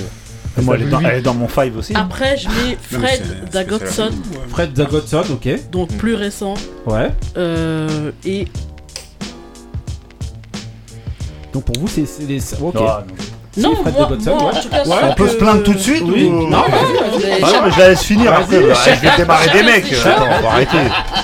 Moi, 0.61 0.75
elle 0.75 0.81
est, 0.81 0.89
dans, 0.89 0.99
elle 0.99 1.15
est 1.19 1.21
dans 1.21 1.33
mon 1.35 1.47
five 1.47 1.77
aussi. 1.77 1.93
après, 1.95 2.35
je 2.35 2.49
mets 2.49 2.77
Fred 2.81 3.21
c'est- 3.23 3.53
Dagodson. 3.53 4.09
Fred 4.49 4.73
the 4.73 4.89
Godson, 4.89 5.23
ok. 5.31 5.71
Donc 5.71 5.89
plus 5.97 6.15
récent. 6.15 6.55
Ouais. 6.85 7.11
Euh, 7.37 8.11
et 8.25 8.45
Donc 11.53 11.63
pour 11.65 11.75
vous, 11.79 11.87
c'est. 11.87 12.03
Ok. 12.61 12.75
Ah, 12.79 13.03
non. 13.57 13.75
Si, 13.75 13.81
moi, 13.81 13.91
Dagodson, 13.91 14.35
moi, 14.35 14.51
ouais. 14.51 14.57
en 14.57 14.61
tout 14.61 14.69
cas, 14.69 14.77
Ouais. 14.77 14.83
ceux 14.85 15.05
On 15.09 15.13
peut 15.15 15.23
que- 15.25 15.29
se 15.31 15.35
plaindre 15.35 15.63
tout 15.63 15.73
de 15.73 15.79
suite 15.79 16.03
Oui. 16.05 16.25
ou... 16.25 16.47
Non. 16.47 16.63
Mais 16.69 17.39
Ah 17.41 17.47
non, 17.51 17.61
mais 17.65 17.71
je 17.71 17.79
la 17.79 17.89
laisse 17.89 18.03
finir 18.03 18.31
après. 18.33 18.57
je 18.61 19.01
vais 19.01 19.17
démarrer 19.17 19.49
des 19.49 19.63
mecs. 19.63 19.85
Attends, 19.91 20.01
choix. 20.01 20.27
on 20.39 20.43
va 20.43 20.49
arrêter. 20.49 20.77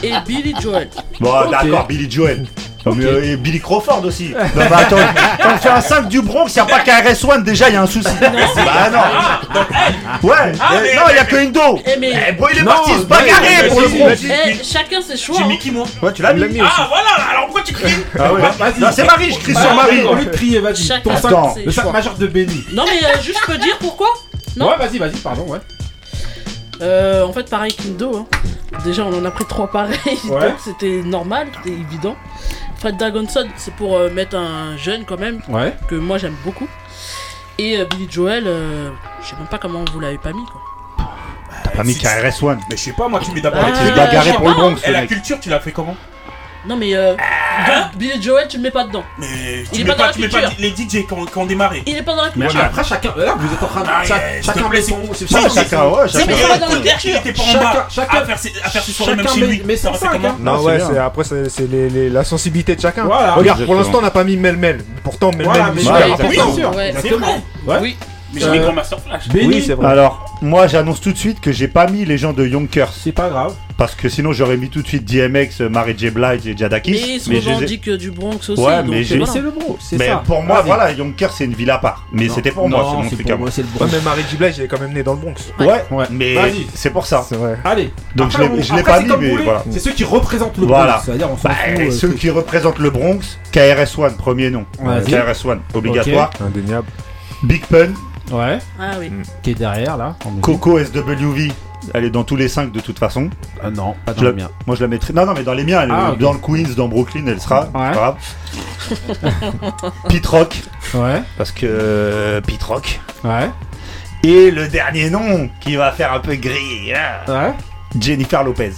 Et 0.03 0.11
Billy 0.27 0.53
Joel. 0.59 0.89
Bon, 1.19 1.31
d'accord, 1.51 1.85
Billy 1.87 2.09
Joel. 2.09 2.45
Non, 2.85 2.93
mais, 2.93 3.05
euh, 3.05 3.23
et 3.23 3.35
Billy 3.37 3.59
Crawford 3.59 4.03
aussi. 4.05 4.29
Non, 4.33 4.39
mais 4.55 4.75
attends, 4.75 4.95
quand 5.41 5.49
on 5.55 5.57
fait 5.57 5.69
un 5.69 5.81
5 5.81 6.07
du 6.07 6.21
Bronx, 6.21 6.53
y 6.55 6.59
a 6.59 6.65
pas 6.65 6.81
KRS-One, 6.81 7.43
déjà, 7.43 7.69
y 7.69 7.75
a 7.75 7.81
un 7.81 7.87
souci. 7.87 8.07
bah 8.21 8.89
non. 8.91 10.29
Ouais, 10.29 10.35
mais- 10.51 10.95
non, 10.95 11.01
y 11.13 11.17
a 11.17 11.25
que 11.25 11.35
Indo. 11.35 11.79
Eh, 11.85 11.97
mais- 11.99 12.13
Eh, 12.29 12.31
bon, 12.33 12.45
il 12.53 12.59
est 12.59 12.61
Non, 12.61 12.71
parti 12.71 12.91
se 12.93 13.03
bagarrer 13.05 13.47
mais- 13.63 13.67
pour 13.69 13.81
le 13.81 13.87
Bronx. 13.87 14.15
mais- 14.23 14.57
Eh, 14.59 14.63
chacun 14.63 15.01
ses 15.01 15.17
choix. 15.17 15.35
J'ai 15.39 15.45
mis 15.45 15.57
qui 15.57 15.71
moi 15.71 15.85
Ouais, 16.01 16.13
tu 16.13 16.21
l'as 16.21 16.33
mis. 16.33 16.59
Ah 16.61 16.87
voilà, 16.89 17.29
alors 17.31 17.45
pourquoi 17.45 17.61
tu 17.63 17.73
cries 17.73 17.91
Ah 18.19 18.31
ouais. 18.33 18.41
Bah, 18.41 18.51
vas-y. 18.59 18.79
Non, 18.79 18.87
c'est 18.91 19.03
Marie, 19.03 19.31
je 19.31 19.39
crie 19.39 19.55
sur 19.55 19.73
Marie. 19.73 20.03
Au 20.03 20.13
lieu 20.15 20.25
de 20.25 20.29
crier, 20.29 20.59
vas-y. 20.59 21.01
Ton 21.01 21.15
ses 21.15 21.21
5 21.21 21.27
Attends, 21.29 21.55
le 21.65 21.71
5 21.71 21.81
choix. 21.81 21.91
majeur 21.91 22.13
de 22.15 22.27
Benny. 22.27 22.63
Non 22.73 22.83
mais 22.85 23.03
euh, 23.07 23.21
juste 23.21 23.39
peux 23.47 23.57
dire 23.57 23.77
pourquoi 23.79 24.07
Non. 24.57 24.69
Ouais, 24.69 24.77
vas-y, 24.77 24.99
vas-y, 24.99 25.17
pardon, 25.17 25.43
ouais. 25.47 25.59
Euh, 26.81 27.23
en 27.25 27.31
fait 27.31 27.49
pareil 27.49 27.73
Kindo. 27.73 28.15
Hein. 28.17 28.25
Déjà 28.83 29.03
on 29.03 29.13
en 29.17 29.23
a 29.23 29.31
pris 29.31 29.45
trois 29.45 29.67
pareils, 29.71 29.97
Ouais. 30.29 30.49
donc 30.49 30.55
c'était 30.63 31.01
normal, 31.05 31.47
c'était 31.57 31.75
évident. 31.77 32.15
Fred 32.85 32.97
Dagonson 32.97 33.47
c'est 33.57 33.73
pour 33.73 33.97
euh, 33.97 34.11
mettre 34.11 34.35
un 34.37 34.77
jeune 34.77 35.05
quand 35.05 35.19
même 35.19 35.41
Ouais. 35.49 35.73
que 35.89 35.95
moi 35.95 36.19
j'aime 36.19 36.35
beaucoup. 36.45 36.67
Et 37.57 37.79
euh, 37.79 37.85
Billy 37.85 38.07
Joel, 38.07 38.43
euh, 38.45 38.91
je 39.23 39.27
sais 39.29 39.35
même 39.37 39.47
pas 39.47 39.57
comment 39.57 39.83
vous 39.91 39.99
l'avez 39.99 40.19
pas 40.19 40.31
mis 40.33 40.45
quoi. 40.45 40.61
T'as 41.63 41.71
pas 41.71 41.83
mis 41.83 41.95
KRS-One. 41.97 42.59
Mais 42.69 42.77
je 42.77 42.83
sais 42.83 42.91
pas, 42.93 43.07
moi 43.07 43.19
tu 43.25 43.31
mets 43.31 43.41
d'abord 43.41 43.63
Ah, 43.65 43.71
trucs. 43.71 43.91
te 43.91 43.97
bagarrer 43.97 44.27
je 44.27 44.31
sais 44.33 44.37
pour 44.37 44.49
le. 44.49 44.53
Bronx, 44.53 44.75
Et 44.85 44.91
la 44.91 45.01
mec. 45.01 45.09
culture, 45.09 45.39
tu 45.39 45.49
l'as 45.49 45.59
fait 45.59 45.71
comment? 45.71 45.97
Non 46.67 46.75
mais 46.77 46.95
euh, 46.95 47.11
donc, 47.13 47.97
Billy 47.97 48.21
Joel 48.21 48.47
tu 48.47 48.57
le 48.57 48.63
mets 48.63 48.71
pas 48.71 48.83
dedans. 48.85 49.03
Mais 49.19 49.27
Il 49.63 49.69
tu 49.69 49.81
est 49.81 49.83
mets 49.83 49.89
pas 49.91 49.95
dans 49.95 49.97
pas, 49.99 50.07
la 50.07 50.13
tu 50.13 50.21
mets 50.21 50.27
pas 50.29 50.39
les 50.59 50.69
DJ 50.69 51.05
qui 51.05 51.13
ont, 51.13 51.25
qui 51.25 51.37
ont 51.37 51.45
démarré. 51.45 51.83
Il 51.85 51.95
est 51.97 52.01
pas 52.01 52.15
dans 52.15 52.23
la 52.23 52.31
Mais 52.35 52.47
culture. 52.47 52.65
après, 52.65 52.83
chacun. 52.83 53.13
Là, 53.15 53.35
vous 53.37 53.53
êtes 53.53 53.63
en 53.63 53.67
train 53.67 53.81
de. 53.81 53.87
Ah, 53.89 54.03
cha- 54.03 54.15
yeah, 54.17 54.41
chacun 54.41 54.69
met 54.69 54.81
c'est- 54.81 54.89
son. 54.91 55.13
c'est- 55.13 55.27
chacun- 55.27 55.49
c'est- 55.49 55.59
Chacun, 55.61 55.85
ouais, 55.87 56.01
C'est 56.07 56.19
chacun. 56.19 56.31
mais 56.35 56.47
pas 56.47 56.57
dans 56.57 56.67
la 56.69 56.75
Il 56.75 56.81
culture. 56.83 57.15
était 57.19 57.33
pas 57.33 57.41
en 57.41 57.45
Chacun- 57.45 57.59
bas 57.63 57.87
chacun- 57.89 58.17
à 58.17 58.25
faire 58.25 58.39
ses, 58.39 58.53
à 58.63 58.69
faire 58.69 58.83
ses 58.83 58.91
soirées 58.91 59.15
même 59.15 59.25
chacun 59.27 59.39
chez 59.39 59.47
lui. 59.47 59.63
met 59.63 59.75
Ça 59.77 59.93
cinq, 59.93 60.11
comment 60.11 60.27
hein. 60.29 60.37
Non, 60.39 60.57
c'est 60.59 60.65
ouais, 60.65 60.79
c'est 60.91 60.97
après, 60.97 61.23
c'est 61.23 61.49
c'est 61.49 61.69
les- 61.71 61.89
les- 61.89 62.09
la 62.09 62.23
sensibilité 62.23 62.75
de 62.75 62.81
chacun. 62.81 63.05
Voilà. 63.05 63.33
Regarde, 63.35 63.65
pour 63.65 63.75
l'instant, 63.75 63.99
on 63.99 64.01
n'a 64.01 64.11
pas 64.11 64.23
mis 64.23 64.37
Mel-Mel. 64.37 64.83
Pourtant, 65.03 65.29
Mel-Mel, 65.29 65.45
Voilà, 65.45 65.71
mais 65.73 65.81
c'est 66.17 66.27
bien 66.29 66.53
sûr. 66.53 66.75
Ouais, 66.75 66.93
C'est 67.01 67.09
vrai. 67.09 67.41
Ouais. 67.67 67.77
Oui. 67.81 67.97
Mais 68.35 68.41
j'ai 68.41 68.49
mis 68.51 68.57
Euh, 68.59 68.63
Grand 68.63 68.73
Master 68.73 68.99
Flash. 68.99 69.29
Benny, 69.29 69.47
Oui, 69.47 69.63
c'est 69.65 69.73
vrai. 69.73 69.87
Alors, 69.87 70.25
moi, 70.41 70.67
j'annonce 70.67 71.01
tout 71.01 71.11
de 71.11 71.17
suite 71.17 71.39
que 71.41 71.51
j'ai 71.51 71.67
pas 71.67 71.87
mis 71.87 72.05
les 72.05 72.17
gens 72.17 72.33
de 72.33 72.45
Yonkers. 72.45 72.91
c'est 72.93 73.11
pas 73.11 73.29
grave. 73.29 73.53
Parce 73.77 73.93
que 73.93 74.07
sinon, 74.07 74.31
j'aurais 74.31 74.55
mis 74.55 74.69
tout 74.69 74.81
de 74.81 74.87
suite 74.87 75.03
DMX, 75.03 75.59
Mary 75.69 75.95
J. 75.97 76.09
Blige 76.09 76.47
et 76.47 76.55
Jadakis. 76.55 76.91
Mais 76.91 76.97
ils 77.15 77.19
se 77.19 77.25
je 77.29 77.31
les 77.35 77.45
ai- 77.49 77.53
revendiquent 77.53 77.87
euh, 77.89 77.97
du 77.97 78.09
Bronx 78.09 78.37
aussi. 78.49 78.61
Ouais, 78.61 78.77
donc, 78.83 78.91
mais 78.91 78.99
euh, 79.01 79.03
j'ai- 79.03 79.15
Mais 79.15 79.25
voilà. 79.25 79.33
c'est 79.33 79.41
le 79.41 79.51
bro, 79.51 79.77
c'est 79.81 79.97
Mais 79.97 80.07
ça. 80.07 80.23
pour 80.25 80.41
moi, 80.43 80.57
Vas-y. 80.57 80.65
voilà, 80.67 80.91
Yonkers, 80.93 81.31
c'est 81.33 81.43
une 81.43 81.53
ville 81.55 81.69
à 81.71 81.77
part. 81.77 82.05
Mais 82.13 82.27
Non. 82.27 82.33
c'était 82.35 82.51
pour 82.51 82.69
moi, 82.69 82.79
Non, 82.79 82.89
c'est 82.89 82.95
mon 82.95 83.03
c'est 83.09 83.15
truc 83.15 83.21
pour 83.23 83.31
à 83.31 83.35
moi, 83.37 83.41
moi. 83.47 83.51
c'est 83.51 83.61
le 83.63 83.67
Ouais, 83.67 83.73
bro. 83.79 83.87
mais 83.91 84.01
Mary 84.01 84.21
J. 84.29 84.37
Blige, 84.37 84.59
est 84.61 84.67
quand 84.67 84.79
même 84.79 84.93
né 84.93 85.03
dans 85.03 85.13
le 85.13 85.19
Bronx. 85.19 85.33
Ouais, 85.59 85.83
Ouais. 85.91 86.05
mais 86.09 86.35
Vas-y. 86.35 86.67
c'est 86.73 86.89
pour 86.91 87.05
ça. 87.05 87.25
C'est 87.27 87.35
vrai. 87.35 87.57
Allez. 87.65 87.91
Donc, 88.15 88.31
je 88.31 88.37
l'ai- 88.37 88.61
je 88.63 88.73
pas 88.81 88.97
c'est 89.01 89.03
mis, 89.03 89.11
mais 89.19 89.43
voilà. 89.43 89.63
C'est 89.69 89.79
ceux 89.79 89.91
qui 89.91 90.05
représentent 90.05 90.57
le 90.57 90.67
Voilà. 90.67 90.93
Bronx. 90.93 91.01
C'est-à-dire, 91.05 91.29
on 91.31 91.37
s'en 91.37 91.49
Bah, 91.49 91.55
fout. 91.55 91.79
euh, 91.81 91.91
ceux 91.91 92.09
c'est- 92.11 92.15
qui 92.15 92.29
représentent 92.29 92.79
le 92.79 92.89
Bronx, 92.91 93.19
KRS-One, 93.51 94.13
premier 94.15 94.49
nom. 94.51 94.65
Vas-y. 94.81 95.11
KRS-One, 95.11 95.59
obligatoire. 95.73 96.29
Indéniable. 96.39 96.87
Big 97.43 97.65
Pun, 97.65 97.89
Ouais. 98.31 98.59
Ah 98.79 98.91
oui. 98.99 99.11
Qui 99.43 99.51
est 99.51 99.55
derrière, 99.55 99.97
là. 99.97 100.15
en 100.25 100.29
musique. 100.29 100.43
Coco 100.43 100.79
SWV, 100.79 101.51
elle 101.93 102.05
est 102.05 102.09
dans 102.09 102.23
tous 102.23 102.35
les 102.35 102.47
5 102.47 102.71
de 102.71 102.79
toute 102.79 102.97
façon. 102.99 103.29
Ah 103.63 103.69
non, 103.69 103.95
pas 104.05 104.13
Je 104.13 104.17
dans 104.17 104.23
la- 104.23 104.29
le 104.31 104.35
mien. 104.35 104.49
Moi 104.65 104.75
je 104.75 104.81
la 104.81 104.87
mettrai. 104.87 105.13
Non, 105.13 105.25
non, 105.25 105.33
mais 105.35 105.43
dans 105.43 105.53
les 105.53 105.63
miens, 105.63 105.81
elle- 105.83 105.91
Ah, 105.91 106.11
ok. 106.11 106.17
dans 106.19 106.33
le 106.33 106.39
Queens, 106.39 106.73
dans 106.75 106.87
Brooklyn, 106.87 107.25
elle 107.27 107.39
sera. 107.39 107.61
Ouais. 107.61 107.69
c'est 107.73 107.75
pas 107.75 107.91
grave. 107.93 108.15
Pete 110.09 110.25
Rock, 110.25 110.61
Ouais. 110.93 111.21
parce 111.37 111.51
que 111.51 111.65
euh, 111.65 112.41
Pete 112.41 112.63
Rock. 112.63 112.99
Ouais. 113.23 113.49
Et 114.23 114.49
le 114.51 114.67
dernier 114.67 115.09
nom 115.09 115.49
qui 115.59 115.75
va 115.75 115.91
faire 115.91 116.13
un 116.13 116.19
peu 116.19 116.35
gris, 116.35 116.93
hein, 116.93 117.31
Ouais. 117.31 117.53
Jennifer 117.99 118.43
Lopez. 118.43 118.71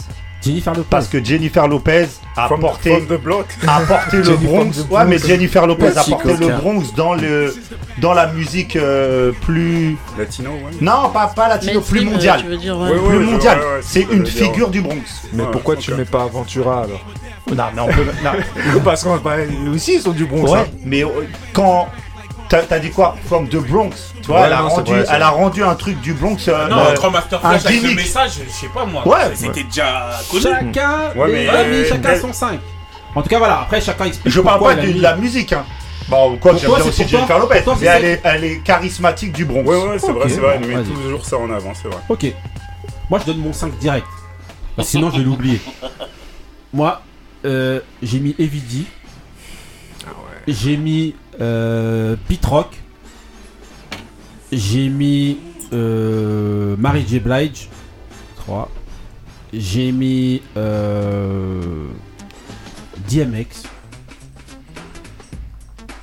Jennifer 0.47 0.73
Lopez. 0.73 0.87
Parce 0.89 1.07
que 1.07 1.23
Jennifer 1.23 1.67
Lopez 1.67 2.07
a 2.35 2.47
From, 2.47 2.59
porté, 2.59 2.89
from 2.91 3.05
the 3.07 3.21
block. 3.21 3.45
a 3.67 3.79
porté 3.81 4.17
le 4.17 4.23
Jennifer 4.23 4.49
Bronx. 4.49 4.85
Ouais, 4.89 5.05
mais. 5.05 5.17
Jennifer 5.19 5.67
Lopez 5.67 5.97
a 5.97 6.03
porté 6.03 6.35
le. 6.37 6.47
Bronx 6.57 6.93
dans 6.95 7.13
le 7.13 7.53
dans 7.99 8.13
la 8.13 8.27
musique 8.27 8.75
euh, 8.75 9.31
plus. 9.41 9.97
Latino, 10.17 10.51
ouais. 10.51 10.71
Non, 10.81 11.09
pas 11.13 11.27
pas 11.27 11.47
latino, 11.49 11.81
plus 11.81 12.01
euh, 12.01 12.11
mondiale. 12.11 12.43
Ouais. 12.47 12.71
Ouais. 12.71 13.07
Plus 13.09 13.19
mondiale. 13.19 13.59
ouais, 13.59 13.65
ouais, 13.65 13.79
c'est 13.81 14.07
une 14.11 14.25
figure 14.25 14.69
du 14.69 14.81
Bronx. 14.81 15.23
Mais 15.33 15.43
Ouais, 15.43 15.49
pourquoi 15.51 15.75
ok. 15.75 15.79
tu 15.81 15.93
mets 15.93 16.05
pas 16.05 16.23
Aventura 16.23 16.83
alors? 16.83 17.01
Non, 17.55 17.63
mais 17.73 17.81
on 17.81 17.87
peut. 17.87 18.05
non. 18.23 18.79
Parce 18.83 19.03
qu'on 19.03 19.17
bah, 19.17 19.35
aussi 19.73 19.95
ils 19.95 20.01
sont 20.01 20.11
du 20.11 20.25
Bronx. 20.25 20.51
Ouais, 20.51 20.59
hein. 20.59 20.65
mais 20.85 21.03
euh, 21.03 21.07
quand. 21.53 21.87
T'as 22.49 22.79
dit 22.79 22.91
quoi 22.91 23.15
From 23.25 23.47
the 23.49 23.57
Bronx. 23.57 24.13
Tu 24.21 24.27
vois, 24.27 24.41
Ouais, 24.41 24.47
elle, 24.47 24.53
a 24.53 24.61
non, 24.61 24.69
rendu, 24.69 24.91
vrai, 24.91 25.05
elle 25.11 25.21
a 25.21 25.29
rendu 25.29 25.63
un 25.63 25.75
truc 25.75 25.99
du 26.01 26.13
Bronx. 26.13 26.37
euh, 26.47 26.67
Non, 26.69 26.77
euh, 26.79 26.93
Grand 26.93 27.11
Master 27.11 27.45
un 27.45 27.49
Flash 27.59 27.65
avec 27.65 27.81
le 27.83 27.95
message, 27.95 28.31
je 28.45 28.49
sais 28.51 28.67
pas 28.73 28.85
moi. 28.85 29.05
Ouais. 29.07 29.35
C'était 29.35 29.63
déjà 29.63 30.11
connu. 30.29 30.43
Chacun, 30.43 31.11
Ouais, 31.15 31.27
mais- 31.31 31.47
amis, 31.49 31.75
euh, 31.75 31.85
chacun 31.89 32.09
elle- 32.13 32.21
son 32.21 32.33
5. 32.33 32.59
En 33.15 33.21
tout 33.21 33.29
cas, 33.29 33.37
voilà. 33.39 33.61
Après, 33.61 33.81
chacun 33.81 34.05
explique. 34.05 34.33
je 34.33 34.41
parle 34.41 34.61
pas 34.63 34.75
de 34.75 35.01
la 35.01 35.15
musique, 35.15 35.51
hein. 35.53 35.65
Bon, 36.09 36.37
quoi, 36.37 36.51
Pour 36.51 36.61
j'aime 36.61 36.71
bien 36.73 36.85
aussi 36.85 37.05
Jennifer 37.07 37.37
Lopez, 37.39 37.63
mais 37.81 37.85
elle 37.87 38.05
est, 38.05 38.21
elle 38.23 38.43
est 38.45 38.59
charismatique 38.63 39.33
du 39.33 39.43
Bronx. 39.43 39.63
Ouais, 39.67 39.75
ouais, 39.89 39.99
c'est 39.99 40.11
vrai, 40.13 40.29
c'est 40.29 40.39
vrai. 40.39 40.59
Elle 40.61 40.67
met 40.67 40.83
toujours 40.83 41.25
ça 41.25 41.37
en 41.37 41.51
avant, 41.51 41.73
c'est 41.73 41.89
vrai. 41.89 41.97
Ok. 42.07 42.27
Moi, 43.09 43.19
je 43.19 43.25
donne 43.25 43.39
mon 43.39 43.51
5 43.51 43.77
direct. 43.77 44.07
Parce 44.75 44.87
que 44.87 44.91
sinon, 44.91 45.09
je 45.11 45.17
vais 45.17 45.23
l'oublier. 45.23 45.59
Moi, 46.71 47.01
euh, 47.45 47.81
j'ai 48.01 48.19
mis 48.19 48.35
Evidy. 48.39 48.87
J'ai 50.47 50.77
mis 50.77 51.13
euh, 51.41 52.15
Pete 52.27 52.45
Rock. 52.45 52.75
J'ai 54.51 54.87
mis 54.89 55.37
euh, 55.73 56.75
Mary 56.77 57.05
J. 57.07 57.19
Blige. 57.19 57.69
3. 58.37 58.69
J'ai 59.53 59.91
mis 59.91 60.41
euh, 60.55 61.87
DMX. 63.09 63.63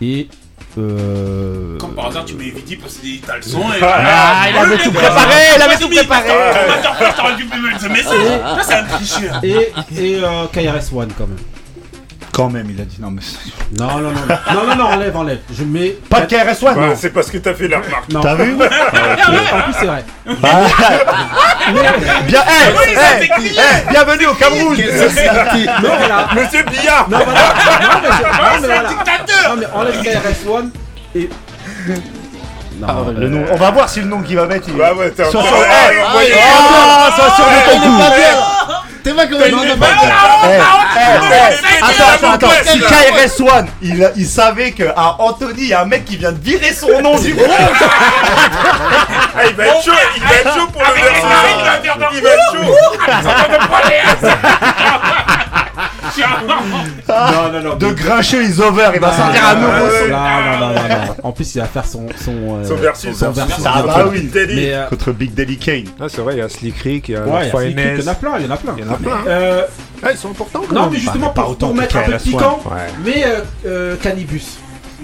Et. 0.00 0.28
Euh, 0.76 1.78
Comme 1.78 1.94
par 1.94 2.06
hasard, 2.06 2.24
tu 2.24 2.34
mets 2.34 2.50
Vidi 2.50 2.74
parce 2.76 2.94
que 2.94 3.06
t'as 3.24 3.36
le 3.36 3.42
son. 3.42 3.60
et- 3.60 3.80
Ah, 3.80 4.46
il 4.50 4.56
avait 4.56 4.76
tout 4.82 4.90
préparé, 4.90 5.34
il 5.56 5.62
avait 5.62 5.76
tout 5.78 5.88
préparé. 5.88 6.26
Grand 6.28 6.66
Master 6.68 6.96
Flash, 6.96 7.14
t'aurais 7.16 7.36
dû 7.36 7.44
me 7.44 7.68
mettre 7.68 7.80
ce 7.80 7.86
message. 7.88 8.40
Là, 8.40 8.62
c'est 8.66 8.74
un 8.74 8.84
tricheur. 8.84 9.40
et 9.44 9.72
et 9.96 10.20
euh, 10.24 10.46
KRS-One 10.52 11.12
quand 11.16 11.28
même. 11.28 11.38
Quand 12.34 12.50
même, 12.50 12.66
il 12.68 12.80
a 12.80 12.84
dit 12.84 12.96
non, 13.00 13.12
mais. 13.12 13.22
Non, 13.78 13.86
non, 14.00 14.10
non, 14.10 14.10
non, 14.10 14.54
non, 14.54 14.66
non, 14.66 14.74
non, 14.76 14.84
enlève, 14.94 15.16
enlève. 15.16 15.38
Je 15.56 15.62
mets. 15.62 15.96
Pas 16.10 16.22
de 16.22 16.26
KRS-One, 16.26 16.76
Ouais, 16.76 16.86
non. 16.88 16.94
c'est 16.98 17.10
parce 17.10 17.30
que 17.30 17.38
t'as 17.38 17.54
fait 17.54 17.68
la 17.68 17.78
remarque. 17.78 18.08
Non. 18.10 18.20
T'as 18.20 18.34
vu? 18.34 18.54
En 18.54 19.60
plus, 19.62 19.74
c'est 19.78 19.86
vrai. 19.86 20.04
Bien, 22.26 22.42
hey, 22.42 22.96
hey, 22.96 23.30
hey, 23.46 23.84
bienvenue 23.88 24.26
au 24.26 24.34
Cameroun. 24.34 24.76
Non, 24.76 25.90
voilà. 25.96 26.26
Monsieur 26.34 26.62
Billard 26.64 27.08
Non, 27.08 27.18
voilà. 27.24 27.40
Non, 27.80 28.00
mais, 28.02 28.08
c'est- 28.10 28.24
non, 28.24 28.60
mais 28.60 28.66
voilà. 28.66 28.90
Non, 29.48 29.56
mais 29.58 29.66
enlève 29.72 30.02
KRS-One 30.02 30.70
et. 31.14 31.30
Non, 32.80 32.86
Ah, 32.88 32.94
le 33.16 33.28
nom, 33.28 33.44
on 33.52 33.56
va 33.56 33.70
voir 33.70 33.88
si 33.88 34.00
le 34.00 34.06
nom 34.06 34.20
qu'il 34.22 34.34
va 34.36 34.46
mettre. 34.46 34.66
Il... 34.68 34.74
Bah 34.74 34.92
ouais, 34.94 35.10
t'es 35.12 35.22
de- 35.22 35.28
Hey, 35.28 36.32
Ah, 36.42 37.08
Ah, 37.16 38.82
T'es 39.04 39.12
pas 39.12 39.26
comme 39.26 39.42
hey, 39.42 39.52
Attends, 41.82 42.08
attends, 42.14 42.32
attends. 42.32 42.50
Si 42.66 42.80
KRS-One, 42.80 43.66
il, 43.82 44.12
il 44.16 44.26
savait 44.26 44.72
que 44.72 44.84
à 44.96 45.16
Anthony, 45.18 45.62
il 45.64 45.68
y 45.68 45.74
a 45.74 45.82
un 45.82 45.84
mec 45.84 46.06
qui 46.06 46.16
vient 46.16 46.32
de 46.32 46.40
virer 46.42 46.72
son 46.72 47.02
nom 47.02 47.18
du 47.18 47.34
Bronx. 47.34 47.50
Ah, 49.36 49.46
il 49.48 49.56
va 49.56 49.66
être 49.66 49.84
chaud, 49.84 49.90
il 50.16 50.22
va 50.22 50.34
être 50.36 50.54
chaud 50.54 50.68
pour 50.72 50.80
le 50.80 50.94
verser. 50.94 51.10
Il 52.14 52.22
va 52.22 52.30
être 52.30 52.52
chaud. 52.52 52.74
Non, 56.18 57.52
non, 57.52 57.60
non. 57.62 57.76
De 57.76 57.92
grincheux 57.92 58.42
is 58.44 58.60
over, 58.60 58.90
il 58.94 59.00
va 59.00 59.12
sortir 59.12 59.46
un 59.46 59.54
non, 59.54 59.60
nouveau 59.60 59.90
son. 59.90 60.08
non, 60.08 60.18
non, 60.18 60.58
non, 60.58 60.74
non. 60.74 61.14
En 61.22 61.32
plus, 61.32 61.54
il 61.54 61.60
va 61.60 61.66
faire 61.66 61.84
son. 61.86 62.06
Son, 62.16 62.32
euh, 62.60 62.64
Son 62.64 62.76
versus. 62.76 63.16
son 63.16 63.30
versus. 63.30 63.64
Ah 63.66 63.82
bah 63.86 64.06
oui, 64.10 64.30
euh, 64.36 64.86
Contre 64.88 65.12
Big 65.12 65.34
Daddy 65.34 65.56
Kane. 65.58 65.84
Ah, 66.00 66.04
c'est 66.08 66.20
vrai, 66.20 66.34
il 66.34 66.38
y 66.38 66.42
a 66.42 66.48
Slick 66.48 66.76
Rick, 66.78 67.08
il 67.08 67.12
y 67.12 67.16
a 67.16 67.22
Ouais, 67.22 67.42
il 67.42 67.46
y 67.46 67.72
Slick 67.72 67.78
il 67.98 68.08
en 68.08 68.12
a 68.12 68.14
plein, 68.14 68.38
il 68.38 68.44
y 68.46 68.48
en 68.48 68.50
a 68.50 68.56
plein. 68.56 68.74
Il 68.78 68.84
y 68.84 68.88
en 68.88 68.92
a 68.92 68.96
plein. 68.96 69.12
hein. 69.12 69.24
Euh, 69.28 69.62
Ah, 70.02 70.08
ils 70.12 70.18
sont 70.18 70.30
importants 70.30 70.62
quand 70.68 70.74
non, 70.74 70.88
mais 70.90 70.98
justement, 70.98 71.30
pas 71.30 71.42
pour, 71.42 71.52
autant 71.52 71.66
pour 71.68 71.76
que 71.76 71.80
mettre 71.80 71.96
un 71.96 72.02
peu 72.02 72.12
de 72.12 72.18
piquant, 72.18 72.60
mais 73.04 73.24
euh, 73.24 73.40
euh, 73.66 73.96
Cannibus. 74.02 74.58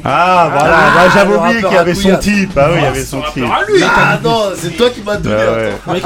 Ah 0.04 0.48
voilà, 0.52 0.76
Ah, 0.78 0.90
bah, 0.94 1.12
j'avais 1.14 1.34
oublié 1.36 1.62
qu'il 1.62 1.72
y 1.72 1.76
avait 1.76 1.94
son 1.94 2.16
type. 2.16 2.52
Ah 2.56 2.68
oui, 2.70 2.78
il 2.78 2.82
y 2.82 2.86
avait 2.86 3.04
son 3.04 3.22
type. 3.34 3.44
Ah 3.48 4.18
non, 4.22 4.42
c'est 4.56 4.70
toi 4.76 4.90
qui 4.90 5.02
m'as 5.02 5.16
donné. 5.16 5.36
Ah 5.38 5.90
ouais. 5.92 6.00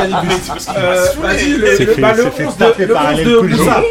Euh, 0.77 1.07
Vas-y, 1.23 1.51
le, 1.53 1.77
C'est 1.77 1.85
le, 1.85 1.95
bah, 2.01 2.13
le 2.17 2.23
c'est 2.25 2.31
fait 2.31 2.47
11 2.47 2.57
taper 2.57 2.83
de, 2.85 2.89
le 2.89 2.95
par 2.95 3.13
11 3.13 3.19
LL 3.19 3.25
de. 3.25 3.39
Moussa. 3.41 3.83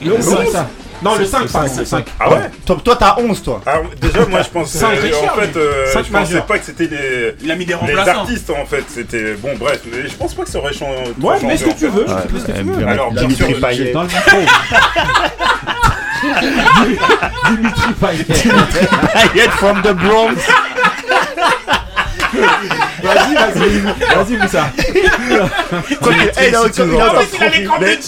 Le 0.00 0.08
Le 0.08 0.16
11 0.16 0.26
de 0.26 0.44
Moussa. 0.44 0.66
Non, 1.04 1.16
le 1.16 1.24
5, 1.24 1.48
pardon, 1.48 1.68
le 1.78 1.84
5. 1.84 2.06
Ah 2.20 2.30
ouais 2.30 2.36
Toi, 2.64 2.76
toi, 2.84 2.96
t'as 2.96 3.16
11 3.18 3.42
toi. 3.42 3.60
Alors, 3.66 3.84
déjà, 4.00 4.24
moi 4.26 4.40
je 4.42 4.48
pensais. 4.48 4.78
Cinq 4.78 4.98
euh, 5.02 5.10
en 5.32 5.40
fait, 5.40 5.56
euh, 5.56 5.86
je 5.88 5.92
pensais 5.98 6.10
majeurs. 6.12 6.46
pas 6.46 6.58
que 6.58 6.64
c'était 6.64 6.86
les. 6.86 7.34
Il 7.42 7.50
a 7.50 7.56
mis 7.56 7.64
des 7.64 7.72
Les 7.72 7.78
remplaçants. 7.78 8.20
artistes 8.20 8.50
en 8.50 8.64
fait, 8.66 8.84
c'était 8.88 9.34
bon 9.34 9.50
bref, 9.58 9.80
mais 9.92 10.08
je 10.08 10.14
pense 10.14 10.32
pas 10.34 10.44
que 10.44 10.50
ça 10.50 10.58
aurait 10.58 10.72
changé. 10.72 11.12
Ouais, 11.20 11.36
mais 11.42 11.56
ce 11.56 11.64
que 11.64 11.70
tu 11.76 11.88
veux. 11.88 12.04
Ouais, 12.06 12.14
mets 12.32 12.38
ce 12.40 12.44
que 12.46 12.52
tu 12.52 12.62
veux. 12.62 12.86
Alors 12.86 13.10
bien 13.10 13.28
sûr, 13.30 13.46
Dimitri 13.46 13.54
Payet. 13.60 13.92
Dans 13.92 14.02
le 14.02 14.08
micro. 14.08 14.38
Dimitri 17.48 17.92
Payet. 18.00 18.24
Payet 19.12 19.50
from 19.50 19.82
the 19.82 19.92
Bronx. 19.92 20.46
Vas-y, 23.02 23.34
vas-y. 23.34 23.80
Vas-y, 24.14 24.36
Moussa. 24.38 24.70
Eh, 24.78 26.48
il 26.48 26.54
a. 26.54 26.62
Mais 27.80 27.98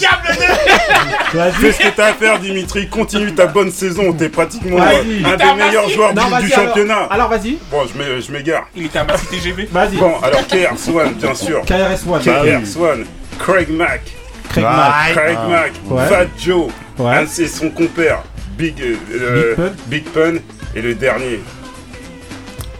Vas-y. 1.33 1.51
fais 1.53 1.71
ce 1.71 1.79
que 1.79 1.95
t'as 1.95 2.07
à 2.07 2.13
faire, 2.13 2.39
Dimitri. 2.39 2.87
Continue 2.87 3.33
ta 3.33 3.45
bonne 3.47 3.71
saison. 3.71 4.13
T'es 4.13 4.29
pratiquement 4.29 4.77
un 4.81 5.03
des 5.03 5.53
meilleurs 5.63 5.89
joueurs 5.89 6.13
du, 6.13 6.49
championnat. 6.49 7.07
Alors, 7.09 7.29
vas-y. 7.29 7.57
Bon, 7.69 7.83
je 7.85 7.97
m'é- 7.97 8.21
je 8.21 8.31
m'égare. 8.31 8.67
Il 8.75 8.85
était 8.85 8.99
à 8.99 9.03
Massy 9.03 9.25
TGV. 9.27 9.69
Vas-y. 9.71 9.97
Bon, 9.97 10.13
alors 10.21 10.45
KRS-One, 10.47 11.13
bien 11.15 11.35
sûr. 11.35 11.61
KRS-One. 11.65 12.21
KRS-One, 12.21 13.05
Craig 13.37 13.69
Mack, 13.69 14.01
Craig 14.61 14.65
Ouais. 14.65 14.71
Mack. 14.75 15.13
Craig 15.13 15.37
Mack, 15.49 15.71
Ouais. 15.89 16.05
Fat 16.07 16.25
Joe, 16.39 16.67
Ouais. 16.99 17.25
c'est 17.27 17.47
son 17.47 17.69
compère, 17.69 18.19
Big, 18.57 18.75
euh, 18.81 19.55
Big 19.55 19.55
Pun. 19.55 19.71
Big 19.87 20.03
Pun, 20.05 20.41
et 20.75 20.81
le 20.81 20.93
dernier, 20.95 21.41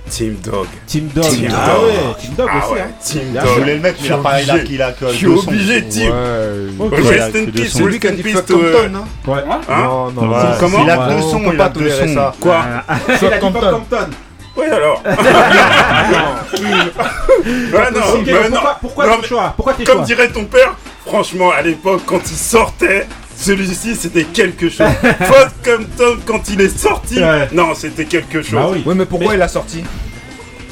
Team 0.09 0.36
Dog. 0.43 0.67
Team 0.88 1.09
Dog. 1.13 1.26
Team 1.26 1.51
Ah 1.53 1.65
Dog. 1.73 1.84
ouais, 1.86 1.93
Team 2.21 2.34
Dog 2.38 2.49
Ah 2.49 2.57
aussi. 2.63 2.73
ouais, 2.73 2.82
hein. 2.82 2.91
Team 3.03 3.21
Je 3.43 3.59
voulais 3.59 3.76
le 3.76 3.82
mettre, 3.82 3.97
mais 4.01 4.07
il 4.07 4.13
a 4.13 4.17
pas 4.17 4.41
il 4.41 4.51
a 4.51 4.59
qu'il 4.59 4.82
a 4.82 4.91
que 4.91 5.07
Je 5.09 5.13
suis 5.13 5.28
obligé, 5.28 5.84
Team. 5.84 6.11
Ouais. 6.80 6.89
Rest 7.01 7.36
in 7.36 7.45
peace, 7.51 7.67
sons. 7.71 7.78
C'est 7.78 7.84
lui 7.84 7.86
rest 7.88 7.99
qui 7.99 8.07
a 8.07 8.09
in 8.11 8.13
dit 8.13 8.23
peace 8.23 8.34
fuck 8.34 8.45
to, 8.45 8.53
Compton, 8.57 8.93
Ouais. 9.28 9.39
Hein 9.49 9.59
Non, 9.84 10.11
non, 10.11 10.21
Ouais. 10.21 10.28
non. 10.43 10.49
Comment 10.59 10.84
Il 10.84 10.89
a 10.89 10.97
deux 11.09 11.15
On 11.15 11.21
sons, 11.32 11.39
peut 11.39 11.49
il 11.51 11.57
pas 11.57 11.65
a 11.65 11.69
deux 11.69 11.89
sons. 11.89 12.32
Quoi 12.39 12.65
Compton. 13.41 13.82
Oui 14.58 14.66
alors. 14.72 15.01
bah 15.06 15.16
non, 17.91 17.99
bah 18.26 18.49
non. 18.49 18.56
pourquoi, 18.56 18.78
pourquoi 18.82 19.06
Non, 19.08 19.16
tes 19.16 19.22
mais 19.22 19.28
choix? 19.28 19.53
Pourquoi 19.56 19.74
tes 19.74 19.84
Comme 19.84 19.97
choix? 19.97 20.06
dirait 20.06 20.30
ton 20.30 20.45
père, 20.45 20.76
franchement, 21.06 21.51
à 21.51 21.62
l'époque, 21.62 22.01
quand 22.06 22.22
il 22.30 22.38
sortait, 22.38 23.08
celui-ci 23.38 23.95
c'était 23.95 24.24
quelque 24.24 24.70
chose. 24.70 24.88
Fort 25.24 25.47
comme 25.64 25.86
Tom, 25.97 26.20
quand 26.26 26.47
il 26.49 26.62
est 26.62 26.78
sorti, 26.78 27.20
Ouais. 27.20 27.49
non, 27.51 27.76
c'était 27.76 28.06
quelque 28.06 28.41
chose. 28.41 28.53
Bah 28.53 28.68
oui. 28.72 28.84
Ouais, 28.86 28.95
mais 28.95 29.06
pourquoi 29.06 29.36
il 29.36 29.41
a 29.41 29.47
sorti? 29.47 29.84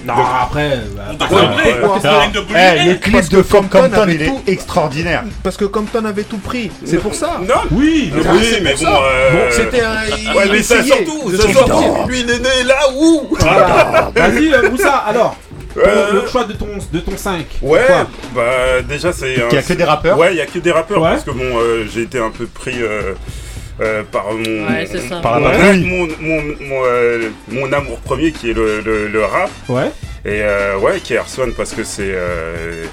Non, 0.05 0.13
après. 0.43 0.79
bah, 0.95 1.27
Ouais, 1.31 1.37
ouais. 1.37 2.75
Eh, 2.83 2.89
le 2.89 2.95
clip 2.95 3.13
Parce 3.13 3.29
de 3.29 3.41
Compton 3.41 3.81
Compton, 3.83 4.01
avait 4.01 4.15
il 4.15 4.21
est 4.23 4.25
tout. 4.27 4.41
extraordinaire. 4.47 5.23
Parce 5.43 5.57
que 5.57 5.65
Compton 5.65 6.03
avait 6.05 6.23
tout 6.23 6.37
pris. 6.39 6.71
C'est 6.85 6.97
pour 6.97 7.13
ça. 7.15 7.39
Non, 7.47 7.55
Oui, 7.71 8.11
mais 8.13 8.21
oui, 8.31 8.47
c'est 8.53 8.61
mais 8.61 8.73
bon. 8.75 8.87
euh, 9.01 9.31
Bon, 9.31 9.37
c'était 9.51 9.81
un. 9.81 9.95
il- 10.17 10.35
Ouais, 10.37 10.45
mais 10.51 10.61
ça 10.63 10.83
surtout, 10.83 11.31
ça 11.35 11.47
surtout, 11.47 12.07
lui 12.07 12.21
il 12.21 12.29
est 12.29 12.39
né 12.39 12.63
là 12.65 12.79
où 12.95 13.27
Voilà. 13.39 14.11
Vas-y, 14.15 14.53
euh, 14.53 14.69
Moussa, 14.69 14.95
alors. 15.07 15.35
ton- 15.75 15.79
Euh, 15.81 16.21
Le 16.21 16.27
choix 16.27 16.43
de 16.43 16.53
ton, 16.53 16.67
de 16.91 16.99
ton 16.99 17.17
5. 17.17 17.45
Ouais, 17.63 17.81
bah 18.35 18.41
déjà 18.87 19.11
c'est. 19.11 19.33
Il 19.33 19.55
y 19.55 19.57
a 19.57 19.61
que 19.63 19.73
des 19.73 19.83
rappeurs. 19.83 20.17
Ouais, 20.19 20.33
il 20.33 20.37
y 20.37 20.41
a 20.41 20.45
que 20.45 20.59
des 20.59 20.71
rappeurs 20.71 21.01
parce 21.01 21.23
que 21.23 21.31
bon, 21.31 21.43
j'ai 21.91 22.01
été 22.03 22.19
un 22.19 22.29
peu 22.29 22.45
pris 22.45 22.75
euh, 23.81 24.03
par 24.03 24.31
mon. 24.33 24.67
Ouais. 24.67 24.87
Par 25.21 25.39
euh, 25.41 27.29
mon 27.49 27.71
amour 27.73 27.99
premier 28.01 28.31
qui 28.31 28.49
est 28.51 28.53
le, 28.53 28.81
le, 28.81 29.07
le 29.07 29.25
rap. 29.25 29.49
Ouais. 29.69 29.91
Et 30.25 30.41
euh, 30.41 30.77
ouais, 30.77 30.99
KRS-One 30.99 31.53
parce 31.53 31.73
que 31.73 31.83
c'est 31.83 32.11
euh, 32.13 32.85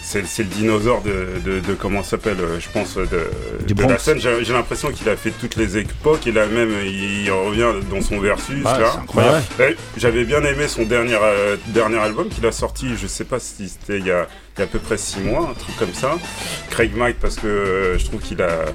c'est 0.00 0.24
c'est 0.26 0.44
le 0.44 0.48
dinosaure 0.48 1.02
de, 1.02 1.26
de, 1.44 1.60
de 1.60 1.74
comment 1.74 2.02
ça 2.02 2.10
s'appelle, 2.12 2.36
je 2.60 2.68
pense, 2.72 2.94
de, 2.96 3.06
Du 3.66 3.74
de 3.74 3.82
la 3.82 3.98
scène. 3.98 4.18
J'ai 4.20 4.52
l'impression 4.52 4.90
qu'il 4.90 5.08
a 5.08 5.16
fait 5.16 5.32
toutes 5.32 5.56
les 5.56 5.76
époques 5.76 6.26
et 6.26 6.32
là 6.32 6.46
même 6.46 6.70
il, 6.84 7.24
il 7.24 7.30
revient 7.30 7.72
dans 7.90 8.00
son 8.00 8.18
versus. 8.20 8.56
Ouais, 8.56 8.62
là. 8.64 8.90
c'est 8.92 8.98
incroyable. 9.00 9.42
Ouais, 9.58 9.76
J'avais 9.96 10.24
bien 10.24 10.42
aimé 10.44 10.66
son 10.68 10.84
dernier, 10.84 11.18
euh, 11.20 11.56
dernier 11.68 11.98
album 11.98 12.28
qu'il 12.28 12.46
a 12.46 12.52
sorti, 12.52 12.86
je 13.00 13.06
sais 13.06 13.24
pas 13.24 13.38
si 13.40 13.68
c'était 13.68 13.98
il 13.98 14.06
y 14.06 14.10
a, 14.12 14.26
il 14.56 14.60
y 14.60 14.62
a 14.62 14.64
à 14.64 14.68
peu 14.68 14.78
près 14.78 14.96
6 14.96 15.20
mois, 15.20 15.48
un 15.50 15.54
truc 15.54 15.76
comme 15.76 15.92
ça. 15.94 16.16
Craig 16.70 16.92
Mike 16.96 17.16
parce 17.20 17.36
que 17.36 17.46
euh, 17.46 17.98
je 17.98 18.04
trouve 18.06 18.20
qu'il 18.20 18.40
a... 18.40 18.66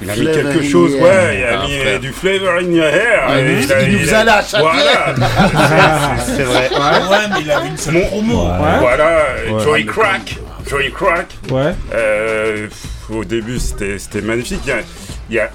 Il 0.00 0.10
a 0.10 0.16
mis 0.16 0.24
quelque 0.26 0.62
chose, 0.62 0.94
ouais, 0.94 1.38
il 1.38 1.44
a 1.44 1.60
Ah, 1.60 1.66
mis 1.66 1.78
frère. 1.78 1.94
euh, 1.94 1.98
du 1.98 2.12
flavor 2.12 2.50
in 2.60 2.72
your 2.72 2.84
hair. 2.86 3.22
Ah, 3.26 3.40
Et 3.40 3.60
il- 3.62 3.72
a- 3.72 3.82
il 3.82 3.98
nous 3.98 4.14
a- 4.14 4.18
a 4.18 4.42
chaque 4.44 4.60
Voilà, 4.60 5.14
C'est 6.26 6.42
vrai. 6.44 6.70
Ouais, 6.70 7.26
mais 7.30 7.40
il 7.42 7.50
avait 7.50 7.68
une 7.68 7.76
seule 7.76 7.94
Mon- 7.94 8.06
promo. 8.06 8.44
Ouais. 8.46 8.78
voilà, 8.80 9.22
Ouais. 9.50 9.64
Joey 9.64 9.84
Crack. 9.84 10.36
Joey 10.68 10.90
Crack. 10.90 11.34
Ouais. 11.50 11.74
Euh, 11.94 12.68
au 13.10 13.24
début, 13.24 13.58
c'était 13.58 13.98
c'était 13.98 14.20
magnifique. 14.20 14.60
Il 14.66 14.68
y 14.68 14.72
a, 14.72 14.78
il 15.30 15.36
y 15.36 15.40
a- 15.40 15.50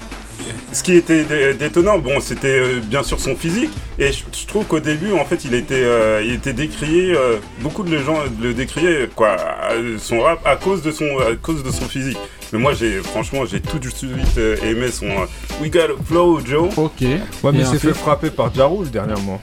ce 0.72 0.82
qui 0.82 0.96
était 0.96 1.22
dé- 1.24 1.54
détonnant, 1.54 1.98
bon, 1.98 2.20
c'était 2.20 2.48
euh, 2.58 2.80
bien 2.82 3.02
sûr 3.02 3.18
son 3.20 3.36
physique. 3.36 3.70
Et 3.98 4.12
je, 4.12 4.24
je 4.38 4.46
trouve 4.46 4.64
qu'au 4.66 4.80
début, 4.80 5.12
en 5.12 5.24
fait, 5.24 5.44
il 5.44 5.54
était, 5.54 5.74
euh, 5.84 6.20
il 6.24 6.34
était 6.34 6.52
décrié. 6.52 7.14
euh, 7.16 7.36
beaucoup 7.60 7.82
de 7.84 7.96
gens 7.98 8.18
le 8.42 8.52
décriaient, 8.52 9.08
quoi, 9.14 9.36
à- 9.36 9.72
son 9.98 10.20
rap 10.20 10.40
à 10.44 10.56
cause 10.56 10.82
de 10.82 10.90
son, 10.90 11.06
à 11.20 11.34
cause 11.40 11.62
de 11.62 11.70
son 11.70 11.86
physique. 11.88 12.18
Mais 12.54 12.60
moi, 12.60 12.72
j'ai, 12.72 13.02
franchement, 13.02 13.44
j'ai 13.44 13.60
tout 13.60 13.80
de 13.80 13.88
suite 13.88 14.38
euh, 14.38 14.56
aimé 14.62 14.88
son 14.88 15.06
euh, 15.06 15.26
We 15.60 15.72
Got 15.72 15.80
a 15.80 16.04
Flow, 16.04 16.38
Joe. 16.38 16.70
Ok. 16.76 17.00
Ouais, 17.00 17.18
mais 17.52 17.62
c'est 17.62 17.66
ensuite 17.66 17.80
fait 17.80 17.94
frapper 17.94 18.30
par 18.30 18.54
Jarul 18.54 18.88
dernièrement. 18.88 19.40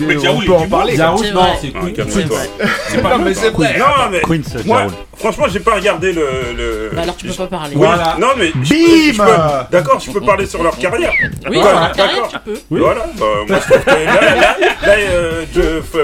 Mais 0.00 0.28
on 0.28 0.40
peut 0.40 0.52
en 0.54 0.68
parler. 0.68 0.96
Non, 0.96 1.16
c'est 1.16 1.32
Ah, 1.34 1.80
Queen. 1.82 1.94
C'est 2.08 2.22
vrai. 2.26 2.50
C'est 2.88 3.02
pas 3.02 3.18
mais 3.18 3.34
c'est 3.34 3.50
vrai. 3.50 3.78
Non, 3.78 3.84
mais 4.10 4.20
Queens, 4.20 4.62
moi, 4.66 4.82
franchement, 5.16 5.46
j'ai 5.50 5.60
pas 5.60 5.74
regardé 5.74 6.12
le. 6.12 6.22
le- 6.56 6.90
Bah 6.94 7.02
alors 7.02 7.16
tu 7.16 7.26
peux 7.26 7.34
pas 7.34 7.46
parler. 7.46 7.74
Voilà. 7.74 8.16
non 8.20 8.28
mais 8.36 8.52
je- 8.62 9.16
Bim 9.16 9.24
D'accord, 9.70 10.00
je 10.00 10.10
peux 10.10 10.20
parler 10.20 10.46
sur 10.46 10.62
leur 10.62 10.76
carrière. 10.76 11.12
Oui, 11.48 11.58
Voilà, 11.60 11.92
carrière, 11.94 12.14
d'accord. 12.22 12.28
tu 12.30 12.38
peux. 12.50 12.58
Voilà, 12.78 13.06
bah, 13.18 13.24
moi 13.48 13.58
je 13.60 13.72
trouve 13.72 13.84
que 13.84 13.90
là, 13.90 14.20
là, 14.20 14.56
là, 14.86 14.94
euh, 15.10 15.44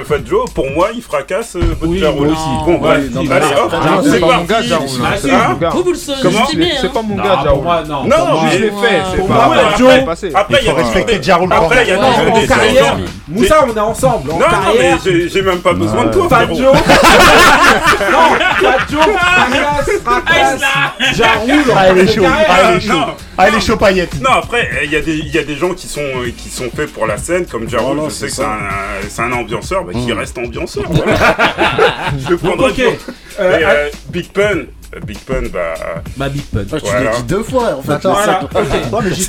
Fat 0.04 0.14
Joe, 0.26 0.50
pour 0.54 0.70
moi, 0.70 0.88
il 0.94 1.02
fracasse 1.02 1.56
Jarul. 1.56 2.28
moi 2.28 2.28
aussi. 2.28 2.78
Bon, 2.78 2.84
allez, 2.88 3.08
hop, 3.08 3.74
c'est 4.04 4.20
pas 4.20 4.36
mon 4.36 4.44
gars. 4.44 4.56
Ah, 4.60 4.74
hein. 4.74 4.86
si. 4.86 5.00
C'est 5.22 5.30
pas 5.30 5.48
mon 5.48 5.54
gars. 5.54 5.70
Vous, 5.70 5.82
vous 5.82 5.92
le 5.92 6.22
Comment 6.22 6.46
C'est 6.46 6.86
hein. 6.86 6.90
pas 6.92 7.02
mon 7.02 7.16
gars, 7.16 7.44
moi, 7.62 7.82
non. 7.88 8.04
Non, 8.04 8.48
Je 8.52 8.58
l'ai 8.58 8.70
fait, 8.70 9.02
c'est 9.14 9.26
pas 9.28 9.76
Joe-. 9.78 9.90
Après, 10.34 10.58
il 10.62 10.66
y 10.66 10.68
a 10.68 10.72
faut 10.72 10.76
toujours 10.76 10.76
respecter 10.76 11.18
il 11.82 11.88
y 11.88 11.92
a 11.92 11.98
en 11.98 12.46
carrière, 12.46 12.96
Moussa, 13.28 13.64
on 13.66 13.74
est 13.76 13.80
ensemble. 13.80 14.30
En 14.32 14.38
Non, 14.38 14.46
non, 14.48 14.74
mais 14.78 15.28
j'ai 15.28 15.42
même 15.42 15.60
pas 15.60 15.72
besoin 15.72 16.06
de 16.06 16.12
toi. 16.12 16.28
Joe. 16.54 16.74
non, 18.12 18.36
fracasse, 18.54 20.00
fracasse. 20.04 20.60
Jaroud, 21.16 21.64
Ah, 21.76 21.88
il 21.92 21.98
est 21.98 22.14
chaud. 22.14 22.24
Ah, 22.26 22.70
il 22.70 22.76
est 22.76 22.80
chaud. 22.80 22.92
Non. 22.92 23.06
Ah, 23.38 23.48
il 23.50 23.54
est 23.56 23.60
chaud, 23.60 23.76
paillette. 23.76 24.20
Non, 24.20 24.30
après, 24.42 24.70
il 24.84 24.90
y, 24.90 24.96
a 24.96 25.00
des- 25.00 25.16
il 25.18 25.28
y 25.34 25.38
a 25.38 25.42
des 25.44 25.56
gens 25.56 25.74
qui 25.74 25.86
sont, 25.86 26.00
euh, 26.00 26.30
qui 26.36 26.48
sont 26.48 26.70
faits 26.74 26.92
pour 26.92 27.06
la 27.06 27.18
scène, 27.18 27.46
comme 27.46 27.68
Jarul, 27.68 27.96
Voilà, 27.96 28.08
je 28.08 28.14
sais 28.14 28.20
c'est 28.20 28.26
que 28.28 28.32
c'est 28.32 28.44
un, 28.44 29.08
c'est 29.08 29.22
un 29.22 29.32
ambianceur, 29.32 29.84
bah, 29.84 29.92
qui 29.92 30.10
Mm. 30.12 30.18
reste 30.18 30.38
ambianceur. 30.38 30.84
voilà. 30.88 31.14
je 32.24 32.30
le 32.30 32.36
prendrai 32.38 32.72
Euh, 33.38 33.58
euh, 33.62 33.88
Big 34.08 34.28
Pun, 34.32 34.40
euh, 34.42 34.64
Big 35.06 35.18
Pun, 35.18 35.42
bah. 35.52 35.74
Ma 36.16 36.28
Big 36.28 36.42
Pun. 36.44 36.64
Ah, 36.72 36.76
tu 36.78 36.86
Voilà. 36.86 37.10
l'as 37.10 37.16
dit 37.18 37.22
deux 37.24 37.42
fois 37.42 37.76
en 37.78 37.82
fait. 37.82 37.92
Attends, 37.92 38.12
voilà, 38.12 38.44
ok. 38.44 38.52
Ouais, 38.54 38.98
mais 39.04 39.14
j'ai- 39.14 39.22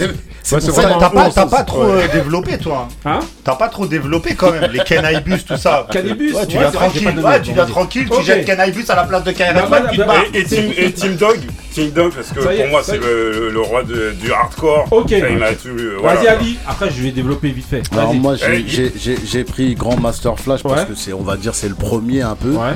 C'est 0.44 0.56
Ouais, 0.56 0.62
c'est 0.62 0.68
c'est 0.68 0.72
pour 0.72 0.76
vrai, 0.82 0.84
ça 0.84 0.98
T'as 0.98 1.10
que 1.10 1.34
t'as 1.36 1.46
pas, 1.46 1.58
pas 1.58 1.64
trop 1.64 1.84
euh, 1.84 2.08
développé, 2.14 2.58
toi. 2.58 2.88
Hein 3.04 3.20
T'as 3.44 3.56
pas 3.56 3.68
trop 3.68 3.86
développé 3.86 4.34
quand 4.34 4.52
même. 4.54 4.72
Les 4.72 4.80
cannabis, 4.80 5.44
tout 5.46 5.58
ça. 5.58 5.86
Cannabis, 5.92 6.34
Ouais, 6.34 6.46
tu 6.48 6.56
ouais, 6.56 6.62
viens 6.62 6.72
j'ai 6.72 6.78
tranquille. 6.78 7.20
Ouais, 7.20 7.42
tu 7.42 7.52
viens 7.52 7.66
tranquille. 7.66 8.10
Tu 8.10 8.24
jettes 8.24 8.46
cannabis 8.46 8.90
à 8.90 8.96
la 8.96 9.04
place 9.04 9.24
de 9.26 9.32
Bah, 9.32 9.68
bah, 9.70 9.82
puis 9.90 9.98
bah, 9.98 10.06
bah. 10.08 10.14
Et, 10.34 10.40
et 10.40 10.44
Team, 10.46 10.72
et 10.78 10.92
Team 10.94 11.16
Dog, 11.18 11.40
Team 11.74 11.90
Dog, 11.92 12.14
parce 12.14 12.30
que 12.30 12.42
Ça 12.42 12.50
pour 12.50 12.68
moi 12.68 12.82
ça 12.82 12.94
c'est 12.94 12.98
le, 13.00 13.60
roi 13.62 13.84
du 13.84 14.32
hardcore. 14.32 14.86
Ok. 14.92 15.12
Euh. 15.12 16.00
Vas-y, 16.02 16.28
Ali. 16.28 16.58
Après, 16.66 16.90
je 16.92 17.02
vais 17.04 17.12
développer 17.12 17.50
vite 17.50 17.68
fait. 17.70 17.84
Alors 17.92 18.14
moi 18.14 18.36
j'ai- 18.38 19.44
pris 19.44 19.76
Grand 19.76 19.98
Master 20.00 20.40
Flash 20.40 20.64
parce 20.64 20.82
Ouais. 20.82 20.88
que 20.88 20.96
c'est 20.96 21.12
on 21.12 21.24
va 21.24 21.36
dire 21.36 21.56
c'est 21.56 21.68
le 21.70 21.76
premier 21.76 22.22
un 22.22 22.36
peu. 22.36 22.52
Ouais. 22.52 22.74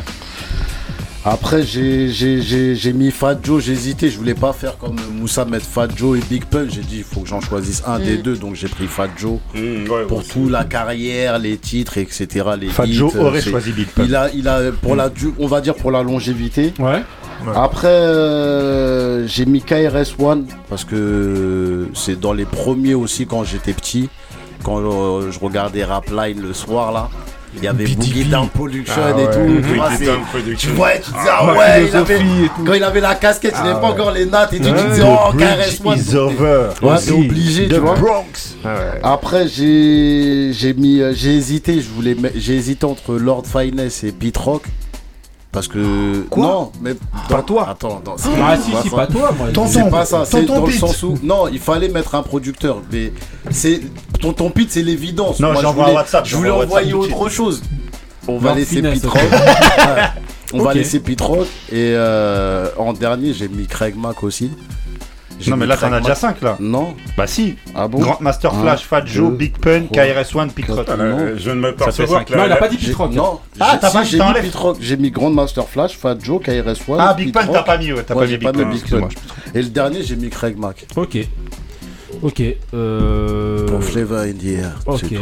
Après, 1.24 1.62
j'ai 1.64 2.94
mis 2.94 3.12
Fat 3.12 3.38
Joe, 3.44 3.64
j'ai 3.64 3.74
hésité, 3.74 4.10
je 4.10 4.18
voulais 4.18 4.34
pas 4.34 4.54
faire 4.54 4.78
comme 4.78 4.96
Moussa 5.14 5.46
mettre 5.46 5.66
Fat 5.66 5.88
Joe 5.96 6.18
et 6.18 6.22
Big 6.28 6.46
Pun. 6.46 6.68
J'ai 6.68 6.82
dit, 6.82 6.98
il 6.98 7.04
faut 7.04 7.22
que 7.22 7.28
j'en 7.28 7.42
choisisse 7.42 7.84
un 7.86 8.00
des 8.00 8.18
mm. 8.18 8.22
deux, 8.22 8.38
donc 8.38 8.56
j'ai 8.56 8.68
pris 8.68 8.88
Fat 8.88 9.10
Joe 9.18 9.38
mm, 9.54 9.86
pour 10.08 10.18
ouais, 10.18 10.24
toute 10.24 10.50
la 10.50 10.64
carrière, 10.64 11.38
les 11.38 11.58
titres, 11.58 12.00
etc. 12.00 12.28
Fat 12.70 12.86
Joe 12.88 13.16
aurait 13.16 13.42
choisi 13.42 13.72
Big 13.72 13.88
Pun. 13.88 14.06
Il 14.06 14.16
a, 14.16 14.30
il 14.34 14.48
a, 14.48 14.72
pour 14.72 14.96
mm. 14.96 14.98
la, 14.98 15.10
on 15.38 15.48
va 15.48 15.62
dire 15.62 15.76
pour 15.76 15.92
la 15.92 16.02
longévité. 16.02 16.74
Ouais. 16.80 17.04
Après, 17.56 17.88
euh, 17.88 19.28
j'ai 19.28 19.46
mis 19.46 19.62
KRS 19.62 20.20
One 20.20 20.46
parce 20.70 20.86
que 20.86 21.88
c'est 21.94 22.20
dans 22.20 22.34
les 22.34 22.46
premiers 22.46 22.94
aussi 22.94 23.26
quand 23.26 23.44
j'étais 23.44 23.74
petit, 23.74 24.10
quand 24.64 24.80
euh, 24.80 25.32
je 25.32 25.40
regardais 25.40 25.84
Rapline 25.84 26.42
le 26.42 26.54
soir 26.54 26.92
là. 26.92 27.10
Il 27.56 27.64
y 27.64 27.68
avait 27.68 27.86
Boogie 27.86 28.26
Down 28.26 28.48
Production 28.50 29.02
ah 29.04 29.20
et 29.20 29.26
tout. 29.26 29.62
Tu 29.62 29.74
vois, 29.74 29.90
tu 30.58 30.68
vois, 30.70 30.92
tu 30.94 31.12
dis, 31.12 31.18
ah, 31.30 31.54
ouais, 31.54 31.88
il 31.88 31.96
avait, 31.96 32.20
quand 32.66 32.74
il 32.74 32.84
avait 32.84 33.02
la 33.02 33.16
casquette, 33.16 33.54
il 33.58 33.64
n'avait 33.64 33.76
ah 33.76 33.82
pas 33.82 33.88
encore 33.88 34.12
les 34.12 34.26
nattes 34.26 34.54
et 34.54 34.60
tout. 34.60 34.70
tu 34.70 35.00
dis, 35.00 35.02
oh, 35.04 35.34
caresse-moi. 35.38 35.96
Is 35.98 36.16
over. 36.16 36.70
C'est 37.00 37.12
obligé, 37.12 37.68
The 37.68 37.74
tu 37.74 37.80
vois. 37.80 37.96
Bronx. 37.96 38.56
Ah 38.64 39.14
Après, 39.14 39.48
j'ai, 39.48 40.52
j'ai 40.54 40.74
mis, 40.74 41.02
euh, 41.02 41.14
j'ai 41.14 41.36
hésité, 41.36 41.82
je 41.82 41.90
voulais, 41.90 42.16
j'ai 42.36 42.56
hésité 42.56 42.86
entre 42.86 43.16
Lord 43.16 43.44
Finesse 43.46 44.04
et 44.04 44.12
Pete 44.12 44.38
Rock. 44.38 44.64
Parce 45.52 45.68
que. 45.68 46.26
Quoi 46.30 46.44
non, 46.44 46.72
mais. 46.82 46.96
Pas 47.30 47.42
toi 47.42 47.70
Attends, 47.70 48.02
non, 48.06 48.16
ah, 48.42 48.58
si, 48.58 48.72
si, 48.84 48.90
pas 48.90 49.08
toi, 49.08 49.34
moi. 49.38 49.50
Tonton, 49.52 49.90
pas 49.90 50.06
ça, 50.06 50.24
c'est 50.26 50.44
dans 50.44 50.66
le 50.66 50.72
sens 50.72 51.04
où. 51.04 51.18
Non, 51.22 51.48
il 51.48 51.60
fallait 51.60 51.90
mettre 51.90 52.16
un 52.16 52.24
producteur. 52.24 52.78
Mais 52.92 53.12
c'est. 53.50 53.82
Tonton 54.20 54.50
Pete, 54.50 54.72
c'est 54.72 54.84
l'évidence. 54.84 55.40
Non, 55.40 55.54
j'envoie 55.56 55.90
un 55.90 55.94
WhatsApp. 55.94 56.26
Je 56.26 56.36
voulais 56.36 56.50
envoyer 56.50 56.94
autre 56.94 57.30
chose. 57.30 57.62
On 58.28 58.38
va 58.38 58.56
laisser 58.56 58.82
Pete 58.82 59.06
On 60.54 60.64
va 60.64 60.74
laisser 60.74 61.00
Pete 61.00 61.22
et 61.72 61.94
euh, 61.96 62.68
en 62.78 62.94
dernier, 62.94 63.34
j'ai 63.34 63.48
mis 63.48 63.68
Craig 63.68 63.96
Mack 63.96 64.24
aussi. 64.24 64.52
Non, 65.48 65.58
mais 65.58 65.66
là, 65.66 65.78
t'en 65.78 65.92
as 65.92 66.00
déjà 66.00 66.16
5 66.16 66.42
là. 66.42 66.58
Non. 66.60 66.96
Bah, 67.18 67.28
si. 67.28 67.56
Ah 67.76 67.88
bon 67.88 68.00
Grandmaster 68.00 68.54
Flash, 68.54 68.86
Fat 68.86 69.06
Joe, 69.06 69.32
Big 69.32 69.58
Pun, 69.58 69.88
KRS-One, 69.92 70.52
Pitrock. 70.52 70.88
Euh, 70.90 71.36
je 71.38 71.50
ne 71.52 71.56
me 71.56 71.76
percevoir. 71.76 72.24
Non, 72.36 72.46
il 72.46 72.52
a 72.52 72.56
pas 72.58 72.68
dit 72.68 72.78
Pitrock. 72.78 73.12
Non. 73.14 73.40
Ah, 73.60 73.78
t'as 73.80 73.92
pas 73.92 74.04
dit 74.04 74.18
Pitrock. 74.42 74.78
J'ai 74.80 74.98
mis 74.98 75.12
Grandmaster 75.12 75.68
Flash, 75.68 75.98
Fat 75.98 76.18
Joe, 76.22 76.42
KRS-One. 76.42 77.00
Ah, 77.00 77.14
Big 77.14 77.34
Pun, 77.34 77.48
t'as 77.48 77.64
pas 77.64 77.78
mis. 77.78 77.92
T'as 78.06 78.16
pas 78.16 78.26
mis 78.26 78.38
Big 78.38 78.52
Pun. 78.52 79.08
Et 79.54 79.62
le 79.62 79.70
dernier, 79.70 80.04
j'ai 80.04 80.16
mis 80.16 80.30
Craig 80.30 80.58
Mac. 80.58 80.86
Ok. 80.96 81.18
Ok. 82.22 82.44
Euh... 82.74 83.66
Pour 83.68 83.84
Flavor 83.84 84.20
India. 84.20 84.74
Ok. 84.86 85.14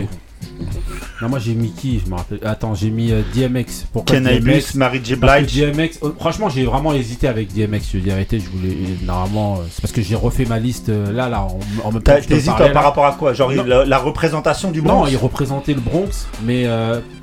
Non, 1.21 1.27
moi 1.27 1.39
j'ai 1.39 1.53
mis 1.53 1.71
qui 1.71 1.99
Je 1.99 2.09
me 2.09 2.15
rappelle? 2.15 2.39
Attends, 2.43 2.73
j'ai 2.75 2.89
mis 2.89 3.11
euh, 3.11 3.21
DMX. 3.33 3.85
Pourquoi 3.91 4.15
Ken 4.15 4.23
DMX 4.23 4.75
Mary 4.75 5.01
J. 5.03 5.15
Blige? 5.15 5.53
DMX, 5.53 5.99
oh, 6.01 6.13
franchement, 6.17 6.49
j'ai 6.49 6.63
vraiment 6.63 6.93
hésité 6.93 7.27
avec 7.27 7.53
DMX. 7.53 7.81
Je 7.93 7.99
dis 7.99 8.11
arrêtez, 8.11 8.39
je 8.39 8.49
voulais. 8.49 8.75
Normalement, 9.03 9.55
euh, 9.55 9.63
c'est 9.69 9.81
parce 9.81 9.91
que 9.91 10.01
j'ai 10.01 10.15
refait 10.15 10.45
ma 10.45 10.59
liste 10.59 10.89
euh, 10.89 11.11
là, 11.11 11.27
là, 11.27 11.41
en, 11.41 11.59
en 11.83 11.91
même. 11.91 12.01
T'hésites 12.01 12.55
par 12.73 12.83
rapport 12.83 13.05
à 13.05 13.13
quoi? 13.13 13.33
Genre 13.33 13.51
la, 13.51 13.97
représentation 13.97 14.71
du 14.71 14.81
Bronx? 14.81 14.93
Non, 14.93 15.07
il 15.07 15.17
représentait 15.17 15.73
le 15.73 15.81
Bronx, 15.81 16.27
mais 16.43 16.67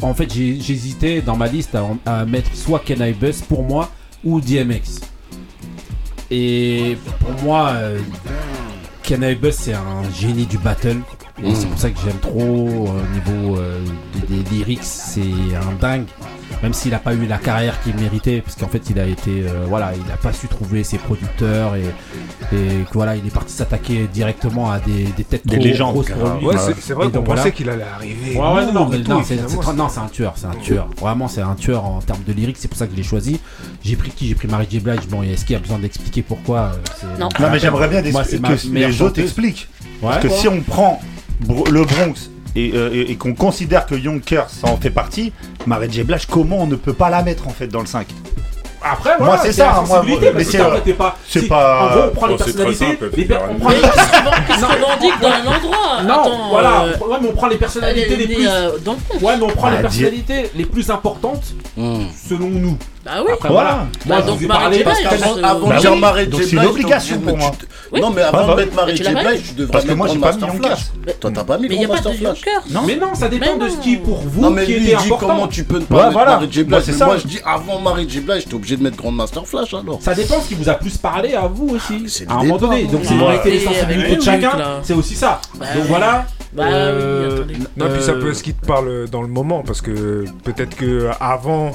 en 0.03 0.15
fait, 0.15 0.33
j'hésitais 0.33 1.23
dans 1.23 1.37
ma 1.37 1.47
liste 1.47 1.77
à, 2.05 2.25
mettre 2.27 2.55
soit 2.55 2.81
Ken 2.81 3.01
I 3.01 3.15
pour 3.49 3.63
moi 3.63 3.91
ou 4.25 4.41
DMX. 4.41 5.01
Et 6.31 6.99
pour 7.21 7.45
moi, 7.45 7.73
Ken 9.03 9.23
I 9.23 9.37
c'est 9.53 9.75
un 9.75 10.03
génie 10.15 10.47
du 10.47 10.59
battle. 10.59 10.99
Et 11.43 11.51
mm. 11.51 11.55
c'est 11.55 11.67
pour 11.67 11.79
ça 11.79 11.91
que 11.91 11.99
j'aime 12.05 12.19
trop 12.19 12.41
au 12.41 12.89
niveau 13.13 13.59
euh, 13.59 13.79
des, 14.15 14.37
des, 14.37 14.51
lyrics, 14.51 14.83
c'est 14.83 15.21
un 15.21 15.79
dingue. 15.81 16.07
Même 16.63 16.73
s'il 16.73 16.93
n'a 16.93 16.99
pas 16.99 17.13
eu 17.13 17.27
la 17.27 17.37
carrière 17.37 17.81
qu'il 17.83 17.95
méritait, 17.97 18.41
parce 18.41 18.57
qu'en 18.57 18.69
fait 18.69 18.89
il 18.89 18.99
a 18.99 19.07
été, 19.07 19.43
euh, 19.43 19.67
voilà, 19.69 19.93
il 19.95 20.07
n'a 20.09 20.17
pas 20.17 20.33
su 20.33 20.49
trouver 20.49 20.85
ses 20.85 20.97
producteurs 20.97 21.75
et, 21.75 21.85
et 22.55 22.85
voilà, 22.93 23.17
il 23.17 23.27
est 23.27 23.31
parti 23.31 23.53
s'attaquer 23.53 24.09
directement 24.11 24.71
à 24.71 24.79
des, 24.79 25.05
des 25.05 25.25
têtes 25.25 25.47
des 25.47 25.57
trop 25.57 25.65
légendes, 25.65 25.93
grosses 25.95 26.11
pour 26.11 26.39
lui. 26.39 26.47
Ouais, 26.47 26.55
c'est 26.79 26.95
vrai 26.95 27.11
qu'on 27.11 27.23
pensait 27.23 27.53
qu'il 27.53 27.69
allait 27.69 27.83
arriver. 27.83 28.39
Ouais, 28.39 28.55
ouais, 28.55 28.73
non, 28.73 28.89
non 28.89 29.23
c'est 29.23 29.39
un 29.99 30.09
tueur, 30.09 30.35
c'est 30.37 30.47
un 30.47 30.55
tueur. 30.55 30.89
Vraiment, 30.99 31.29
c'est 31.29 31.43
un 31.43 31.55
tueur 31.55 31.85
en 31.85 32.01
termes 32.01 32.23
de 32.27 32.33
lyrics, 32.33 32.57
c'est 32.59 32.69
pour 32.69 32.79
ça 32.79 32.87
que 32.87 32.93
je 32.93 32.97
l'ai 32.97 33.03
choisi. 33.03 33.41
J'ai 33.85 33.97
pris 33.97 34.11
qui? 34.11 34.29
J'ai 34.29 34.35
pris 34.35 34.49
Marie 34.49 34.67
J. 34.71 34.81
Blige. 34.81 35.07
Bon, 35.11 35.23
est-ce 35.23 35.45
qu'il 35.45 35.53
y 35.53 35.57
a 35.57 35.61
besoin 35.61 35.79
d'expliquer 35.79 36.23
pourquoi 36.23 36.73
Non. 37.19 37.29
non, 37.39 37.51
mais 37.51 37.59
j'aimerais 37.59 37.89
bien 37.89 38.03
Moi, 38.11 38.25
que 38.25 38.73
les 38.73 38.93
gens 38.93 39.11
t'expliquent. 39.11 39.69
Ouais. 40.03 40.11
Parce 40.11 40.23
que 40.23 40.29
si 40.29 40.49
on 40.49 40.61
prend 40.61 41.01
le 41.49 41.85
Bronx 41.85 42.31
euh, 42.57 43.05
et, 43.09 43.17
qu'on 43.17 43.35
considère 43.35 43.87
que 43.87 43.95
Yonkers 43.95 44.49
en 44.63 44.77
fait 44.77 44.91
partie, 44.91 45.33
Marie 45.67 45.91
J. 45.91 46.05
Blige, 46.05 46.27
comment 46.27 46.59
on 46.59 46.67
ne 46.67 46.77
peut 46.77 46.95
pas 46.95 47.11
la 47.11 47.23
mettre 47.23 47.47
en 47.47 47.51
fait 47.51 47.67
dans 47.67 47.81
le 47.81 47.87
5 47.87 48.07
après, 48.89 49.19
moi 49.19 49.37
c'est 49.43 49.53
ça, 49.53 49.83
moi, 49.85 50.05
mais 50.07 50.45
c'est 50.45 50.61
euh, 50.61 50.95
pas. 50.97 51.17
C'est 51.29 51.49
pas. 51.49 51.83
En 51.83 51.91
gros, 51.91 52.03
on 52.07 52.15
prend 52.15 52.27
les 52.29 52.37
personnalités. 52.37 52.99
les 53.17 53.29
on 53.51 53.55
prend 53.59 53.71
les 53.71 53.81
dans 53.81 55.29
un 55.29 55.47
endroit. 55.47 56.03
Non, 56.05 56.49
voilà. 56.51 56.85
Ouais, 56.85 57.17
mais 57.21 57.29
on 57.29 57.33
prend 57.33 57.49
les 57.49 57.57
personnalités 57.57 58.15
les 58.15 58.27
plus. 58.29 58.47
Ouais, 58.47 59.37
mais 59.37 59.43
on 59.43 59.49
prend 59.49 59.71
les 59.71 59.79
personnalités 59.79 60.51
les 60.55 60.67
plus 60.67 60.89
importantes 60.91 61.55
selon 61.77 62.49
nous. 62.49 62.79
Bah 63.07 63.23
oui. 63.25 63.33
Voilà. 63.49 63.87
Bah, 64.05 64.21
donc, 64.21 64.41
vous 64.41 64.51
avant 64.51 64.69
de 64.69 65.79
dire 65.79 65.97
Marie 65.97 66.29
c'est 66.33 66.53
une 66.53 66.59
obligation 66.59 67.21
pour 67.21 67.37
moi. 67.37 67.53
Non, 67.95 68.11
mais 68.11 68.23
avant 68.23 68.49
de 68.49 68.61
mettre 68.61 68.75
Marie 68.75 68.97
J. 68.97 69.05
Blige, 69.05 69.43
tu 69.49 69.55
devrais 69.55 69.85
mettre 69.85 69.97
moi, 69.97 70.15
Master 70.15 70.55
Flash. 70.55 70.81
Toi, 71.21 71.31
t'as 71.33 71.45
pas 71.45 71.59
mis 71.59 71.69
mais 71.69 71.87
Master 71.87 72.15
Flash. 72.15 72.41
Non, 72.71 72.83
mais 72.85 72.97
non, 72.97 73.15
ça 73.15 73.29
dépend 73.29 73.57
de 73.57 73.69
ce 73.69 73.77
qui 73.77 73.97
pour 73.97 74.19
vous 74.19 74.55
qui 74.57 74.73
était 74.73 74.95
important. 74.95 75.27
Comment 75.27 75.47
tu 75.47 75.63
peux 75.63 75.79
ne 75.79 75.85
pas 75.85 76.11
mettre 76.11 76.25
Marie 76.25 76.49
J. 76.51 76.65
Blige 76.65 76.89
Moi, 76.99 77.17
je 77.19 77.27
dis 77.29 77.39
avant 77.45 77.79
Marie 77.79 78.09
J. 78.09 78.21
Blige, 78.21 78.45
t'es 78.47 78.55
obligé 78.55 78.77
de 78.77 78.83
mettre 78.83 78.97
Grand 78.97 79.13
Master 79.13 79.47
Flash 79.47 79.73
alors. 79.73 80.01
Ça 80.03 80.15
dépend 80.15 80.41
ce 80.41 80.49
qui 80.49 80.55
vous 80.55 80.69
a 80.69 80.75
plus 80.75 80.97
parlé 80.97 81.35
à 81.35 81.47
vous 81.47 81.77
aussi. 81.77 82.25
Ah, 82.29 82.33
à 82.33 82.35
un 82.35 82.43
moment 82.43 82.57
donné. 82.57 82.85
Donc 82.85 83.03
c'est 83.05 83.51
les 83.51 83.61
sensibilités 83.61 84.17
de 84.17 84.23
chacun. 84.23 84.81
C'est 84.83 84.95
aussi 84.95 85.15
ça. 85.15 85.41
Donc 85.55 85.85
voilà. 85.89 86.27
Bah 86.57 86.65
oui, 86.69 86.73
euh, 86.73 87.35
attendez. 87.35 87.55
Non, 87.77 87.87
puis 87.93 88.03
ça 88.03 88.15
peut 88.15 88.33
ce 88.33 88.43
qui 88.43 88.55
te 88.55 88.67
parle 88.67 88.89
euh, 88.89 89.07
dans 89.07 89.21
le 89.21 89.29
moment, 89.29 89.63
parce 89.63 89.83
que 89.83 90.25
peut-être 90.43 90.75
que 90.75 91.11
avant, 91.21 91.73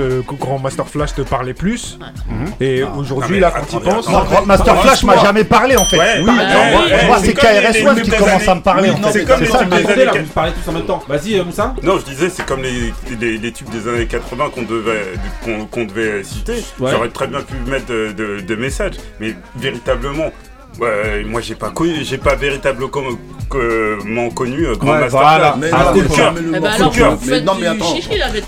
euh, 0.00 0.22
Grand 0.26 0.58
Master 0.58 0.88
Flash 0.88 1.14
te 1.14 1.22
parlait 1.22 1.54
plus, 1.54 1.98
mhm. 2.28 2.46
et 2.60 2.82
aujourd'hui, 2.82 3.38
là, 3.38 3.52
quand 3.52 3.78
tu 3.78 3.84
penses. 3.84 4.06
Grand 4.06 4.44
Master 4.44 4.80
Flash 4.82 5.04
m'a 5.04 5.18
jamais 5.18 5.44
parlé 5.44 5.76
en 5.76 5.84
fait. 5.84 5.98
Bah, 5.98 6.04
oui, 6.18 6.30
moi, 7.06 7.18
c'est 7.22 7.34
KRS-One 7.34 8.02
qui 8.02 8.10
commence 8.10 8.48
à 8.48 8.54
me 8.56 8.60
parler 8.60 8.90
en. 8.90 9.12
C'est 9.12 9.24
parlais 10.34 10.52
tous 10.52 10.68
en 10.68 10.72
même 10.72 10.86
temps. 10.86 11.02
Vas-y, 11.08 11.40
Moussa. 11.40 11.74
Non, 11.82 11.98
je 11.98 12.04
disais, 12.04 12.28
c'est 12.28 12.44
comme 12.44 12.62
les 12.62 13.52
tubes 13.52 13.70
des 13.70 13.88
années 13.88 14.06
80 14.06 14.46
qu'on 15.70 15.84
devait 15.84 16.24
citer. 16.24 16.64
J'aurais 16.80 17.10
très 17.10 17.28
bien 17.28 17.40
pu 17.40 17.54
mettre 17.70 17.86
de 17.86 18.54
messages, 18.56 18.94
mais 19.20 19.36
véritablement, 19.56 20.30
Ouais, 20.80 21.22
moi 21.24 21.40
j'ai 21.40 21.54
pas 21.54 21.70
connu, 21.70 22.04
j'ai 22.04 22.18
pas 22.18 22.34
véritablement 22.34 22.90
euh, 23.54 23.96
connu, 24.00 24.30
connu 24.34 24.76
Grand 24.76 24.94
ah, 24.94 25.08
non, 25.86 25.92
coup 25.92 26.00
de 26.00 26.14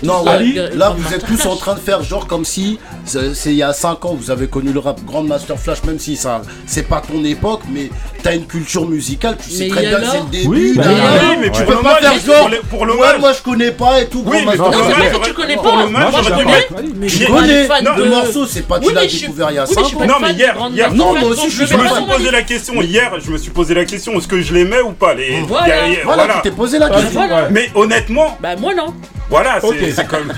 non, 0.03 0.23
mais 0.25 0.75
là 0.75 0.89
vous 0.89 1.13
êtes 1.13 1.25
tous 1.25 1.45
en 1.45 1.55
train 1.55 1.75
de 1.75 1.79
faire 1.79 2.03
genre 2.03 2.27
comme 2.27 2.43
si 2.43 2.79
c'est 3.07 3.51
il 3.51 3.55
y 3.55 3.63
a 3.63 3.71
5 3.71 4.03
ans, 4.05 4.15
vous 4.19 4.31
avez 4.31 4.47
connu 4.47 4.73
le 4.73 4.79
rap 4.79 4.99
Grandmaster 5.05 5.57
Flash, 5.57 5.83
même 5.83 5.97
si 5.97 6.17
ça 6.17 6.41
c'est 6.65 6.83
pas 6.83 7.01
ton 7.01 7.23
époque, 7.23 7.61
mais 7.71 7.89
t'as 8.21 8.35
une 8.35 8.45
culture 8.45 8.85
musicale, 8.85 9.37
tu 9.41 9.49
sais 9.49 9.65
mais 9.65 9.69
très 9.69 9.87
bien 9.87 9.99
que 9.99 10.05
c'est 10.05 10.19
le 10.19 10.29
début. 10.29 10.47
Oui, 10.47 10.73
oui, 10.75 11.37
mais 11.39 11.49
tu 11.49 11.63
peux 11.63 11.77
pas 11.77 11.95
faire 11.95 12.19
genre. 12.19 12.49
Pour 12.69 12.85
le 12.85 12.95
ouais, 12.97 13.17
moi 13.19 13.31
je 13.31 13.41
connais 13.41 13.71
pas 13.71 14.01
et 14.01 14.07
tout. 14.07 14.23
Oui, 14.25 14.39
mais 14.45 14.57
pour 14.57 14.69
le 14.69 15.25
tu 15.25 15.33
connais 15.33 15.55
pas. 15.55 15.87
Moi 15.87 16.21
je 16.21 16.29
connais. 16.29 17.07
Tu 17.07 17.25
connais 17.25 17.67
le 17.97 18.05
morceau, 18.09 18.45
c'est 18.45 18.67
pas 18.67 18.79
tu 18.79 18.93
l'as 18.93 19.05
découvert 19.05 19.51
il 19.51 19.55
y 19.55 19.59
a 19.59 19.65
5 19.65 19.79
ans. 19.79 20.05
Non, 20.05 20.15
mais 20.21 20.33
hier, 20.33 20.55
non, 20.93 21.17
moi 21.17 21.29
aussi 21.29 21.49
je 21.49 21.61
me 21.61 21.67
suis 21.67 22.05
posé 22.05 22.31
la 22.31 22.41
question. 22.43 22.81
Hier, 22.81 23.11
je 23.23 23.31
me 23.31 23.37
suis 23.37 23.51
posé 23.51 23.73
la 23.73 23.85
question, 23.85 24.17
est-ce 24.17 24.27
que 24.27 24.41
je 24.41 24.53
l'aimais 24.53 24.81
ou 24.81 24.91
pas 24.91 25.15
Voilà, 26.03 26.35
tu 26.35 26.41
t'es 26.43 26.51
posé 26.51 26.77
la 26.77 26.89
question. 26.89 27.21
Mais 27.51 27.69
honnêtement. 27.73 28.37
Bah 28.41 28.55
moi 28.57 28.73
non. 28.73 28.93
Voilà, 29.29 29.59
c'est 29.61 30.07
comme. 30.07 30.33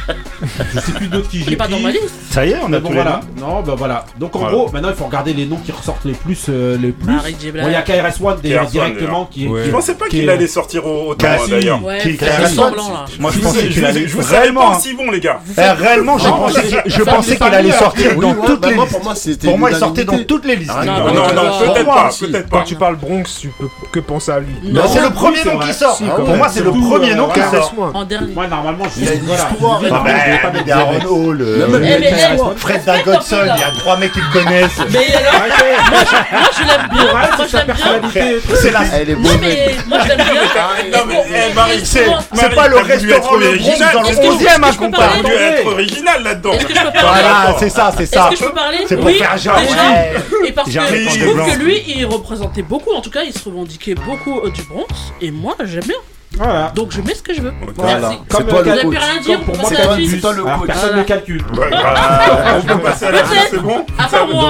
Je 0.74 0.80
sais 0.80 0.92
plus 0.94 1.08
d'autres 1.08 1.30
qui 1.30 1.44
j'ai. 1.44 1.56
pas 1.56 1.68
dans 1.68 1.80
ma 1.80 1.92
liste. 1.92 2.10
Ça 2.32 2.46
y 2.46 2.52
est. 2.52 2.59
Non, 2.68 3.62
bah 3.62 3.76
voilà. 3.78 4.06
Donc 4.20 4.36
en 4.36 4.50
gros, 4.50 4.70
maintenant 4.72 4.90
il 4.90 4.96
faut 4.96 5.06
regarder 5.06 5.34
les 5.34 5.46
noms 5.46 5.58
qui 5.64 5.72
ressortent 5.72 6.06
les 6.06 6.14
plus. 6.14 6.46
Euh, 6.50 6.78
les 6.78 6.92
plus. 6.92 7.14
Il 7.42 7.72
y 7.72 7.76
a 7.76 7.82
KRS-One 7.82 8.40
directement 8.42 9.26
qui. 9.26 9.48
Ouais. 9.48 9.64
Je 9.66 9.72
pensais 9.72 9.96
pas 9.96 10.08
qu'il 10.08 10.30
allait 10.30 10.48
sortir 10.48 10.86
au, 10.86 11.12
au 11.12 11.16
d'ailleurs. 11.16 11.80
Moi 11.80 13.32
je 13.32 13.40
pensais 13.40 13.68
qu'il 13.68 13.86
allait. 13.86 14.06
Réellement. 14.30 14.72
Hein. 14.72 14.80
si 14.80 14.94
bon, 14.94 15.12
les 15.12 15.20
gars. 15.20 15.40
Eh, 15.58 15.62
réellement, 15.62 16.18
je 16.18 17.04
pensais 17.04 17.36
qu'il 17.36 17.54
allait 17.54 17.72
sortir 17.72 18.16
dans 18.20 18.34
toutes 18.36 18.66
les 18.66 18.76
listes. 18.76 19.46
Pour 19.46 19.58
moi, 19.58 19.72
il 19.72 19.78
sortait 19.78 20.06
dans 20.06 20.24
toutes 20.24 20.46
les 20.46 20.56
listes. 20.56 20.72
Non, 20.86 21.14
non, 21.14 21.74
peut-être 21.74 21.86
pas. 21.86 22.10
Quand 22.50 22.64
tu 22.64 22.76
parles 22.76 22.96
Bronx, 22.98 23.24
tu 23.40 23.50
peux 23.50 23.68
que 23.92 24.00
penser 24.00 24.32
à 24.32 24.40
lui. 24.40 24.54
C'est 24.88 25.02
le 25.02 25.10
premier 25.10 25.44
nom 25.44 25.60
qui 25.60 25.74
sort. 25.74 26.00
Ah, 26.02 26.16
pour 26.16 26.36
moi, 26.36 26.50
c'est 26.50 26.64
le 26.64 26.72
premier 26.72 27.16
nom 27.16 27.30
qui 27.30 27.40
sort. 27.40 27.74
En 27.94 28.04
dernier. 28.04 28.34
Moi, 28.34 28.48
normalement, 28.48 28.86
je 28.86 28.90
suis. 28.90 29.02
Il 29.02 29.10
a 29.10 29.16
dit 29.16 29.30
Hall. 31.10 31.46
Oh, 32.50 32.58
Fred 32.58 32.82
Respecte 32.86 33.08
il 33.32 33.48
y 33.48 33.64
a 33.64 33.72
trois 33.78 33.98
mecs 33.98 34.12
qui 34.12 34.20
le 34.20 34.32
connaissent. 34.32 34.80
Mais 34.90 35.14
alors, 35.14 35.34
moi 35.34 36.00
je, 36.06 36.36
moi, 36.36 36.50
je 36.52 36.64
l'aime 36.66 36.88
bien. 36.92 37.12
Moi, 37.12 37.46
je 37.48 37.58
l'aime 37.58 38.10
bien. 38.12 38.56
C'est 38.56 38.72
la. 38.72 38.82
Elle 38.94 39.10
est 39.12 39.16
beau, 39.16 39.30
Non, 39.30 39.38
mais 39.40 39.76
moi 39.88 40.00
je 40.04 40.08
l'aime 40.10 40.18
bien. 40.18 40.98
Non, 40.98 41.06
mais, 41.08 41.26
eh, 41.28 41.54
Marie, 41.54 41.86
c'est- 41.86 42.06
pas 42.56 42.68
le 42.68 42.76
t'as 42.78 42.98
voulu 42.98 43.12
être 43.12 43.16
restaurant 43.16 43.36
original, 43.36 43.94
dans 43.94 44.02
le 44.02 44.08
11 44.08 44.16
e 44.18 44.48
à 44.48 44.70
est-ce 44.70 44.78
que 44.78 44.86
je 44.86 45.22
peux 45.22 45.42
être 45.42 45.68
original 45.68 46.24
là-dedans. 46.24 46.52
Voilà, 47.02 47.56
c'est 47.60 47.70
ça, 47.70 47.94
c'est 47.98 48.06
ça. 48.06 48.30
C'est 48.88 48.98
pour 48.98 49.10
faire 49.12 49.38
genre. 49.38 49.60
Et 50.46 50.52
parce 50.52 50.68
que 50.68 50.74
je 50.74 51.26
trouve 51.26 51.52
que 51.52 51.58
lui, 51.60 51.84
il 51.88 52.06
représentait 52.06 52.62
beaucoup, 52.62 52.94
en 52.94 53.02
tout 53.02 53.12
cas, 53.12 53.24
il 53.24 53.34
se 53.34 53.44
revendiquait 53.46 53.96
beaucoup 53.96 54.40
euh, 54.40 54.52
du 54.52 54.64
Bronx. 54.64 54.88
Et 55.22 55.32
moi, 55.32 55.56
j'aime 55.64 55.84
bien. 55.84 55.98
Voilà. 56.38 56.72
Donc 56.76 56.92
je 56.92 57.02
mets 57.02 57.14
ce 57.16 57.24
que 57.24 57.34
je 57.34 57.42
veux. 57.42 57.54
Voilà. 57.76 58.12
Comme, 58.30 58.46
toi 58.48 58.62
Vous 58.62 58.70
le 58.70 58.76
coach. 58.76 58.90
plus 58.90 58.98
rien 58.98 59.18
à 59.18 59.20
dire, 59.20 59.36
Comme 59.38 59.46
pour 59.46 59.56
vous 59.56 59.62
moi, 59.62 59.70
c'est 59.70 60.20
toi- 60.22 60.34
le 60.34 60.46
Alors, 60.46 60.60
coach. 60.60 60.68
personne 60.68 60.98
ne 60.98 61.04
calcule. 61.04 61.42
Ouais, 61.42 61.68
voilà, 61.70 62.56
on 62.58 62.62
peut 62.62 62.80
passer 62.80 63.06
à 63.06 63.12
la 63.12 63.24
c'est 63.50 63.58
bon 63.58 63.86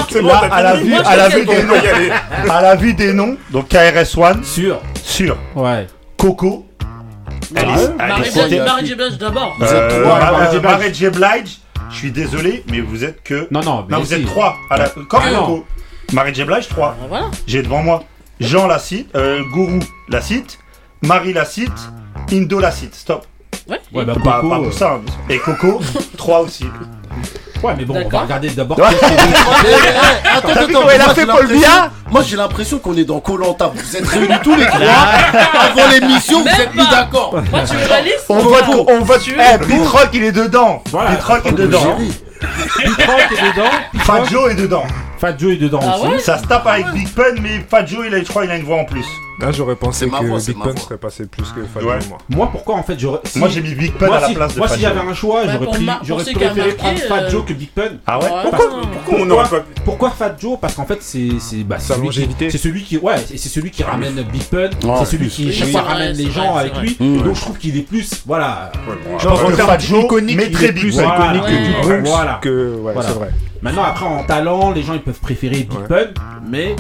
c'est 0.09 0.21
bon, 0.21 0.29
à 0.33 0.61
la 0.61 0.75
vue, 0.75 0.93
à 0.95 1.15
la 1.15 1.29
vue 1.29 1.45
des 1.45 1.63
noms, 1.63 1.73
aller. 1.73 2.11
à 2.49 2.61
la 2.61 2.75
vue 2.75 2.93
des 2.93 3.13
noms, 3.13 3.37
donc 3.51 3.69
KRS 3.69 4.17
One, 4.17 4.43
Sûr. 4.43 4.79
sûr. 5.03 5.37
Ouais. 5.55 5.87
Coco, 6.17 6.65
Marie. 7.51 7.79
J. 8.49 8.59
Marie. 8.59 8.95
Blige 8.95 9.17
d'abord. 9.17 9.55
Vous 9.57 9.65
êtes 9.65 9.71
Euh, 9.73 10.01
trois, 10.03 10.19
Mar- 10.19 10.61
Mary 10.61 10.87
euh, 10.89 10.93
J. 10.93 11.09
Blige. 11.09 11.59
Je 11.91 11.95
suis 11.95 12.11
désolé, 12.11 12.63
mais 12.69 12.81
vous 12.81 13.03
êtes 13.03 13.23
que. 13.23 13.47
Non, 13.49 13.61
non, 13.61 13.85
mais 13.89 13.95
Non, 13.95 14.01
vous 14.03 14.07
si. 14.09 14.13
êtes 14.15 14.25
trois. 14.25 14.55
À 14.69 14.77
la... 14.77 14.89
Comme 14.89 15.21
Ah, 15.25 15.31
non. 15.31 15.39
Coco. 15.45 15.65
Marie 16.13 16.35
J. 16.35 16.43
Blige, 16.43 16.67
trois. 16.67 16.95
Ah, 17.01 17.05
Voilà. 17.09 17.25
J'ai 17.47 17.63
devant 17.63 17.81
moi 17.81 18.03
Jean 18.39 18.67
la 18.67 18.77
cite, 18.79 19.09
euh, 19.15 19.41
Gourou 19.51 19.79
la 20.09 20.21
cite, 20.21 20.59
Marie 21.01 21.33
la 21.33 21.45
cite, 21.45 21.71
Indo 22.31 22.59
la 22.59 22.71
cite. 22.71 22.95
Stop. 22.95 23.25
Ouais. 23.67 23.79
Ouais, 23.93 24.05
bah, 24.05 24.13
Pas, 24.23 24.35
Coco, 24.41 24.49
pas 24.49 24.55
euh, 24.59 24.63
pour 24.63 24.73
ça. 24.73 24.91
hein. 24.93 25.01
Et 25.29 25.37
Coco, 25.39 25.79
trois 26.17 26.41
aussi. 26.41 26.65
Ouais, 27.63 27.73
mais 27.77 27.83
bon, 27.85 27.95
on 28.05 28.09
va 28.09 28.19
regarder 28.21 28.49
d'abord. 28.49 28.77
Ouais. 28.79 28.85
a. 28.85 28.89
Eh, 29.65 29.67
eh, 29.67 30.27
Attends, 30.37 30.49
attends, 30.49 30.65
il 30.69 30.75
a 30.75 30.79
moi, 31.05 31.13
fait 31.13 31.21
j'ai 31.21 31.27
Paul 31.27 31.35
l'impression- 31.41 31.57
Biya 31.57 31.91
Moi 32.09 32.21
j'ai 32.25 32.35
l'impression 32.37 32.79
qu'on 32.79 32.95
est 32.95 33.03
dans 33.03 33.19
Colanta. 33.19 33.71
Vous 33.73 33.97
êtes 33.97 34.07
réunis 34.07 34.33
tous 34.43 34.55
les 34.55 34.65
trois 34.65 34.79
avant 35.59 35.87
l'émission, 35.91 36.41
vous 36.41 36.47
êtes 36.47 36.73
mis 36.75 36.87
d'accord. 36.89 37.35
Moi, 37.51 37.61
tu 37.67 37.75
veux 37.75 37.89
la 37.89 38.01
liste 38.01 38.25
On 38.29 38.39
vote, 38.39 38.63
on 38.87 39.01
vote. 39.01 39.21
Eh, 39.27 39.57
Pitrock 39.65 40.09
il 40.13 40.23
est 40.23 40.31
dedans. 40.31 40.81
Voilà. 40.91 41.11
Pitrock 41.11 41.45
est 41.45 41.51
dedans. 41.51 41.97
Pitrock 42.39 43.31
est 43.31 43.51
dedans. 43.51 44.03
Fat 44.03 44.23
Joe 44.31 44.51
est 44.51 44.55
dedans. 44.55 44.83
Fat 45.19 45.37
Joe 45.37 45.51
est 45.53 45.57
dedans 45.57 45.79
Ah 45.83 45.97
aussi. 45.99 46.23
Ça 46.23 46.37
se 46.37 46.45
tape 46.45 46.65
avec 46.65 46.87
Big 46.93 47.09
Pun, 47.09 47.35
mais 47.41 47.65
Fat 47.69 47.85
Joe, 47.85 48.05
il 48.07 48.15
a, 48.15 48.19
je 48.19 48.23
crois, 48.29 48.45
il 48.45 48.51
a 48.51 48.55
une 48.55 48.63
voix 48.63 48.77
en 48.77 48.85
plus. 48.85 49.05
Là, 49.41 49.51
j'aurais 49.51 49.75
pensé 49.75 50.07
que 50.09 50.25
voix, 50.25 50.39
Big 50.39 50.57
Pun 50.57 50.75
serait 50.75 50.97
passé 50.97 51.25
plus 51.25 51.43
que 51.53 51.61
Fat 51.63 51.79
Ouais. 51.85 51.99
Joe, 51.99 52.09
moi. 52.09 52.17
Moi, 52.29 52.49
pourquoi 52.51 52.75
en 52.75 52.83
fait 52.83 52.99
j'aurais. 52.99 53.19
si- 53.23 53.39
Moi, 53.39 53.47
j'ai 53.49 53.61
mis 53.61 53.73
Big 53.73 53.93
Pun 53.93 54.07
Moi, 54.07 54.17
à 54.17 54.21
la 54.21 54.27
si, 54.27 54.33
place 54.33 54.53
de 54.53 54.59
moi, 54.59 54.67
Fat 54.67 54.73
s'il 54.73 54.83
y 54.83 54.85
avait 54.85 54.99
Joe. 54.99 55.09
un 55.09 55.13
choix, 55.13 55.41
j'aurais 55.47 55.65
pris, 55.67 55.87
j'aurais 56.03 56.23
préféré 56.23 56.55
marqué, 56.55 56.73
prendre 56.73 56.99
Fat 56.99 57.15
euh, 57.23 57.29
Joe 57.29 57.45
que 57.45 57.53
Big 57.53 57.69
Pun. 57.69 57.83
Ah 58.05 58.19
ouais? 58.19 58.25
Ouais. 58.25 58.31
Pourquoi 58.43 58.65
Ah. 58.71 58.85
Pourquoi 58.91 59.19
on 59.21 59.27
pas. 59.47 59.65
Pourquoi 59.85 60.09
Fat 60.11 60.35
Joe 60.39 60.57
Parce 60.59 60.73
qu'en 60.75 60.85
fait, 60.85 60.97
c'est 61.01 61.29
c'est 61.39 61.63
bah, 61.63 61.77
c'est 61.79 61.93
celui 61.93 62.09
qui 62.09 62.57
celui 62.57 62.83
qui 62.83 62.97
ouais, 62.97 63.15
c'est 63.27 63.37
celui 63.37 63.71
qui 63.71 63.83
ramène 63.83 64.15
Big 64.31 64.43
Pun, 64.43 64.69
c'est 64.99 65.05
celui 65.05 65.29
qui 65.29 65.51
chaque 65.53 65.69
fois 65.69 65.81
ramène 65.81 66.15
les 66.15 66.29
gens 66.31 66.55
avec 66.55 66.75
lui. 66.77 66.95
vrai. 66.99 67.23
Donc 67.23 67.35
je 67.35 67.41
trouve 67.41 67.57
qu'il 67.57 67.77
est 67.77 67.81
plus 67.81 68.23
voilà. 68.25 68.71
Je 69.19 69.27
pense 69.27 69.39
En 69.41 69.47
que 69.47 69.53
Fat 69.53 69.77
Joe 69.79 70.07
plus 70.07 70.27
Pun. 70.27 70.27
iconique 70.27 70.51
que 70.51 70.71
du 70.71 70.91
Voilà. 70.91 72.39
que... 72.41 72.75
Ouais, 72.75 72.93
Voilà. 72.93 73.09
c'est 73.09 73.15
vrai. 73.15 73.29
Maintenant 73.61 73.83
après 73.83 74.05
en 74.05 74.23
talent, 74.23 74.71
les 74.71 74.83
gens 74.83 74.93
ils 74.93 75.01
peuvent 75.01 75.19
préférer 75.19 75.57
Big. 75.63 75.79
Pun, 75.87 76.07
mais 76.47 76.75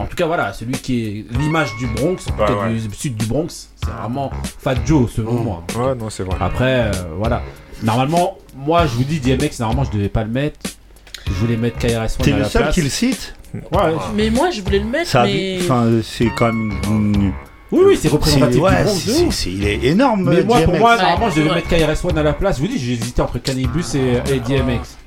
en 0.00 0.06
tout 0.06 0.16
cas 0.16 0.26
voilà, 0.26 0.52
celui 0.52 0.72
qui 0.72 1.04
est 1.30 1.36
l'image 1.38 1.70
du 1.78 1.86
Bronx, 1.86 2.16
Ouais, 2.38 2.50
ouais. 2.50 2.74
du 2.74 2.94
sud 2.94 3.16
du 3.16 3.26
Bronx, 3.26 3.48
c'est 3.76 3.90
vraiment 3.90 4.30
Fat 4.58 4.74
Joe 4.86 5.10
selon 5.12 5.34
Mm. 5.34 5.44
moi. 5.44 5.62
Ouais, 5.76 5.94
non, 5.94 6.10
c'est 6.10 6.22
vrai. 6.24 6.36
Après, 6.40 6.86
euh, 6.86 6.90
voilà. 7.16 7.42
Normalement, 7.82 8.36
moi 8.56 8.86
je 8.86 8.94
vous 8.94 9.04
dis 9.04 9.20
DMX, 9.20 9.58
normalement 9.60 9.84
je 9.84 9.90
devais 9.96 10.08
pas 10.08 10.24
le 10.24 10.30
mettre. 10.30 10.58
Je 11.26 11.32
voulais 11.32 11.56
mettre 11.56 11.78
KRS-One 11.78 12.24
T'es 12.24 12.32
le 12.32 12.44
seul 12.44 12.62
place. 12.62 12.74
qui 12.74 12.82
le 12.82 12.88
cite 12.88 13.34
Ouais. 13.54 13.80
Mais 14.14 14.30
moi, 14.30 14.50
je 14.50 14.62
voulais 14.62 14.78
le 14.78 14.84
mettre, 14.84 15.08
Ça 15.10 15.24
mais. 15.24 15.58
Enfin, 15.62 15.88
c'est 16.04 16.30
quand 16.36 16.46
même. 16.52 17.32
Oui, 17.72 17.82
oui, 17.86 17.98
c'est 18.00 18.08
représentatif 18.08 18.60
ouais, 18.60 18.70
du 18.84 19.12
Bronx. 19.12 19.46
il 19.46 19.64
est 19.64 19.84
énorme. 19.86 20.28
Mais 20.28 20.42
moi, 20.42 20.60
pour 20.62 20.76
moi, 20.78 20.96
normalement, 20.96 21.30
je 21.30 21.40
devais 21.40 21.54
mettre 21.54 21.68
KRS-One 21.68 22.18
à 22.18 22.22
la 22.22 22.32
place. 22.32 22.56
Je 22.56 22.62
vous 22.62 22.68
dis, 22.68 22.78
j'ai 22.78 22.92
hésité 22.92 23.22
entre 23.22 23.38
Cannibus 23.38 23.94
et, 23.94 24.20
et 24.32 24.40
DMX. 24.40 24.98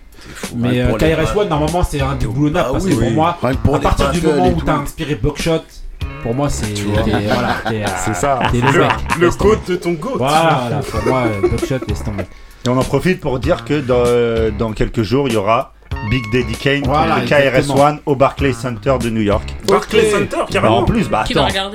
Mais 0.56 0.70
Rien 0.70 0.90
euh, 0.94 0.98
KRS-One, 0.98 1.50
normalement, 1.50 1.84
c'est 1.84 2.02
un 2.02 2.16
déboulonnable 2.16 2.66
Ah 2.70 2.72
parce 2.74 2.84
oui, 2.86 2.92
que 2.92 2.96
pour 2.96 3.08
oui. 3.08 3.14
moi, 3.14 3.38
pour 3.64 3.76
à 3.76 3.80
partir 3.80 4.12
du 4.12 4.22
moment 4.22 4.48
où 4.50 4.62
t'as 4.62 4.76
inspiré 4.76 5.16
Buckshot, 5.16 5.62
pour 6.22 6.34
moi, 6.34 6.50
c'est. 6.50 6.74
Voilà, 6.74 7.56
euh, 7.72 7.86
C'est 8.06 8.16
ça. 8.16 8.40
le 8.54 8.60
Le, 9.20 9.68
de 9.68 9.76
ton 9.76 9.92
goat. 9.94 10.16
Voilà, 10.18 10.82
pour 10.90 11.04
moi, 11.06 11.24
euh, 11.28 11.50
Buckshot, 11.50 11.80
laisse 11.88 12.04
tomber. 12.04 12.24
Et 12.66 12.70
on 12.70 12.78
en 12.78 12.84
profite 12.84 13.20
pour 13.20 13.40
dire 13.40 13.66
que 13.66 13.82
dans, 13.82 14.58
dans 14.58 14.72
quelques 14.74 15.02
jours, 15.04 15.28
il 15.28 15.34
y 15.34 15.38
aura 15.38 15.74
Big 16.10 16.24
Daddy 16.32 16.56
Kane 16.56 16.84
Voilà, 16.86 17.22
KRS-One 17.22 18.00
au 18.06 18.16
Barclays 18.16 18.54
Center 18.54 18.96
de 19.02 19.10
New 19.10 19.22
York. 19.22 19.54
Barclay 19.68 20.10
Center, 20.10 20.38
Bah, 20.38 20.46
carrément. 20.50 20.78
en 20.80 20.84
plus, 20.86 21.10
bah 21.10 21.24
Qui 21.28 21.38
attends. 21.38 21.72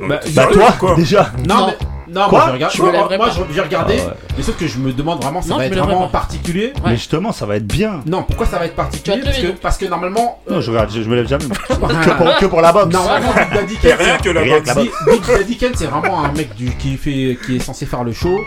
Non, 0.00 0.08
Bah, 0.08 0.18
t'es 0.22 0.30
Bah 0.30 0.48
toi, 0.52 0.72
quoi 0.78 0.94
déjà. 0.96 1.30
Non, 1.46 1.54
Non. 1.56 1.66
mais. 1.68 1.86
Non, 2.08 2.28
Quoi 2.28 2.38
moi 2.38 2.46
je 2.48 2.52
regarde. 2.54 2.72
Je 2.74 2.82
me 2.82 2.86
moi, 2.86 2.92
lèverai 2.92 3.16
moi, 3.16 3.26
pas. 3.26 3.32
je- 3.32 3.54
j'ai 3.54 3.60
regardé, 3.60 3.96
Ah 4.00 4.08
ouais. 4.08 4.14
mais 4.36 4.42
sauf 4.42 4.56
que 4.56 4.66
je 4.66 4.78
me 4.78 4.92
demande 4.92 5.22
vraiment, 5.22 5.42
ça 5.42 5.48
Non, 5.50 5.56
va 5.56 5.62
je 5.62 5.66
être 5.68 5.74
lèverai 5.74 5.92
vraiment 5.92 6.06
pas. 6.08 6.18
particulier. 6.20 6.72
Ouais. 6.76 6.82
Mais 6.90 6.96
justement, 6.96 7.32
ça 7.32 7.46
va 7.46 7.56
être 7.56 7.66
bien. 7.66 8.02
Non, 8.06 8.22
pourquoi 8.22 8.46
ça 8.46 8.58
va 8.58 8.66
être 8.66 8.76
particulier 8.76 9.16
Tu 9.16 9.22
vas 9.22 9.24
te 9.24 9.26
parce 9.26 9.38
que, 9.38 9.46
lever, 9.46 9.58
parce 9.60 9.78
que 9.78 9.84
normalement. 9.86 10.40
Non, 10.50 10.60
je 10.60 10.70
regarde, 10.70 10.90
je, 10.92 11.02
je 11.02 11.08
me 11.08 11.16
lève 11.16 11.26
jamais. 11.28 11.44
Que, 11.68 12.10
pour, 12.16 12.36
que 12.38 12.46
pour 12.46 12.60
la 12.60 12.72
boxe. 12.72 12.92
Normalement, 12.92 13.32
Big 13.32 13.54
Daddy 13.54 13.76
rien 13.82 13.96
c'est- 13.98 14.22
que 14.24 14.30
la 14.30 14.40
Rien 14.42 14.56
boxe. 14.58 14.70
que 14.72 14.76
la 14.78 14.82
Big 14.82 14.92
Big 15.10 15.26
Daddy 15.26 15.56
Kane, 15.56 15.72
c'est 15.74 15.86
vraiment 15.86 16.24
un 16.24 16.32
mec 16.32 16.54
du, 16.54 16.70
qui, 16.76 16.96
fait, 16.96 17.36
qui 17.44 17.56
est 17.56 17.60
censé 17.60 17.86
faire 17.86 18.04
le 18.04 18.12
show. 18.12 18.38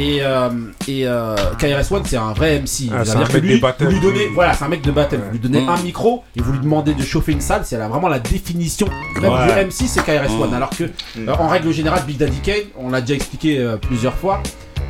Et, 0.00 0.18
euh, 0.22 0.48
et 0.88 1.06
euh, 1.06 1.34
KRS-One, 1.58 2.02
c'est 2.06 2.16
un 2.16 2.32
vrai 2.32 2.58
MC. 2.60 2.90
Ah, 2.92 3.04
c'est 3.04 3.16
un 3.16 3.24
que 3.24 3.32
mec 3.34 3.42
lui, 3.42 3.54
des 3.54 3.60
battles. 3.60 3.84
vous 3.84 3.90
lui 3.90 4.00
donnez, 4.00 4.28
voilà, 4.34 4.54
c'est 4.54 4.64
un 4.64 4.68
mec 4.68 4.80
de 4.82 4.90
battle. 4.90 5.20
Vous 5.26 5.32
lui 5.32 5.38
donnez 5.38 5.60
Mm. 5.60 5.68
un 5.68 5.82
micro 5.82 6.24
et 6.36 6.40
vous 6.40 6.52
lui 6.52 6.60
demandez 6.60 6.94
de 6.94 7.02
chauffer 7.02 7.32
une 7.32 7.40
salle. 7.42 7.62
C'est 7.64 7.76
vraiment 7.76 8.08
la 8.08 8.18
définition 8.18 8.88
même 9.20 9.30
Ouais. 9.32 9.46
du 9.46 9.66
MC, 9.66 9.86
c'est 9.88 10.02
KRS-One. 10.02 10.50
Mm. 10.50 10.54
Alors 10.54 10.70
que, 10.70 10.84
euh, 10.84 11.34
en 11.38 11.48
règle 11.48 11.70
générale, 11.72 12.02
Big 12.06 12.16
Daddy 12.16 12.38
Kane, 12.40 12.64
on 12.78 12.88
l'a 12.90 13.02
déjà 13.02 13.14
expliqué 13.14 13.58
euh, 13.58 13.76
plusieurs 13.76 14.14
fois. 14.14 14.42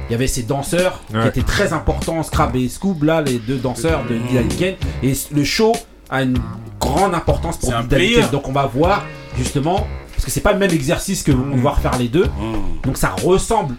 Il 0.08 0.12
y 0.12 0.14
avait 0.14 0.26
ces 0.28 0.42
danseurs 0.44 1.00
qui 1.10 1.28
étaient 1.28 1.42
très 1.42 1.72
importants, 1.72 2.22
Scrab 2.22 2.54
et 2.56 2.68
Scoob, 2.68 3.02
là, 3.04 3.20
les 3.22 3.38
deux 3.38 3.56
danseurs 3.58 4.02
de 4.08 4.14
Big 4.16 4.34
Daddy 4.34 4.56
Kane. 4.56 4.74
Et 5.02 5.12
le 5.32 5.44
show 5.44 5.72
a 6.08 6.22
une 6.22 6.38
grande 6.80 7.14
importance 7.14 7.56
pour 7.58 7.70
Big 7.72 7.88
Daddy. 7.88 8.14
Kane. 8.14 8.30
Donc 8.30 8.48
on 8.48 8.52
va 8.52 8.66
voir 8.66 9.04
justement, 9.38 9.86
parce 10.12 10.24
que 10.24 10.30
c'est 10.30 10.40
pas 10.40 10.52
le 10.52 10.58
même 10.58 10.72
exercice 10.72 11.22
que 11.22 11.30
vont 11.32 11.54
devoir 11.56 11.78
faire 11.80 11.96
les 11.98 12.08
deux. 12.08 12.24
Mmh. 12.26 12.84
Donc 12.86 12.96
ça 12.96 13.10
ressemble 13.24 13.74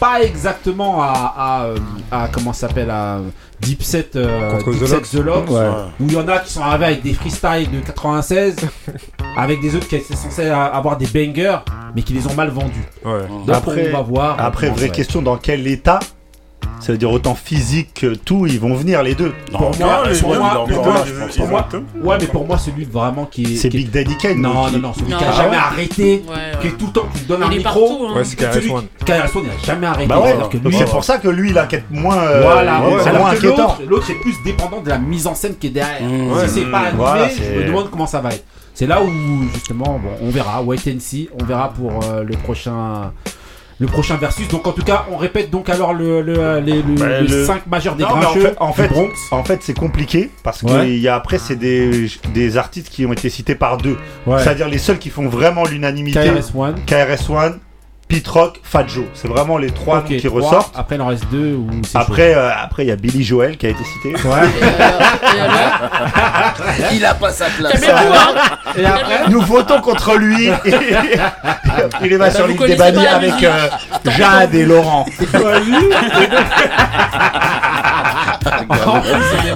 pas 0.00 0.22
exactement 0.22 1.02
à, 1.02 1.34
à, 1.36 1.64
euh, 1.66 1.76
à- 2.10 2.28
comment 2.32 2.52
ça 2.52 2.66
s'appelle 2.68 2.90
à 2.90 3.18
Deep 3.60 3.82
Set, 3.82 4.16
euh, 4.16 4.50
Contre 4.52 4.70
Deep 4.72 4.82
The 4.82 4.86
Set 4.86 4.96
Lox. 4.96 5.10
The 5.10 5.14
Lox, 5.16 5.50
Ouais. 5.52 5.68
où 6.00 6.04
il 6.06 6.12
y 6.12 6.16
en 6.16 6.26
a 6.28 6.38
qui 6.38 6.52
sont 6.52 6.62
arrivés 6.62 6.86
avec 6.86 7.02
des 7.02 7.12
freestyles 7.12 7.70
de 7.70 7.80
96 7.84 8.56
avec 9.36 9.60
des 9.60 9.76
autres 9.76 9.86
qui 9.86 9.96
étaient 9.96 10.16
censés 10.16 10.48
avoir 10.48 10.96
des 10.96 11.06
bangers 11.06 11.58
mais 11.94 12.02
qui 12.02 12.12
les 12.14 12.26
ont 12.26 12.34
mal 12.34 12.48
vendus. 12.50 12.84
Ouais. 13.04 13.26
Donc 13.46 13.54
Après- 13.54 13.90
on 13.92 13.96
va 13.96 14.02
voir. 14.02 14.36
Après, 14.40 14.70
vraie 14.70 14.88
question, 14.90 15.20
dans 15.22 15.36
quel 15.36 15.66
état 15.66 16.00
Ça 16.80 16.92
veut 16.92 16.98
dire 16.98 17.10
autant 17.12 17.34
physique 17.34 17.94
que 17.94 18.14
tout, 18.14 18.46
ils 18.46 18.58
vont 18.58 18.74
venir 18.74 19.02
les 19.02 19.14
deux. 19.14 19.32
Pour 19.52 19.60
moi, 19.78 20.02
les 20.10 20.18
pour 20.18 20.32
deux, 20.32 20.38
moi, 20.38 20.50
il 20.66 20.72
est 20.72 20.74
pour 20.74 20.80
encore 20.80 20.84
moi, 20.92 20.94
là, 20.94 21.04
je 21.06 21.24
pense. 21.24 21.36
pour 21.36 21.48
moi-. 21.48 21.68
Ouais, 22.02 22.16
mais 22.20 22.26
pour 22.26 22.46
moi, 22.46 22.58
celui 22.58 22.84
vraiment 22.84 23.26
qui 23.26 23.42
est. 23.44 23.56
C'est 23.56 23.68
qui 23.68 23.76
est- 23.76 23.80
Big 23.80 23.90
Daddy 23.90 24.16
Kane. 24.16 24.40
Non, 24.40 24.70
non, 24.70 24.78
non, 24.78 24.92
celui 24.94 25.10
Non. 25.10 25.18
qui 25.18 25.24
a 25.24 25.28
Ah 25.30 25.36
jamais 25.36 25.50
ouais 25.50 25.56
arrêté, 25.56 26.22
Ouais, 26.28 26.34
qui 26.60 26.66
est 26.68 26.70
tout 26.78 26.86
le 26.86 26.92
temps, 26.92 27.06
qui 27.14 27.20
donne 27.24 27.42
un 27.42 27.50
Il 27.50 27.58
micro. 27.58 27.80
partout, 27.88 28.06
hein. 28.08 28.16
Ouais, 28.16 28.24
c'est 28.24 28.36
il 28.40 28.44
a 28.46 29.64
jamais 29.64 29.86
arrêté. 29.86 30.06
Bah 30.08 30.20
ouais, 30.20 30.34
lui, 30.64 30.74
c'est 30.76 30.84
pour 30.90 31.04
ça 31.04 31.18
que 31.18 31.28
lui, 31.28 31.50
il 31.50 31.58
a 31.58 31.66
qu'être 31.66 31.90
moins, 31.90 32.18
euh, 32.18 32.40
Voilà, 32.42 32.78
moins 32.78 33.02
alors 33.06 33.30
que 33.30 33.36
inquiétant. 33.36 33.56
l'autre, 33.56 33.82
l'autre 33.88 34.10
est 34.10 34.20
plus 34.20 34.34
dépendant 34.44 34.80
de 34.80 34.88
la 34.88 34.98
mise 34.98 35.26
en 35.26 35.34
scène 35.34 35.54
qui 35.56 35.68
est 35.68 35.70
derrière. 35.70 36.02
Mmh. 36.02 36.46
Si 36.46 36.54
c'est 36.60 36.70
pas 36.70 36.78
animé, 36.80 37.04
je 37.36 37.42
c'est- 37.42 37.56
me 37.56 37.64
demande 37.66 37.90
comment 37.90 38.06
ça 38.06 38.20
va 38.20 38.30
être. 38.30 38.44
C'est 38.74 38.86
là 38.86 39.02
où 39.02 39.08
justement, 39.52 40.00
bon, 40.02 40.10
on 40.26 40.30
verra. 40.30 40.62
Wait 40.62 40.78
and 40.88 41.00
see, 41.00 41.28
on 41.38 41.44
verra 41.44 41.70
pour 41.72 41.90
euh, 42.04 42.22
le 42.22 42.36
prochain. 42.36 43.12
Le 43.80 43.86
prochain 43.86 44.16
versus. 44.16 44.46
Donc 44.48 44.66
en 44.66 44.72
tout 44.72 44.82
cas, 44.84 45.06
on 45.10 45.16
répète 45.16 45.50
donc 45.50 45.68
alors 45.70 45.94
le, 45.94 46.20
le, 46.20 46.60
les, 46.60 46.82
le, 46.82 46.94
Bah, 46.96 47.20
le 47.20 47.26
le- 47.26 47.44
5 47.46 47.66
majeurs 47.66 47.96
des 47.96 48.04
Non, 48.04 48.10
en 48.10 48.18
grincheux 48.20 48.40
fait, 48.42 48.56
en 48.60 48.72
fait, 48.74 48.88
Bronx. 48.88 49.08
en 49.30 49.42
fait, 49.42 49.60
c'est 49.62 49.72
compliqué 49.76 50.30
parce 50.42 50.60
que 50.60 50.66
Ouais. 50.66 50.90
il 50.92 50.98
y 50.98 51.08
a 51.08 51.14
après 51.16 51.38
c'est 51.38 51.56
des, 51.56 52.06
des 52.34 52.56
artistes 52.58 52.90
qui 52.90 53.06
ont 53.06 53.12
été 53.12 53.30
cités 53.30 53.54
par 53.54 53.78
deux. 53.78 53.96
Ouais. 54.26 54.38
C'est-à-dire 54.42 54.68
les 54.68 54.78
seuls 54.78 54.98
qui 54.98 55.08
font 55.08 55.26
vraiment 55.28 55.64
l'unanimité. 55.64 56.20
KRS-One. 56.20 56.74
KRS-One, 56.86 57.58
Pete 58.10 58.26
Rock, 58.28 58.60
Fat 58.64 58.86
Joe. 58.88 59.04
C'est 59.14 59.28
vraiment 59.28 59.56
les 59.56 59.70
trois 59.70 60.02
qui 60.02 60.20
trois. 60.20 60.40
ressortent. 60.42 60.74
Après, 60.76 60.96
il 60.96 61.00
en 61.00 61.06
reste 61.06 61.26
deux 61.30 61.54
ou 61.54 61.70
Après, 61.94 62.34
euh, 62.34 62.50
après 62.62 62.84
il 62.84 62.88
y 62.88 62.92
a 62.92 62.96
Billy 62.96 63.22
Joel 63.24 63.56
qui 63.56 63.66
a 63.66 63.70
été 63.70 63.84
cité. 63.84 64.20
chaud. 64.20 64.28
Ouais. 64.28 64.48
Et 64.60 64.64
alors, 64.82 65.00
et 65.36 65.40
alors 65.40 66.90
Il 66.92 67.04
a 67.06 67.14
pas 67.14 67.30
sa 67.32 67.46
place. 67.46 67.80
Calmez-vous, 67.80 68.12
hein 68.14 68.34
Et 68.76 68.84
après, 68.84 69.28
Nous 69.28 69.40
votons 69.40 69.80
contre 69.80 70.16
lui. 70.16 70.48
et 70.48 70.52
il 72.04 72.16
va 72.16 72.26
Bah, 72.26 72.30
sur 72.32 72.46
vous 72.48 72.52
l'île 72.64 72.66
des 72.66 72.76
bannis 72.76 73.06
avec 73.06 73.42
euh, 73.44 73.68
Jade 74.04 74.54
et 74.54 74.64
Laurent. 74.66 75.06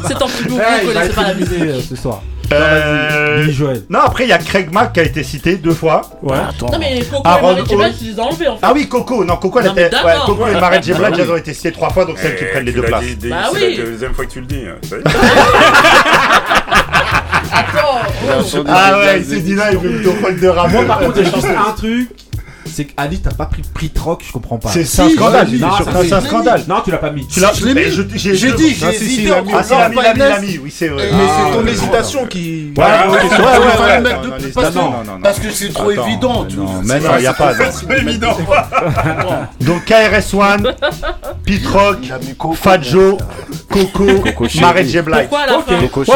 C'est 0.06 0.22
en 0.22 0.26
plus 0.26 0.44
il 0.48 0.56
va 0.56 0.64
connaissez 0.84 1.06
être 1.06 1.14
pas 1.14 1.22
la 1.22 1.34
musique. 1.34 1.60
euh, 1.60 1.80
ce 1.88 1.96
soir. 1.96 2.22
Euh. 2.52 3.46
Non, 3.88 4.00
après 4.00 4.24
il 4.24 4.28
y 4.28 4.32
a 4.32 4.38
Craig 4.38 4.70
Mack 4.72 4.92
qui 4.92 5.00
a 5.00 5.02
été 5.04 5.22
cité 5.22 5.56
deux 5.56 5.72
fois. 5.72 6.02
Ouais. 6.22 6.36
Attends. 6.48 6.70
Non 6.70 6.78
mais 6.78 7.00
Coco 7.00 7.22
Aaron 7.24 7.52
et 7.52 7.54
Marie 7.56 7.66
J. 7.68 7.74
Blige, 7.76 7.92
ils 8.02 8.10
les 8.12 8.20
ont 8.20 8.24
enlevés 8.24 8.48
en 8.48 8.54
fait. 8.56 8.60
Ah 8.62 8.72
oui, 8.74 8.88
Coco. 8.88 9.24
Non, 9.24 9.36
Coco, 9.36 9.60
elle 9.60 9.66
Non, 9.66 9.72
mais 9.74 9.86
était. 9.86 9.96
Ouais. 9.96 10.12
Coco 10.26 10.46
et 10.46 10.52
Marie 10.60 10.82
J. 10.82 10.92
Blige, 10.92 11.18
elles 11.18 11.30
ont 11.30 11.36
été 11.36 11.54
citées 11.54 11.72
trois 11.72 11.90
fois, 11.90 12.04
donc 12.04 12.18
celles 12.18 12.36
qui 12.36 12.44
Eh, 12.44 12.50
prennent 12.52 12.64
les 12.66 12.72
deux 12.72 12.82
places. 12.82 13.02
dit 13.04 13.28
Bah 13.30 13.36
c'est 13.52 13.66
oui. 13.66 13.76
la 13.78 13.84
deuxième 13.84 14.14
fois 14.14 14.26
que 14.26 14.30
tu 14.30 14.40
le 14.40 14.46
dis. 14.46 14.62
hein. 14.66 14.76
Ça 14.88 14.96
y 14.96 14.98
est. 14.98 15.04
Attends 17.52 17.98
Il 18.24 18.30
a 18.30 18.36
oh. 18.60 18.64
Ah 18.68 18.98
ouais, 18.98 19.18
il 19.20 19.24
s'est 19.24 19.36
et 19.36 19.40
dit 19.40 19.54
là, 19.54 19.72
il 19.72 19.78
veut 19.78 19.90
me 19.90 20.02
te 20.02 20.40
de 20.40 20.48
rap. 20.48 20.70
Moi, 20.70 20.84
par 20.84 20.98
contre, 20.98 21.16
j'ai 21.16 21.24
juste 21.24 21.46
un 21.46 21.72
truc. 21.72 22.10
C'est 22.74 22.84
qu'Ali, 22.86 23.20
t'as 23.20 23.32
pas 23.32 23.46
pris 23.46 23.62
prix 23.62 23.90
troc, 23.90 24.22
je 24.26 24.32
comprends 24.32 24.58
pas. 24.58 24.68
C'est 24.70 24.80
un 25.00 25.08
scandale. 25.08 25.46
je 25.48 25.52
l'ai 25.54 25.58
Non, 25.60 25.68
c'est- 25.78 26.08
c'est 26.08 26.12
un 26.14 26.20
scandale. 26.20 26.62
Non, 26.68 26.76
tu 26.84 26.90
l'as 26.90 26.98
pas 26.98 27.10
mis. 27.10 27.26
Tu 27.28 27.40
l'as 27.40 27.52
Je 27.52 27.64
l'ai 27.66 27.74
mais 27.74 27.84
mis. 27.86 27.90
J'ai 27.92 28.04
dit, 28.04 28.18
j'ai 28.18 28.34
si, 28.34 28.74
si, 28.98 29.04
hésité 29.04 29.22
il 29.22 29.32
entre. 29.32 29.44
Ah, 29.46 29.48
il 29.50 29.58
a 29.58 29.62
Zamba 29.62 29.86
mis, 30.40 30.46
il 30.48 30.54
il 30.54 30.60
oui, 30.60 30.74
c'est 30.76 30.88
vrai. 30.88 31.08
Mais 31.12 31.18
Ah, 31.28 31.30
c'est 31.52 31.56
ton 31.58 31.66
hésitation 31.66 32.26
qui. 32.26 32.72
Ouais, 32.76 32.84
ouais, 32.84 32.90
Ouais, 32.90 33.14
ouais, 33.14 34.50
parce 34.54 34.66
non, 34.66 34.70
que- 34.70 34.74
non, 34.78 34.90
non, 34.90 35.04
non. 35.04 35.20
Parce 35.22 35.38
que 35.38 35.50
c'est 35.50 35.72
trop 35.72 35.90
évident. 35.90 36.44
tu- 36.44 36.56
non, 36.56 36.66
c'est 36.82 36.88
mais 36.88 37.00
non, 37.00 37.08
pas- 37.10 37.20
y 37.20 37.26
a 37.26 37.30
c'est 37.32 37.38
pas, 37.38 37.54
trop 37.54 37.86
de 37.86 37.86
mettre 37.88 38.08
évident. 38.08 38.36
Donc 39.60 39.84
KRS-One, 39.84 40.74
Pitrock, 41.44 41.98
Il 42.02 42.26
mis 42.26 42.34
Coco, 42.34 42.54
Fajo, 42.54 43.18
Coco, 43.70 44.04
Coco 44.24 44.48
Chéri. 44.48 44.64
Mary 44.64 44.88
J. 44.88 45.00
Blige. 45.02 45.16
Pourquoi 45.28 45.46
la 45.46 45.58
Ouais, 45.58 45.64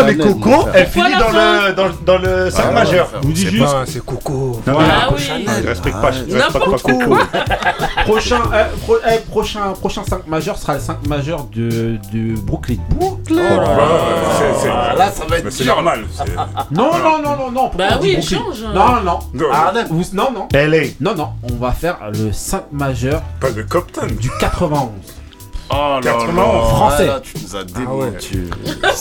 mais 0.06 0.16
Coco, 0.16 0.68
elle 0.74 0.84
Pourquoi 0.84 1.04
finit 1.04 1.10
la 1.12 1.18
dans 1.18 1.30
le, 1.30 1.72
dans, 1.74 1.86
le- 1.86 1.94
dans 2.04 2.18
le 2.18 2.50
5 2.50 2.66
Ouais, 2.68 2.72
majeur. 2.74 3.06
ouais, 3.14 3.18
Vous 3.22 3.32
dites 3.32 3.46
C'est 3.48 3.52
juste 3.56 3.76
c'est 3.86 4.04
Coco. 4.04 4.60
Non, 4.66 4.78
Ah 4.80 5.08
non, 5.10 5.16
oui. 5.16 5.22
je 5.62 5.66
respecte 5.68 6.00
pas, 6.00 6.10
je 6.12 6.18
respecte 6.18 6.38
pas 6.38 6.47
N'importe 6.54 6.82
prochain, 8.04 8.40
euh, 8.52 8.64
pro- 8.82 8.94
euh, 8.96 9.18
prochain, 9.30 9.72
prochain 9.78 10.02
5 10.08 10.26
majeur 10.26 10.56
sera 10.56 10.74
le 10.74 10.80
5 10.80 11.06
majeur 11.06 11.44
de, 11.54 11.98
de 12.12 12.40
Brooklyn. 12.40 12.76
Brooklyn 12.90 13.42
c'est- 14.38 14.62
c'est- 14.62 14.68
Ah, 14.70 14.94
Là, 14.96 15.10
ça 15.10 15.24
va 15.26 15.38
être 15.38 15.50
c'est 15.50 15.64
dur. 15.64 15.74
normal. 15.74 16.04
c'est- 16.12 16.24
Non, 16.70 16.90
non, 16.98 17.22
non, 17.22 17.36
non, 17.36 17.50
non. 17.50 17.70
Bah 17.76 17.98
oui, 18.00 18.20
change, 18.22 18.64
hein. 18.66 18.72
Non, 18.74 19.02
non. 19.02 19.18
Non. 19.34 19.48
Vous- 19.90 20.04
non, 20.14 20.30
non. 20.32 20.48
LA. 20.52 20.88
Non, 21.00 21.14
non. 21.14 21.28
On 21.42 21.54
va 21.56 21.72
faire 21.72 21.98
le 22.12 22.32
5 22.32 22.64
majeur 22.72 23.22
Pas 23.40 23.50
de 23.50 23.62
Compton. 23.62 24.06
du 24.18 24.30
91. 24.40 24.88
Oh 25.70 25.74
là 26.02 26.12
91, 26.12 26.36
là. 26.36 26.68
français. 26.68 26.96
Ah, 27.02 27.12
là, 27.14 27.20
tu 27.20 27.34
nous 27.42 27.56
as 27.56 27.64
démenti. 27.64 28.38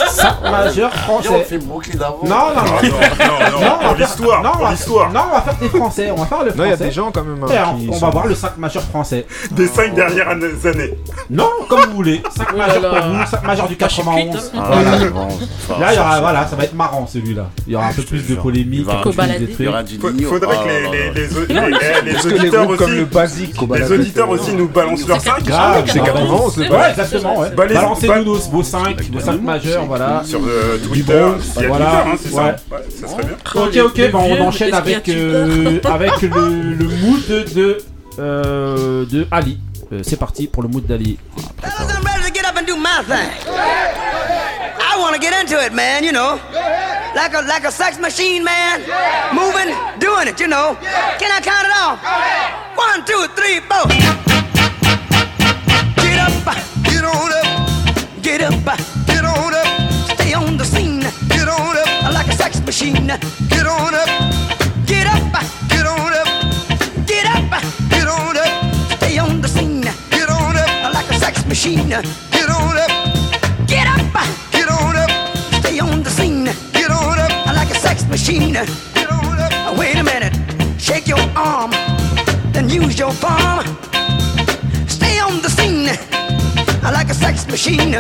5 0.10 0.42
majeur 0.52 0.92
on 0.94 1.22
français. 1.22 1.44
fait 1.46 1.58
Brooklyn 1.60 2.00
avant. 2.02 2.20
Non, 2.24 2.30
non, 2.30 2.62
non. 2.62 2.90
Non, 2.90 3.60
non, 3.62 3.78
pour 3.88 3.96
l'histoire, 3.98 4.44
non, 4.44 4.50
on 4.50 4.58
pour 4.58 4.66
va- 4.66 4.72
l'histoire. 4.72 5.12
Non, 5.14 5.22
on 5.30 5.36
va 5.36 5.42
faire 5.42 5.56
des 5.62 5.70
français. 5.70 6.12
On 6.12 6.16
va 6.18 6.26
faire 6.26 6.44
le 6.44 6.52
Non, 6.52 6.56
il 6.58 6.60
y 6.60 6.64
a 6.64 6.68
français. 6.76 6.84
des 6.86 6.92
gens 6.92 7.12
quand 7.14 7.24
même. 7.24 7.44
hein, 7.44 7.48
Et 7.54 7.58
on, 7.74 7.78
qui 7.80 7.90
on 7.90 7.94
sont- 7.94 8.06
va 8.06 8.12
voir 8.12 8.28
le 8.28 8.36
5 8.36 8.58
majeur 8.58 8.84
français. 8.84 9.26
Des 9.52 9.68
cinq 9.68 9.96
dernières 9.96 10.28
années. 10.30 10.98
Non, 11.30 11.50
comme 11.70 11.82
vous 11.90 11.96
voulez. 11.96 12.22
5 12.36 12.48
Oh 12.54 12.58
là 12.58 12.68
majeurs 12.68 12.90
pour 12.96 13.08
vous, 13.14 13.26
5 13.32 13.44
majeurs 13.44 13.68
du 13.70 13.78
Ah, 13.80 13.88
je 13.88 13.94
suis 13.94 14.04
91. 14.04 14.32
cuite, 14.36 14.52
Ah, 14.58 14.70
là, 15.80 15.94
il 15.94 15.96
y 15.96 16.00
aura, 16.00 16.12
ça, 16.16 16.20
voilà, 16.22 16.48
ça 16.48 16.56
va 16.58 16.64
être 16.64 16.74
marrant 16.76 17.08
celui-là. 17.08 17.46
Il 17.66 17.74
y 17.74 17.76
aura 17.78 17.88
un 17.88 17.94
peu 17.94 18.02
plus 18.04 18.28
de 18.28 18.36
polémique, 18.36 18.88
Il 19.58 19.64
y 19.66 19.68
aura 19.68 19.84
du. 19.84 19.98
Faudrait 20.26 20.58
Ah, 20.60 20.64
que 20.64 21.16
les, 21.16 22.26
auditeurs 22.26 22.70
aussi, 22.70 23.08
les 23.80 23.92
auditeurs 23.92 24.30
aussi 24.30 24.54
nous 24.54 24.68
balancent 24.68 25.08
leurs 25.08 25.22
5 25.22 25.44
Grave, 25.44 25.84
C'est 25.88 26.00
91, 26.00 26.57
le 26.64 26.70
Ouais, 26.72 26.90
exactement, 26.92 27.40
ouais. 27.40 27.50
Balancez-nous 27.52 28.24
nos- 28.24 28.36
vos 28.36 28.64
5, 28.64 29.02
vos 29.12 29.20
5 29.20 29.42
majeurs, 29.42 29.86
voilà. 29.86 30.22
sur 30.26 30.40
euh, 30.46 30.78
Twitter. 30.78 31.26
Voilà. 31.68 31.86
Twitter, 31.86 31.86
hein, 31.86 32.18
c'est 32.22 32.30
ça 32.34 32.44
Ouais. 32.44 32.56
Ça 32.90 33.08
serait 33.08 33.24
bien. 33.24 33.38
Ok, 33.56 33.78
ok, 33.98 34.12
bah, 34.12 34.20
on 34.22 34.42
enchaîne 34.48 34.74
avec, 34.74 35.10
euh, 35.10 35.80
avec 35.86 36.22
le, 36.22 36.30
le 36.74 36.86
mood 36.86 37.28
de, 37.56 37.78
euh, 38.20 39.06
de 39.06 39.28
Ali. 39.32 39.60
Euh, 39.94 40.02
C'est 40.04 40.18
parti 40.20 40.48
pour 40.48 40.64
le 40.64 40.70
mood 40.70 40.86
d'Ali. 40.86 41.18
I 44.80 45.00
want 45.00 45.14
to 45.14 45.20
get 45.20 45.34
into 45.34 45.58
it, 45.64 45.74
man, 45.74 46.04
you 46.04 46.12
know. 46.12 46.40
Like 47.16 47.34
a 47.34 47.42
like 47.42 47.64
a 47.66 47.72
sex 47.72 47.98
machine, 48.00 48.44
man. 48.44 48.82
Moving, 49.34 49.74
doing 50.00 50.28
it, 50.28 50.40
you 50.40 50.48
know. 50.48 50.76
Can 51.20 51.32
I 51.32 51.40
count 51.42 51.66
it 51.66 51.74
off? 51.82 52.00
One, 52.76 53.06
two, 53.06 53.28
three, 53.36 53.60
four. 53.62 54.27
Get 58.28 58.42
up, 58.42 58.78
get 59.08 59.24
on 59.24 59.54
up. 59.54 59.92
Stay 60.20 60.34
on 60.34 60.58
the 60.58 60.66
scene. 60.66 61.00
Get 61.30 61.48
on 61.48 61.78
up. 61.78 62.14
Like 62.14 62.28
a 62.28 62.34
sex 62.34 62.60
machine. 62.60 63.08
Get 63.08 63.66
on 63.66 63.96
up. 63.96 64.10
Get 64.86 65.08
up, 65.08 65.32
get 65.70 65.88
on 65.88 66.12
up. 66.12 66.28
Get 67.08 67.26
up, 67.26 67.64
get 67.90 68.06
on 68.06 68.36
up. 68.36 68.98
Stay 68.98 69.18
on 69.18 69.40
the 69.40 69.48
scene. 69.48 69.80
Get 70.12 70.30
on 70.30 70.58
up 70.58 70.94
like 70.94 71.10
a 71.10 71.14
sex 71.18 71.46
machine. 71.46 71.88
Get 71.88 72.50
on 72.50 72.78
up. 72.78 72.92
Get 73.66 73.88
up, 73.88 74.14
get 74.52 74.68
on 74.68 74.98
up. 74.98 75.10
Stay 75.62 75.80
on 75.80 76.04
the 76.04 76.10
scene. 76.10 76.50
Get 76.74 76.92
on 76.92 77.18
up 77.18 77.46
like 77.56 77.72
a 77.72 77.80
sex 77.80 78.06
machine. 78.10 78.52
Get 78.94 79.10
on 79.10 79.40
up. 79.40 79.78
Wait 79.78 79.96
a 79.96 80.04
minute. 80.04 80.36
Shake 80.78 81.08
your 81.08 81.24
arm. 81.34 81.72
Then 82.52 82.68
use 82.68 83.00
your 83.00 83.14
palm. 83.22 83.66
Stay 84.86 85.18
on 85.18 85.42
the 85.42 85.50
scene 85.50 86.17
like 86.92 87.10
a 87.10 87.14
sex 87.14 87.48
machine. 87.48 87.94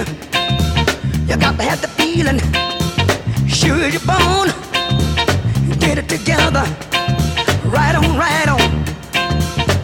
You 1.27 1.35
got 1.38 1.57
to 1.57 1.64
have 1.64 1.81
the 1.81 1.89
feeling. 1.97 2.39
Sure 3.47 3.88
your 3.88 4.01
bone. 4.01 4.49
Get 5.80 5.97
it 5.97 6.07
together. 6.07 6.64
Right 7.65 7.95
on, 7.95 8.18
right 8.18 8.47
on. 8.47 8.68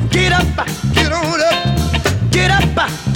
Get 0.09 0.31
up, 0.31 0.67
get 0.93 1.11
on 1.11 1.41
up, 1.41 2.31
get 2.31 2.51
up. 2.51 3.12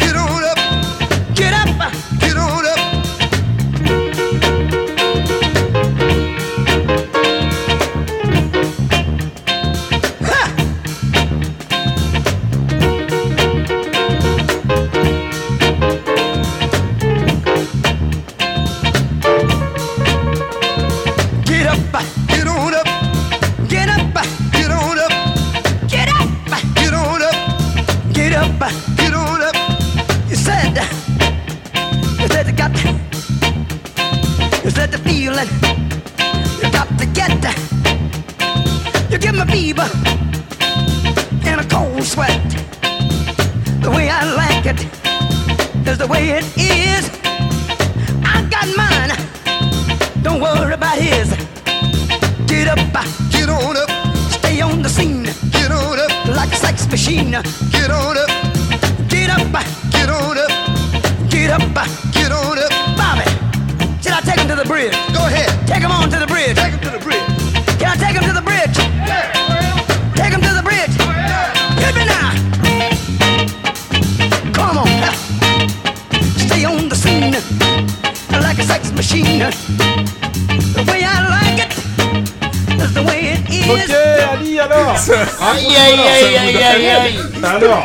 Aïe, 86.85 86.89
aïe. 87.05 87.19
Alors 87.43 87.83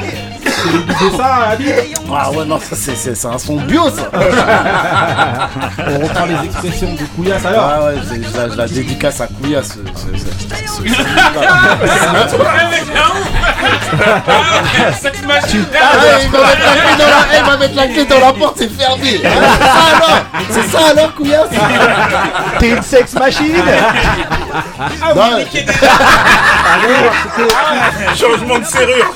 C'est 0.64 1.16
ça, 1.16 1.26
Ali 1.50 1.66
Ah 2.14 2.30
ouais, 2.30 2.44
non, 2.44 2.58
ça 2.60 2.76
c'est 2.76 2.94
c'est- 2.96 3.14
c'est 3.16 3.26
un 3.26 3.38
son 3.38 3.56
bio 3.56 3.88
ça. 3.90 4.08
On 5.88 5.98
reprend 6.06 6.26
les 6.26 6.46
expressions 6.46 6.92
de 6.94 7.04
Couillasse 7.16 7.44
alors 7.44 7.70
Ah 7.74 7.84
ouais, 7.84 7.94
c'est- 8.08 8.22
je 8.22 8.36
la, 8.36 8.48
je 8.48 8.56
la 8.56 8.66
dédicace 8.68 9.20
à 9.20 9.26
Kouya. 9.26 9.62
ce- 9.62 9.70
ce- 9.72 10.18
ce- 10.18 10.24
ce- 10.76 10.88
Sex 15.00 15.22
machine. 15.26 15.64
Ah 15.74 15.96
ouais, 15.98 16.24
il 16.24 16.30
va 16.30 16.38
mettre 16.38 16.56
la 16.64 16.72
clé 16.76 16.96
dans 16.98 17.08
la, 17.08 17.38
il 17.38 17.44
va 17.44 17.56
mettre 17.56 17.76
la 17.76 17.86
clé 17.86 18.04
dans 18.06 18.20
la 18.20 18.32
porte, 18.32 18.56
c'est 18.58 18.70
fermé. 18.72 19.20
Ah, 19.24 19.28
c'est 19.60 19.66
ça 19.66 19.96
alors 19.96 20.18
C'est 20.50 20.66
ça 20.70 20.78
alors, 20.90 21.14
Kouya 21.14 21.44
T'es 22.58 22.68
une 22.70 22.82
sex 22.82 23.14
machine 23.14 23.54
Non, 25.14 25.38
Changement 28.16 28.58
de 28.58 28.64
serrure. 28.64 29.10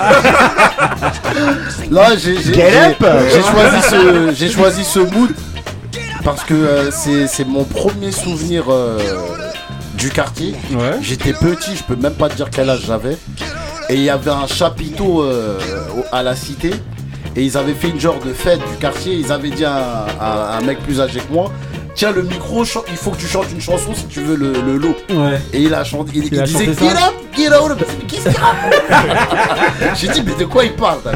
Là, 1.91 2.09
j'ai 2.17 2.41
j'ai- 2.41 2.53
Get 2.53 2.71
j'ai- 2.71 2.79
up 3.05 3.05
j'ai 3.31 3.41
choisi 3.41 3.81
ce 3.89 4.33
j'ai 4.35 4.49
choisi 4.51 4.83
ce 4.83 4.99
mood 4.99 5.31
parce 6.23 6.43
que 6.43 6.53
euh, 6.53 6.91
c'est 6.91 7.27
c'est 7.27 7.45
mon 7.45 7.63
premier 7.63 8.11
souvenir 8.11 8.65
euh, 8.69 8.99
du 9.95 10.09
quartier. 10.09 10.55
Ouais. 10.71 10.97
J'étais 11.01 11.33
petit, 11.33 11.75
je 11.75 11.83
peux 11.83 11.95
même 11.95 12.13
pas 12.13 12.29
te 12.29 12.35
dire 12.35 12.49
quel 12.51 12.69
âge 12.69 12.81
j'avais. 12.87 13.17
Et 13.89 13.95
il 13.95 14.03
y 14.03 14.09
avait 14.09 14.31
un 14.31 14.47
chapiteau 14.47 15.23
euh, 15.23 15.57
à 16.11 16.21
la 16.23 16.35
cité. 16.35 16.71
Et 17.35 17.43
ils 17.43 17.55
avaient 17.57 17.73
fait 17.75 17.89
une 17.89 17.99
genre 17.99 18.19
de 18.25 18.33
fête 18.33 18.59
du 18.59 18.75
quartier. 18.77 19.13
Ils 19.15 19.31
avaient 19.31 19.51
dit 19.51 19.63
à, 19.65 20.05
à 20.19 20.57
un 20.57 20.61
mec 20.61 20.79
plus 20.79 20.99
âgé 20.99 21.19
que 21.19 21.31
moi 21.31 21.51
Tiens, 21.97 22.11
le 22.11 22.21
micro, 22.21 22.63
il 22.63 22.95
faut 22.95 23.09
que 23.09 23.17
tu 23.17 23.25
chantes 23.25 23.51
une 23.51 23.59
chanson 23.59 23.95
si 23.95 24.05
tu 24.05 24.21
veux 24.21 24.35
le, 24.35 24.53
le 24.53 24.77
lot. 24.77 24.95
Ouais. 25.09 25.41
Et 25.51 25.63
il 25.63 25.73
a 25.73 25.83
chanté, 25.83 26.11
il, 26.13 26.25
Il 26.25 26.33
il 26.33 26.39
a 26.39 26.43
disait 26.43 26.65
Get 26.65 26.91
up, 26.91 27.15
get 27.37 27.49
out 27.49 27.71
of 27.71 27.77
Mais 27.79 28.05
qu'est-ce 28.07 28.29
qu'il 28.29 28.37
raconte 28.39 29.95
J'ai 29.95 30.07
dit, 30.09 30.23
mais 30.25 30.33
de 30.35 30.45
quoi 30.45 30.63
il 30.65 30.73
parle 30.73 30.99
là 31.05 31.11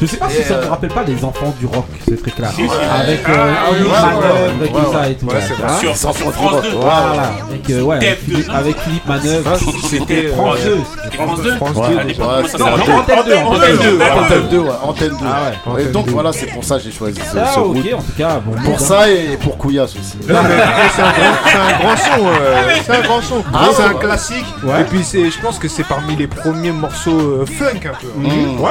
Je 0.00 0.06
sais 0.06 0.16
pas 0.16 0.28
si 0.28 0.42
ça 0.42 0.54
euh, 0.54 0.64
te 0.64 0.68
rappelle 0.68 0.90
pas 0.90 1.02
les 1.06 1.24
enfants 1.24 1.54
du 1.58 1.66
rock, 1.66 1.86
c'est 2.08 2.20
très 2.20 2.30
clair. 2.32 2.50
Si, 2.54 2.62
si. 2.62 2.70
Avec 3.00 3.20
Ah, 3.26 3.30
euh, 3.30 3.80
Manœuvre 3.90 4.64
et 4.64 4.68
tout 4.68 4.92
ça 4.92 5.00
ouais. 5.00 5.10
et 5.10 5.14
tout. 5.14 5.26
Ouais. 5.26 5.40
Sur, 5.80 5.96
sur 5.96 6.14
France 6.32 6.62
2. 6.62 6.68
Voilà, 6.80 7.30
avec, 7.48 7.70
euh, 7.70 7.82
ouais, 7.82 8.18
Philippe- 8.24 8.46
deux. 8.48 8.52
avec 8.54 8.78
Philippe 8.80 9.06
Manœuvre. 9.06 9.56
C'était 9.88 10.26
France 10.28 10.58
2. 10.64 10.78
France 11.12 11.42
2 11.42 11.56
France 11.56 11.76
Ouais, 11.76 11.88
2 11.88 11.96
ouais, 11.96 12.04
déjà. 12.04 12.22
Comment 12.22 12.42
ça 12.42 12.48
c'était 12.48 12.64
s'appelle 12.64 12.88
Non, 12.88 12.96
Antenne 12.98 13.24
2, 13.26 13.34
Antenne 13.36 13.76
2. 13.76 14.00
Antenne 14.00 14.18
Antenne 14.20 14.48
2, 14.50 14.58
ouais, 14.58 14.70
Antenne 14.82 15.08
2. 15.10 15.16
Ah. 15.26 15.80
Et 15.80 15.84
donc 15.86 16.08
voilà, 16.08 16.32
c'est 16.32 16.46
pour 16.46 16.64
ça 16.64 16.76
que 16.76 16.82
j'ai 16.84 16.92
choisi 16.92 17.20
ce, 17.20 17.38
Ah 17.38 17.60
ok, 17.60 17.76
route. 17.76 17.94
en 17.94 18.02
tout 18.02 18.12
cas. 18.18 18.40
Pour 18.64 18.80
ça 18.80 19.08
et 19.10 19.36
pour 19.36 19.56
Couillasse 19.58 19.92
aussi. 19.96 20.16
Non, 20.28 20.40
mais 20.42 20.56
c'est 20.94 21.02
un, 21.02 21.12
grand- 21.12 21.38
c'est 21.46 21.56
un 21.56 21.78
grand 21.78 21.96
son, 21.96 22.26
euh, 22.26 22.62
c'est 22.84 22.92
un 22.96 23.00
grand 23.02 23.22
son. 23.22 23.44
Ah, 23.52 23.68
c'est 23.74 23.82
un 23.82 23.94
classique. 23.94 24.44
Et 24.80 24.84
puis 24.84 25.04
c'est, 25.04 25.30
je 25.30 25.40
pense 25.40 25.58
que 25.60 25.68
c'est 25.68 25.84
parmi 25.84 26.16
les 26.16 26.26
premiers 26.26 26.72
morceaux 26.72 27.18
euh, 27.42 27.46
funk 27.46 27.80
un 27.86 27.94
peu. 28.00 28.06
Mmh. 28.16 28.60
Ouais, 28.60 28.70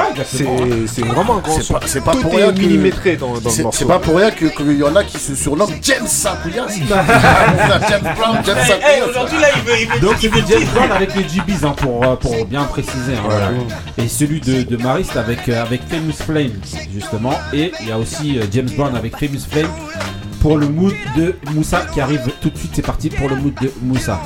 C'est, 0.86 1.04
vraiment 1.04 1.36
un 1.36 1.40
grand 1.40 1.54
C'est 1.56 1.62
son. 1.62 1.74
pas- 1.74 1.80
c'est 1.86 2.00
pas 2.04 2.12
Tout 2.12 2.22
pour 2.22 2.32
est 2.34 2.36
rien 2.44 2.52
que- 2.52 2.58
millimétré 2.58 3.16
dans, 3.16 3.28
dans 3.28 3.34
le 3.34 3.50
C'est 3.50 3.62
morceau. 3.62 3.78
c'est 3.78 3.84
pas 3.86 3.98
pour 3.98 4.16
rien 4.16 4.30
que- 4.30 4.46
qu'il 4.46 4.76
y 4.78 4.82
en 4.82 4.94
a 4.96 5.04
qui 5.04 5.18
se 5.18 5.34
surnomment 5.34 5.72
James 5.82 6.06
Couillasse. 6.42 6.78
James 7.88 8.14
Brown, 8.16 8.38
James 8.44 8.56
Couillasse. 8.56 9.08
Aujourd'hui, 9.08 9.38
là, 9.40 9.48
il 9.56 9.62
veut. 9.62 9.80
il 9.80 9.88
veut- 9.88 10.00
Donc 10.00 10.16
c'était 10.20 10.42
James 10.48 10.68
Brown 10.74 10.92
avec 10.92 11.14
les 11.14 11.22
GBs 11.28 11.64
hein, 11.64 11.74
pour, 11.76 12.04
euh, 12.04 12.16
pour 12.16 12.44
bien 12.46 12.64
préciser. 12.64 13.14
hein, 13.14 13.22
voilà. 13.24 13.50
Et 13.98 14.08
celui 14.08 14.40
de, 14.40 14.62
de 14.62 14.76
Marie 14.76 15.04
c'est 15.10 15.18
avec, 15.18 15.48
euh, 15.48 15.62
avec 15.62 15.82
Famous 15.88 16.12
Flame 16.12 16.52
justement. 16.94 17.34
Et 17.52 17.72
il 17.80 17.88
y 17.88 17.92
a 17.92 17.98
aussi 17.98 18.38
James 18.52 18.68
Brown 18.76 18.94
avec 18.96 19.16
Famous 19.16 19.40
Flame 19.50 19.68
pour 20.40 20.56
le 20.58 20.66
mood 20.68 20.94
de 21.16 21.36
Moussa 21.52 21.82
qui 21.92 22.00
arrive 22.00 22.22
tout 22.40 22.50
de 22.50 22.56
suite. 22.58 22.72
C'est 22.74 22.82
parti 22.86 23.10
pour 23.10 23.28
le 23.28 23.36
mood 23.36 23.54
de 23.60 23.70
Moussa. 23.82 24.20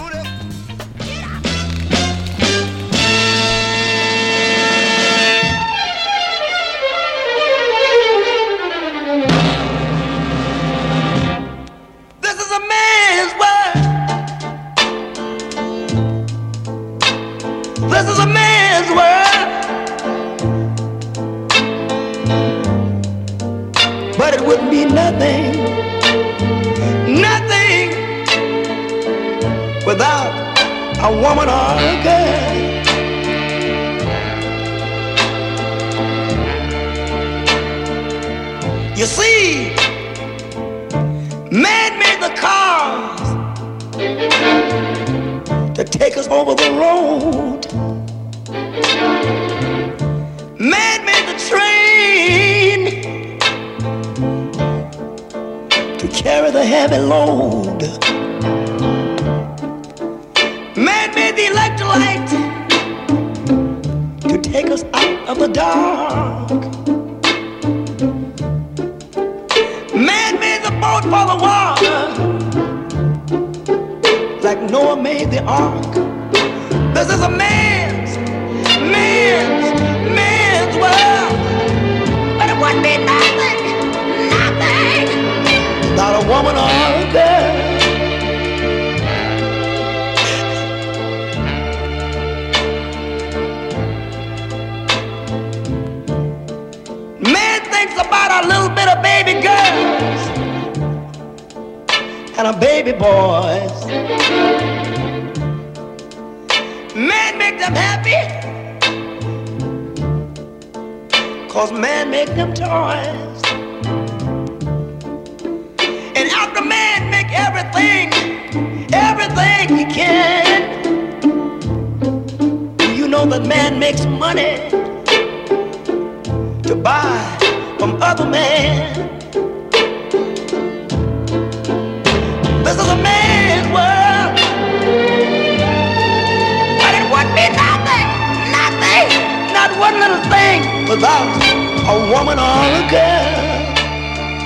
Without 140.95 141.43
a 141.89 142.11
woman 142.13 142.39
or 142.39 142.65
a 142.65 142.89
girl. 142.89 144.45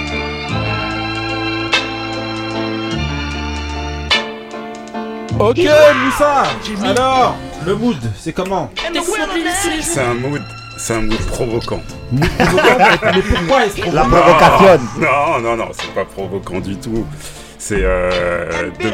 Ok, 5.39 5.59
Moussa 6.05 6.43
Alors, 6.85 7.37
le 7.65 7.75
mood, 7.77 7.97
c'est 8.16 8.33
comment? 8.33 8.70
C'est 9.83 10.01
un 10.01 10.15
mood, 10.15 10.43
c'est 10.77 10.95
un 10.95 11.03
mood 11.03 11.19
provoquant. 11.27 11.81
Mood 12.11 12.29
provoquant, 12.29 13.12
mais 13.15 13.23
pourquoi 13.23 13.66
est-ce 13.66 13.81
qu'on 13.81 13.93
La 13.93 14.03
provocation. 14.03 14.81
Non, 15.01 15.39
non, 15.41 15.57
non, 15.57 15.69
c'est 15.73 15.95
pas 15.95 16.05
provoquant 16.05 16.59
du 16.61 16.77
tout. 16.77 17.07
C'est 17.57 17.81
euh, 17.83 18.70
de- 18.81 18.93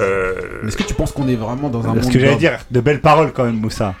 euh, 0.00 0.66
Est-ce 0.66 0.76
que 0.76 0.82
tu 0.82 0.94
penses 0.94 1.12
qu'on 1.12 1.28
est 1.28 1.34
vraiment 1.36 1.68
dans 1.68 1.84
un 1.84 1.88
monde 1.94 2.04
Ce 2.04 2.10
que 2.10 2.18
j'allais 2.18 2.36
dire, 2.36 2.58
de 2.70 2.80
belles 2.80 3.00
paroles 3.00 3.32
quand 3.32 3.44
même, 3.44 3.56
Moussa. 3.60 3.94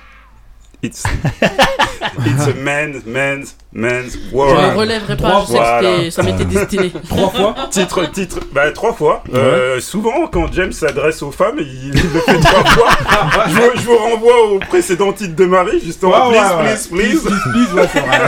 it's 0.82 1.02
it's 2.26 2.46
a 2.48 2.54
man's 2.54 3.04
man's 3.06 3.56
man's 3.72 4.12
Je 4.14 4.28
ne 4.30 4.34
world. 4.36 4.76
relèverai 4.76 5.16
pas, 5.16 5.28
Trois 5.30 5.40
je 5.42 5.46
sais 5.46 5.52
que 5.52 5.58
voilà. 5.58 5.96
c'était- 5.96 6.10
ça 6.10 6.22
m'était 6.22 6.44
destiné. 6.44 6.90
Trois 7.08 7.30
fois 7.30 7.54
Titre, 7.70 8.10
titre, 8.10 8.38
bah 8.52 8.70
trois 8.72 8.92
fois. 8.92 9.22
Euh, 9.34 9.80
souvent, 9.80 10.26
quand 10.28 10.50
James 10.52 10.72
s'adresse 10.72 11.22
aux 11.22 11.30
femmes, 11.32 11.58
il, 11.58 11.92
le 11.92 11.98
fait 12.20 12.38
trois 12.40 12.64
fois. 12.64 12.88
je, 13.48 13.52
vous, 13.54 13.70
je 13.76 13.82
vous 13.82 13.96
renvoie 13.98 14.46
au 14.52 14.58
précédent 14.60 15.12
titre 15.12 15.34
de 15.36 15.44
Marie, 15.46 15.80
justement. 15.84 16.30
Ouais, 16.30 16.38
please, 16.38 16.40
ouais, 16.40 16.56
ouais. 16.56 16.74
please, 16.90 17.20
please, 17.20 17.42
Please, 17.52 17.74
ouais, 17.74 17.88
c'est 17.92 18.00
vrai. 18.00 18.18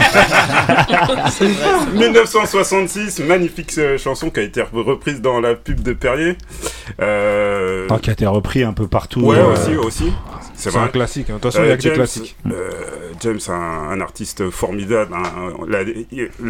1966, 1.93 3.19
magnifique 3.19 3.71
euh, 3.77 3.97
chanson 3.97 4.29
qui 4.29 4.39
a 4.39 4.43
été 4.43 4.61
reprise 4.73 5.21
dans 5.21 5.39
la 5.39 5.55
pub 5.55 5.81
de 5.81 5.93
Perrier. 5.93 6.37
Euh, 7.01 7.87
Tant 7.87 7.97
qui 7.97 8.09
a 8.09 8.13
été 8.13 8.25
repris 8.25 8.63
un 8.63 8.73
peu 8.73 8.87
partout. 8.87 9.21
ouais, 9.21 9.37
euh, 9.37 9.53
aussi, 9.53 9.75
aussi. 9.75 10.13
C'est 10.59 10.75
un 10.77 10.87
classique. 10.87 11.29
hein. 11.29 11.35
De 11.35 11.39
toute 11.39 11.51
façon, 11.51 11.63
il 11.63 11.67
y 11.67 11.69
Euh, 11.69 11.73
a 11.73 11.77
que 11.77 11.81
des 11.81 11.87
James, 11.89 11.95
classiques. 11.95 12.35
euh, 12.51 12.71
James, 13.21 13.39
un, 13.49 13.89
un 13.91 14.01
artiste 14.01 14.49
formidable. 14.49 15.13
hein. 15.15 15.53
La, 15.67 15.79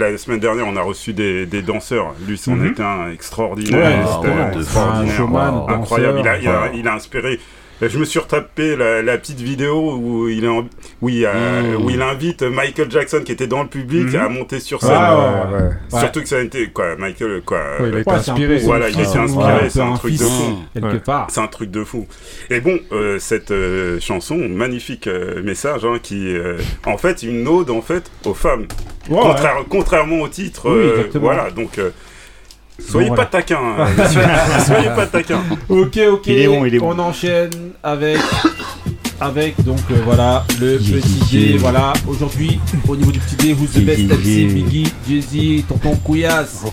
la 0.09 0.17
semaine 0.17 0.39
dernière, 0.39 0.67
on 0.67 0.75
a 0.75 0.81
reçu 0.81 1.13
des, 1.13 1.45
des 1.45 1.61
danseurs. 1.61 2.13
Lui, 2.27 2.37
c'en 2.37 2.63
était 2.65 2.83
un 2.83 3.11
extraordinaire. 3.11 4.21
Ouais, 4.23 4.59
extraordinaire. 4.59 5.13
Un 5.13 5.17
showman, 5.17 5.65
incroyable. 5.69 6.19
Il 6.21 6.27
a, 6.27 6.37
il, 6.39 6.47
a, 6.47 6.51
danseur, 6.53 6.71
il 6.75 6.87
a 6.87 6.93
inspiré. 6.95 7.39
Je 7.81 7.97
me 7.97 8.03
suis 8.03 8.19
retapé 8.19 8.75
la, 8.75 9.01
la 9.01 9.17
petite 9.17 9.39
vidéo 9.39 9.93
où 9.95 10.27
il, 10.27 10.43
est 10.43 10.47
en- 10.49 10.67
où, 11.01 11.07
il, 11.09 11.25
a- 11.25 11.61
où 11.79 11.89
il 11.89 12.01
invite 12.01 12.43
Michael 12.43 12.91
Jackson 12.91 13.21
qui 13.23 13.31
était 13.31 13.47
dans 13.47 13.63
le 13.63 13.69
public 13.69 14.07
Mhm. 14.13 14.15
à 14.19 14.27
monter 14.29 14.59
sur 14.59 14.79
Ah, 14.83 14.87
scène. 14.87 15.53
ouais, 15.53 15.57
ouais. 15.63 15.69
Ouais. 15.93 15.99
Surtout 16.01 16.21
que 16.21 16.27
ça 16.27 16.37
a 16.37 16.41
été 16.41 16.67
quoi, 16.71 16.97
Michael 16.97 17.41
quoi. 17.45 17.59
Ouais, 17.79 17.87
il 17.89 17.95
a 17.95 17.99
été 17.99 18.11
Ouais, 18.11 18.17
c'est 18.21 18.29
un 18.31 18.33
inspiré. 18.33 18.57
Voilà, 18.59 18.89
il 18.89 18.99
a 18.99 19.03
été 19.03 19.17
inspiré, 19.17 19.69
c'est 19.69 19.79
un 19.81 19.91
un 19.93 19.95
truc 19.97 20.13
de 20.17 20.23
fou. 20.23 20.59
Quelque 20.73 20.85
Ouais. 20.87 20.99
part. 20.99 21.27
C'est 21.29 21.39
un 21.41 21.47
truc 21.47 21.71
de 21.71 21.83
fou. 21.85 22.05
Et 22.49 22.59
bon, 22.59 22.77
euh, 22.91 23.17
cette 23.19 23.51
euh, 23.51 23.97
chanson, 24.01 24.35
magnifique 24.37 25.07
euh, 25.07 25.41
message, 25.41 25.85
hein, 25.85 25.99
qui 26.03 26.35
euh, 26.35 26.57
en 26.85 26.97
fait 26.97 27.23
une 27.23 27.47
ode 27.47 27.69
en 27.69 27.81
fait 27.81 28.11
aux 28.25 28.33
femmes, 28.33 28.67
Ouais, 29.09 29.19
Contraire- 29.21 29.63
contrairement 29.69 30.19
au 30.21 30.27
titre. 30.27 30.69
Oui, 30.69 30.77
euh, 30.77 30.91
exactement. 30.97 31.23
voilà, 31.23 31.49
donc 31.49 31.79
euh, 31.79 31.89
soyez 32.79 33.09
Bon, 33.09 33.15
pas 33.15 33.25
voilà. 33.25 33.89
messieurs. 33.97 34.21
soyez 34.65 34.89
pas 34.89 35.05
taquins. 35.05 35.41
Ok, 35.69 35.99
ok. 36.11 36.27
Il 36.27 36.37
est 36.39 36.47
bon, 36.47 36.65
il 36.65 36.75
est 36.75 36.79
bon. 36.79 36.93
On 36.95 36.99
enchaîne 36.99 37.49
avec 37.83 38.17
avec 39.21 39.61
donc 39.65 39.79
euh, 39.91 39.95
voilà 40.05 40.45
le 40.61 40.77
petit 40.77 41.19
dé. 41.51 41.57
Voilà, 41.57 41.91
aujourd'hui 42.07 42.59
au 42.87 42.95
niveau 42.95 43.11
du 43.11 43.19
petit 43.19 43.35
dé, 43.35 43.53
who's 43.53 43.71
the 43.71 43.79
best 43.83 43.99
MC 44.03 44.47
Biggie, 44.53 44.93
Jay-Z, 45.07 45.65
Tonton 45.67 45.95
Couillasse. 45.97 46.63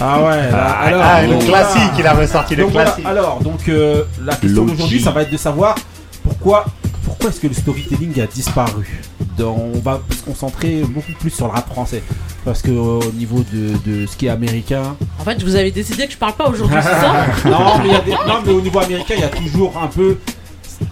Ah 0.00 0.22
ouais, 0.22 0.50
là, 0.50 0.50
Ah, 0.52 0.80
alors. 0.82 1.02
ah, 1.02 1.22
le 1.22 1.38
classique, 1.38 1.80
voilà. 1.94 1.98
il 1.98 2.06
a 2.06 2.12
ressorti 2.14 2.56
le 2.56 2.62
Donc 2.64 2.72
voilà, 2.72 2.90
classique. 2.90 3.06
alors, 3.06 3.40
donc 3.42 3.60
euh, 3.68 4.04
la 4.22 4.34
question 4.36 4.64
d'aujourd'hui, 4.66 5.00
ça 5.00 5.10
va 5.12 5.22
être 5.22 5.32
de 5.32 5.36
savoir 5.38 5.74
pourquoi, 6.22 6.66
pourquoi 7.06 7.30
est-ce 7.30 7.40
que 7.40 7.46
le 7.46 7.54
storytelling 7.54 8.20
a 8.20 8.26
disparu? 8.26 9.00
Dans- 9.40 9.56
on 9.74 9.78
va 9.80 10.00
se 10.10 10.22
concentrer 10.22 10.82
beaucoup 10.88 11.12
plus 11.18 11.30
sur 11.30 11.46
le 11.46 11.52
rap 11.52 11.68
français. 11.68 12.02
Parce 12.44 12.62
que 12.62 12.70
euh, 12.70 13.00
au 13.08 13.12
niveau 13.12 13.42
de, 13.52 13.72
de 13.90 14.06
ce 14.06 14.16
qui 14.16 14.26
est 14.26 14.30
américain, 14.30 14.96
En 15.18 15.24
fait, 15.24 15.42
vous 15.42 15.56
avez 15.56 15.70
décidé 15.70 16.06
que 16.06 16.12
je 16.12 16.18
parle 16.18 16.34
pas 16.34 16.48
aujourd'hui, 16.48 16.76
c'est 16.82 16.88
ça 16.88 17.26
non, 17.50 17.78
mais 17.78 17.86
il 17.88 17.92
y 17.92 17.94
a 17.96 18.00
des- 18.00 18.10
non, 18.12 18.40
mais 18.44 18.52
au 18.52 18.60
niveau 18.60 18.78
américain, 18.78 19.14
il 19.16 19.20
y 19.20 19.24
a 19.24 19.28
toujours 19.28 19.76
un 19.82 19.86
peu, 19.88 20.18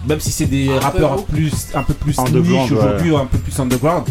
même 0.07 0.19
si 0.19 0.31
c'est 0.31 0.45
des 0.45 0.69
Un 0.71 0.79
rappeurs 0.79 1.15
peu. 1.25 1.33
plus, 1.33 1.51
un 1.73 1.83
peu 1.83 1.93
plus 1.93 2.17
Underground, 2.19 2.47
niche 2.63 2.71
aujourd'hui, 2.71 3.15
un 3.15 3.25
peu 3.25 3.37
plus 3.37 3.59
underground. 3.59 4.05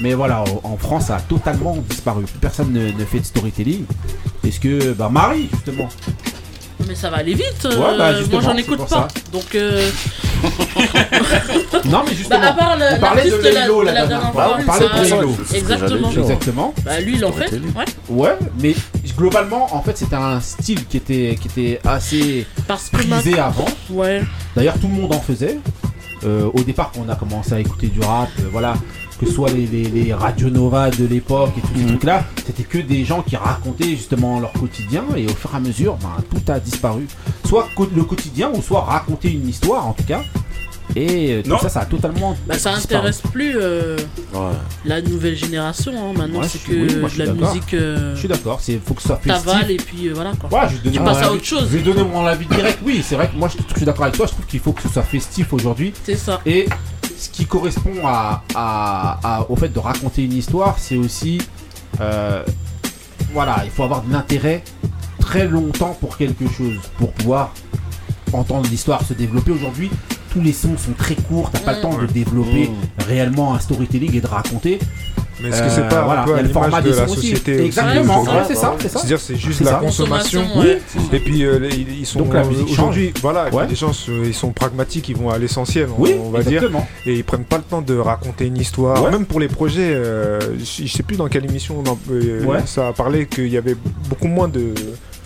Mais 0.00 0.14
voilà, 0.14 0.44
en 0.62 0.76
France, 0.76 1.06
ça 1.06 1.16
a 1.16 1.20
totalement 1.20 1.76
disparu. 1.88 2.22
Plus 2.24 2.38
personne 2.38 2.72
ne, 2.72 2.92
ne 2.92 3.04
fait 3.04 3.18
de 3.20 3.24
storytelling. 3.24 3.84
Est-ce 4.46 4.60
que, 4.60 4.92
bah, 4.92 5.08
Marie, 5.10 5.48
justement. 5.52 5.88
Mais 6.88 6.94
ça 6.94 7.10
va 7.10 7.18
aller 7.18 7.34
vite. 7.34 7.66
euh, 7.66 7.76
Ouais, 7.76 7.98
bah, 7.98 8.12
moi, 8.32 8.40
j'en 8.40 8.56
écoute 8.56 8.86
pas. 8.88 9.08
Donc, 9.30 9.54
euh, 9.54 9.90
Non, 11.84 12.02
mais 12.06 12.14
justement. 12.14 12.40
bah, 12.40 12.48
à 12.48 12.52
part 12.54 12.76
le- 12.78 12.96
on 12.96 13.00
parlait 13.00 13.24
de 13.30 13.36
de 13.36 13.42
la, 13.42 13.50
la 13.52 13.66
de 13.66 13.82
la 13.84 14.06
dernière 14.06 14.32
fois. 14.32 14.56
On 14.58 14.64
parlait 14.64 14.86
Exactement. 15.54 16.10
Exactement. 16.10 16.74
Bah, 16.84 17.00
lui, 17.00 17.16
il 17.16 17.24
en 17.24 17.32
fait. 17.32 17.52
Ouais. 17.52 17.84
Ouais, 18.08 18.38
mais 18.60 18.74
globalement, 19.16 19.74
en 19.74 19.82
fait, 19.82 19.98
c'était 19.98 20.16
un 20.16 20.40
style 20.40 20.86
qui 20.86 20.96
était, 20.96 21.36
qui 21.40 21.48
était 21.48 21.80
assez 21.86 22.46
Parce 22.66 22.88
que 22.88 22.96
prisé 22.96 23.38
avant. 23.38 23.66
Ouais. 23.90 24.22
D'ailleurs, 24.56 24.78
tout 24.80 24.88
le 24.88 24.94
monde 24.94 25.14
en 25.14 25.20
faisait. 25.20 25.58
Euh, 26.24 26.48
au 26.52 26.62
départ, 26.62 26.90
quand 26.94 27.02
on 27.06 27.08
a 27.10 27.14
commencé 27.16 27.52
à 27.52 27.60
écouter 27.60 27.88
du 27.88 28.00
rap, 28.00 28.28
euh, 28.40 28.44
voilà, 28.50 28.74
que 29.20 29.26
ce 29.26 29.32
soit 29.32 29.50
les, 29.50 29.66
les, 29.66 29.84
les 29.84 30.14
Radio 30.14 30.48
Nova 30.50 30.90
de 30.90 31.04
l'époque 31.06 31.50
et 31.56 31.60
tous 31.60 31.78
ces 31.80 31.86
trucs-là, 31.86 32.24
c'était 32.46 32.62
que 32.62 32.78
des 32.78 33.04
gens 33.04 33.22
qui 33.22 33.36
racontaient 33.36 33.90
justement 33.90 34.38
leur 34.40 34.52
quotidien 34.52 35.04
et 35.16 35.26
au 35.26 35.34
fur 35.34 35.50
et 35.52 35.56
à 35.56 35.60
mesure, 35.60 35.96
ben, 36.00 36.22
tout 36.30 36.52
a 36.52 36.60
disparu. 36.60 37.06
Soit 37.46 37.68
le 37.94 38.04
quotidien 38.04 38.50
ou 38.54 38.62
soit 38.62 38.82
raconter 38.82 39.30
une 39.32 39.48
histoire 39.48 39.86
en 39.86 39.92
tout 39.92 40.04
cas. 40.04 40.22
Et 40.96 41.34
euh, 41.34 41.42
tout 41.42 41.50
Non. 41.50 41.58
ça, 41.58 41.68
ça 41.68 41.80
a 41.80 41.84
totalement. 41.84 42.34
Bah, 42.46 42.58
ça 42.58 42.74
disparu. 42.74 42.96
intéresse 43.00 43.20
plus 43.32 43.56
euh, 43.56 43.96
Ouais. 44.32 44.40
la 44.86 45.02
nouvelle 45.02 45.36
génération. 45.36 45.92
hein. 45.94 46.14
Maintenant, 46.16 46.40
Ouais, 46.40 46.48
c'est 46.48 46.62
que 46.64 46.72
oui, 46.72 46.96
moi, 46.98 47.10
de 47.10 47.18
la 47.24 47.32
musique. 47.34 47.74
euh, 47.74 48.14
Je 48.14 48.20
suis 48.20 48.28
d'accord, 48.28 48.58
il 48.68 48.80
faut 48.80 48.94
que 48.94 49.02
ce 49.02 49.08
soit 49.08 49.16
festif. 49.18 49.44
T'avales 49.44 49.70
et 49.70 49.76
puis 49.76 50.08
euh, 50.08 50.12
voilà 50.14 50.32
quoi. 50.40 50.48
Ouais, 50.62 50.66
je 50.70 50.76
vais 50.76 50.82
donner 50.84 50.96
Tu 50.96 51.02
passes 51.04 51.18
à 51.18 51.26
avis- 51.26 51.34
autre 51.36 51.44
chose. 51.44 51.68
Je 51.70 51.76
vais 51.76 51.82
donner 51.82 52.02
mon 52.02 52.24
avis 52.24 52.46
direct. 52.46 52.78
Oui, 52.82 53.04
c'est 53.06 53.16
vrai 53.16 53.28
que 53.28 53.36
moi 53.36 53.48
je, 53.48 53.58
je 53.70 53.76
suis 53.76 53.84
d'accord 53.84 54.04
avec 54.04 54.16
toi. 54.16 54.26
Je 54.26 54.32
trouve 54.32 54.46
qu'il 54.46 54.60
faut 54.60 54.72
que 54.72 54.80
ce 54.82 54.88
soit 54.88 55.02
festif 55.02 55.52
aujourd'hui. 55.52 55.92
C'est 56.04 56.16
ça. 56.16 56.40
Et 56.46 56.66
ce 57.18 57.28
qui 57.28 57.44
correspond 57.46 57.94
à, 58.06 58.42
à- 58.54 59.18
à- 59.38 59.50
au 59.50 59.56
fait 59.56 59.68
de 59.68 59.78
raconter 59.78 60.24
une 60.24 60.32
histoire, 60.34 60.78
c'est 60.78 60.96
aussi. 60.96 61.40
euh, 62.00 62.44
voilà, 63.32 63.62
il 63.64 63.70
faut 63.70 63.82
avoir 63.82 64.02
de 64.02 64.12
l'intérêt 64.12 64.62
très 65.20 65.46
longtemps 65.46 65.96
pour 66.00 66.16
quelque 66.16 66.48
chose, 66.48 66.78
pour 66.96 67.12
pouvoir 67.12 67.52
entendre 68.32 68.68
l'histoire 68.70 69.02
se 69.04 69.12
développer. 69.14 69.50
Aujourd'hui, 69.50 69.90
tous 70.30 70.40
les 70.40 70.52
sons 70.52 70.76
sont 70.78 70.92
très 70.96 71.14
courts, 71.14 71.50
t'as 71.50 71.60
pas 71.60 71.72
le 71.74 71.80
temps 71.80 71.98
de 71.98 72.06
développer 72.06 72.70
réellement 73.06 73.54
un 73.54 73.58
storytelling 73.58 74.14
et 74.14 74.20
de 74.20 74.26
raconter. 74.26 74.78
Mais 75.40 75.50
est-ce 75.50 75.62
Euh, 75.62 75.64
que 75.66 75.70
c'est 75.70 75.88
pas 75.88 76.02
voilà, 76.02 76.22
un 76.22 76.24
peu 76.24 76.34
à 76.34 76.42
l'image 76.42 76.82
de 76.82 76.90
la 76.94 77.06
société 77.08 77.54
aussi 77.56 77.64
Exactement, 77.66 78.22
ouais, 78.22 78.28
c'est 78.48 78.54
ça, 78.56 78.74
c'est 78.80 78.88
ça. 78.88 78.98
C'est-à-dire 78.98 79.20
c'est 79.20 79.36
juste 79.36 79.58
C'est 79.58 79.64
la 79.64 79.70
ça. 79.72 79.76
consommation. 79.78 80.42
ouais. 80.58 80.80
Et 81.12 81.20
puis 81.20 81.44
euh, 81.44 81.58
les- 81.60 81.76
ils 81.76 82.06
sont 82.06 82.18
Donc 82.20 82.34
la 82.34 82.44
musique 82.44 82.68
euh, 82.68 82.72
aujourd'hui, 82.72 83.12
voilà, 83.22 83.48
Ouais. 83.54 83.66
les 83.68 83.76
gens 83.76 83.92
ils 84.24 84.34
sont 84.34 84.50
pragmatiques, 84.50 85.08
ils 85.08 85.16
vont 85.16 85.30
à 85.30 85.38
l'essentiel, 85.38 85.88
on, 85.96 86.02
Oui, 86.02 86.14
on 86.20 86.30
va 86.30 86.42
dire, 86.42 86.54
exactement. 86.64 86.86
et 87.06 87.14
ils 87.14 87.24
prennent 87.24 87.44
pas 87.44 87.58
le 87.58 87.62
temps 87.62 87.82
de 87.82 87.96
raconter 87.96 88.46
une 88.46 88.56
histoire. 88.56 89.02
Ouais. 89.04 89.10
Même 89.10 89.26
pour 89.26 89.38
les 89.40 89.48
projets, 89.48 89.92
euh, 89.94 90.40
je 90.58 90.86
sais 90.86 91.02
plus 91.02 91.16
dans 91.16 91.28
quelle 91.28 91.44
émission 91.44 91.82
on 91.84 91.90
en- 91.90 91.98
euh, 92.10 92.44
Ouais. 92.44 92.58
ça 92.66 92.88
a 92.88 92.92
parlé 92.92 93.26
qu'il 93.26 93.48
y 93.48 93.56
avait 93.56 93.76
beaucoup 94.08 94.28
moins 94.28 94.48
de, 94.48 94.74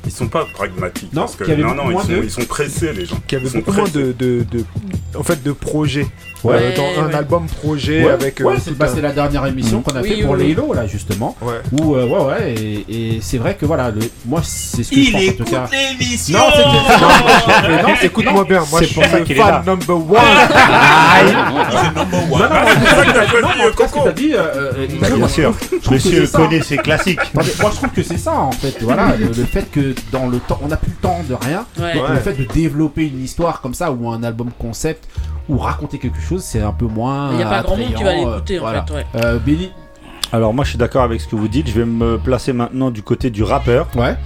Ils 0.05 0.11
sont 0.11 0.27
pas 0.29 0.47
pragmatiques. 0.53 1.13
Non, 1.13 1.23
parce 1.23 1.37
que, 1.37 1.45
non, 1.53 1.75
non, 1.75 1.91
ils 1.91 1.99
sont, 2.01 2.09
de- 2.09 2.23
ils 2.25 2.31
sont 2.31 2.45
pressés, 2.45 2.93
les 2.93 3.07
gens. 3.07 3.17
qu'il 3.27 3.39
y 3.39 3.41
avait 3.41 3.49
Ils 3.49 3.53
sont 3.53 3.59
beaucoup 3.59 3.73
moins 3.73 3.89
de, 3.89 4.13
de, 4.19 4.45
de- 4.51 4.65
en 5.17 5.23
fait, 5.23 5.43
de 5.43 5.53
projets. 5.53 6.07
Ouais. 6.45 6.57
Euh, 6.59 6.77
dans 6.77 7.03
un 7.03 7.07
Ouais. 7.07 7.15
album 7.15 7.47
projet 7.47 8.05
Ouais, 8.05 8.11
avec. 8.11 8.41
euh, 8.41 8.57
c'est 8.61 8.77
bah, 8.77 8.87
un- 8.91 8.95
c'est 8.97 9.01
la 9.01 9.13
dernière 9.13 9.47
émission 9.47 9.81
qu'on 9.81 9.95
a 9.95 10.03
Oui, 10.03 10.09
fait 10.09 10.23
pour 10.25 10.33
oui, 10.33 10.39
oui. 10.41 10.47
Laylo 10.49 10.73
là 10.73 10.89
justement. 10.89 11.37
Ouais. 11.41 11.55
Où 11.71 11.95
euh, 11.95 12.05
ouais 12.05 12.25
ouais 12.25 12.55
et, 12.61 12.85
et 12.89 13.19
c'est 13.23 13.39
vrai 13.39 13.55
que 13.55 13.65
voilà 13.65 13.93
le, 13.93 14.01
moi 14.27 14.41
c'est 14.43 14.83
ce 14.83 14.91
que 14.91 14.97
je 14.97 15.01
Il 15.03 15.13
pense 15.13 15.21
en 15.21 15.25
écoute 15.25 15.37
tout 15.47 15.53
cas. 15.53 15.69
l'émission 16.01 16.39
Non, 16.39 16.45
c'est 16.57 17.83
non, 17.83 17.95
écoute-moi 18.03 18.45
bien, 18.45 18.65
moi 18.69 18.81
c'est 18.81 18.87
je 18.87 18.95
pour 18.95 19.05
suis 19.05 19.13
ça 19.13 19.21
qu'il 19.21 19.37
est 19.37 19.41
fan 19.41 19.65
number 19.65 19.97
one. 19.97 20.05
number 21.95 22.27
Non, 22.29 22.35
one. 22.35 22.41
non, 22.43 22.49
non, 22.49 22.65
c'est 22.67 22.89
ça 22.97 23.05
que 23.05 23.13
t'as- 23.13 23.41
non, 23.41 24.13
dit 24.13 24.33
Bah, 25.01 25.11
bien 25.15 25.29
sûr. 25.29 25.55
je 25.81 25.91
Monsieur 25.93 26.27
c'est 26.27 26.33
connaît 26.37 26.61
ses 26.63 26.77
classiques. 26.79 27.21
Moi 27.35 27.45
je 27.45 27.53
trouve 27.77 27.91
que 27.91 28.03
c'est 28.03 28.19
ça 28.19 28.33
en 28.33 28.51
fait 28.51 28.79
voilà 28.83 29.15
le 29.17 29.33
fait 29.45 29.71
que 29.71 29.92
dans 30.13 30.27
le 30.29 30.39
temps 30.39 30.59
on 30.63 30.69
n'a 30.69 30.77
plus 30.77 30.91
le 30.91 30.97
temps 30.97 31.21
de 31.29 31.35
rien 31.35 31.65
Ouais. 31.81 31.95
donc 31.95 32.09
Ouais. 32.09 32.15
le 32.15 32.21
fait 32.21 32.35
de 32.35 32.45
développer 32.45 33.07
une 33.07 33.23
histoire 33.23 33.61
comme 33.61 33.75
ça 33.75 33.93
ou 33.93 34.09
un 34.11 34.23
album 34.23 34.51
concept 34.59 35.09
ou 35.49 35.59
raconter 35.59 35.99
quelque 35.99 36.21
chose 36.21 36.43
c'est 36.43 36.61
un 36.61 36.73
peu 36.73 36.87
moins 36.87 37.31
Il 37.33 37.37
n'y 37.39 37.43
a 37.43 37.49
pas 37.49 37.63
grand 37.63 37.77
monde 37.77 37.95
qui 37.95 38.03
va 38.03 38.15
l'écouter 38.15 38.57
euh, 38.57 38.61
en 38.61 38.63
voilà. 38.63 38.85
fait. 38.87 38.95
Ouais. 38.95 39.07
Euh, 39.17 39.39
Billy 39.39 39.71
Alors 40.33 40.55
moi 40.55 40.65
je 40.65 40.71
suis 40.71 40.79
d'accord 40.79 41.03
avec 41.03 41.21
ce 41.21 41.29
que 41.29 41.37
vous 41.37 41.49
dites. 41.49 41.69
Je 41.69 41.75
vais 41.75 41.85
me 41.85 42.17
placer 42.19 42.53
maintenant 42.53 42.91
du 42.91 43.03
côté 43.03 43.31
du 43.31 43.43
rappeur. 43.43 43.89
ouais 43.97 44.17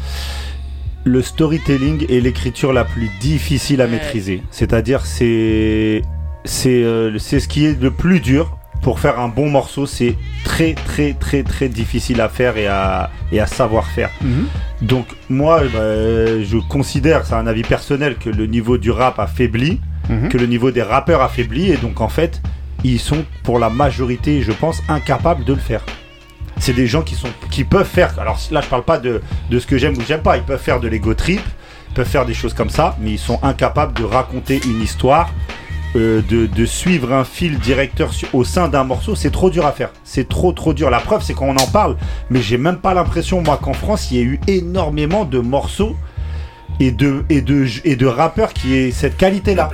Le 1.04 1.22
storytelling 1.22 2.06
est 2.10 2.20
l'écriture 2.20 2.72
la 2.72 2.84
plus 2.84 3.10
difficile 3.20 3.80
à 3.80 3.84
Ouais. 3.84 3.92
maîtriser. 3.92 4.42
C'est-à-dire 4.50 5.06
c'est 5.06 6.02
c'est 6.44 6.82
euh, 6.84 7.18
c'est 7.18 7.40
ce 7.40 7.48
qui 7.48 7.66
est 7.66 7.80
le 7.80 7.90
plus 7.90 8.20
dur 8.20 8.56
pour 8.82 9.00
faire 9.00 9.18
un 9.20 9.28
bon 9.28 9.48
morceau. 9.50 9.86
C'est 9.86 10.16
très 10.44 10.74
très 10.74 11.12
très 11.14 11.42
très 11.42 11.68
difficile 11.68 12.20
à 12.20 12.28
faire 12.28 12.56
et 12.56 12.66
à 12.66 13.10
et 13.32 13.40
à 13.40 13.46
savoir 13.46 13.86
faire. 13.86 14.10
Donc 14.82 15.06
moi, 15.28 15.60
bah, 15.72 16.42
je 16.42 16.58
considère, 16.68 17.24
c'est 17.26 17.34
un 17.34 17.46
avis 17.46 17.62
personnel, 17.62 18.16
que 18.16 18.30
le 18.30 18.46
niveau 18.46 18.78
du 18.78 18.90
rap 18.90 19.18
a 19.18 19.26
faibli, 19.26 19.80
Mhm. 20.08 20.28
que 20.28 20.38
le 20.38 20.46
niveau 20.46 20.70
des 20.70 20.82
rappeurs 20.82 21.20
a 21.20 21.28
faibli, 21.28 21.72
et 21.72 21.76
donc 21.78 22.00
en 22.00 22.08
fait, 22.08 22.40
ils 22.84 23.00
sont 23.00 23.24
pour 23.42 23.58
la 23.58 23.70
majorité, 23.70 24.40
je 24.42 24.52
pense, 24.52 24.80
incapables 24.88 25.42
de 25.44 25.52
le 25.52 25.58
faire. 25.58 25.82
C'est 26.58 26.72
des 26.74 26.86
gens 26.86 27.02
qui 27.02 27.14
sont 27.16 27.28
qui 27.50 27.64
peuvent 27.64 27.88
faire. 27.88 28.16
Alors 28.20 28.38
là, 28.52 28.60
je 28.60 28.68
parle 28.68 28.84
pas 28.84 28.98
de, 28.98 29.20
de 29.50 29.58
ce 29.58 29.66
que 29.66 29.78
j'aime 29.78 29.94
ou 29.98 30.02
j'aime 30.06 30.22
pas. 30.22 30.36
Ils 30.36 30.42
peuvent 30.44 30.62
faire 30.62 30.78
de 30.80 30.86
l'ego 30.88 31.12
trip, 31.14 31.40
ils 31.90 31.94
peuvent 31.94 32.06
faire 32.08 32.24
des 32.24 32.34
choses 32.34 32.54
comme 32.54 32.70
ça, 32.70 32.96
mais 33.00 33.10
ils 33.12 33.18
sont 33.18 33.38
incapables 33.42 33.94
de 33.94 34.04
raconter 34.04 34.60
une 34.64 34.80
histoire. 34.80 35.30
Euh, 35.96 36.22
de, 36.22 36.66
suivre 36.66 37.12
un 37.12 37.24
fil 37.24 37.58
directeur 37.58 38.10
au 38.32 38.44
sein 38.44 38.68
d'un 38.68 38.84
morceau, 38.84 39.14
c'est 39.14 39.30
trop 39.30 39.50
dur 39.50 39.66
à 39.66 39.72
faire. 39.72 39.90
C'est 40.04 40.28
trop 40.28 40.52
trop 40.52 40.74
dur. 40.74 40.90
La 40.90 41.00
preuve, 41.00 41.22
c'est 41.22 41.34
qu'on 41.34 41.56
en 41.56 41.66
parle, 41.66 41.96
mais 42.30 42.42
j'ai 42.42 42.58
même 42.58 42.78
pas 42.78 42.94
l'impression, 42.94 43.42
moi, 43.42 43.58
qu'en 43.60 43.72
France, 43.72 44.10
il 44.10 44.16
y 44.16 44.20
ait 44.20 44.24
eu 44.24 44.40
énormément 44.46 45.24
de 45.24 45.38
morceaux 45.38 45.96
et 46.80 46.90
de 46.92 48.06
rappeurs 48.06 48.52
qui 48.52 48.74
aient 48.74 48.90
cette 48.90 49.16
qualité-là. 49.16 49.70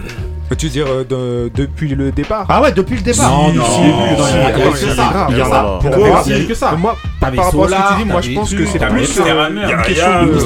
Peux-tu 0.52 0.68
dire 0.68 0.84
euh, 0.86 1.02
de- 1.02 1.50
depuis 1.54 1.88
le 1.94 2.12
départ 2.12 2.44
Ah 2.50 2.60
ouais, 2.60 2.72
depuis 2.72 2.96
le 2.96 3.00
départ. 3.00 3.30
Non, 3.30 3.54
non, 3.54 3.54
Si, 3.54 3.56
non, 3.58 3.64
si, 3.64 3.80
non, 3.80 3.86
si, 3.86 3.88
non, 3.88 4.26
si, 4.26 4.36
non, 4.36 4.74
si, 4.74 4.84
non, 4.84 4.92
si, 4.92 5.00
non, 5.00 5.26
il 5.30 5.38
y 5.38 5.42
en 5.42 5.48
non, 5.48 5.54
a. 5.54 5.62
non. 5.62 5.78
Pour 5.78 5.90
Pourquoi 5.92 6.08
moi, 6.08 6.22
il 6.26 6.32
y 6.32 6.34
a 6.34 6.38
eu 6.40 6.46
que 6.46 6.52
ça 6.54 6.72
Moi, 6.72 6.96
T'avais 7.22 7.36
par 7.36 7.46
rapport 7.46 7.64
à 7.64 7.68
ce 7.68 7.72
que 7.72 7.76
Solar, 7.78 7.96
tu 7.96 8.02
dis, 8.04 8.10
moi 8.10 8.20
je 8.20 8.26
t'avais 8.26 8.34
pense 8.34 8.50
que 8.54 8.66
c'est 8.66 8.78
t'avais 8.78 8.94
plus 8.96 9.20
euh, 9.20 9.48
une 9.48 9.82
question 9.82 10.26
de- 10.26 10.38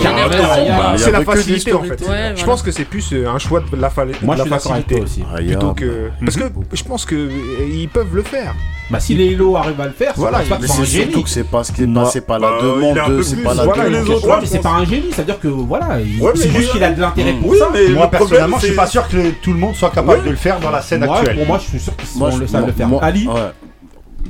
C'est 0.97 1.11
la 1.11 1.19
que 1.19 1.25
facilité 1.25 1.73
en 1.73 1.83
fait. 1.83 1.91
Ouais, 1.91 1.97
voilà. 2.07 2.35
Je 2.37 2.45
pense 2.45 2.63
que 2.63 2.71
c'est 2.71 2.85
plus 2.85 3.13
euh, 3.15 3.29
un 3.29 3.39
choix 3.39 3.61
de 3.61 3.77
la, 3.81 3.91
fa- 3.91 4.05
de 4.07 4.13
Moi 4.23 4.35
je 4.37 4.39
la 4.39 4.45
suis 4.45 4.51
d'accord 4.51 4.73
avec 4.73 4.85
facilité. 4.89 5.03
aussi 5.03 5.25
Plutôt 5.45 5.73
que... 5.75 6.11
Parce 6.25 6.37
que 6.37 6.45
je 6.73 6.83
pense 6.85 7.05
que 7.05 7.15
euh, 7.17 7.29
ils 7.73 7.89
peuvent 7.89 8.15
le 8.15 8.23
faire. 8.23 8.55
Bah 8.89 9.01
si 9.01 9.15
les 9.17 9.33
Hello 9.33 9.57
arrivent 9.57 9.81
à 9.81 9.87
le 9.87 9.91
faire, 9.91 10.13
Voilà, 10.15 10.43
c'est 10.45 10.49
pas 10.49 10.57
que 10.59 10.63
Mais 10.63 10.69
c'est 10.69 10.73
un 10.75 10.77
c'est 10.85 10.91
génie. 10.93 11.05
surtout 11.11 11.23
que 11.25 11.29
c'est 11.31 11.43
pas 11.51 11.65
ce 11.65 11.73
qui 11.73 11.83
est 11.83 11.93
pas, 11.93 12.05
c'est 12.05 12.21
pas 12.21 12.39
Bah, 12.39 12.51
la 12.53 12.59
il 12.63 12.69
est 12.69 12.73
demande, 12.77 12.99
un 12.99 13.05
peu 13.07 13.23
c'est 13.25 13.35
plus- 13.35 13.43
pas 13.45 13.55
la 13.55 13.65
voilà, 13.65 13.85
demande. 13.89 14.05
les 14.07 14.11
autres. 14.15 14.29
Ouais, 14.29 14.35
mais 14.41 14.47
c'est 14.47 14.59
pas 14.63 14.69
un 14.71 14.85
génie, 14.85 15.09
c'est-à-dire 15.11 15.41
que 15.41 15.49
voilà, 15.49 15.99
il- 16.01 16.23
Ouais, 16.23 16.31
mais 16.35 16.41
c'est 16.41 16.51
juste 16.51 16.71
qu'il 16.71 16.85
a 16.85 16.91
de 16.93 17.01
l'intérêt 17.01 17.33
pour 17.33 17.51
Oui, 17.51 17.59
ça. 17.59 17.69
mais 17.75 17.89
Moi 17.89 18.09
personnellement, 18.09 18.59
je 18.59 18.67
suis 18.67 18.71
c'est- 18.71 18.77
pas 18.77 18.87
sûr 18.87 19.09
que 19.09 19.31
tout 19.43 19.53
le 19.53 19.59
monde 19.59 19.75
soit 19.75 19.91
capable 19.97 20.25
de 20.25 20.31
le 20.31 20.37
faire 20.37 20.61
dans 20.61 20.71
la 20.71 20.81
scène 20.83 21.05
Moi, 21.05 21.17
actuelle. 21.19 21.37
pour 21.39 21.47
moi, 21.47 21.59
je 21.59 21.69
suis 21.69 21.81
sûr 21.81 21.97
qu'ils 21.97 22.19
Moi, 22.19 22.31
sont 22.31 22.37
je- 22.37 22.43
le 22.43 22.47
savent 22.47 22.61
le 22.63 22.67
moi- 22.69 22.75
faire. 22.77 22.89
moi- 22.89 23.05
Ali 23.05 23.27
ouais. 23.27 23.35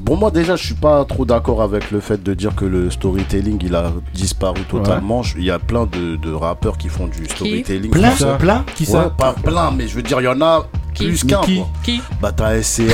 Bon, 0.00 0.16
moi 0.16 0.30
déjà, 0.30 0.56
je 0.56 0.64
suis 0.64 0.74
pas 0.74 1.04
trop 1.04 1.24
d'accord 1.24 1.62
avec 1.62 1.90
le 1.90 2.00
fait 2.00 2.22
de 2.22 2.34
dire 2.34 2.54
que 2.54 2.64
le 2.64 2.90
storytelling 2.90 3.58
il 3.64 3.74
a 3.74 3.92
disparu 4.14 4.60
totalement. 4.68 5.22
Je- 5.22 5.36
Il 5.38 5.44
y 5.44 5.50
a 5.50 5.58
plein 5.58 5.86
de, 5.86 6.16
de 6.16 6.32
rappeurs 6.32 6.78
qui 6.78 6.88
font 6.88 7.06
du 7.06 7.24
storytelling. 7.26 7.90
Plein, 7.90 8.10
français. 8.10 8.38
plein. 8.38 8.64
Qui 8.74 8.84
Ouais, 8.84 8.90
ça 8.92 9.10
pas 9.16 9.32
plein, 9.32 9.70
mais 9.70 9.88
je 9.88 9.94
veux 9.96 10.02
dire, 10.02 10.20
il 10.20 10.24
y 10.24 10.28
en 10.28 10.40
a 10.40 10.66
Qui 10.94 11.04
plus 11.08 11.24
qu'un. 11.24 11.40
qui. 11.42 11.60
Qui 11.82 12.00
Bah, 12.22 12.32
t'as 12.34 12.62
SCH, 12.62 12.88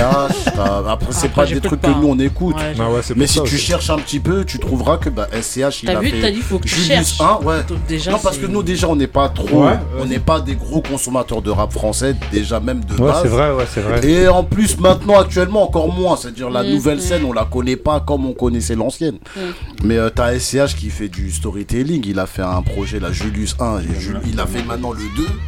t'as- 0.57 0.83
après, 0.91 1.07
c'est 1.13 1.27
Après, 1.29 1.45
pas 1.45 1.47
des 1.51 1.61
trucs 1.61 1.81
pas, 1.81 1.93
que 1.93 1.99
nous 2.01 2.09
on 2.09 2.19
écoute. 2.19 2.57
Ouais, 2.57 2.75
Ah 2.81 2.91
ouais, 2.91 3.01
c'est 3.03 3.17
Mais 3.17 3.27
si 3.29 3.39
ça 3.39 3.45
tu 3.45 3.57
cherches 3.57 3.91
un 3.91 3.99
petit 3.99 4.19
peu, 4.19 4.45
tu 4.45 4.59
trouveras 4.59 4.97
que 4.97 5.09
bah, 5.09 5.29
SCH 5.33 5.83
il 5.85 5.87
T'as 5.87 5.99
a 5.99 6.01
vu, 6.01 6.11
fait. 6.11 6.21
t'as 6.21 6.31
dit, 6.31 6.41
faut 6.41 6.59
que 6.59 6.65
tu 6.65 6.75
Julius 6.75 6.89
cherches. 7.17 7.21
1, 7.21 7.45
ouais. 7.47 7.57
Déjà, 7.89 8.11
non, 8.11 8.19
parce 8.21 8.35
c'est- 8.37 8.43
que 8.43 8.47
nous, 8.47 8.63
déjà, 8.65 8.89
on 8.89 8.97
n'est 8.97 9.07
pas 9.07 9.29
trop. 9.29 9.67
Ouais, 9.67 9.79
on 10.01 10.05
n'est 10.07 10.19
pas 10.19 10.41
des 10.41 10.55
gros 10.57 10.81
consommateurs 10.83 11.43
de 11.43 11.51
rap 11.51 11.73
français, 11.73 12.17
déjà 12.33 12.59
même 12.59 12.85
de 12.85 12.95
Ouais, 12.95 13.13
base. 13.13 13.23
c'est 13.23 13.29
vrai, 13.29 13.53
ouais, 13.53 13.65
c'est 13.73 13.81
vrai. 13.81 14.05
Et 14.09 14.27
en 14.29 14.43
plus, 14.43 14.79
maintenant, 14.81 15.21
actuellement, 15.21 15.63
encore 15.63 15.93
moins. 15.93 16.17
C'est-à-dire, 16.17 16.51
la 16.51 16.65
Mm, 16.65 16.71
nouvelle 16.71 16.92
mm. 16.99 17.01
scène, 17.01 17.25
on 17.25 17.33
la 17.33 17.45
connaît 17.45 17.77
pas 17.77 18.01
comme 18.01 18.27
on 18.27 18.33
connaissait 18.33 18.75
l'ancienne. 18.75 19.19
Mm. 19.37 19.41
Mais 19.85 19.99
euh, 19.99 20.11
t'as 20.11 20.39
SCH 20.39 20.75
qui 20.77 20.91
fait 20.91 21.09
du 21.09 21.31
storytelling. 21.31 22.05
Il 22.07 22.19
a 22.19 22.27
fait 22.27 22.43
un 22.43 22.63
projet, 22.63 22.99
la 22.99 23.13
Julius 23.13 23.55
1. 23.61 23.81
Et 23.81 23.85
il 24.29 24.41
a 24.41 24.47
fait 24.47 24.65
maintenant 24.65 24.93
le 24.93 25.03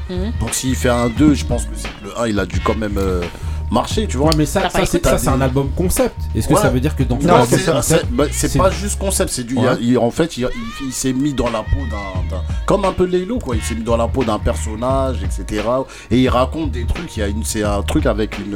2. 0.08 0.14
Mm. 0.14 0.32
Donc, 0.40 0.54
s'il 0.54 0.76
fait 0.76 0.88
un 0.90 1.08
2, 1.08 1.34
je 1.34 1.44
pense 1.44 1.64
que 1.64 1.72
c'est 1.74 1.88
le 2.04 2.16
1, 2.18 2.28
il 2.28 2.38
a 2.38 2.44
a 2.44 2.46
dû 2.46 2.60
quand 2.60 2.76
même 2.76 2.98
euh, 2.98 3.22
marcher, 3.70 4.06
tu 4.06 4.16
vois. 4.16 4.28
Ouais, 4.28 4.34
mais 4.38 4.46
ça, 4.46 4.62
ça, 4.62 4.70
c'est 4.84 4.98
écouté. 4.98 5.08
ça, 5.10 5.18
c'est 5.18 5.28
un 5.28 5.40
album 5.40 5.70
concept. 5.76 6.14
Est-ce 6.34 6.48
que 6.48 6.54
Ouais. 6.54 6.60
ça 6.60 6.70
veut 6.70 6.80
dire 6.80 6.94
que 6.96 7.02
dans 7.02 7.16
Non, 7.16 7.44
c'est 7.48 8.10
bah, 8.10 8.24
c'est 8.30 8.56
pas 8.58 8.70
juste 8.70 8.98
concept, 8.98 9.30
c'est 9.30 9.44
du. 9.44 9.56
Ouais. 9.56 9.64
il- 9.80 9.98
en 9.98 10.10
fait, 10.10 10.36
il, 10.36 10.42
il- 10.42 10.86
il 10.88 10.92
s'est 10.92 11.12
mis 11.12 11.32
dans 11.32 11.50
la 11.50 11.60
peau 11.60 11.80
d'un. 11.90 12.36
Comme 12.66 12.84
un 12.84 12.92
peu 12.92 13.04
Laylo, 13.04 13.38
quoi. 13.38 13.56
Il 13.56 13.62
s'est 13.62 13.74
mis 13.74 13.84
dans 13.84 13.96
la 13.96 14.08
peau 14.08 14.24
d'un 14.24 14.38
personnage, 14.38 15.16
etc. 15.22 15.62
Et 16.10 16.18
il 16.20 16.28
raconte 16.28 16.70
des 16.70 16.84
trucs. 16.86 17.16
Il 17.16 17.20
y 17.20 17.22
a 17.22 17.28
une, 17.28 17.44
c'est 17.44 17.62
un 17.64 17.82
truc 17.82 18.06
avec 18.06 18.38
une. 18.38 18.54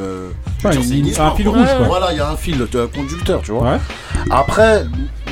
Ouais, 0.63 0.77
dire, 0.77 0.97
une 0.97 1.07
histoire, 1.07 1.33
un 1.33 1.35
fil 1.35 1.45
quoi. 1.45 1.57
rouge, 1.59 1.67
quoi. 1.77 1.85
Voilà, 1.87 2.11
il 2.11 2.17
y 2.17 2.21
a 2.21 2.29
un 2.29 2.35
fil, 2.35 2.55
un 2.61 2.87
conducteur, 2.87 3.41
tu 3.41 3.51
vois. 3.51 3.71
Ouais. 3.73 3.77
Après, 4.31 4.85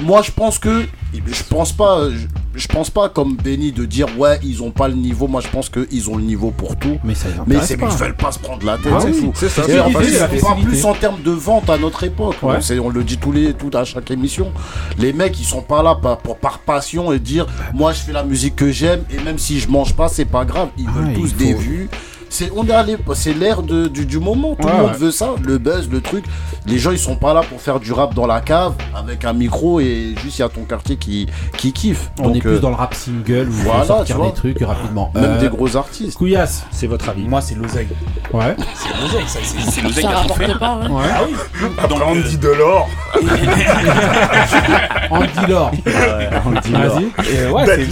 moi, 0.03 0.21
je 0.21 0.31
pense 0.31 0.59
que. 0.59 0.85
Je 1.25 1.43
pense 1.49 1.71
pas. 1.71 2.09
Je, 2.09 2.27
je 2.57 2.67
pense 2.67 2.89
pas 2.89 3.09
comme 3.09 3.35
Benny 3.35 3.71
de 3.71 3.85
dire 3.85 4.07
ouais, 4.17 4.39
ils 4.43 4.63
ont 4.63 4.71
pas 4.71 4.87
le 4.87 4.95
niveau. 4.95 5.27
Moi, 5.27 5.41
je 5.41 5.47
pense 5.47 5.69
qu'ils 5.69 6.09
ont 6.09 6.17
le 6.17 6.23
niveau 6.23 6.51
pour 6.51 6.75
tout. 6.75 6.97
Mais 7.03 7.15
ça 7.15 7.27
Mais 7.45 7.61
c'est 7.61 7.75
ils 7.75 7.87
veulent 7.97 8.15
pas 8.15 8.31
se 8.31 8.39
prendre 8.39 8.65
la 8.65 8.77
tête, 8.77 8.91
Ah 8.95 8.99
c'est 9.01 9.09
oui, 9.09 9.19
fou. 9.21 9.31
c'est 9.35 9.49
ça. 9.49 9.63
Et 9.69 9.79
en 9.79 9.89
fait, 9.91 10.63
plus 10.63 10.85
en 10.85 10.93
termes 10.93 11.21
de 11.21 11.31
vente 11.31 11.69
à 11.69 11.77
notre 11.77 12.03
époque. 12.03 12.35
Ouais. 12.41 12.57
On, 12.79 12.89
le 12.89 13.03
dit 13.03 13.17
tous 13.17 13.31
les, 13.31 13.53
tout 13.53 13.71
à 13.73 13.83
chaque 13.85 14.11
émission. 14.11 14.51
Les 14.97 15.13
mecs, 15.13 15.39
ils 15.39 15.45
sont 15.45 15.61
pas 15.61 15.83
là 15.83 15.95
par, 15.95 16.17
pour, 16.17 16.37
par 16.37 16.59
passion 16.59 17.11
et 17.11 17.19
dire 17.19 17.45
moi 17.73 17.93
je 17.93 17.99
fais 17.99 18.11
la 18.13 18.23
musique 18.23 18.55
que 18.55 18.71
j'aime 18.71 19.03
et 19.09 19.19
même 19.23 19.37
si 19.37 19.59
je 19.59 19.69
mange 19.69 19.93
pas, 19.95 20.07
c'est 20.09 20.25
pas 20.25 20.45
grave. 20.45 20.69
Ils 20.77 20.89
veulent 20.89 21.07
Ouais, 21.07 21.13
tous 21.13 21.29
il 21.31 21.37
des 21.37 21.53
vues. 21.53 21.89
C'est 22.29 22.51
on 22.55 22.65
est 22.67 22.71
allé, 22.71 22.97
c'est 23.13 23.33
l'ère 23.33 23.63
de- 23.63 23.87
du, 23.87 24.05
du 24.05 24.19
moment. 24.19 24.55
Tout 24.55 24.67
Ouais, 24.67 24.73
le 24.73 24.77
monde 24.83 24.91
ouais. 24.91 24.97
veut 24.97 25.11
ça, 25.11 25.29
le 25.43 25.57
buzz, 25.57 25.89
le 25.89 26.01
truc. 26.01 26.25
Les 26.65 26.77
gens 26.77 26.91
ils 26.91 26.99
sont 26.99 27.15
pas 27.15 27.33
là 27.33 27.41
pour 27.41 27.61
faire 27.61 27.79
du 27.79 27.93
rap 27.93 28.13
dans 28.13 28.27
la 28.27 28.41
cave 28.41 28.73
avec 28.95 29.23
un 29.25 29.33
micro 29.33 29.79
et 29.79 30.13
juste 30.21 30.37
il 30.39 30.41
y 30.41 30.45
a 30.45 30.49
ton 30.49 30.63
quartier 30.63 30.97
qui 30.97 31.27
qui 31.57 31.71
kiffe. 31.73 32.11
On 32.19 32.23
Donc, 32.27 32.35
est 32.37 32.39
plus 32.41 32.49
euh, 32.55 32.59
dans 32.59 32.69
le 32.69 32.75
rap 32.75 32.93
single 32.93 33.47
faut 33.49 33.63
voilà, 33.63 33.85
sortir 33.85 34.05
tu 34.15 34.21
vois. 34.21 34.27
des 34.27 34.33
trucs 34.33 34.59
rapidement. 34.61 35.11
même 35.15 35.23
Euh, 35.23 35.39
des 35.39 35.49
gros 35.49 35.75
artistes. 35.77 36.17
Couillasse. 36.17 36.65
C'est 36.71 36.87
votre 36.87 37.07
avis. 37.09 37.23
Moi, 37.23 37.39
c'est 37.41 37.55
l'oseille. 37.55 37.87
Ouais. 38.33 38.55
C'est 38.75 38.89
l'oseille, 39.01 39.27
ça, 39.27 39.39
c'est 39.43 39.71
c'est 39.71 39.81
l'oseille 39.81 40.03
Ça 40.03 40.09
qui 40.09 40.15
a 40.15 40.23
tout 40.27 40.33
fait. 40.33 40.59
pas, 40.59 40.75
ouais. 40.79 40.89
Ouais. 40.89 41.03
Ah 41.13 41.21
oui. 41.27 41.67
Donc, 41.89 41.99
on 42.05 42.15
euh, 42.15 42.21
dit 42.23 42.37
de 42.37 42.49
l'or. 42.49 42.87
Andy 45.09 45.47
Lore. 45.47 45.71
Vas-y. 45.85 47.07
Euh, 47.35 47.51
ouais, 47.51 47.87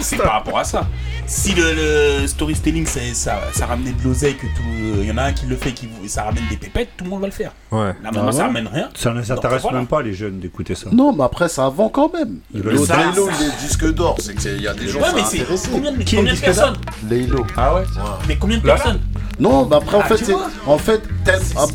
c'est 0.00 0.16
par 0.16 0.32
rapport 0.34 0.58
à 0.58 0.64
ça. 0.64 0.86
Si 1.26 1.54
le, 1.54 2.20
le 2.22 2.26
storytelling, 2.26 2.86
ça, 3.14 3.40
ça 3.52 3.66
ramenait 3.66 3.92
de 3.92 4.02
l'oseille, 4.02 4.34
que 4.34 4.46
tout, 4.46 4.62
il 5.00 5.06
y 5.06 5.12
en 5.12 5.16
a 5.18 5.22
un 5.24 5.32
qui 5.32 5.46
le 5.46 5.56
fait, 5.56 5.72
qui 5.72 5.88
ça 6.08 6.24
ramène 6.24 6.42
des 6.50 6.56
pépettes, 6.56 6.88
tout 6.96 7.04
le 7.04 7.10
monde 7.10 7.20
va 7.20 7.26
le 7.26 7.32
faire. 7.32 7.52
Ouais. 7.70 7.86
Là 7.88 7.94
maintenant, 8.04 8.26
Ah 8.28 8.32
ça 8.32 8.44
ramène 8.46 8.68
rien. 8.72 8.88
Ça 8.94 9.12
ne 9.12 9.20
les 9.20 9.30
intéresse 9.30 9.62
voilà. 9.62 9.78
même 9.78 9.86
pas, 9.86 10.02
les 10.02 10.12
jeunes, 10.12 10.40
d'écouter 10.40 10.74
ça. 10.74 10.88
Non, 10.92 11.12
mais 11.12 11.24
après 11.24 11.48
ça 11.48 11.68
vend 11.68 11.88
quand 11.88 12.12
même. 12.12 12.38
Le 12.52 12.76
ça, 12.78 12.96
Laylo, 12.96 13.26
ça. 13.26 13.32
il 13.40 13.46
est 13.46 13.66
disque 13.66 13.92
d'or, 13.94 14.16
c'est 14.18 14.34
qu'il 14.34 14.60
y 14.62 14.66
a 14.68 14.74
des 14.74 14.88
gens 14.88 14.98
Ouais, 14.98 15.06
ça 15.06 15.12
mais 15.14 15.22
c'est 15.56 15.70
combien 15.70 15.92
de, 15.92 16.02
Qui 16.02 16.16
combien 16.16 16.34
de 16.34 16.38
personnes 16.40 16.76
Laylo. 17.08 17.46
Ah 17.56 17.74
ouais 17.76 17.82
Mais 18.28 18.36
combien 18.36 18.58
de 18.58 18.62
personnes 18.62 19.00
Non, 19.38 19.66
mais 19.70 19.76
après 19.76 19.96
en 19.96 20.00
Ah, 20.02 20.08
fait, 20.08 20.16
c'est 20.24 20.34
en 20.66 20.78
fait 20.78 21.00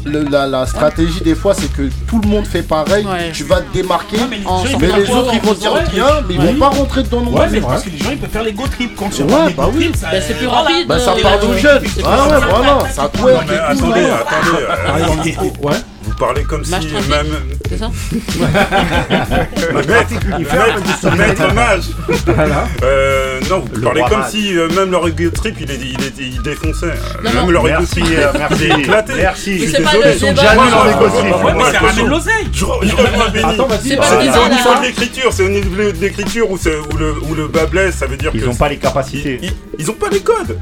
le- 0.06 0.24
la, 0.24 0.48
la 0.48 0.66
stratégie 0.66 1.22
des 1.22 1.36
fois 1.36 1.54
c'est 1.54 1.72
que 1.72 1.90
tout 2.08 2.20
le 2.22 2.28
monde 2.28 2.46
fait 2.46 2.62
pareil. 2.64 3.06
Ouais. 3.06 3.32
Tu 3.32 3.44
vas 3.44 3.62
te 3.62 3.72
démarquer. 3.74 4.18
Ouais, 4.18 4.24
mais 4.30 4.38
les 4.40 4.46
En 4.46 4.64
Mais 4.64 4.88
les 4.88 5.10
autres 5.10 5.32
ils 5.34 5.42
vont 5.42 5.54
dire 5.54 5.74
bien, 5.94 6.06
mais 6.28 6.34
ils 6.36 6.40
Ouais. 6.40 6.54
vont 6.54 6.60
pas 6.60 6.70
rentrer 6.70 7.04
dedans 7.04 7.22
non 7.22 7.32
Ouais, 7.36 7.48
mais 7.52 7.62
parce 7.62 7.84
que 7.84 7.90
les 7.90 7.98
gens 7.98 8.12
ils 8.12 8.18
peuvent 8.18 8.30
faire 8.30 8.44
les 8.44 8.54
go 8.54 8.64
trips 8.68 8.96
quand 8.96 9.10
tu 9.10 9.24
Ouais, 9.24 9.48
les 9.48 9.54
bah 9.54 9.66
go 9.66 9.72
oui. 9.76 9.92
Bah, 10.02 10.08
c'est 10.22 10.34
plus 10.36 10.46
voilà. 10.46 10.62
rapide. 10.64 10.88
Bah 10.88 11.00
ça 11.06 11.14
parle 11.22 11.44
aux 11.44 11.54
jeunes. 11.58 11.84
Ah 12.04 12.28
ouais, 12.28 12.36
rapide. 12.36 12.50
voilà, 12.50 12.90
ça 12.92 13.10
twerk 13.10 13.44
et 13.44 13.48
tout. 13.48 13.54
attendez, 13.54 14.06
attendez. 14.06 15.12
euh, 15.12 15.24
micro. 15.24 15.46
Ouais. 15.62 15.76
Vous 16.18 16.26
parlez 16.26 16.44
comme 16.44 16.64
si 16.64 16.72
Mâche 16.72 16.88
tranquille. 16.88 17.10
même. 17.10 17.58
C'est 17.70 17.78
ça 17.78 17.90
Maître, 19.88 21.16
maître 21.18 21.54
mage. 21.54 21.84
Voilà. 22.26 22.68
Euh, 22.84 23.40
non, 23.50 23.60
vous 23.60 23.76
Le 23.76 23.82
parlez 23.82 24.02
comme 24.10 24.20
mage. 24.20 24.32
si 24.32 24.58
euh, 24.58 24.70
même 24.70 24.92
leur 24.92 25.08
ego 25.08 25.30
trip 25.32 25.56
il, 25.60 25.70
est, 25.72 25.76
il, 25.76 26.04
est, 26.04 26.14
il 26.20 26.42
défonçait. 26.42 26.94
Non, 27.24 27.32
même 27.32 27.36
non. 27.46 27.52
leur 27.52 27.68
ego 27.68 27.78
Merci, 27.80 28.02
trip 28.02 28.18
euh, 28.18 28.32
merci. 28.38 28.56
il 28.66 28.72
est 28.72 28.80
éclaté. 28.80 29.14
Merci. 29.18 29.60
Je 29.60 29.64
suis 29.66 29.72
désolé, 29.84 30.00
ils 30.14 30.20
sont 30.20 30.26
débat. 30.28 30.42
jamais 30.44 30.70
là. 30.70 30.78
dans 30.78 30.84
les 30.86 30.94
go 30.94 31.00
Ouais, 31.06 31.10
trips. 31.10 31.56
mais 31.58 31.72
ça 31.72 31.80
ramène 31.80 32.08
l'oseille. 32.08 32.48
Je, 32.54 32.66
re- 32.66 32.80
je 32.88 32.96
rejoins 32.96 33.30
Benny. 33.34 33.54
Attends, 33.54 33.68
vas-y. 33.68 33.90
C'est 33.90 33.96
pas 33.98 34.16
au 34.18 34.22
débat, 34.22 34.50
niveau 34.50 34.76
de 34.80 34.82
l'écriture, 34.86 35.34
c'est 35.34 35.44
au 35.44 35.50
niveau 35.50 35.76
de 35.92 35.98
l'écriture 36.02 36.50
où, 36.52 36.58
c'est- 36.58 36.78
où 36.94 36.98
le, 36.98 37.14
où 37.30 37.34
le 37.36 37.48
bas 37.48 37.66
blesse, 37.66 37.96
ça 37.96 38.06
veut 38.06 38.18
dire 38.18 38.32
Ils 38.34 38.42
que 38.42 38.46
n'ont 38.46 38.56
pas 38.56 38.70
les 38.70 38.76
ils, 38.76 38.80
capacités. 38.80 39.40
ils- 39.42 39.54
ils 39.80 39.90
ont 39.92 39.94
pas 39.96 40.10
les 40.10 40.22
codes. 40.22 40.58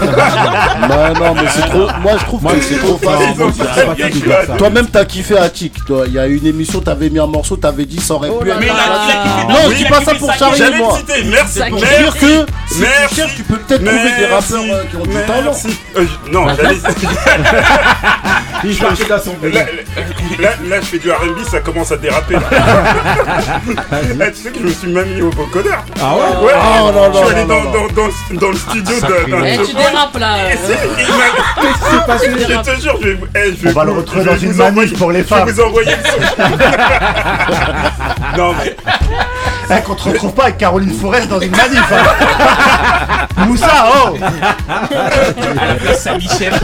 Bah 0.02 1.12
non, 1.18 1.34
mais 1.34 1.48
c'est 1.48 1.60
trop. 1.62 1.86
Moi 2.00 2.12
je 2.18 2.24
trouve 2.24 2.42
que 2.42 2.60
c'est 2.60 2.78
trop 2.78 2.98
Non, 3.02 3.52
facile. 3.52 4.10
Ils. 4.50 4.56
Toi-même 4.56 4.86
t'as 4.92 5.04
kiffé 5.04 5.36
Attic. 5.36 5.84
Toi, 5.86 6.04
il 6.06 6.12
y 6.12 6.18
a 6.18 6.26
une 6.26 6.46
émission, 6.46 6.80
t'avais 6.80 7.10
mis 7.10 7.18
un 7.18 7.26
morceau, 7.26 7.56
t'avais 7.56 7.84
dit 7.86 8.00
ça 8.00 8.14
aurait 8.14 8.30
pu 8.30 8.46
là 8.48 8.56
être. 8.60 9.48
Non, 9.48 9.70
je 9.70 9.76
dis 9.76 9.84
pas 9.86 10.02
ça 10.02 10.14
pour 10.14 10.32
charrier, 10.34 10.64
moi. 10.76 10.98
merci. 11.26 11.52
C'est 11.58 11.68
Pour 11.70 11.80
merci. 11.80 11.98
dire 11.98 12.14
que 12.14 12.46
si 12.72 12.80
Merci. 12.80 13.08
tu 13.08 13.14
cherches, 13.16 13.34
tu 13.36 13.42
peux 13.42 13.56
peut-être 13.58 13.84
trouver 13.84 14.10
des 14.18 14.26
rappeurs 14.26 14.62
euh, 14.62 14.84
qui 14.90 14.96
ont 14.96 15.02
du 15.06 15.26
talent. 15.26 15.52
Euh, 15.96 16.04
je- 16.26 16.30
non, 16.30 16.46
j'allais. 16.56 16.76
Il 18.64 18.78
Là, 18.78 18.88
délire. 19.42 19.66
là, 20.38 20.50
là, 20.68 20.76
je 20.80 20.86
fais 20.86 20.98
du 20.98 21.10
RB, 21.10 21.44
ça 21.50 21.60
commence 21.60 21.90
à 21.92 21.96
déraper. 21.96 22.34
là. 22.34 22.40
Eh, 23.92 24.32
tu 24.32 24.42
sais 24.42 24.50
que 24.50 24.58
je 24.60 24.64
me 24.64 24.70
suis 24.72 24.88
même 24.92 25.08
mis 25.14 25.22
au 25.22 25.30
vocodeur. 25.30 25.84
Ah 26.00 26.14
ouais 26.14 26.46
Ouais, 26.46 26.52
Oh, 26.54 26.92
non, 26.92 27.12
je 27.12 27.16
suis 27.18 27.24
non, 27.24 27.30
allé 27.30 27.44
non, 27.44 27.48
dans, 27.48 27.64
non. 27.64 27.70
dans, 27.72 27.88
dans, 28.02 28.40
dans 28.40 28.48
le 28.50 28.56
studio 28.56 28.94
de- 29.00 29.30
d'un 29.30 29.44
Eh, 29.44 29.58
tu 29.66 29.74
dérapes 29.74 30.16
là. 30.18 30.36
Qu'est-ce 30.50 30.62
qui 30.62 31.90
s'est 31.90 32.00
passé 32.06 32.30
Je 32.30 32.36
te 32.74 32.80
jure, 32.80 32.98
je 33.02 33.08
vais, 33.08 33.18
eh, 33.34 33.54
je 33.56 33.62
vais 33.62 33.70
On 33.70 33.72
va 33.72 33.84
le 33.84 33.90
vous- 33.92 33.96
retrouver 34.00 34.22
je 34.24 34.28
vais 34.28 34.34
dans 34.36 34.40
une 34.42 34.52
vous 34.52 34.60
envoyer- 34.60 34.76
manif 34.86 34.98
pour 34.98 35.10
les 35.12 35.18
Je 35.20 35.24
femmes. 35.24 35.46
vais 35.46 35.52
vous 35.52 35.60
envoyer 35.62 35.90
le 35.90 35.96
son. 36.10 36.18
non, 38.38 38.54
mais 38.58 38.76
Eh, 39.70 39.80
qu'on 39.82 39.94
te 39.94 40.08
retrouve 40.08 40.32
pas 40.34 40.44
avec 40.44 40.58
Caroline 40.58 40.92
Forest 40.92 41.28
dans 41.28 41.40
une 41.40 41.50
manif. 41.52 41.92
hein. 41.92 43.26
Moussa, 43.46 43.90
oh 44.06 44.16
À 44.68 45.66
la 45.66 45.74
place 45.74 46.02
Saint-Michel. 46.02 46.52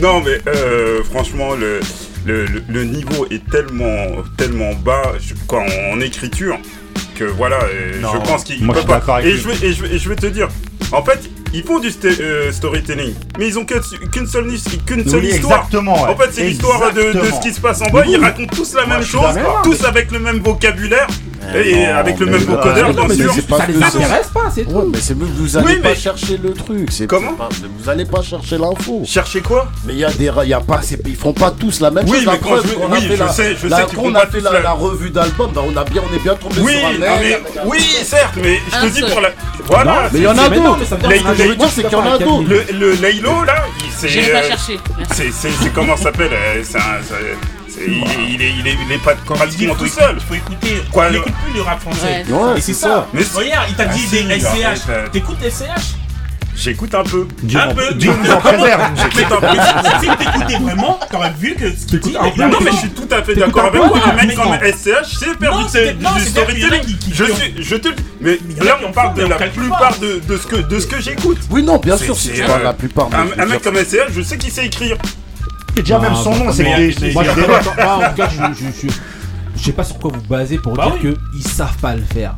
Non, 0.00 0.20
mais 0.20 0.38
euh, 0.46 1.02
franchement, 1.10 1.54
le, 1.54 1.80
le, 2.24 2.46
le- 2.46 2.62
le 2.68 2.84
niveau 2.84 3.26
est 3.30 3.48
tellement, 3.50 4.22
tellement 4.36 4.72
bas 4.74 5.02
je- 5.20 5.34
en, 5.54 5.94
en 5.96 6.00
écriture 6.00 6.58
que 7.18 7.24
voilà, 7.24 7.58
euh, 7.64 8.00
Non, 8.00 8.10
je 8.14 8.18
pense 8.18 8.44
qu'il 8.44 8.64
peut 8.66 8.72
pas. 8.86 9.22
Et 9.22 9.32
je, 9.32 9.48
vais, 9.48 9.66
et, 9.66 9.72
je 9.72 9.84
et 9.84 9.98
je 9.98 10.08
vais 10.08 10.16
te 10.16 10.26
dire, 10.26 10.48
en 10.92 11.02
fait, 11.02 11.18
ils 11.52 11.62
font 11.64 11.78
du 11.80 11.90
euh, 12.04 12.52
storytelling, 12.52 13.14
mais 13.38 13.48
ils 13.48 13.58
ont 13.58 13.64
qu'une 13.64 13.82
seule, 14.26 14.46
qu'une 14.86 15.08
seule 15.08 15.20
Oui, 15.22 15.28
histoire. 15.30 15.58
exactement, 15.58 15.94
ouais. 16.04 16.10
En 16.10 16.16
fait, 16.16 16.28
c'est 16.32 16.44
l'histoire 16.44 16.92
de, 16.92 17.12
de 17.12 17.24
ce 17.32 17.40
qui 17.40 17.52
se 17.52 17.60
passe 17.60 17.82
en 17.82 17.90
bas. 17.90 18.04
Ils 18.06 18.16
racontent 18.18 18.54
tous 18.54 18.74
la 18.74 18.86
même 18.86 19.02
chose, 19.02 19.34
tous 19.64 19.84
avec 19.84 20.10
le 20.12 20.20
même 20.20 20.38
vocabulaire 20.38 21.06
et 21.54 21.86
avec 21.86 22.18
le 22.18 22.26
même 22.26 22.40
vocodeur, 22.42 22.88
non, 22.94 23.04
bien 23.06 23.08
mais 23.08 23.14
sûr. 23.14 23.32
c'est 23.34 23.46
pas 23.46 23.58
Ça 23.58 23.66
les 23.66 23.82
intéresse 23.82 24.28
pas, 24.32 24.50
c'est 24.54 24.64
tout. 24.64 24.90
mais 24.92 24.98
c'est 25.00 25.14
vous 25.16 25.56
allez 25.56 25.66
Oui, 25.66 25.76
pas 25.80 25.94
chercher 25.94 26.38
le 26.42 26.52
truc. 26.52 26.88
Comment 27.08 27.36
Vous 27.78 27.88
allez 27.88 28.04
pas 28.04 28.22
chercher 28.22 28.58
l'info. 28.58 29.02
Cherchez 29.04 29.40
quoi 29.40 29.68
Mais 29.84 29.94
il 29.94 29.98
y 30.00 30.04
a 30.04 30.10
des, 30.10 30.30
y 30.46 30.52
a 30.52 30.60
pas, 30.60 30.80
c'est- 30.82 31.00
ils 31.06 31.16
font 31.16 31.32
pas 31.32 31.50
tous 31.50 31.80
la 31.80 31.90
même 31.90 32.04
Oui, 32.08 32.16
chose. 32.18 32.26
La 32.26 32.32
mais 32.32 32.38
quand 32.38 32.56
je- 32.56 32.74
qu'on 32.74 32.92
a 32.92 32.96
oui, 32.96 33.02
fait 33.08 33.16
je 33.16 33.22
la- 33.22 33.28
sais- 33.32 33.56
je 33.62 33.68
sais 33.68 33.74
on 33.98 34.14
a 34.14 34.26
fait 34.26 34.40
la, 34.40 34.72
revue 34.72 35.10
d'album, 35.10 35.50
bah, 35.54 35.62
on 35.66 35.76
a 35.76 35.84
bien, 35.84 36.02
on 36.10 36.14
est 36.16 36.22
bien 36.22 36.34
tombé 36.34 36.54
Oui, 36.60 36.72
sur 36.74 36.86
un 36.88 37.66
oui, 37.66 37.80
certes, 38.04 38.34
mais 38.42 38.60
je 38.66 38.70
te 38.72 38.76
Un 38.84 38.88
dis 38.88 39.00
pour 39.12 39.20
la. 39.20 39.30
Voilà. 39.66 40.08
Mais 40.12 40.18
il 40.20 40.24
y 40.24 40.26
en 40.26 40.38
a 40.38 40.48
d'autres. 40.48 40.78
mais 41.08 41.18
ça 41.18 41.32
veut 41.32 41.56
dire 41.56 41.68
c'est 41.70 41.82
qu'il 41.82 41.92
y 41.92 41.94
en 41.94 42.12
a 42.12 42.18
d'autres. 42.18 42.48
Le, 42.48 42.64
le 42.78 42.92
Laylo 42.94 43.44
là, 43.44 43.64
il 43.84 43.90
c'est. 43.96 44.08
J'ai 44.08 44.30
pas 44.32 44.38
euh, 44.38 44.48
cherché. 44.48 44.78
C'est, 45.12 45.72
comment 45.74 45.96
ça 45.96 46.04
s'appelle 46.04 46.30
il, 47.86 47.92
est, 47.94 48.28
il, 48.34 48.42
est, 48.42 48.50
il, 48.60 48.66
est, 48.68 48.76
il 48.86 48.92
est 48.92 48.98
pas 48.98 49.14
tout 49.14 49.86
seul. 49.86 50.16
Il 50.16 50.20
faut 50.26 50.34
écouter. 50.34 50.82
Quoi, 50.92 51.06
il 51.08 51.12
le- 51.12 51.18
n'écoute 51.18 51.32
plus 51.44 51.54
le 51.54 51.62
rap 51.62 51.80
français. 51.80 52.24
Ouais. 52.28 52.38
C'est 52.56 52.60
c'est 52.60 52.72
ça. 52.74 52.88
ça. 52.88 53.06
Mais 53.12 53.22
c'est- 53.22 53.38
Regarde, 53.38 53.66
il 53.68 53.74
t'a 53.76 53.84
Ah, 53.88 53.92
dit 53.94 54.00
si, 54.00 54.24
des 54.24 54.40
SCH. 54.40 54.80
euh. 54.88 55.06
T'écoutes 55.12 55.42
SCH 55.42 55.94
J'écoute 56.60 56.92
un 56.92 57.04
peu. 57.04 57.28
Un 57.54 57.72
peu. 57.72 57.94
Dieu 57.94 58.10
nous 58.20 58.30
en 58.32 58.38
préserve. 58.38 58.82
J'écoute 58.96 59.32
un 59.32 59.40
peu. 59.40 59.60
Si 60.00 60.16
t'écoutais 60.16 60.58
vraiment, 60.58 60.98
t'aurais 61.08 61.32
vu 61.38 61.54
que 61.54 61.70
ce 61.70 61.86
qu'il 61.86 62.00
dit. 62.00 62.12
Non 62.12 62.48
mais 62.60 62.72
je 62.72 62.76
suis 62.78 62.90
tout 62.90 63.06
à 63.12 63.22
fait 63.22 63.36
d'accord 63.36 63.66
un 63.66 63.68
avec 63.68 63.80
peu, 63.80 63.88
toi. 63.88 64.00
Un 64.10 64.26
mec 64.26 64.34
comme. 64.34 64.54
SCH, 64.54 65.18
c'est 65.20 65.38
faire 65.38 65.52
Non, 65.52 65.62
du, 65.62 65.68
c'est- 65.68 65.94
du 65.94 66.20
storytelling. 66.26 66.96
Je 67.12 67.24
suis, 67.24 67.54
je 67.62 67.76
te 67.76 67.88
le 67.88 67.94
dis. 67.94 68.02
Mais 68.20 68.38
là 68.64 68.76
on 68.84 68.90
parle 68.90 69.14
de 69.14 69.22
la 69.26 69.36
plupart 69.36 69.96
de, 70.00 70.20
de 70.26 70.36
ce 70.36 70.46
que 70.48 70.56
de 70.56 70.80
ce 70.80 70.86
que 70.88 71.00
j'écoute. 71.00 71.38
Oui, 71.50 71.62
non, 71.62 71.76
bien 71.76 71.96
sûr, 71.96 72.16
si 72.16 72.28
c'est, 72.28 72.34
tu 72.34 72.42
parles 72.42 72.64
la 72.64 72.72
plupart. 72.72 73.08
Un, 73.38 73.46
mec 73.46 73.62
comme 73.62 73.76
SCH, 73.76 74.10
je 74.12 74.22
sais 74.22 74.36
qu'il 74.36 74.50
sait 74.50 74.66
écrire. 74.66 74.96
Déjà 75.82 75.98
même 75.98 76.14
son 76.14 76.34
nom, 76.34 76.52
c'est 76.52 76.64
il 76.64 77.12
Moi, 77.12 77.22
en 77.24 77.98
tout 78.10 78.14
cas, 78.16 78.28
je, 78.30 78.64
je, 78.64 78.86
je, 78.88 78.92
je 79.56 79.62
sais 79.64 79.72
pas 79.72 79.84
sur 79.84 79.98
quoi 79.98 80.10
vous 80.14 80.20
basez 80.28 80.58
pour 80.58 80.72
Bah 80.74 80.86
dire 81.00 81.14
qu'ils 81.32 81.42
savent 81.46 81.76
pas 81.80 81.94
le 81.94 82.02
faire. 82.02 82.34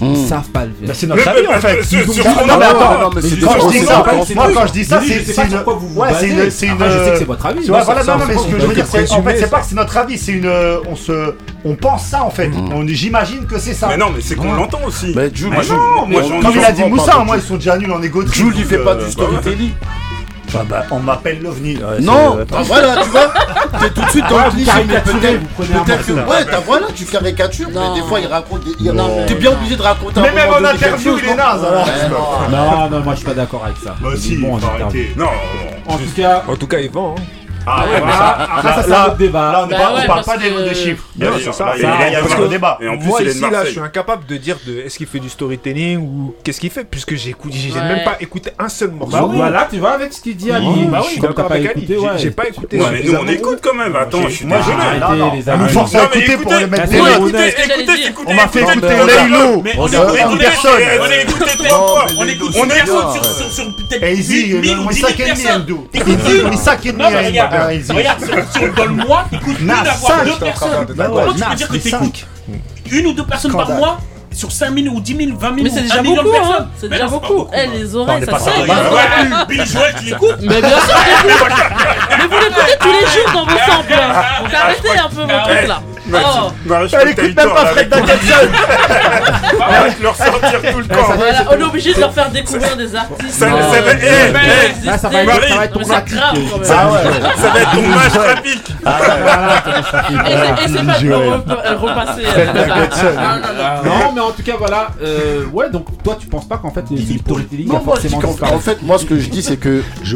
Ils 0.00 0.08
Hmm. 0.08 0.26
savent 0.28 0.48
pas 0.48 0.64
le 0.64 0.70
Bah, 0.70 0.86
faire. 0.86 0.96
c'est 0.96 1.06
notre 1.06 1.28
avis 1.28 1.46
en 1.46 1.60
fait. 1.60 1.82
Sur- 1.84 2.12
sur- 2.12 2.24
Non, 2.24 2.58
mais 2.58 2.64
attends, 2.64 3.10
des 3.10 3.20
Quand 3.38 3.70
je 3.70 3.78
dis 3.78 3.78
ça, 3.84 4.00
pas- 4.00 4.10
séquences. 4.10 4.26
c'est 4.26 4.34
moi 4.34 4.48
quand 4.52 4.66
je 4.66 4.72
dis 4.72 4.84
ça, 4.84 5.00
c'est 5.00 5.44
une. 5.44 5.58
quoi 5.62 5.74
vous 5.74 5.88
vous 5.88 6.00
Ouais, 6.00 6.08
c'est 6.18 6.28
basez. 6.30 6.44
une. 6.44 6.50
C'est 6.50 6.66
une. 6.66 6.72
Après, 6.72 6.90
je 6.90 7.04
sais 7.04 7.10
que 7.12 7.18
c'est 7.18 7.24
votre 7.24 7.46
avis. 7.46 7.66
Vois, 7.68 7.82
voilà, 7.84 8.02
ça- 8.02 8.12
non, 8.14 8.18
non, 8.18 8.24
mais 8.26 8.34
ce 8.36 8.46
que 8.48 8.60
je 8.60 8.66
veux 8.66 8.74
dire, 8.74 8.86
c'est 8.90 9.10
en 9.12 9.22
fait, 9.22 9.38
c'est 9.38 9.50
pas 9.50 9.60
que 9.60 9.66
c'est 9.66 9.74
notre 9.76 9.96
avis, 9.96 10.18
c'est 10.18 10.32
une. 10.32 10.46
euh, 10.46 10.78
On 10.90 10.96
se. 10.96 11.34
On 11.64 11.76
pense 11.76 12.06
ça 12.06 12.24
en 12.24 12.30
fait. 12.30 12.50
On 12.72 12.84
j'imagine 12.88 13.46
que 13.46 13.58
c'est 13.60 13.72
ça. 13.74 13.86
Mais 13.88 13.96
non, 13.96 14.06
mais 14.14 14.20
c'est 14.20 14.34
qu'on 14.34 14.52
l'entend 14.52 14.80
aussi. 14.84 15.12
Mais 15.14 15.30
Jules, 15.32 15.52
moi, 15.52 15.62
j'en- 15.62 16.40
comme 16.42 16.52
il 16.56 16.64
a 16.64 16.72
dit 16.72 16.82
Moussa, 16.84 17.18
moi 17.24 17.36
ils 17.36 17.42
sont 17.42 17.54
déjà 17.56 17.78
nuls 17.78 17.92
en 17.92 18.02
égo. 18.02 18.24
Jules, 18.26 18.54
il 18.56 18.64
fait 18.64 18.78
pas 18.78 18.94
Euh, 18.94 19.04
du 19.04 19.12
storytelling. 19.12 19.70
Bah, 20.52 20.64
bah, 20.68 20.82
on 20.90 20.98
m'appelle 21.00 21.40
l'OVNI. 21.42 21.76
Ouais, 21.76 21.82
c'est- 21.98 22.02
Non, 22.04 22.36
bah 22.48 22.58
voilà, 22.64 23.02
tu 23.02 23.08
vois. 23.10 23.32
t'es 23.80 23.90
tout 23.90 24.02
de 24.02 24.10
suite 24.10 24.24
dans 24.28 24.36
Ouais, 24.36 24.44
le 24.46 24.50
cliché, 24.52 24.70
mais 24.86 25.00
peut-être 25.00 25.40
peut-être 25.56 26.06
que 26.06 26.12
ouais, 26.12 26.44
t'as 26.50 26.60
voilà, 26.60 26.86
tu 26.94 27.04
caricatures, 27.04 27.70
Non. 27.70 27.94
mais 27.94 28.00
des 28.00 28.06
fois 28.06 28.20
il 28.20 28.26
raconte 28.26 28.64
des 28.64 28.74
t'es 29.26 29.34
bien 29.34 29.52
obligé 29.52 29.76
de 29.76 29.82
raconter 29.82 30.20
Mais 30.20 30.28
un 30.28 30.32
même 30.34 30.50
en 30.50 30.64
interview, 30.68 31.18
il 31.18 31.24
est 31.24 31.30
non 31.30 31.36
naze, 31.36 31.64
alors. 31.64 32.48
Non. 32.50 32.90
Non, 32.90 33.00
moi 33.00 33.12
je 33.14 33.16
suis 33.18 33.26
pas 33.26 33.34
d'accord 33.34 33.64
avec 33.64 33.76
ça. 33.82 33.96
Bah 34.00 34.10
si, 34.16 34.36
bon 34.36 34.58
arrêter. 34.58 35.12
Non, 35.16 35.26
En 35.86 35.96
tout 35.98 36.04
cas, 36.16 36.42
En 36.48 36.56
tout 36.56 36.66
cas, 36.66 36.78
il 36.78 36.90
vend. 36.90 37.14
hein. 37.18 37.22
Ah 37.66 37.84
ouais, 37.84 37.90
mais 37.94 38.00
voilà. 38.00 38.16
ça, 38.16 38.48
Après, 38.56 38.68
ça, 38.74 38.82
c'est 38.82 38.90
là- 38.90 39.02
un 39.02 39.06
autre 39.06 39.16
débat. 39.16 39.52
Là, 39.52 39.60
on, 39.64 39.66
est 39.66 39.70
Bah 39.70 39.76
pas- 39.78 39.90
on 39.92 39.94
ouais, 39.96 40.06
parle 40.06 40.24
parce 40.24 40.26
pas 40.26 40.36
des, 40.42 40.50
que- 40.50 40.68
des 40.68 40.74
chiffres. 40.74 41.04
il 41.16 41.22
y 41.22 41.26
a- 41.26 41.30
Non, 41.30 41.36
il 41.36 41.44
y 41.44 41.48
a- 41.48 41.52
c'est 41.52 41.58
ça. 41.58 41.72
il 41.76 41.82
y 41.82 41.84
a- 41.84 41.88
Ça, 41.88 41.94
il 41.96 42.00
y 42.00 42.04
a- 42.04 42.08
il 42.08 42.12
y 42.12 42.16
a 42.16 42.18
parce 42.20 42.30
vraiment 42.32 42.42
que- 42.42 42.46
un 42.48 42.50
débat. 42.52 42.78
Et 42.82 42.88
en 42.88 42.98
plus, 42.98 43.06
Moi 43.06 43.18
il 43.20 43.22
est 43.22 43.24
de 43.26 43.30
ici 43.32 43.40
là, 43.40 43.46
je 43.48 43.52
Marseille. 43.54 43.72
suis 43.72 43.80
incapable 43.80 44.26
de 44.26 44.36
dire 44.36 44.56
de 44.66 44.78
est-ce 44.80 44.96
qu'il 44.98 45.06
fait 45.06 45.18
du 45.18 45.28
storytelling 45.30 45.98
ou 45.98 46.34
qu'est-ce 46.44 46.60
qu'il 46.60 46.70
fait 46.70 46.84
puisque 46.84 47.14
j'ai 47.14 47.30
écouté, 47.30 47.56
j'ai 47.58 47.72
Ouais. 47.72 47.82
même 47.86 48.04
pas 48.04 48.16
écouté 48.20 48.50
un 48.58 48.68
seul 48.68 48.90
morceau. 48.90 49.12
Bah 49.16 49.24
oui, 49.28 49.36
voilà, 49.36 49.66
tu 49.70 49.78
vois 49.78 49.92
avec 49.92 50.12
ce 50.12 50.20
qu'il 50.20 50.36
dit 50.36 50.50
Ali. 50.52 50.66
Oui, 50.68 50.84
Bah 50.86 50.98
je 51.00 51.06
oui, 51.06 51.12
suis 51.12 51.20
comme 51.20 51.30
d'accord 51.30 51.44
t'as 51.44 51.48
pas 51.48 51.54
avec 51.56 51.70
Ali. 51.70 51.78
écouté, 51.84 51.98
J'ai- 52.00 52.06
ouais. 52.06 52.18
J'ai 52.18 52.30
pas 52.30 52.46
écouté. 52.48 52.76
Ouais, 52.78 52.84
mais 52.92 52.98
nous, 52.98 53.14
on 53.14 53.20
suffisamment. 53.20 53.30
écoute 53.32 53.58
quand 53.62 53.74
même. 53.74 53.96
Attends, 53.96 54.22
je 54.28 54.34
suis 54.34 54.46
Moi, 54.46 54.58
je 54.60 54.66
désolé. 54.66 54.76
l'ai. 54.84 55.02
Arrêtez, 55.02 55.18
non, 55.18 55.26
non. 55.26 55.32
les 55.34 55.42
nous 55.42 55.48
amis. 55.48 55.68
force 55.72 55.94
à 55.94 56.04
écouter 56.04 56.36
pour 56.36 56.52
mettre. 56.52 56.64
Écoutez, 56.74 56.96
écoutez, 56.98 58.06
écoutez. 58.06 58.22
On 58.26 58.34
m'a 58.34 58.48
fait 58.48 58.60
écoutez, 58.60 58.76
écouter 58.78 58.94
écoutez, 58.94 59.14
Laylo. 59.16 59.62
Mais 59.64 59.72
On 59.78 59.86
une 59.88 59.94
on 59.96 60.36
personne. 60.36 60.80
écoute- 60.80 61.00
On 61.00 61.10
écoute 61.10 61.56
trois 61.58 61.78
fois. 61.78 62.06
On 62.18 62.24
est- 62.26 62.68
personne 62.74 62.96
ouais. 62.96 63.12
sur- 63.14 63.24
sur 63.24 63.50
sur 63.52 63.76
peut-être 63.76 64.02
Et 64.02 64.12
Easy, 64.14 64.34
1000 64.46 64.54
ou 64.56 64.60
10 64.60 64.68
000 64.68 64.86
Wissa 64.88 65.12
Kenny, 65.12 65.28
personnes. 65.42 65.62
Endo. 65.62 65.88
T'écoutes 65.92 66.18
Easy, 66.26 66.38
une. 66.40 66.48
Wissa 66.50 66.76
Kenny, 66.76 66.98
Non, 66.98 67.04
mais 67.10 67.16
Endo. 67.18 67.26
regarde, 67.28 67.28
Ah, 67.28 67.28
Easy. 67.28 67.30
regarde, 67.30 67.40
sur- 67.40 67.44
sur- 67.44 67.44
dans 67.44 67.52
le 67.52 67.53
mois, 67.53 67.53
t'écoutes 69.30 69.60
une 69.60 69.66
Nas, 69.66 69.80
à 69.80 69.84
voir 69.94 70.12
cinq, 70.12 70.24
deux 70.24 70.30
je 70.30 70.34
suis 70.34 70.44
en 70.44 70.52
train 70.52 70.84
personnes. 70.84 70.96
Comment 70.96 71.32
tu 71.32 71.44
peux 71.44 71.54
dire 71.56 71.68
que 71.68 71.76
t'écoutes 71.76 72.26
une 72.90 73.06
ou 73.06 73.12
deux 73.12 73.24
personnes 73.24 73.52
par 73.52 73.70
mois 73.70 73.98
sur 74.34 74.50
5 74.50 74.76
000 74.76 74.94
ou 74.94 75.00
10 75.00 75.16
000, 75.26 75.38
20 75.38 75.54
000 75.54 75.62
Mais 75.62 75.70
c'est 75.70 75.82
déjà 75.82 75.98
1 76.00 76.02
million 76.02 76.16
de 76.16 76.22
beaucoup, 76.22 76.36
hein. 76.36 76.40
personnes 76.48 76.68
C'est 76.76 76.88
Mais 76.88 76.96
déjà 76.96 77.08
beaucoup. 77.08 77.48
Eh, 77.52 77.66
les 77.68 77.96
On 77.96 78.00
oreilles, 78.00 78.24
ça 78.24 78.38
saigne. 78.38 78.66
Billy 79.48 79.66
Joel, 79.66 79.94
tu 79.98 80.04
l'écoutes 80.06 80.36
Mais 80.42 80.60
bien 80.60 80.70
sûr, 80.70 80.94
j'écoute. 81.22 81.52
Mais 82.10 82.26
vous 82.26 82.38
l'écoutez 82.40 82.76
tous 82.80 82.92
les 82.92 83.06
jours 83.06 83.32
dans 83.32 83.44
vos 83.44 83.58
samples. 83.58 83.94
Donc 84.42 84.54
arrêtez 84.54 84.98
un 84.98 85.08
peu 85.08 85.22
vos 85.22 85.40
trucs 85.44 85.68
là. 85.68 85.82
Oh, 86.12 86.50
Non, 86.66 86.86
je 86.86 86.96
Elle 86.96 87.08
écoute 87.10 87.34
même 87.36 87.48
pas 87.48 87.66
Fred 87.66 87.90
leur 90.02 90.16
sortir 90.16 90.60
tout 90.72 90.78
le 90.78 90.84
temps. 90.86 90.94
voilà, 91.16 91.44
on 91.50 91.58
est 91.58 91.62
obligé 91.62 91.94
de 91.94 92.00
leur 92.00 92.12
faire 92.12 92.28
découvrir 92.30 92.76
des 92.76 92.94
artistes. 92.94 93.30
Ça- 93.30 93.48
va- 93.48 93.94
eh, 93.94 93.98
eh, 94.02 94.30
va 94.32 94.40
être, 95.64 95.72
ton 95.72 95.80
ouais. 96.92 97.00
Ça 97.36 97.48
va 97.50 97.60
être 97.60 97.70
ton 97.72 97.82
match 97.88 98.12
trafic. 98.12 98.62
Et 100.04 100.08
c'est- 100.26 100.64
Et 100.64 100.68
c'est 100.68 100.84
pas 100.86 100.98
de 100.98 101.74
repasser. 101.76 102.22
Non, 103.84 104.12
mais 104.14 104.20
en 104.20 104.30
tout 104.32 104.42
cas, 104.42 104.54
voilà. 104.58 104.88
euh, 105.02 105.46
ouais, 105.52 105.70
donc 105.70 105.86
toi, 106.02 106.16
tu 106.20 106.26
penses 106.26 106.46
pas 106.48 106.58
qu'en 106.58 106.70
fait, 106.70 106.84
le 106.90 106.98
storytelling 107.18 107.74
a 107.74 107.80
forcément 107.80 108.20
en 108.42 108.58
fait, 108.58 108.82
moi, 108.82 108.98
ce 108.98 109.04
que 109.06 109.18
je 109.18 109.28
dis, 109.30 109.42
c'est 109.42 109.56
que 109.56 109.82
C'est 110.04 110.12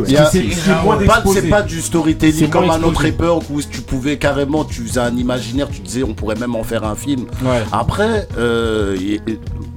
pas- 0.97 0.98
d'exposé. 0.98 1.40
c'est 1.43 1.48
pas 1.48 1.62
du 1.62 1.81
storytelling 1.81 2.51
comme 2.51 2.70
un 2.70 2.82
autre 2.82 3.05
époque 3.05 3.44
où 3.51 3.60
tu 3.62 3.81
pouvais 3.81 4.16
carrément, 4.19 4.65
tu 4.65 4.82
faisais 4.86 5.01
un 5.01 5.16
imaginaire, 5.16 5.69
tu 5.78 5.82
disais 5.86 6.02
on 6.02 6.14
pourrait 6.14 6.36
même 6.36 6.55
en 6.55 6.64
faire 6.64 6.84
un 6.84 6.94
film. 6.94 7.26
Ouais. 7.42 7.62
Après, 7.72 8.28
euh, 8.38 8.96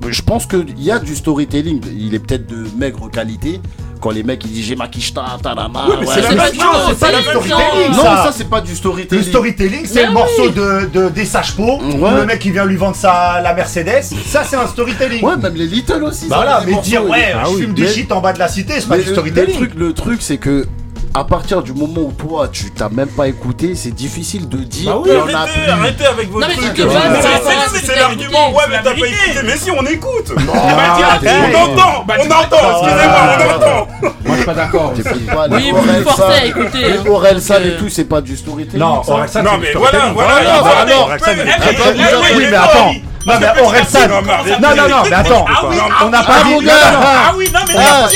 je 0.09 0.21
pense 0.21 0.45
qu'il 0.45 0.81
y 0.81 0.91
a 0.91 0.99
du 0.99 1.15
storytelling. 1.15 1.81
Il 1.97 2.13
est 2.13 2.19
peut-être 2.19 2.47
de 2.47 2.65
maigre 2.77 3.09
qualité. 3.09 3.59
Quand 4.01 4.09
les 4.09 4.23
mecs 4.23 4.43
ils 4.45 4.51
disent 4.51 4.65
j'ai 4.65 4.75
ma 4.75 4.87
quicheta, 4.87 5.23
mais 5.43 5.49
ouais. 5.51 6.05
c'est 6.07 6.21
la 6.23 6.29
même 6.29 6.37
pas 6.39 6.49
du 6.49 6.57
chose, 6.57 6.65
c'est 6.89 6.99
pas 6.99 7.07
c'est 7.11 7.17
du 7.19 7.23
pas 7.23 7.29
storytelling. 7.29 7.91
Non, 7.95 8.03
ça. 8.03 8.23
ça, 8.25 8.31
c'est 8.35 8.49
pas 8.49 8.61
du 8.61 8.71
Le 8.71 8.75
storytelling. 8.75 9.23
storytelling, 9.25 9.85
c'est 9.85 10.01
le 10.01 10.07
oui. 10.07 10.13
morceau 10.15 10.49
de, 10.49 10.85
de- 10.91 11.09
des 11.09 11.23
sages-pots 11.25 11.79
où 11.83 12.03
Ouais. 12.03 12.15
le 12.15 12.25
mec 12.25 12.43
il 12.43 12.51
vient 12.51 12.65
lui 12.65 12.77
vendre 12.77 12.95
sa, 12.95 13.39
la 13.41 13.53
Mercedes. 13.53 14.01
Ça, 14.25 14.43
c'est 14.43 14.55
un 14.55 14.65
storytelling. 14.65 15.23
Ouais, 15.23 15.37
même 15.37 15.53
les 15.53 15.67
Little 15.67 16.03
aussi. 16.03 16.27
Bah 16.27 16.37
ça 16.37 16.41
voilà, 16.41 16.63
mais 16.65 16.81
dire 16.81 17.07
ouais, 17.07 17.19
et- 17.31 17.51
je 17.51 17.57
fume 17.57 17.73
du 17.75 17.83
Mais- 17.83 17.89
shit 17.89 18.11
en 18.11 18.21
bas 18.21 18.33
de 18.33 18.39
la 18.39 18.47
cité, 18.47 18.73
c'est 18.79 18.87
pas 18.89 18.97
du 18.97 19.03
le, 19.03 19.07
le 19.09 19.13
storytelling. 19.13 19.55
truc, 19.55 19.73
le 19.75 19.93
truc, 19.93 20.21
c'est 20.23 20.37
que 20.37 20.65
à 21.13 21.23
partir 21.25 21.61
du 21.61 21.73
moment 21.73 22.01
où 22.01 22.11
toi 22.13 22.47
tu 22.47 22.71
t'as 22.71 22.87
même 22.89 23.09
pas 23.09 23.27
écouté, 23.27 23.75
c'est 23.75 23.91
difficile 23.91 24.47
de 24.47 24.57
dire. 24.59 24.91
Bah 24.93 24.99
oui, 25.03 25.09
qu'il 25.09 25.17
y 25.17 25.21
en 25.21 25.27
a 25.27 25.39
Arrêtez, 25.41 25.59
plus. 25.61 25.71
arrêtez 25.71 26.05
avec 26.05 26.29
vos 26.29 26.39
Non, 26.39 26.47
mais 26.47 26.55
trucs. 26.55 26.77
c'est- 26.77 27.95
l'argument, 27.95 28.51
ouais, 28.53 28.63
mais 28.69 28.75
t'as 28.77 28.91
pas 28.91 28.95
écouté. 29.07 29.41
Mais 29.43 29.57
si, 29.57 29.71
on 29.71 29.85
écoute. 29.85 30.31
Ah, 30.53 31.19
On 31.23 31.55
entend, 31.73 32.03
Bah, 32.07 32.13
on 32.19 32.25
entend, 32.31 32.81
excusez-moi, 32.83 33.37
on 33.39 33.55
entend. 33.55 33.87
Moi, 34.01 34.11
je 34.29 34.33
suis 34.35 34.45
pas 34.45 34.53
d'accord. 34.53 34.93
Oui, 35.51 35.71
vous 35.73 35.81
me 35.81 36.01
forcez 36.03 36.21
à 36.23 36.45
écouter. 36.45 36.79
Et 36.79 36.93
euh, 36.93 37.77
tout, 37.79 37.89
c'est 37.89 38.05
pas 38.05 38.21
du 38.21 38.37
storytelling. 38.37 38.79
Non, 38.79 38.95
Non, 38.95 39.03
c'est 39.27 39.41
mais 39.41 39.71
du 39.71 39.77
voilà, 39.77 39.99
storytelling. 39.99 40.13
voilà. 40.13 41.05
Eh, 41.27 42.35
Oui, 42.37 42.45
mais 42.49 42.55
attends. 42.55 42.91
Non, 43.25 43.33
mais 43.39 43.61
Orelsan. 43.61 43.99
Non, 44.09 44.21
non, 44.75 44.89
non, 44.89 45.03
mais 45.09 45.13
attends. 45.15 45.45
Ah 45.47 45.61
On 46.05 46.09
n'a 46.09 46.19
Ah, 46.19 46.23
pas 46.23 46.43
mon 46.43 46.59
dit. 46.59 46.67
ah 46.71 47.33
oui, 47.37 47.49
non, 47.53 47.59
mais 47.67 47.73
Ah, 47.77 48.07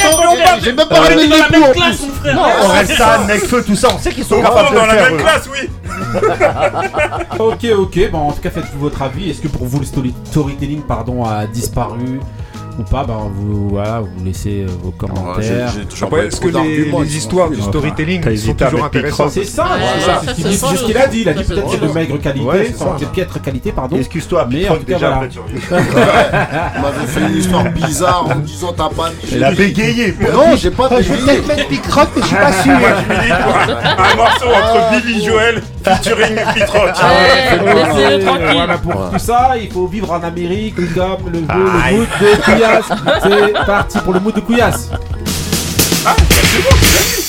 j'ai 0.62 0.74
même 0.74 0.88
pas 0.88 0.96
ramené 1.00 1.28
dans 1.28 1.36
les 1.36 1.50
même 1.60 1.64
en 1.64 1.72
classe, 1.72 1.96
plus. 1.98 2.08
mon 2.08 2.14
frère. 2.14 2.36
Non, 2.36 2.42
Orelsan, 2.66 3.26
Nekfeu, 3.28 3.64
tout 3.64 3.76
ça, 3.76 3.88
on 3.96 4.00
sait 4.00 4.12
qu'ils 4.12 4.26
sont 4.26 4.36
On 4.38 4.42
capables 4.42 4.70
de 4.72 4.76
dans 4.76 4.82
le 4.82 4.88
la 4.88 4.94
faire. 4.94 5.12
même 5.12 5.18
classe, 5.22 5.50
oui. 5.52 5.70
Ok, 7.40 7.66
ok. 7.78 8.12
Bon, 8.12 8.30
en 8.30 8.32
tout 8.32 8.42
cas, 8.42 8.50
faites-vous 8.50 8.80
votre 8.80 9.02
avis. 9.02 9.30
Est-ce 9.30 9.42
que 9.42 9.48
pour 9.48 9.66
vous, 9.68 9.80
le 9.80 9.86
story- 9.86 10.14
storytelling 10.26 10.82
pardon, 10.82 11.24
a 11.26 11.46
disparu 11.46 12.20
ou 12.80 12.84
pas 12.84 13.04
Ben, 13.06 13.30
vous, 13.34 13.70
voilà, 13.70 14.02
vous 14.02 14.26
laissez 14.26 14.64
euh, 14.64 14.68
vos 14.84 14.92
commentaires. 14.92 15.72
j'ai- 15.74 15.86
trop 15.86 16.08
que 16.08 16.48
les, 16.58 16.86
les 16.92 17.18
histoires 17.18 17.50
du 17.50 17.62
storytelling 17.62 18.22
sont 18.38 18.54
toujours 18.54 18.86
intéressantes 18.86 19.32
C'est 19.32 19.44
ça, 19.46 19.64
Ouais, 19.64 19.70
c'est 19.96 20.02
ça, 20.06 20.22
ça, 20.26 20.34
c'est 20.36 20.52
ça, 20.54 20.68
ce 20.76 20.84
qu'il 20.84 20.98
a 20.98 21.08
dit. 21.08 21.22
Il 21.22 21.30
a 21.30 21.34
dit 21.34 21.44
peut-être 21.44 21.70
c'est 21.72 21.82
de 21.82 21.88
maigre 21.94 22.20
qualité, 22.20 22.46
Ouais, 22.46 22.72
c'est 22.76 22.82
enfin, 22.84 22.98
ça. 23.00 23.06
de 23.06 23.10
piètre 23.12 23.42
qualité, 23.42 23.72
pardon. 23.72 23.96
Excuse-toi, 23.98 24.48
Mais 24.52 24.68
en 24.70 24.76
tout 24.76 24.84
cas, 24.86 24.98
voilà. 24.98 25.22
On 26.78 26.82
m'avait 26.82 27.08
fait 27.08 27.22
une 27.22 27.38
histoire 27.38 27.64
bizarre 27.72 28.28
en 28.30 28.36
me 28.36 28.42
disant 28.42 28.74
t'as 28.76 28.90
pas. 28.90 29.10
Elle 29.32 29.44
a 29.44 29.52
bégayé. 29.52 30.16
Non, 30.34 30.56
j'ai 30.56 30.72
pas 30.72 30.90
bégayé. 30.90 31.42
mettre 31.48 31.68
Picroc, 31.68 32.10
mais 32.16 32.22
je 32.22 32.28
suis 32.28 32.36
pas 32.36 32.52
sûr. 32.64 32.72
Un 32.74 34.16
morceau 34.16 34.46
entre 34.48 35.02
Billy 35.06 35.26
Joel 35.26 35.62
featuring 35.86 36.36
Pitrock. 36.54 36.96
Ouais, 36.98 38.16
Et 38.16 38.20
tranquille. 38.24 38.48
Voilà, 38.54 38.78
pour 38.78 39.10
tout 39.12 39.20
ça, 39.20 39.54
il 39.62 39.72
faut 39.72 39.88
vivre 39.88 40.12
en 40.12 40.24
Amérique, 40.24 40.76
comme 40.94 41.32
le 41.32 41.40
veut 41.40 41.46
le 41.48 41.98
mood 41.98 42.08
de 42.22 42.42
Couillasse. 42.42 42.90
C'est 43.24 43.66
parti 43.66 43.98
pour 44.00 44.14
le 44.14 44.20
mood 44.20 44.36
de 44.36 44.40
Couillasse. 44.42 44.90
Knock 46.06 46.20
out. 46.20 47.25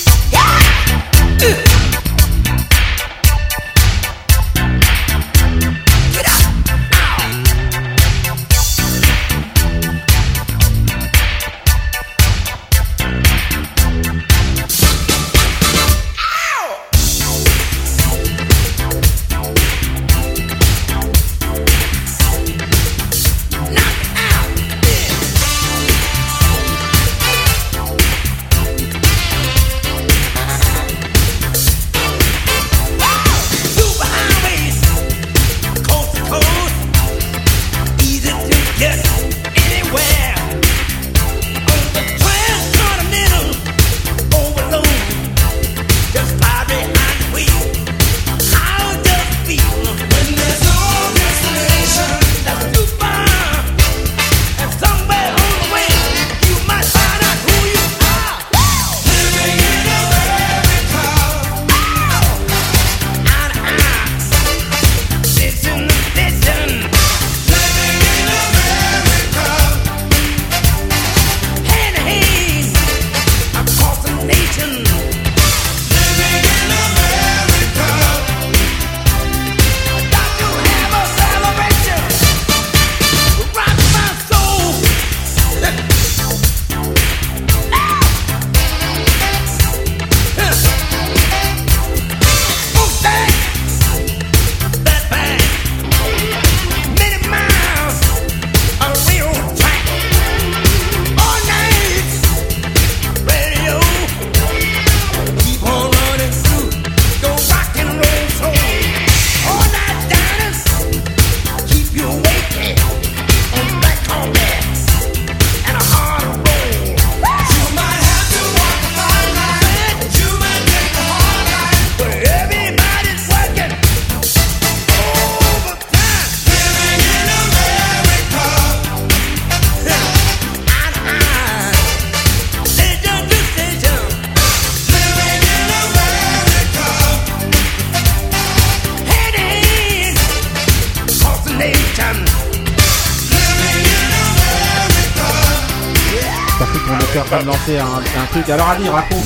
Train 147.36 147.44
de 147.44 147.46
lancer 147.46 147.78
un, 147.78 148.20
un 148.22 148.26
truc. 148.30 148.48
Alors 148.50 148.68
Ali, 148.70 148.88
raconte. 148.88 149.24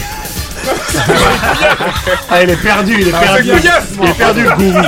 Ah, 2.30 2.42
il 2.42 2.50
est 2.50 2.56
perdu, 2.62 2.96
il 3.00 3.08
est 3.08 3.12
Ah, 3.14 3.20
perdu. 3.20 3.50
Il 4.02 4.08
est 4.08 4.12
perdu 4.14 4.42
le 4.42 4.50
gourou. 4.50 4.82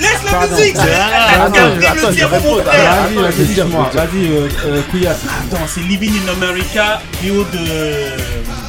Laisse 0.00 0.24
la 0.24 0.30
Pardon. 0.30 0.56
musique 0.56 0.76
Ah, 0.78 0.82
frère. 0.82 1.50
Vas-y, 1.50 3.14
vas-y, 3.16 3.44
dis-moi. 3.46 3.90
Vas-y, 3.94 4.26
euh, 4.28 4.48
euh, 4.66 4.82
Couillasse. 4.90 5.18
Attends, 5.50 5.62
c'est 5.66 5.80
Living 5.80 6.12
in 6.26 6.32
America, 6.32 7.00
BO 7.22 7.44
de. 7.44 7.64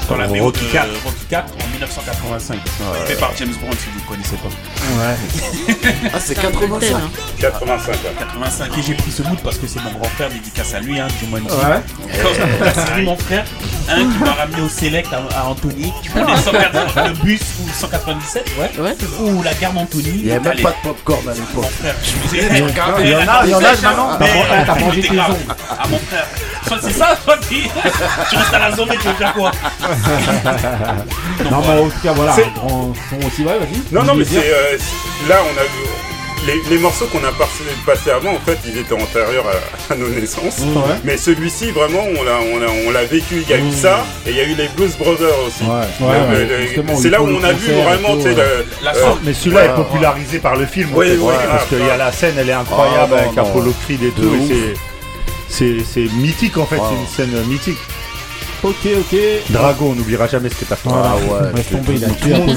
Dans 0.10 0.18
la 0.18 0.28
BO 0.28 0.46
Rocky 0.46 0.66
de. 0.66 0.78
Rocky 1.04 1.26
IV 1.32 1.40
en 1.76 1.86
1985. 1.86 2.60
Fait 3.06 3.16
par 3.16 3.32
James 3.38 3.54
Bond 3.62 3.72
si 3.78 3.90
vous 3.94 4.00
ne 4.00 4.06
connaissez 4.08 4.36
pas. 4.38 4.48
Ouais. 4.48 5.92
Ah, 6.14 6.20
c'est 6.20 6.36
85. 6.36 6.96
85. 7.40 7.92
ouais. 7.94 7.98
85 8.20 8.78
et 8.78 8.82
j'ai 8.82 8.94
pris 8.94 9.12
ce 9.12 9.22
mood 9.24 9.38
parce 9.44 9.58
que 9.58 9.68
c'est 9.68 9.82
mon 9.84 9.92
grand 9.92 10.08
frère, 10.10 10.30
dédicace 10.30 10.74
à 10.74 10.80
lui, 10.80 11.00
hein, 11.00 11.08
Jumanji. 11.20 11.46
Ouais. 11.46 11.82
Quand 12.22 12.66
la 12.66 12.74
série 12.74 13.04
Mon 13.04 13.18
frère, 13.18 13.44
un 13.90 13.96
qui 14.12 14.18
m'a 14.20 14.32
ramené 14.34 14.62
au 14.62 14.70
Select 14.70 15.10
à, 15.14 15.18
à 15.40 15.44
Anthony, 15.46 15.92
on 16.16 16.28
est 16.28 16.38
180, 16.38 17.08
le 17.08 17.14
bus 17.24 17.42
ou 17.62 17.70
197, 17.74 18.46
ouais, 18.60 18.72
Ouais. 18.82 18.96
ou 19.20 19.44
la 19.44 19.54
gare 19.56 19.74
d'Anthony. 19.74 20.04
Il 20.16 20.24
n'y 20.26 20.32
avait 20.32 20.40
même 20.40 20.52
Allez, 20.54 20.64
pas 20.64 20.72
de 20.72 20.76
popcorn 20.90 21.20
à 21.28 21.34
Mon 21.34 21.40
l'époque. 21.40 21.72
frère, 21.80 21.96
je 22.04 22.28
vous 22.28 22.36
ai 22.36 22.40
Il 23.04 23.10
y 23.10 23.16
en 23.16 23.20
a, 23.28 23.44
il 23.46 23.50
y 23.50 23.56
en 23.56 23.58
a 23.60 23.62
maintenant. 23.82 24.18
T'as 24.66 24.76
mangé 24.80 25.02
t'es. 25.02 25.18
Ah 25.18 25.88
mon 25.90 26.00
frère. 26.00 26.28
Soit 26.68 26.78
c'est 26.82 26.92
ça, 26.94 27.18
soit 27.24 27.38
tu, 27.48 27.56
tu 28.30 28.36
restes 28.36 28.54
à 28.54 28.60
la 28.60 28.72
zone 28.76 28.92
et 28.92 28.98
tu 28.98 29.08
veux 29.08 29.14
faire 29.14 29.34
quoi 29.34 29.52
Non, 31.52 31.62
mais 31.62 31.80
en 31.82 31.86
tout 31.86 31.92
cas, 32.04 32.14
voilà, 32.14 32.34
C'est- 32.34 32.44
un 32.46 32.50
grand 32.68 32.94
son 33.10 33.28
aussi. 33.28 33.44
Ouais, 33.44 33.58
vas-y. 33.60 33.82
Non, 33.94 34.04
non, 34.04 34.16
mais 34.16 34.26
c'est. 34.26 34.38
euh, 34.38 34.78
là, 35.30 35.36
on 35.44 35.60
a 35.60 35.64
vu. 35.64 35.70
Les, 36.48 36.62
les 36.70 36.78
morceaux 36.78 37.06
qu'on 37.08 37.24
a 37.28 37.32
passés 37.32 37.64
passés 37.88 38.12
avant, 38.12 38.34
en 38.34 38.40
fait, 38.46 38.60
ils 38.68 38.78
étaient 38.78 38.94
antérieurs 38.94 39.46
à, 39.48 39.94
à 39.94 39.98
nos 39.98 40.08
naissances. 40.10 40.60
Ouais. 40.60 40.94
Mais 41.04 41.18
celui-ci, 41.18 41.72
vraiment, 41.72 42.02
on 42.04 42.24
l'a, 42.24 42.38
on 42.54 42.60
l'a, 42.60 42.68
on 42.88 42.92
l'a 42.92 43.04
vécu. 43.04 43.42
Il 43.42 43.50
y 43.50 43.54
a 43.54 43.58
eu 43.58 43.72
ça, 43.72 44.04
et 44.28 44.30
il 44.30 44.36
y 44.38 44.42
a 44.42 44.44
eu 44.44 44.54
les 44.54 44.68
Blues 44.68 44.96
Brothers 44.96 45.40
aussi. 45.48 45.64
Ouais, 45.64 45.82
Le- 46.00 46.06
ouais, 46.06 46.14
le- 46.20 46.36
ouais, 46.38 46.46
le- 46.60 46.62
justement, 46.68 46.96
c'est 46.98 47.04
il 47.06 47.12
là 47.12 47.18
faut 47.18 47.24
où 47.24 47.28
le 47.28 47.36
on 47.38 47.44
a 47.44 47.52
vu 47.52 47.66
concert 47.66 47.78
et 47.80 47.82
vraiment, 47.84 48.10
tout, 48.10 48.18
tu 48.18 48.22
sais, 48.24 48.30
ouais. 48.30 48.36
le- 48.36 48.86
La 48.86 48.92
euh, 48.96 49.02
sorte. 49.02 49.20
Mais 49.24 49.34
celui-là 49.34 49.60
Ouais, 49.62 49.66
est 49.70 49.74
popularisé 49.76 50.38
par 50.40 50.56
le 50.56 50.66
film. 50.68 50.90
en 50.94 50.98
Oui, 50.98 51.06
fait, 51.08 51.12
oui, 51.14 51.24
ouais, 51.24 51.34
grave, 51.34 51.48
parce 51.50 51.66
qu'il 51.66 51.80
y 51.86 51.90
a 51.90 51.98
la 51.98 52.12
scène, 52.12 52.36
elle 52.38 52.50
est 52.50 52.54
incroyable 52.54 52.98
Ah, 53.02 53.08
non, 53.10 53.18
avec 53.18 53.36
non. 53.36 53.42
Apollo 53.44 53.74
Creed 53.84 54.04
et 54.04 54.12
tout. 54.12 54.22
et 54.36 54.48
c'est- 54.48 54.80
C'est 55.58 56.10
mythique 56.18 56.58
en 56.58 56.66
fait, 56.66 56.76
c'est 57.16 57.24
une 57.26 57.30
scène 57.32 57.46
mythique. 57.48 57.78
Ok, 58.64 58.76
ok. 59.00 59.20
Drago, 59.52 59.90
on 59.92 59.96
n'oubliera 59.96 60.28
jamais 60.28 60.50
ce 60.50 60.56
que 60.56 60.66
t'as 60.66 60.76
fait. 60.76 60.90
Voilà. 60.90 61.12
Ah 61.12 61.16
ouais, 61.18 61.52
Laisse 61.56 61.66
c'est- 61.70 61.76
tomber, 61.76 61.94
il 61.94 62.06
a 62.06 62.10
tué 62.10 62.34
monde 62.34 62.50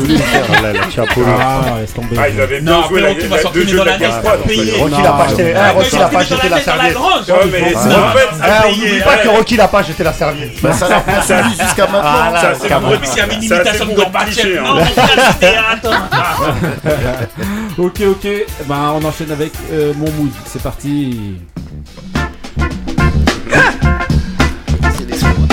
Apollo. 0.99 1.27
Ah. 1.39 1.61
Ah, 1.67 1.81
laisse 1.81 1.93
tomber. 1.93 2.17
Ah, 2.19 2.29
ils 2.31 2.41
avaient 2.41 2.61
Non, 2.63 2.79
bien 2.81 2.89
joué 2.89 3.01
la, 3.03 3.09
va 3.29 3.39
sortir 3.43 3.77
dans 3.77 3.85
la 3.85 3.99
payé. 4.47 4.73
Rocky 4.81 5.03
l'a 5.03 5.13
pas. 5.13 5.27
Ah, 5.29 5.65
Ah, 5.69 5.73
Rocky 5.73 5.97
l'a 5.99 6.09
pas 6.09 6.25
jeté 6.25 6.49
la 6.49 6.61
serviette. 6.63 6.97
Ah, 6.97 8.65
on 8.67 8.71
n'oublie 8.71 9.01
pas 9.05 9.17
que 9.19 9.29
Rocky 9.29 9.57
l'a 9.57 9.69
pas 9.69 9.83
jeté 9.83 10.03
la 10.05 10.13
serviette. 10.15 10.63
Bah, 10.63 10.73
ça 10.73 10.89
l'a 10.89 11.01
poursuivi 11.01 11.51
jusqu'à 11.51 11.87
maintenant. 11.87 12.01
Ah, 12.05 12.31
là, 12.33 12.41
ça, 12.41 12.55
c'est 12.55 12.63
c'est 12.63 12.69
pas 12.69 12.75
pour- 12.81 12.89
vrai. 12.89 12.99
Oui, 13.03 13.07
s'il 13.07 13.19
y 13.19 13.21
avait 13.21 13.35
une 13.35 13.43
ça, 13.43 13.49
c'est 13.49 13.77
imitation 13.77 13.87
de 13.87 13.91
pour 13.93 14.03
être 14.03 14.25
cliché, 14.25 14.55
Gorbatchev. 14.55 15.49
hein. 15.49 15.79
Non, 15.83 15.91
attends. 15.91 16.03
Ok, 17.83 18.01
ok. 18.11 18.29
Ben, 18.67 18.93
on 19.01 19.05
enchaîne 19.05 19.31
avec 19.31 19.53
euh, 19.73 19.93
mon 19.95 20.11
mood. 20.13 20.31
C'est 20.47 20.63
parti. 20.63 21.37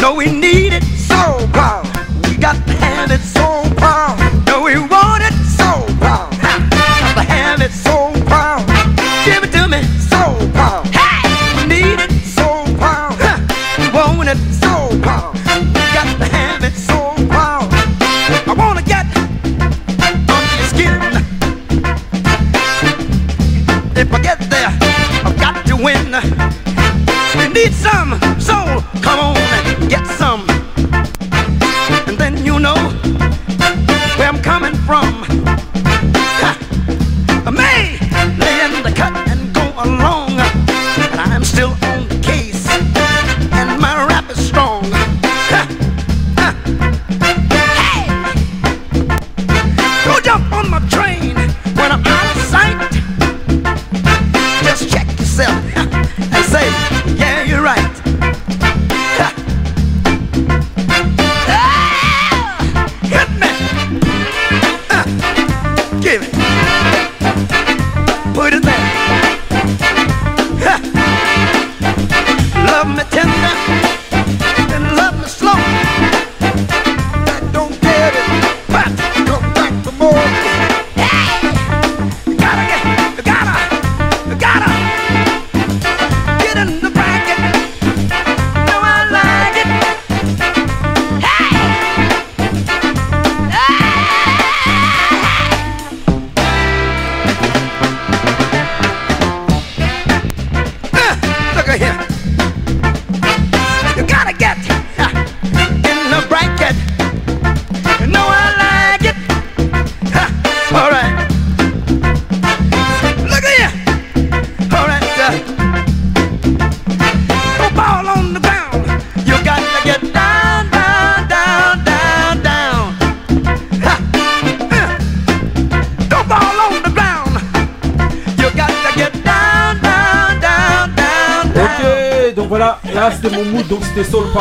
No, 0.06 0.14
we 0.14 0.28
need 0.28 0.72
it 0.72 0.84
so 0.84 1.48
proud. 1.52 1.84
We 2.28 2.38
got 2.38 2.56
to 2.68 2.74
have 2.74 3.10
it 3.10 3.22
so 3.22 3.64
proud. 3.76 4.16
No, 4.46 4.62
we 4.62 4.78
want 4.78 5.24
it 5.24 5.34
so 5.34 5.82
proud. 5.98 6.30
Got 6.40 7.16
to 7.18 7.24
have 7.24 7.60
it 7.60 7.72
so 7.72 8.14
proud. 8.28 8.62
Give 9.26 9.44
it 9.44 9.52
to 9.54 9.68
me 9.68 9.82
so 9.98 10.22
proud. 10.54 10.86
Hey! 10.94 11.26
We 11.58 11.66
need 11.74 12.00
it 12.00 12.12
so 12.22 12.64
proud. 12.78 13.18
We 13.80 13.90
want 13.90 14.30
it 14.30 14.38
so 14.54 14.90
proud. 15.02 15.34
We 15.74 15.82
got 15.98 16.20
to 16.20 16.26
have 16.38 16.64
it 16.64 16.74
so 16.74 17.16
proud. 17.26 17.68
I 18.48 18.54
wanna 18.56 18.84
get 18.84 19.08
under 20.06 20.40
your 20.60 20.70
skin. 20.70 21.02
If 23.98 24.14
I 24.14 24.20
get 24.22 24.40
there, 24.52 24.70
I've 25.26 25.40
got 25.40 25.66
to 25.66 25.76
win. 25.76 26.14
We 27.40 27.48
need 27.52 27.74
some 27.74 28.35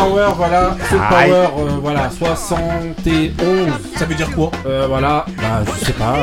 Power, 0.05 0.29
voilà, 0.37 0.77
Soul. 0.89 0.99
Power, 1.09 1.31
euh, 1.59 1.71
voilà, 1.83 2.11
71, 2.11 3.33
Ça 3.97 4.05
veut 4.05 4.15
dire 4.15 4.31
quoi? 4.33 4.51
Euh, 4.67 4.87
voilà, 4.89 5.25
bah 5.39 5.63
je 5.81 5.85
sais 5.87 5.93
pas, 5.93 6.15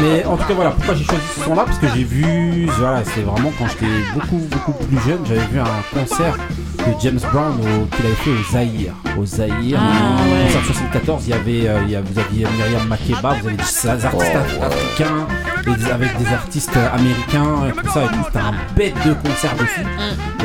mais 0.00 0.24
en 0.24 0.36
tout 0.36 0.44
cas 0.44 0.54
voilà, 0.54 0.70
pourquoi 0.70 0.94
j'ai 0.94 1.04
choisi 1.04 1.20
ce 1.36 1.44
son 1.44 1.54
là, 1.54 1.64
parce 1.64 1.78
que 1.78 1.86
j'ai 1.94 2.04
vu, 2.04 2.66
voilà, 2.78 3.02
c'est 3.04 3.22
vraiment 3.22 3.52
quand 3.58 3.66
j'étais 3.68 3.92
beaucoup 4.14 4.40
beaucoup 4.50 4.72
plus 4.72 4.98
jeune, 5.08 5.20
j'avais 5.26 5.46
vu 5.50 5.58
un 5.60 5.98
concert 5.98 6.34
de 6.78 6.92
James 7.00 7.20
Brown 7.32 7.54
au- 7.60 7.86
qu'il 7.96 8.06
avait 8.06 8.14
fait 8.16 8.30
au 8.30 8.52
Zaïre, 8.52 8.92
au 9.18 9.24
Zaïre, 9.26 9.78
Ah, 9.80 10.22
ouais. 10.24 10.44
concert 10.46 10.64
74, 10.66 11.22
il 11.26 11.30
y 11.30 11.32
avait, 11.32 11.68
euh, 11.68 11.80
il 11.86 11.90
y 11.92 11.96
a- 11.96 12.00
vous 12.02 12.18
aviez 12.18 12.46
Myriam 12.56 12.86
Makeba, 12.88 13.34
vous 13.40 13.48
avez 13.48 13.56
des 13.56 13.88
artistes 13.88 14.36
africains, 14.62 15.26
et 15.55 15.55
des- 15.74 15.90
avec 15.90 16.16
des 16.18 16.32
artistes 16.32 16.76
américains, 16.94 17.66
et 17.68 17.72
tout 17.72 17.92
ça, 17.92 18.04
et 18.04 18.08
tout, 18.08 18.14
c'était 18.26 18.38
un 18.38 18.54
bête 18.76 18.94
de 19.06 19.12
concert 19.14 19.54
de 19.56 19.64
fou. 19.64 19.80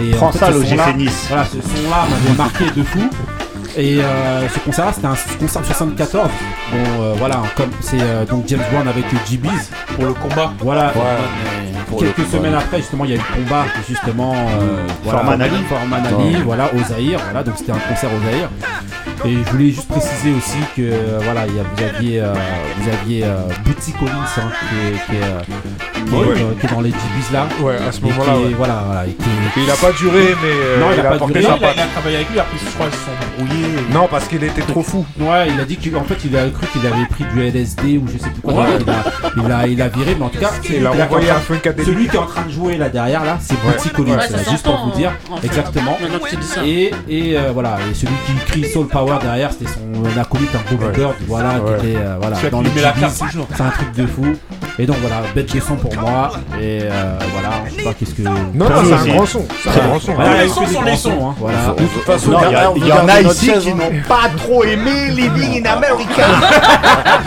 Et 0.02 0.12
Prends 0.12 0.28
en 0.28 0.32
fait, 0.32 0.40
ça, 0.40 0.48
ce 0.52 0.98
Nice. 0.98 1.26
Voilà, 1.30 1.46
ce 1.46 1.62
son-là 1.62 2.06
m'avait 2.10 2.38
marqué 2.38 2.66
de 2.76 2.84
fou. 2.84 3.10
Et 3.78 4.02
euh, 4.04 4.50
ce 4.50 4.60
concert-là, 4.60 4.92
c'était 4.94 5.08
un 5.08 5.16
concert 5.40 5.62
de 5.62 5.66
74. 5.68 6.30
Bon, 6.72 6.78
euh, 7.04 7.14
voilà, 7.18 7.42
comme 7.56 7.70
c'est 7.80 8.02
euh, 8.02 8.26
donc 8.26 8.44
James 8.48 8.60
Brown 8.72 8.86
avec 8.88 9.10
le 9.12 9.18
GBs. 9.30 9.50
Pour 9.96 10.06
le 10.06 10.14
combat. 10.14 10.52
Voilà. 10.60 10.94
Quelques 12.00 12.16
combat. 12.16 12.28
semaines 12.32 12.54
après, 12.56 12.78
justement, 12.78 13.06
il 13.06 13.12
y 13.12 13.14
a 13.14 13.18
eu 13.18 13.20
le 13.20 13.44
combat, 13.44 13.64
justement, 13.88 14.34
euh, 14.34 14.86
voilà, 15.04 15.20
Forman 15.20 15.42
Ali. 15.42 15.56
Forman 15.70 16.06
Ali, 16.06 16.36
voilà, 16.44 16.70
au 16.74 16.78
Zaïre. 16.84 17.20
Voilà, 17.24 17.44
donc 17.44 17.56
c'était 17.58 17.72
un 17.74 17.80
concert 17.90 18.10
au 18.10 18.26
Zaïre. 18.32 18.50
Et 19.24 19.36
je 19.46 19.52
voulais 19.52 19.70
juste 19.70 19.88
préciser 19.88 20.32
aussi 20.34 20.58
que 20.76 20.92
voilà, 21.24 21.46
il 21.48 21.56
y 21.56 21.60
a- 21.60 21.64
vous 21.64 21.84
aviez, 21.96 22.20
euh, 22.22 22.34
vous 22.78 22.90
aviez 22.90 23.24
euh, 23.24 23.38
Bootsy 23.66 23.92
Collins 23.94 24.12
hein, 24.38 24.52
qui, 24.60 24.76
est, 24.76 24.92
qui, 25.06 25.16
est, 25.16 25.46
qui 25.46 26.14
est, 26.16 26.18
Ouais. 26.18 26.56
qui 26.60 26.66
est 26.66 26.70
dans 26.72 26.82
les 26.82 26.90
GBs 26.90 27.32
là. 27.34 27.48
Ouais, 27.62 27.78
à 27.78 27.92
ce 27.92 28.02
moment-là, 28.02 28.34
est- 28.34 28.46
ouais. 28.46 28.54
Voilà, 28.58 28.84
voilà. 28.86 29.06
et 29.06 29.14
qui- 29.14 29.30
Il 29.58 29.70
a 29.70 29.76
pas 29.76 29.92
duré, 29.92 30.36
mais 30.42 30.50
euh, 30.52 30.80
Non, 30.80 30.88
il 30.94 31.00
a 31.00 31.04
pas 31.04 31.16
apporté 31.16 31.34
duré. 31.40 31.46
sa 31.46 31.58
Il 31.58 31.64
a, 31.64 31.68
patte. 31.68 31.76
il 31.78 31.82
a 31.82 31.86
travaillé 31.88 32.16
avec 32.18 32.30
lui, 32.32 32.40
après 32.40 32.58
je 32.58 32.72
crois 32.74 32.88
qu'ils 32.88 33.00
se 33.00 33.06
sont 33.06 33.12
brouillés. 33.38 33.61
Non, 33.94 34.08
parce 34.10 34.28
qu'il 34.28 34.44
était 34.44 34.62
trop 34.62 34.82
fou. 34.84 35.06
Ouais, 35.20 35.50
il 35.54 35.60
a 35.60 35.66
dit 35.66 35.78
qu'en 35.78 36.04
fait 36.04 36.18
il 36.26 36.36
a 36.38 36.50
cru 36.50 36.66
qu'il 36.68 36.86
avait 36.86 37.06
pris 37.06 37.26
du 37.34 37.42
LSD 37.42 37.98
ou 37.98 38.08
je 38.08 38.18
sais 38.18 38.30
plus 38.30 38.42
quoi. 38.42 38.66
Il, 38.80 38.90
a, 38.90 39.04
il, 39.46 39.52
a, 39.52 39.68
il 39.68 39.82
a 39.82 39.88
viré, 39.90 40.16
mais 40.18 40.26
en 40.26 40.30
tout 40.30 40.40
cas, 40.40 40.52
c'est 40.62 40.74
Il 40.78 40.88
a 40.88 40.94
là 40.96 41.04
renvoyé 41.06 41.26
qui 41.26 41.30
est 41.30 41.32
en 41.32 41.36
un 41.36 41.40
train- 41.40 41.56
Funkadelic. 41.56 41.86
celui 41.86 42.08
qui 42.08 42.16
est 42.16 42.20
en 42.20 42.26
train 42.26 42.46
de 42.46 42.52
jouer 42.52 42.78
là 42.78 42.90
derrière 42.90 43.24
là, 43.26 43.38
c'est 43.42 43.56
Bootsy 43.62 43.90
Collins, 43.90 44.18
juste 44.50 44.64
pour 44.64 44.78
vous 44.86 44.92
dire. 44.98 45.12
fait, 45.32 45.36
Exactement. 45.44 45.98
Et, 46.66 46.92
et 47.10 47.38
euh, 47.38 47.52
voilà, 47.54 47.78
et 47.90 47.94
celui 47.94 48.14
qui 48.26 48.34
crie 48.46 48.66
Soul 48.72 48.88
Power 48.88 49.18
derrière, 49.22 49.52
c'était 49.52 49.72
son 49.72 50.20
acolyte, 50.20 50.56
un. 50.56 50.92
Bird, 50.92 51.16
voilà, 51.28 51.60
Ouais. 51.62 51.80
qui 51.80 51.88
était 51.88 51.98
euh, 51.98 52.16
voilà, 52.20 52.38
dans 52.50 52.62
toujours. 53.28 53.48
C'est 53.56 53.62
un 53.64 53.70
truc 53.72 53.92
de 53.94 54.06
fou. 54.08 54.36
Et 54.80 54.86
donc 54.86 54.98
voilà, 55.02 55.18
bête 55.36 55.54
de 55.54 55.60
son 55.60 55.76
pour 55.76 55.94
moi. 55.98 56.32
Et 56.60 56.80
euh, 56.84 57.18
voilà, 57.34 57.50
je 57.70 57.76
sais 57.76 57.84
pas 57.84 57.94
qu'est-ce 57.94 58.14
que. 58.16 58.22
Non, 58.22 58.32
non, 58.54 58.68
c'est 58.86 58.94
un 58.94 59.14
grand 59.14 59.26
son. 59.26 59.46
C'est 59.64 59.70
un 59.70 59.88
grand 59.88 60.00
son. 60.00 60.14
Les 60.18 60.46
il 60.46 60.50
sons 60.50 60.68
sont 60.68 60.82
les 60.84 60.96
sons. 60.96 61.28
hein, 61.30 61.36
Voilà. 61.38 61.58
De 61.78 61.86
toute 61.86 62.04
façon, 62.04 62.32
Non, 62.32 62.40
il 62.78 62.88
y, 62.88 62.92
en 62.92 63.08
a 63.08 63.22
ici 63.22 63.52
qui 63.60 63.74
n'ont 63.74 63.92
pas 64.08 64.30
trop 64.38 64.64
aimé 64.64 65.10
Living 65.10 65.66
in 65.66 65.72
America. 65.72 66.28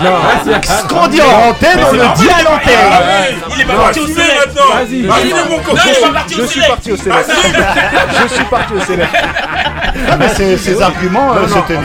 Non, 0.02 0.60
Ce 0.62 0.88
qu'on 0.88 1.06
dit 1.08 1.20
en 1.20 1.50
antenne, 1.50 1.80
on 1.86 1.92
le 1.92 2.16
dit 2.16 2.28
à 2.28 2.42
l'antenne. 2.42 3.36
il 3.54 3.60
est 3.60 3.64
pas 3.64 3.74
parti 3.74 4.00
au 4.00 4.06
maintenant 4.08 4.74
Vas-y. 4.74 5.02
Parti 5.02 6.34
Je 6.38 6.46
suis 6.46 6.60
parti 6.62 6.92
au 6.92 6.96
Céleste. 6.96 7.32
Je 8.22 8.34
suis 8.34 8.44
parti 8.44 8.72
au 8.74 8.80
Céleste. 8.80 9.10
Ah, 10.10 10.16
mais 10.18 10.28
ces, 10.28 10.82
arguments, 10.82 11.34
Non, 11.34 11.40
euh, 11.42 11.46
non, 11.46 11.56
c'était 11.66 11.78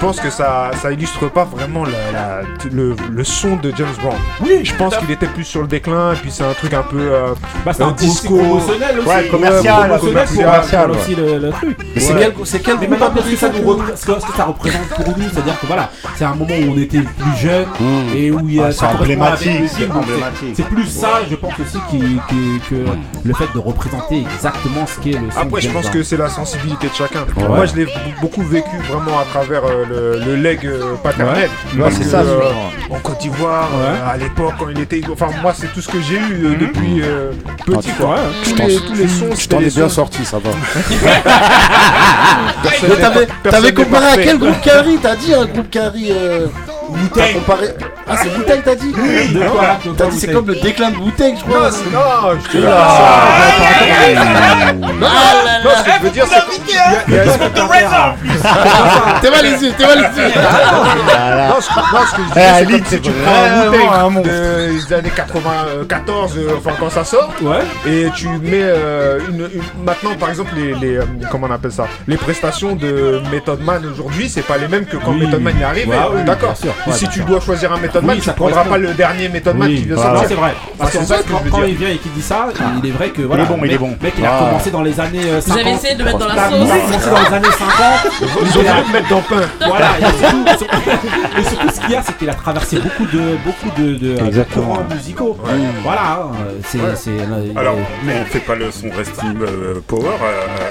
pense 0.00 0.20
que 0.20 0.30
ça, 0.30 0.70
ça 0.80 0.90
illustre 0.92 1.28
pas 1.30 1.44
vraiment 1.44 1.84
la- 1.84 1.90
la- 2.12 2.40
le, 2.72 2.96
le 3.10 3.24
son 3.24 3.56
de 3.56 3.72
James 3.76 3.86
Brown. 4.02 4.16
Oui, 4.40 4.60
Je 4.64 4.74
pense 4.74 4.96
qu'il 4.96 5.10
était 5.10 5.26
plus 5.26 5.44
sur 5.44 5.60
le 5.62 5.68
déclin, 5.68 6.12
et 6.12 6.16
puis 6.16 6.30
c'est 6.30 6.44
un 6.44 6.52
truc 6.54 6.72
un 6.74 6.82
peu. 6.82 6.98
euh, 6.98 7.34
Bah, 7.64 7.72
c'est 7.74 7.82
un 7.82 7.88
un 7.88 7.92
disco 7.92 8.34
disco. 8.34 8.36
promotionnel 8.38 8.98
aussi. 8.98 9.08
Ouais, 9.08 9.28
commercial, 9.28 9.90
Ouais, 9.90 10.96
aussi 10.96 11.14
le, 11.14 11.38
le 11.38 11.50
truc. 11.50 11.78
Mais 11.94 12.00
c'est 12.00 12.14
Ouais. 12.14 12.32
quel, 12.36 12.46
c'est 12.46 12.60
quel 12.60 12.76
maintenant, 12.88 13.10
qu'est-ce 13.14 13.30
que, 13.30 13.36
ça 13.36 13.48
nous 13.50 13.68
représente, 13.68 13.96
ce 13.98 14.06
que- 14.06 14.20
ce 14.20 14.26
que 14.26 14.36
ça 14.36 14.44
représente 14.44 14.88
pour 14.88 15.06
nous 15.18 15.24
C'est-à-dire 15.32 15.60
que 15.60 15.66
voilà, 15.66 15.90
c'est 16.16 16.24
un 16.24 16.34
moment 16.34 16.54
où 16.54 16.72
on 16.72 16.78
était 16.78 17.00
plus 17.00 17.36
jeunes 17.40 17.66
Mmh. 17.78 18.16
et 18.16 18.30
où 18.30 18.40
il 18.48 18.54
y 18.54 18.60
a 18.60 18.66
Ah, 18.66 18.72
ça 18.72 18.88
c'est 18.90 18.96
emblématique, 19.02 19.50
c'est 20.54 20.64
plus 20.66 20.86
ça, 20.86 21.20
je 21.30 21.34
pense 21.36 21.52
aussi, 21.60 21.78
qui, 21.90 21.98
qui- 22.28 22.60
que 22.70 22.84
le 23.24 23.34
fait 23.34 23.48
de 23.54 23.58
représenter 23.58 24.22
exactement 24.22 24.86
ce 24.86 24.98
qu'est 25.00 25.18
le 25.18 25.30
son 25.30 25.40
Après, 25.40 25.60
de 25.60 25.66
je 25.66 25.70
pense 25.70 25.88
que 25.90 26.02
c'est 26.02 26.16
la 26.16 26.28
sensibilité 26.28 26.88
de 26.88 26.94
chacun. 26.94 27.26
Moi, 27.48 27.66
je 27.66 27.74
l'ai 27.76 27.86
beaucoup 28.20 28.42
vécu 28.42 28.76
vraiment 28.90 29.18
à 29.18 29.24
travers 29.24 29.64
euh, 29.64 29.84
le, 29.90 30.20
le 30.24 30.36
leg 30.36 30.64
euh, 30.64 30.94
paternel. 31.02 31.50
Ouais, 31.76 31.90
c'est 31.90 32.04
ça, 32.04 32.20
euh, 32.20 32.40
en 32.90 32.98
Côte 33.00 33.18
d'Ivoire, 33.20 33.68
Ouais. 33.72 33.78
euh, 33.80 34.12
à 34.12 34.16
l'époque, 34.16 34.54
quand 34.58 34.68
il 34.70 34.80
était. 34.80 35.00
Enfin, 35.12 35.28
moi, 35.42 35.52
c'est 35.56 35.72
tout 35.72 35.80
ce 35.80 35.88
que 35.88 36.00
j'ai 36.00 36.16
eu 36.16 36.46
euh, 36.46 36.54
depuis 36.58 37.02
euh, 37.02 37.32
petit, 37.66 37.90
Ah, 37.98 38.02
quoi. 38.02 38.16
Je 38.44 38.50
Tous 38.50 38.56
t'en- 38.56 38.66
les, 38.66 38.76
tous 38.76 38.94
les 38.94 39.08
sons, 39.08 39.34
Je 39.36 39.48
t'en 39.48 39.60
ai 39.60 39.70
bien 39.70 39.88
sorti, 39.88 40.24
ça 40.24 40.38
va. 40.38 40.50
T'avais, 43.50 43.72
comparé 43.72 44.06
à 44.06 44.16
quel 44.16 44.38
groupe 44.38 44.60
Carry 44.62 44.98
T'as 45.02 45.16
dit 45.16 45.34
un 45.34 45.46
groupe 45.46 45.70
Carry 45.70 46.08
euh... 46.10 46.46
T'as 47.14 47.32
comparé... 47.32 47.68
Ah, 48.12 48.16
c'est 48.20 48.28
Wu-Tang, 48.36 48.60
t'as 48.64 48.74
dit 48.74 48.92
De 48.92 48.98
quoi, 49.48 49.78
de 49.84 49.90
T'as 49.92 50.04
quoi 50.04 50.12
dit 50.12 50.18
c'est 50.20 50.32
comme 50.32 50.46
le 50.46 50.56
déclin 50.56 50.90
de 50.90 50.96
Wu-Tang, 50.96 51.34
je 51.38 51.44
crois. 51.44 51.70
non, 51.70 52.38
je 52.42 52.48
te 52.58 52.64
Ah. 52.66 52.70
Non, 55.62 55.70
ce 55.78 55.82
que 55.84 55.90
je 55.98 56.02
veux 56.02 56.10
dire, 56.10 56.26
c'est 56.28 56.42
y 56.56 56.58
y 56.72 56.74
T'es 59.20 59.30
mal 59.30 59.44
les 59.44 59.62
yeux, 59.62 59.72
t'es 59.76 59.86
mal 59.86 59.98
les 59.98 60.22
yeux. 60.22 60.30
Non, 61.48 61.60
ce 61.60 61.68
que, 62.16 62.22
je 62.34 62.40
Eh, 62.62 62.66
dis, 62.66 62.72
c'est 62.84 62.96
c'est 62.96 63.00
tu 63.00 63.10
prends 63.12 64.06
un 64.06 64.10
des 64.20 64.92
années 64.92 65.12
94, 65.14 66.36
euh, 66.36 66.56
enfin 66.58 66.72
quand 66.78 66.90
ça 66.90 67.04
sort, 67.04 67.32
et 67.86 68.08
tu 68.14 68.28
mets 68.28 68.62
euh, 68.62 69.20
une, 69.28 69.48
maintenant 69.84 70.14
par 70.18 70.30
exemple 70.30 70.52
les, 70.56 70.96
euh, 70.96 71.04
comment 71.30 71.46
on 71.48 71.52
appelle 71.52 71.72
ça, 71.72 71.86
les 72.08 72.16
prestations 72.16 72.74
de 72.76 73.20
Method 73.30 73.60
Man 73.62 73.84
aujourd'hui, 73.92 74.28
c'est 74.28 74.42
pas 74.42 74.56
les 74.58 74.66
mêmes 74.68 74.86
que 74.86 74.96
quand. 74.96 75.12
Method 75.12 75.40
Man 75.42 75.54
est 75.60 75.64
arrivé. 75.64 75.88
Ouais, 75.90 75.96
oui, 76.14 76.22
D'accord. 76.24 76.54
si 76.92 77.08
tu 77.08 77.20
dois 77.24 77.40
choisir 77.40 77.72
un 77.72 77.78
Method 77.78 77.99
Man, 78.02 78.16
Oui, 78.16 78.20
tu 78.20 78.26
ça 78.26 78.32
prendras 78.32 78.64
pas 78.64 78.78
le 78.78 78.92
dernier 78.94 79.28
Method 79.28 79.56
Man 79.56 79.68
qui 79.68 79.76
vient 79.84 79.94
voilà. 79.94 80.10
sortir. 80.12 80.28
c'est 80.28 80.34
vrai. 80.34 80.54
Parce 80.78 80.90
Ah, 80.94 80.98
qu'en 80.98 81.04
fait, 81.06 81.26
quand, 81.50 81.62
il 81.64 81.74
vient 81.74 81.88
et 81.88 81.96
qu'il 81.98 82.12
dit 82.12 82.22
ça, 82.22 82.48
il 82.82 82.88
est 82.88 82.92
vrai 82.92 83.10
que 83.10 83.22
voilà. 83.22 83.44
est 83.44 83.46
bon, 83.46 83.58
le 83.60 83.66
il 83.66 83.72
est 83.72 83.78
bon. 83.78 83.96
mec, 84.02 84.14
il 84.18 84.24
a 84.24 84.30
Ah. 84.34 84.38
commencé 84.46 84.70
dans 84.70 84.82
les 84.82 84.98
années 85.00 85.24
euh, 85.26 85.40
50. 85.40 85.46
Vous 85.62 85.66
avez 85.68 85.76
essayé 85.76 85.94
de 85.94 85.98
le 86.00 86.04
mettre 86.06 86.18
dans 86.18 86.28
la 86.28 86.34
Il 86.34 86.38
a 86.38 86.50
sauce. 86.50 86.58
commencé 86.58 87.10
dans 87.10 87.28
les 87.28 87.34
années 87.36 87.54
50. 87.58 88.12
Ils 88.20 88.58
ont 88.58 88.62
voulu 88.62 88.82
te 88.88 88.92
mettre 88.92 89.08
dans 89.08 89.20
pain. 89.22 89.40
Voilà, 89.66 89.88
et 89.98 90.18
surtout, 90.18 90.44
ce 91.74 91.80
qu'il 91.80 91.90
y 91.90 91.96
a, 91.96 92.02
c'est 92.02 92.16
qu'il 92.18 92.30
a 92.30 92.34
traversé 92.34 92.78
beaucoup 92.78 93.04
de, 93.06 93.36
beaucoup 93.44 93.80
de, 93.80 94.44
courants 94.54 94.82
musicaux. 94.90 95.36
Voilà, 95.82 96.00
hein, 96.22 96.30
c'est. 96.64 96.78
il- 96.78 97.58
Alors, 97.58 97.74
on 97.76 98.24
fait 98.26 98.40
pas 98.40 98.54
le 98.54 98.70
son 98.70 98.88
Resting 98.96 99.36
euh, 99.42 99.80
Power 99.86 100.10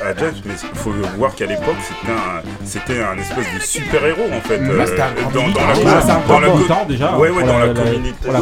à, 0.06 0.18
James, 0.18 0.34
mais 0.46 0.54
il 0.62 0.80
faut 0.80 0.92
voir 1.18 1.36
qu'à 1.36 1.46
l'époque, 1.46 1.76
c'était 1.82 2.12
un, 2.12 2.42
c'était 2.66 3.02
un 3.04 3.18
espèce 3.18 3.46
de 3.56 3.60
super-héros 3.62 4.28
en 4.36 4.42
fait. 4.48 4.60
Grand 4.60 5.50
dans, 5.50 5.62
la, 5.62 5.74
Ah, 5.88 6.18
dans 6.28 6.40
la 6.40 6.50
déjà, 6.88 7.12
Ouais, 7.20 7.30
ouais, 7.30 7.44
dans 7.44 7.58
la- 7.60 7.68
communauté 7.68 8.32
la 8.32 8.40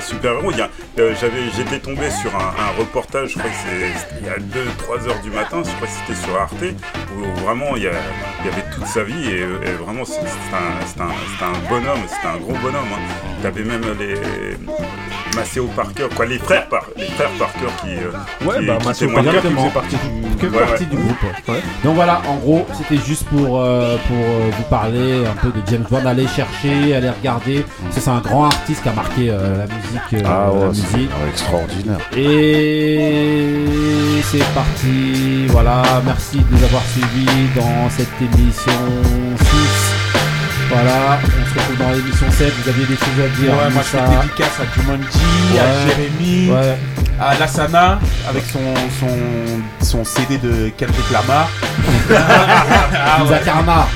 c'était 0.00 0.28
vraiment 0.28 0.50
un, 0.50 0.56
y 0.56 0.60
a, 0.62 0.68
euh, 0.98 1.14
j'avais, 1.20 1.42
j'étais 1.56 1.78
tombé 1.78 2.10
sur 2.10 2.34
un, 2.34 2.38
un 2.62 2.78
reportage, 2.78 3.30
je 3.30 3.38
crois 3.38 3.50
que 3.50 3.56
c'est 3.56 4.18
il 4.20 4.26
y 4.26 4.30
a 4.30 4.36
2-3 4.38 5.08
heures 5.08 5.20
du 5.22 5.30
matin, 5.30 5.62
je 5.64 5.70
crois 5.76 5.86
que 5.86 5.92
c'était 6.06 6.20
sur 6.26 6.36
Arte, 6.40 6.54
où 7.16 7.40
vraiment 7.44 7.76
il 7.76 7.82
y, 7.84 7.86
a- 7.88 7.90
il 8.40 8.46
y 8.50 8.52
avait 8.52 8.64
toute 8.74 8.86
sa 8.86 9.02
vie 9.04 9.28
et, 9.30 9.40
et 9.40 9.72
vraiment 9.84 10.04
c'est- 10.04 10.14
c'était 10.20 11.02
un, 11.02 11.04
un, 11.06 11.68
bonhomme, 11.68 12.00
c'était 12.08 12.28
un 12.28 12.36
gros 12.38 12.54
bonhomme. 12.62 12.88
Hein. 12.94 13.28
T'avais 13.42 13.62
même 13.64 13.82
les 13.98 14.14
Maceo 15.36 15.66
Parker, 15.76 16.06
quoi, 16.14 16.26
les 16.26 16.38
frères, 16.38 16.68
Par- 16.68 16.86
les 16.96 17.06
frères 17.06 17.30
Parker 17.38 17.66
qui, 17.82 17.90
euh, 17.90 18.46
Ouais, 18.46 18.58
qui, 18.60 18.66
bah. 18.66 18.78
Parker 19.08 19.30
qui 19.48 19.54
faisait 19.54 19.70
partie 19.70 19.96
du. 19.96 20.36
que 20.36 20.46
Ouais, 20.46 20.58
partie 20.58 20.84
ouais. 20.84 20.90
du 20.90 20.96
groupe. 20.96 21.16
ouais. 21.48 21.62
Donc 21.84 21.94
voilà, 21.94 22.22
en 22.28 22.36
gros, 22.36 22.66
c'était 22.76 23.02
juste 23.02 23.24
pour, 23.28 23.60
euh, 23.60 23.96
pour 24.08 24.16
euh, 24.16 24.50
vous 24.56 24.62
parler 24.64 25.24
un 25.26 25.34
peu 25.34 25.48
de 25.48 25.62
James 25.68 25.84
Bond. 25.88 26.04
Allez 26.06 26.26
chercher, 26.26 26.94
allez 26.94 27.10
regarder. 27.10 27.47
Que 27.56 28.00
c'est 28.00 28.10
un 28.10 28.20
grand 28.20 28.44
artiste 28.44 28.82
qui 28.82 28.88
a 28.88 28.92
marqué 28.92 29.30
euh, 29.30 29.58
la 29.58 29.66
musique. 29.74 30.14
euh, 30.14 30.22
Ah 30.24 30.46
la 30.46 30.52
ouais, 30.52 30.68
musique. 30.68 30.86
c'est 30.92 31.08
extraordinaire. 31.30 31.98
Et 32.16 34.20
c'est 34.24 34.44
parti. 34.54 35.46
Voilà, 35.48 35.82
merci 36.04 36.38
de 36.38 36.44
nous 36.56 36.64
avoir 36.64 36.82
suivis 36.92 37.26
dans 37.56 37.90
cette 37.90 38.08
émission 38.20 38.72
6. 39.02 39.08
Voilà, 40.70 41.18
on 41.24 41.46
se 41.48 41.58
retrouve 41.58 41.78
dans 41.78 41.90
l'émission 41.92 42.26
7. 42.30 42.52
Vous 42.62 42.68
aviez 42.68 42.84
des 42.86 42.96
choses 42.96 43.24
à 43.24 43.28
dire 43.40 43.52
Ouais, 43.52 43.70
moi 43.70 43.82
je 43.82 43.96
fais 43.96 44.20
dédicace 44.22 44.60
à 44.60 44.74
Jumanji, 44.74 45.18
Ouais. 45.54 45.60
à 45.60 45.86
Jérémy, 45.88 46.50
Ouais, 46.50 46.76
à 47.20 47.38
Lassana 47.38 47.98
avec 48.28 48.44
son, 48.52 48.60
son, 49.00 49.84
son 49.84 50.04
CD 50.04 50.36
de 50.38 50.68
Kendrick 50.76 51.10
Lamar. 51.10 51.48
ah 52.14 53.18
Moussa 53.20 53.38
Karma. 53.38 53.88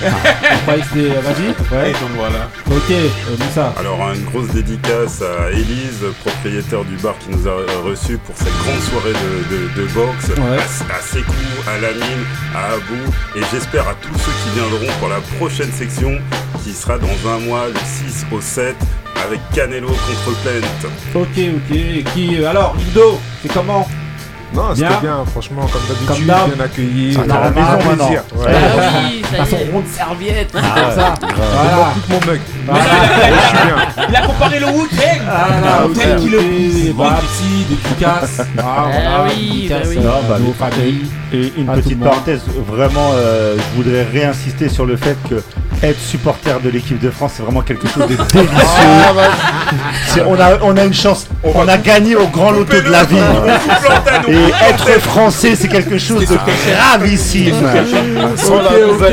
Vas-y. 0.66 1.01
Et 1.05 1.93
donc 1.93 2.11
voilà. 2.16 2.49
Ok, 2.70 2.90
euh, 2.90 3.09
Moussa. 3.39 3.74
Alors 3.78 3.99
une 4.15 4.24
grosse 4.24 4.49
dédicace 4.49 5.23
à 5.23 5.51
Élise, 5.51 6.01
propriétaire 6.24 6.85
du 6.85 6.97
bar 6.97 7.15
qui 7.20 7.31
nous 7.36 7.47
a 7.49 7.53
reçus 7.85 8.19
pour 8.19 8.35
cette 8.36 8.57
grande 8.65 8.81
soirée 8.81 9.12
de, 9.12 9.55
de, 9.55 9.82
de 9.82 9.93
boxe, 9.93 10.28
Ouais. 10.39 10.59
à, 10.59 10.97
à 10.97 11.01
Sekou, 11.03 11.32
à 11.69 11.78
Lamine, 11.81 12.24
à 12.55 12.73
Abou, 12.74 13.12
et 13.36 13.40
j'espère 13.53 13.89
à 13.89 13.94
tous 14.01 14.19
ceux 14.19 14.32
qui 14.43 14.59
viendront 14.59 14.93
pour 15.01 15.09
la 15.09 15.20
prochaine 15.39 15.70
section 15.73 16.12
qui 16.62 16.72
sera 16.72 16.98
dans 16.98 17.28
un 17.28 17.39
mois, 17.40 17.68
le 17.68 17.74
6 17.74 18.26
au 18.32 18.40
7, 18.40 18.76
avec 19.24 19.40
Canelo 19.55 19.89
contre 19.89 20.43
Plant. 20.43 20.89
Ok, 21.14 21.28
ok. 21.36 21.76
Et 21.76 22.05
qui 22.14 22.36
euh, 22.36 22.51
Alors, 22.51 22.76
Indo, 22.76 23.18
c'est 23.43 23.52
comment? 23.52 23.86
Non, 24.54 24.62
c'était 24.74 24.88
Bien. 24.88 24.98
bien, 25.00 25.24
franchement, 25.30 25.62
comme 25.72 25.80
Comme 25.82 26.06
d'habitude, 26.06 26.26
d'hab. 26.26 26.54
bien 26.54 26.64
accueilli. 26.64 27.16
Ah, 27.18 27.22
t'as 27.26 27.40
la 27.40 27.50
maison 27.50 27.78
plaisir. 27.78 27.88
maintenant. 27.88 28.10
Ouais. 28.10 28.52
Ah 28.54 28.98
oui, 29.04 29.22
ça 29.30 29.44
son 29.46 29.56
y 29.56 29.60
est. 29.62 29.72
rond 29.72 29.80
de 29.80 29.86
serviette. 29.88 30.54
Ah 30.54 30.60
comme 30.60 30.94
ça. 30.94 31.14
Il 31.22 31.34
Voilà. 31.34 31.92
que 31.94 32.12
mon 32.12 32.32
mug. 32.32 32.40
Voilà. 32.66 32.84
Je 32.84 33.46
suis 33.46 33.56
bien. 33.66 34.06
Il 34.10 34.16
a 34.16 34.20
comparé 34.26 34.58
le 34.60 34.66
Wu-Tang 34.66 35.22
Ah, 35.30 35.46
Le 35.80 35.84
ok, 35.86 35.96
Wu-Tang 35.96 36.16
qui 36.20 36.28
le. 36.28 36.92
Bah, 36.92 37.20
des 37.22 37.74
dédicaces. 37.76 38.40
Ah, 38.58 38.84
voilà, 38.92 39.24
oui, 39.28 39.66
bah 39.70 39.76
oui. 39.88 39.96
euh, 39.98 40.02
Non, 40.02 40.20
bah. 40.28 40.68
Et 41.32 41.52
une 41.56 41.66
petite 41.66 41.98
le 41.98 42.04
parenthèse, 42.04 42.42
vraiment, 42.68 43.10
euh, 43.14 43.56
je 43.56 43.76
voudrais 43.82 44.02
réinsister 44.04 44.68
sur 44.68 44.84
le 44.84 44.96
fait 44.98 45.16
que 45.30 45.42
être 45.82 45.98
supporter 45.98 46.60
de 46.60 46.68
l'équipe 46.68 47.00
de 47.00 47.10
France, 47.10 47.32
c'est 47.36 47.42
vraiment 47.42 47.62
quelque 47.62 47.88
chose 47.88 48.06
de 48.06 48.14
délicieux. 48.32 48.48
Ah, 49.08 49.12
bah, 49.16 50.24
on, 50.28 50.38
a, 50.38 50.58
on 50.62 50.76
a 50.76 50.84
une 50.84 50.92
chance, 50.92 51.26
on 51.42 51.66
a 51.66 51.78
gagné 51.78 52.14
au 52.16 52.26
grand 52.28 52.50
loto 52.50 52.78
de 52.80 52.88
la 52.90 53.04
vie. 53.04 53.16
Et 54.48 54.70
être 54.70 55.01
français, 55.01 55.55
c'est 55.55 55.69
quelque 55.69 55.98
chose 55.98 56.27
de 56.27 56.36
gravissime. 56.36 57.55
Ok, 57.55 58.64
ok. 58.90 59.12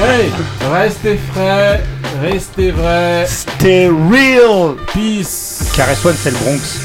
Hey, 0.00 0.30
restez 0.72 1.18
frais, 1.32 1.82
restez 2.22 2.70
vrai. 2.70 3.26
Stay 3.26 3.88
real. 3.88 4.76
Peace. 4.92 5.72
Caress 5.74 6.04
One, 6.04 6.14
c'est 6.18 6.30
le 6.30 6.36
Bronx. 6.36 6.78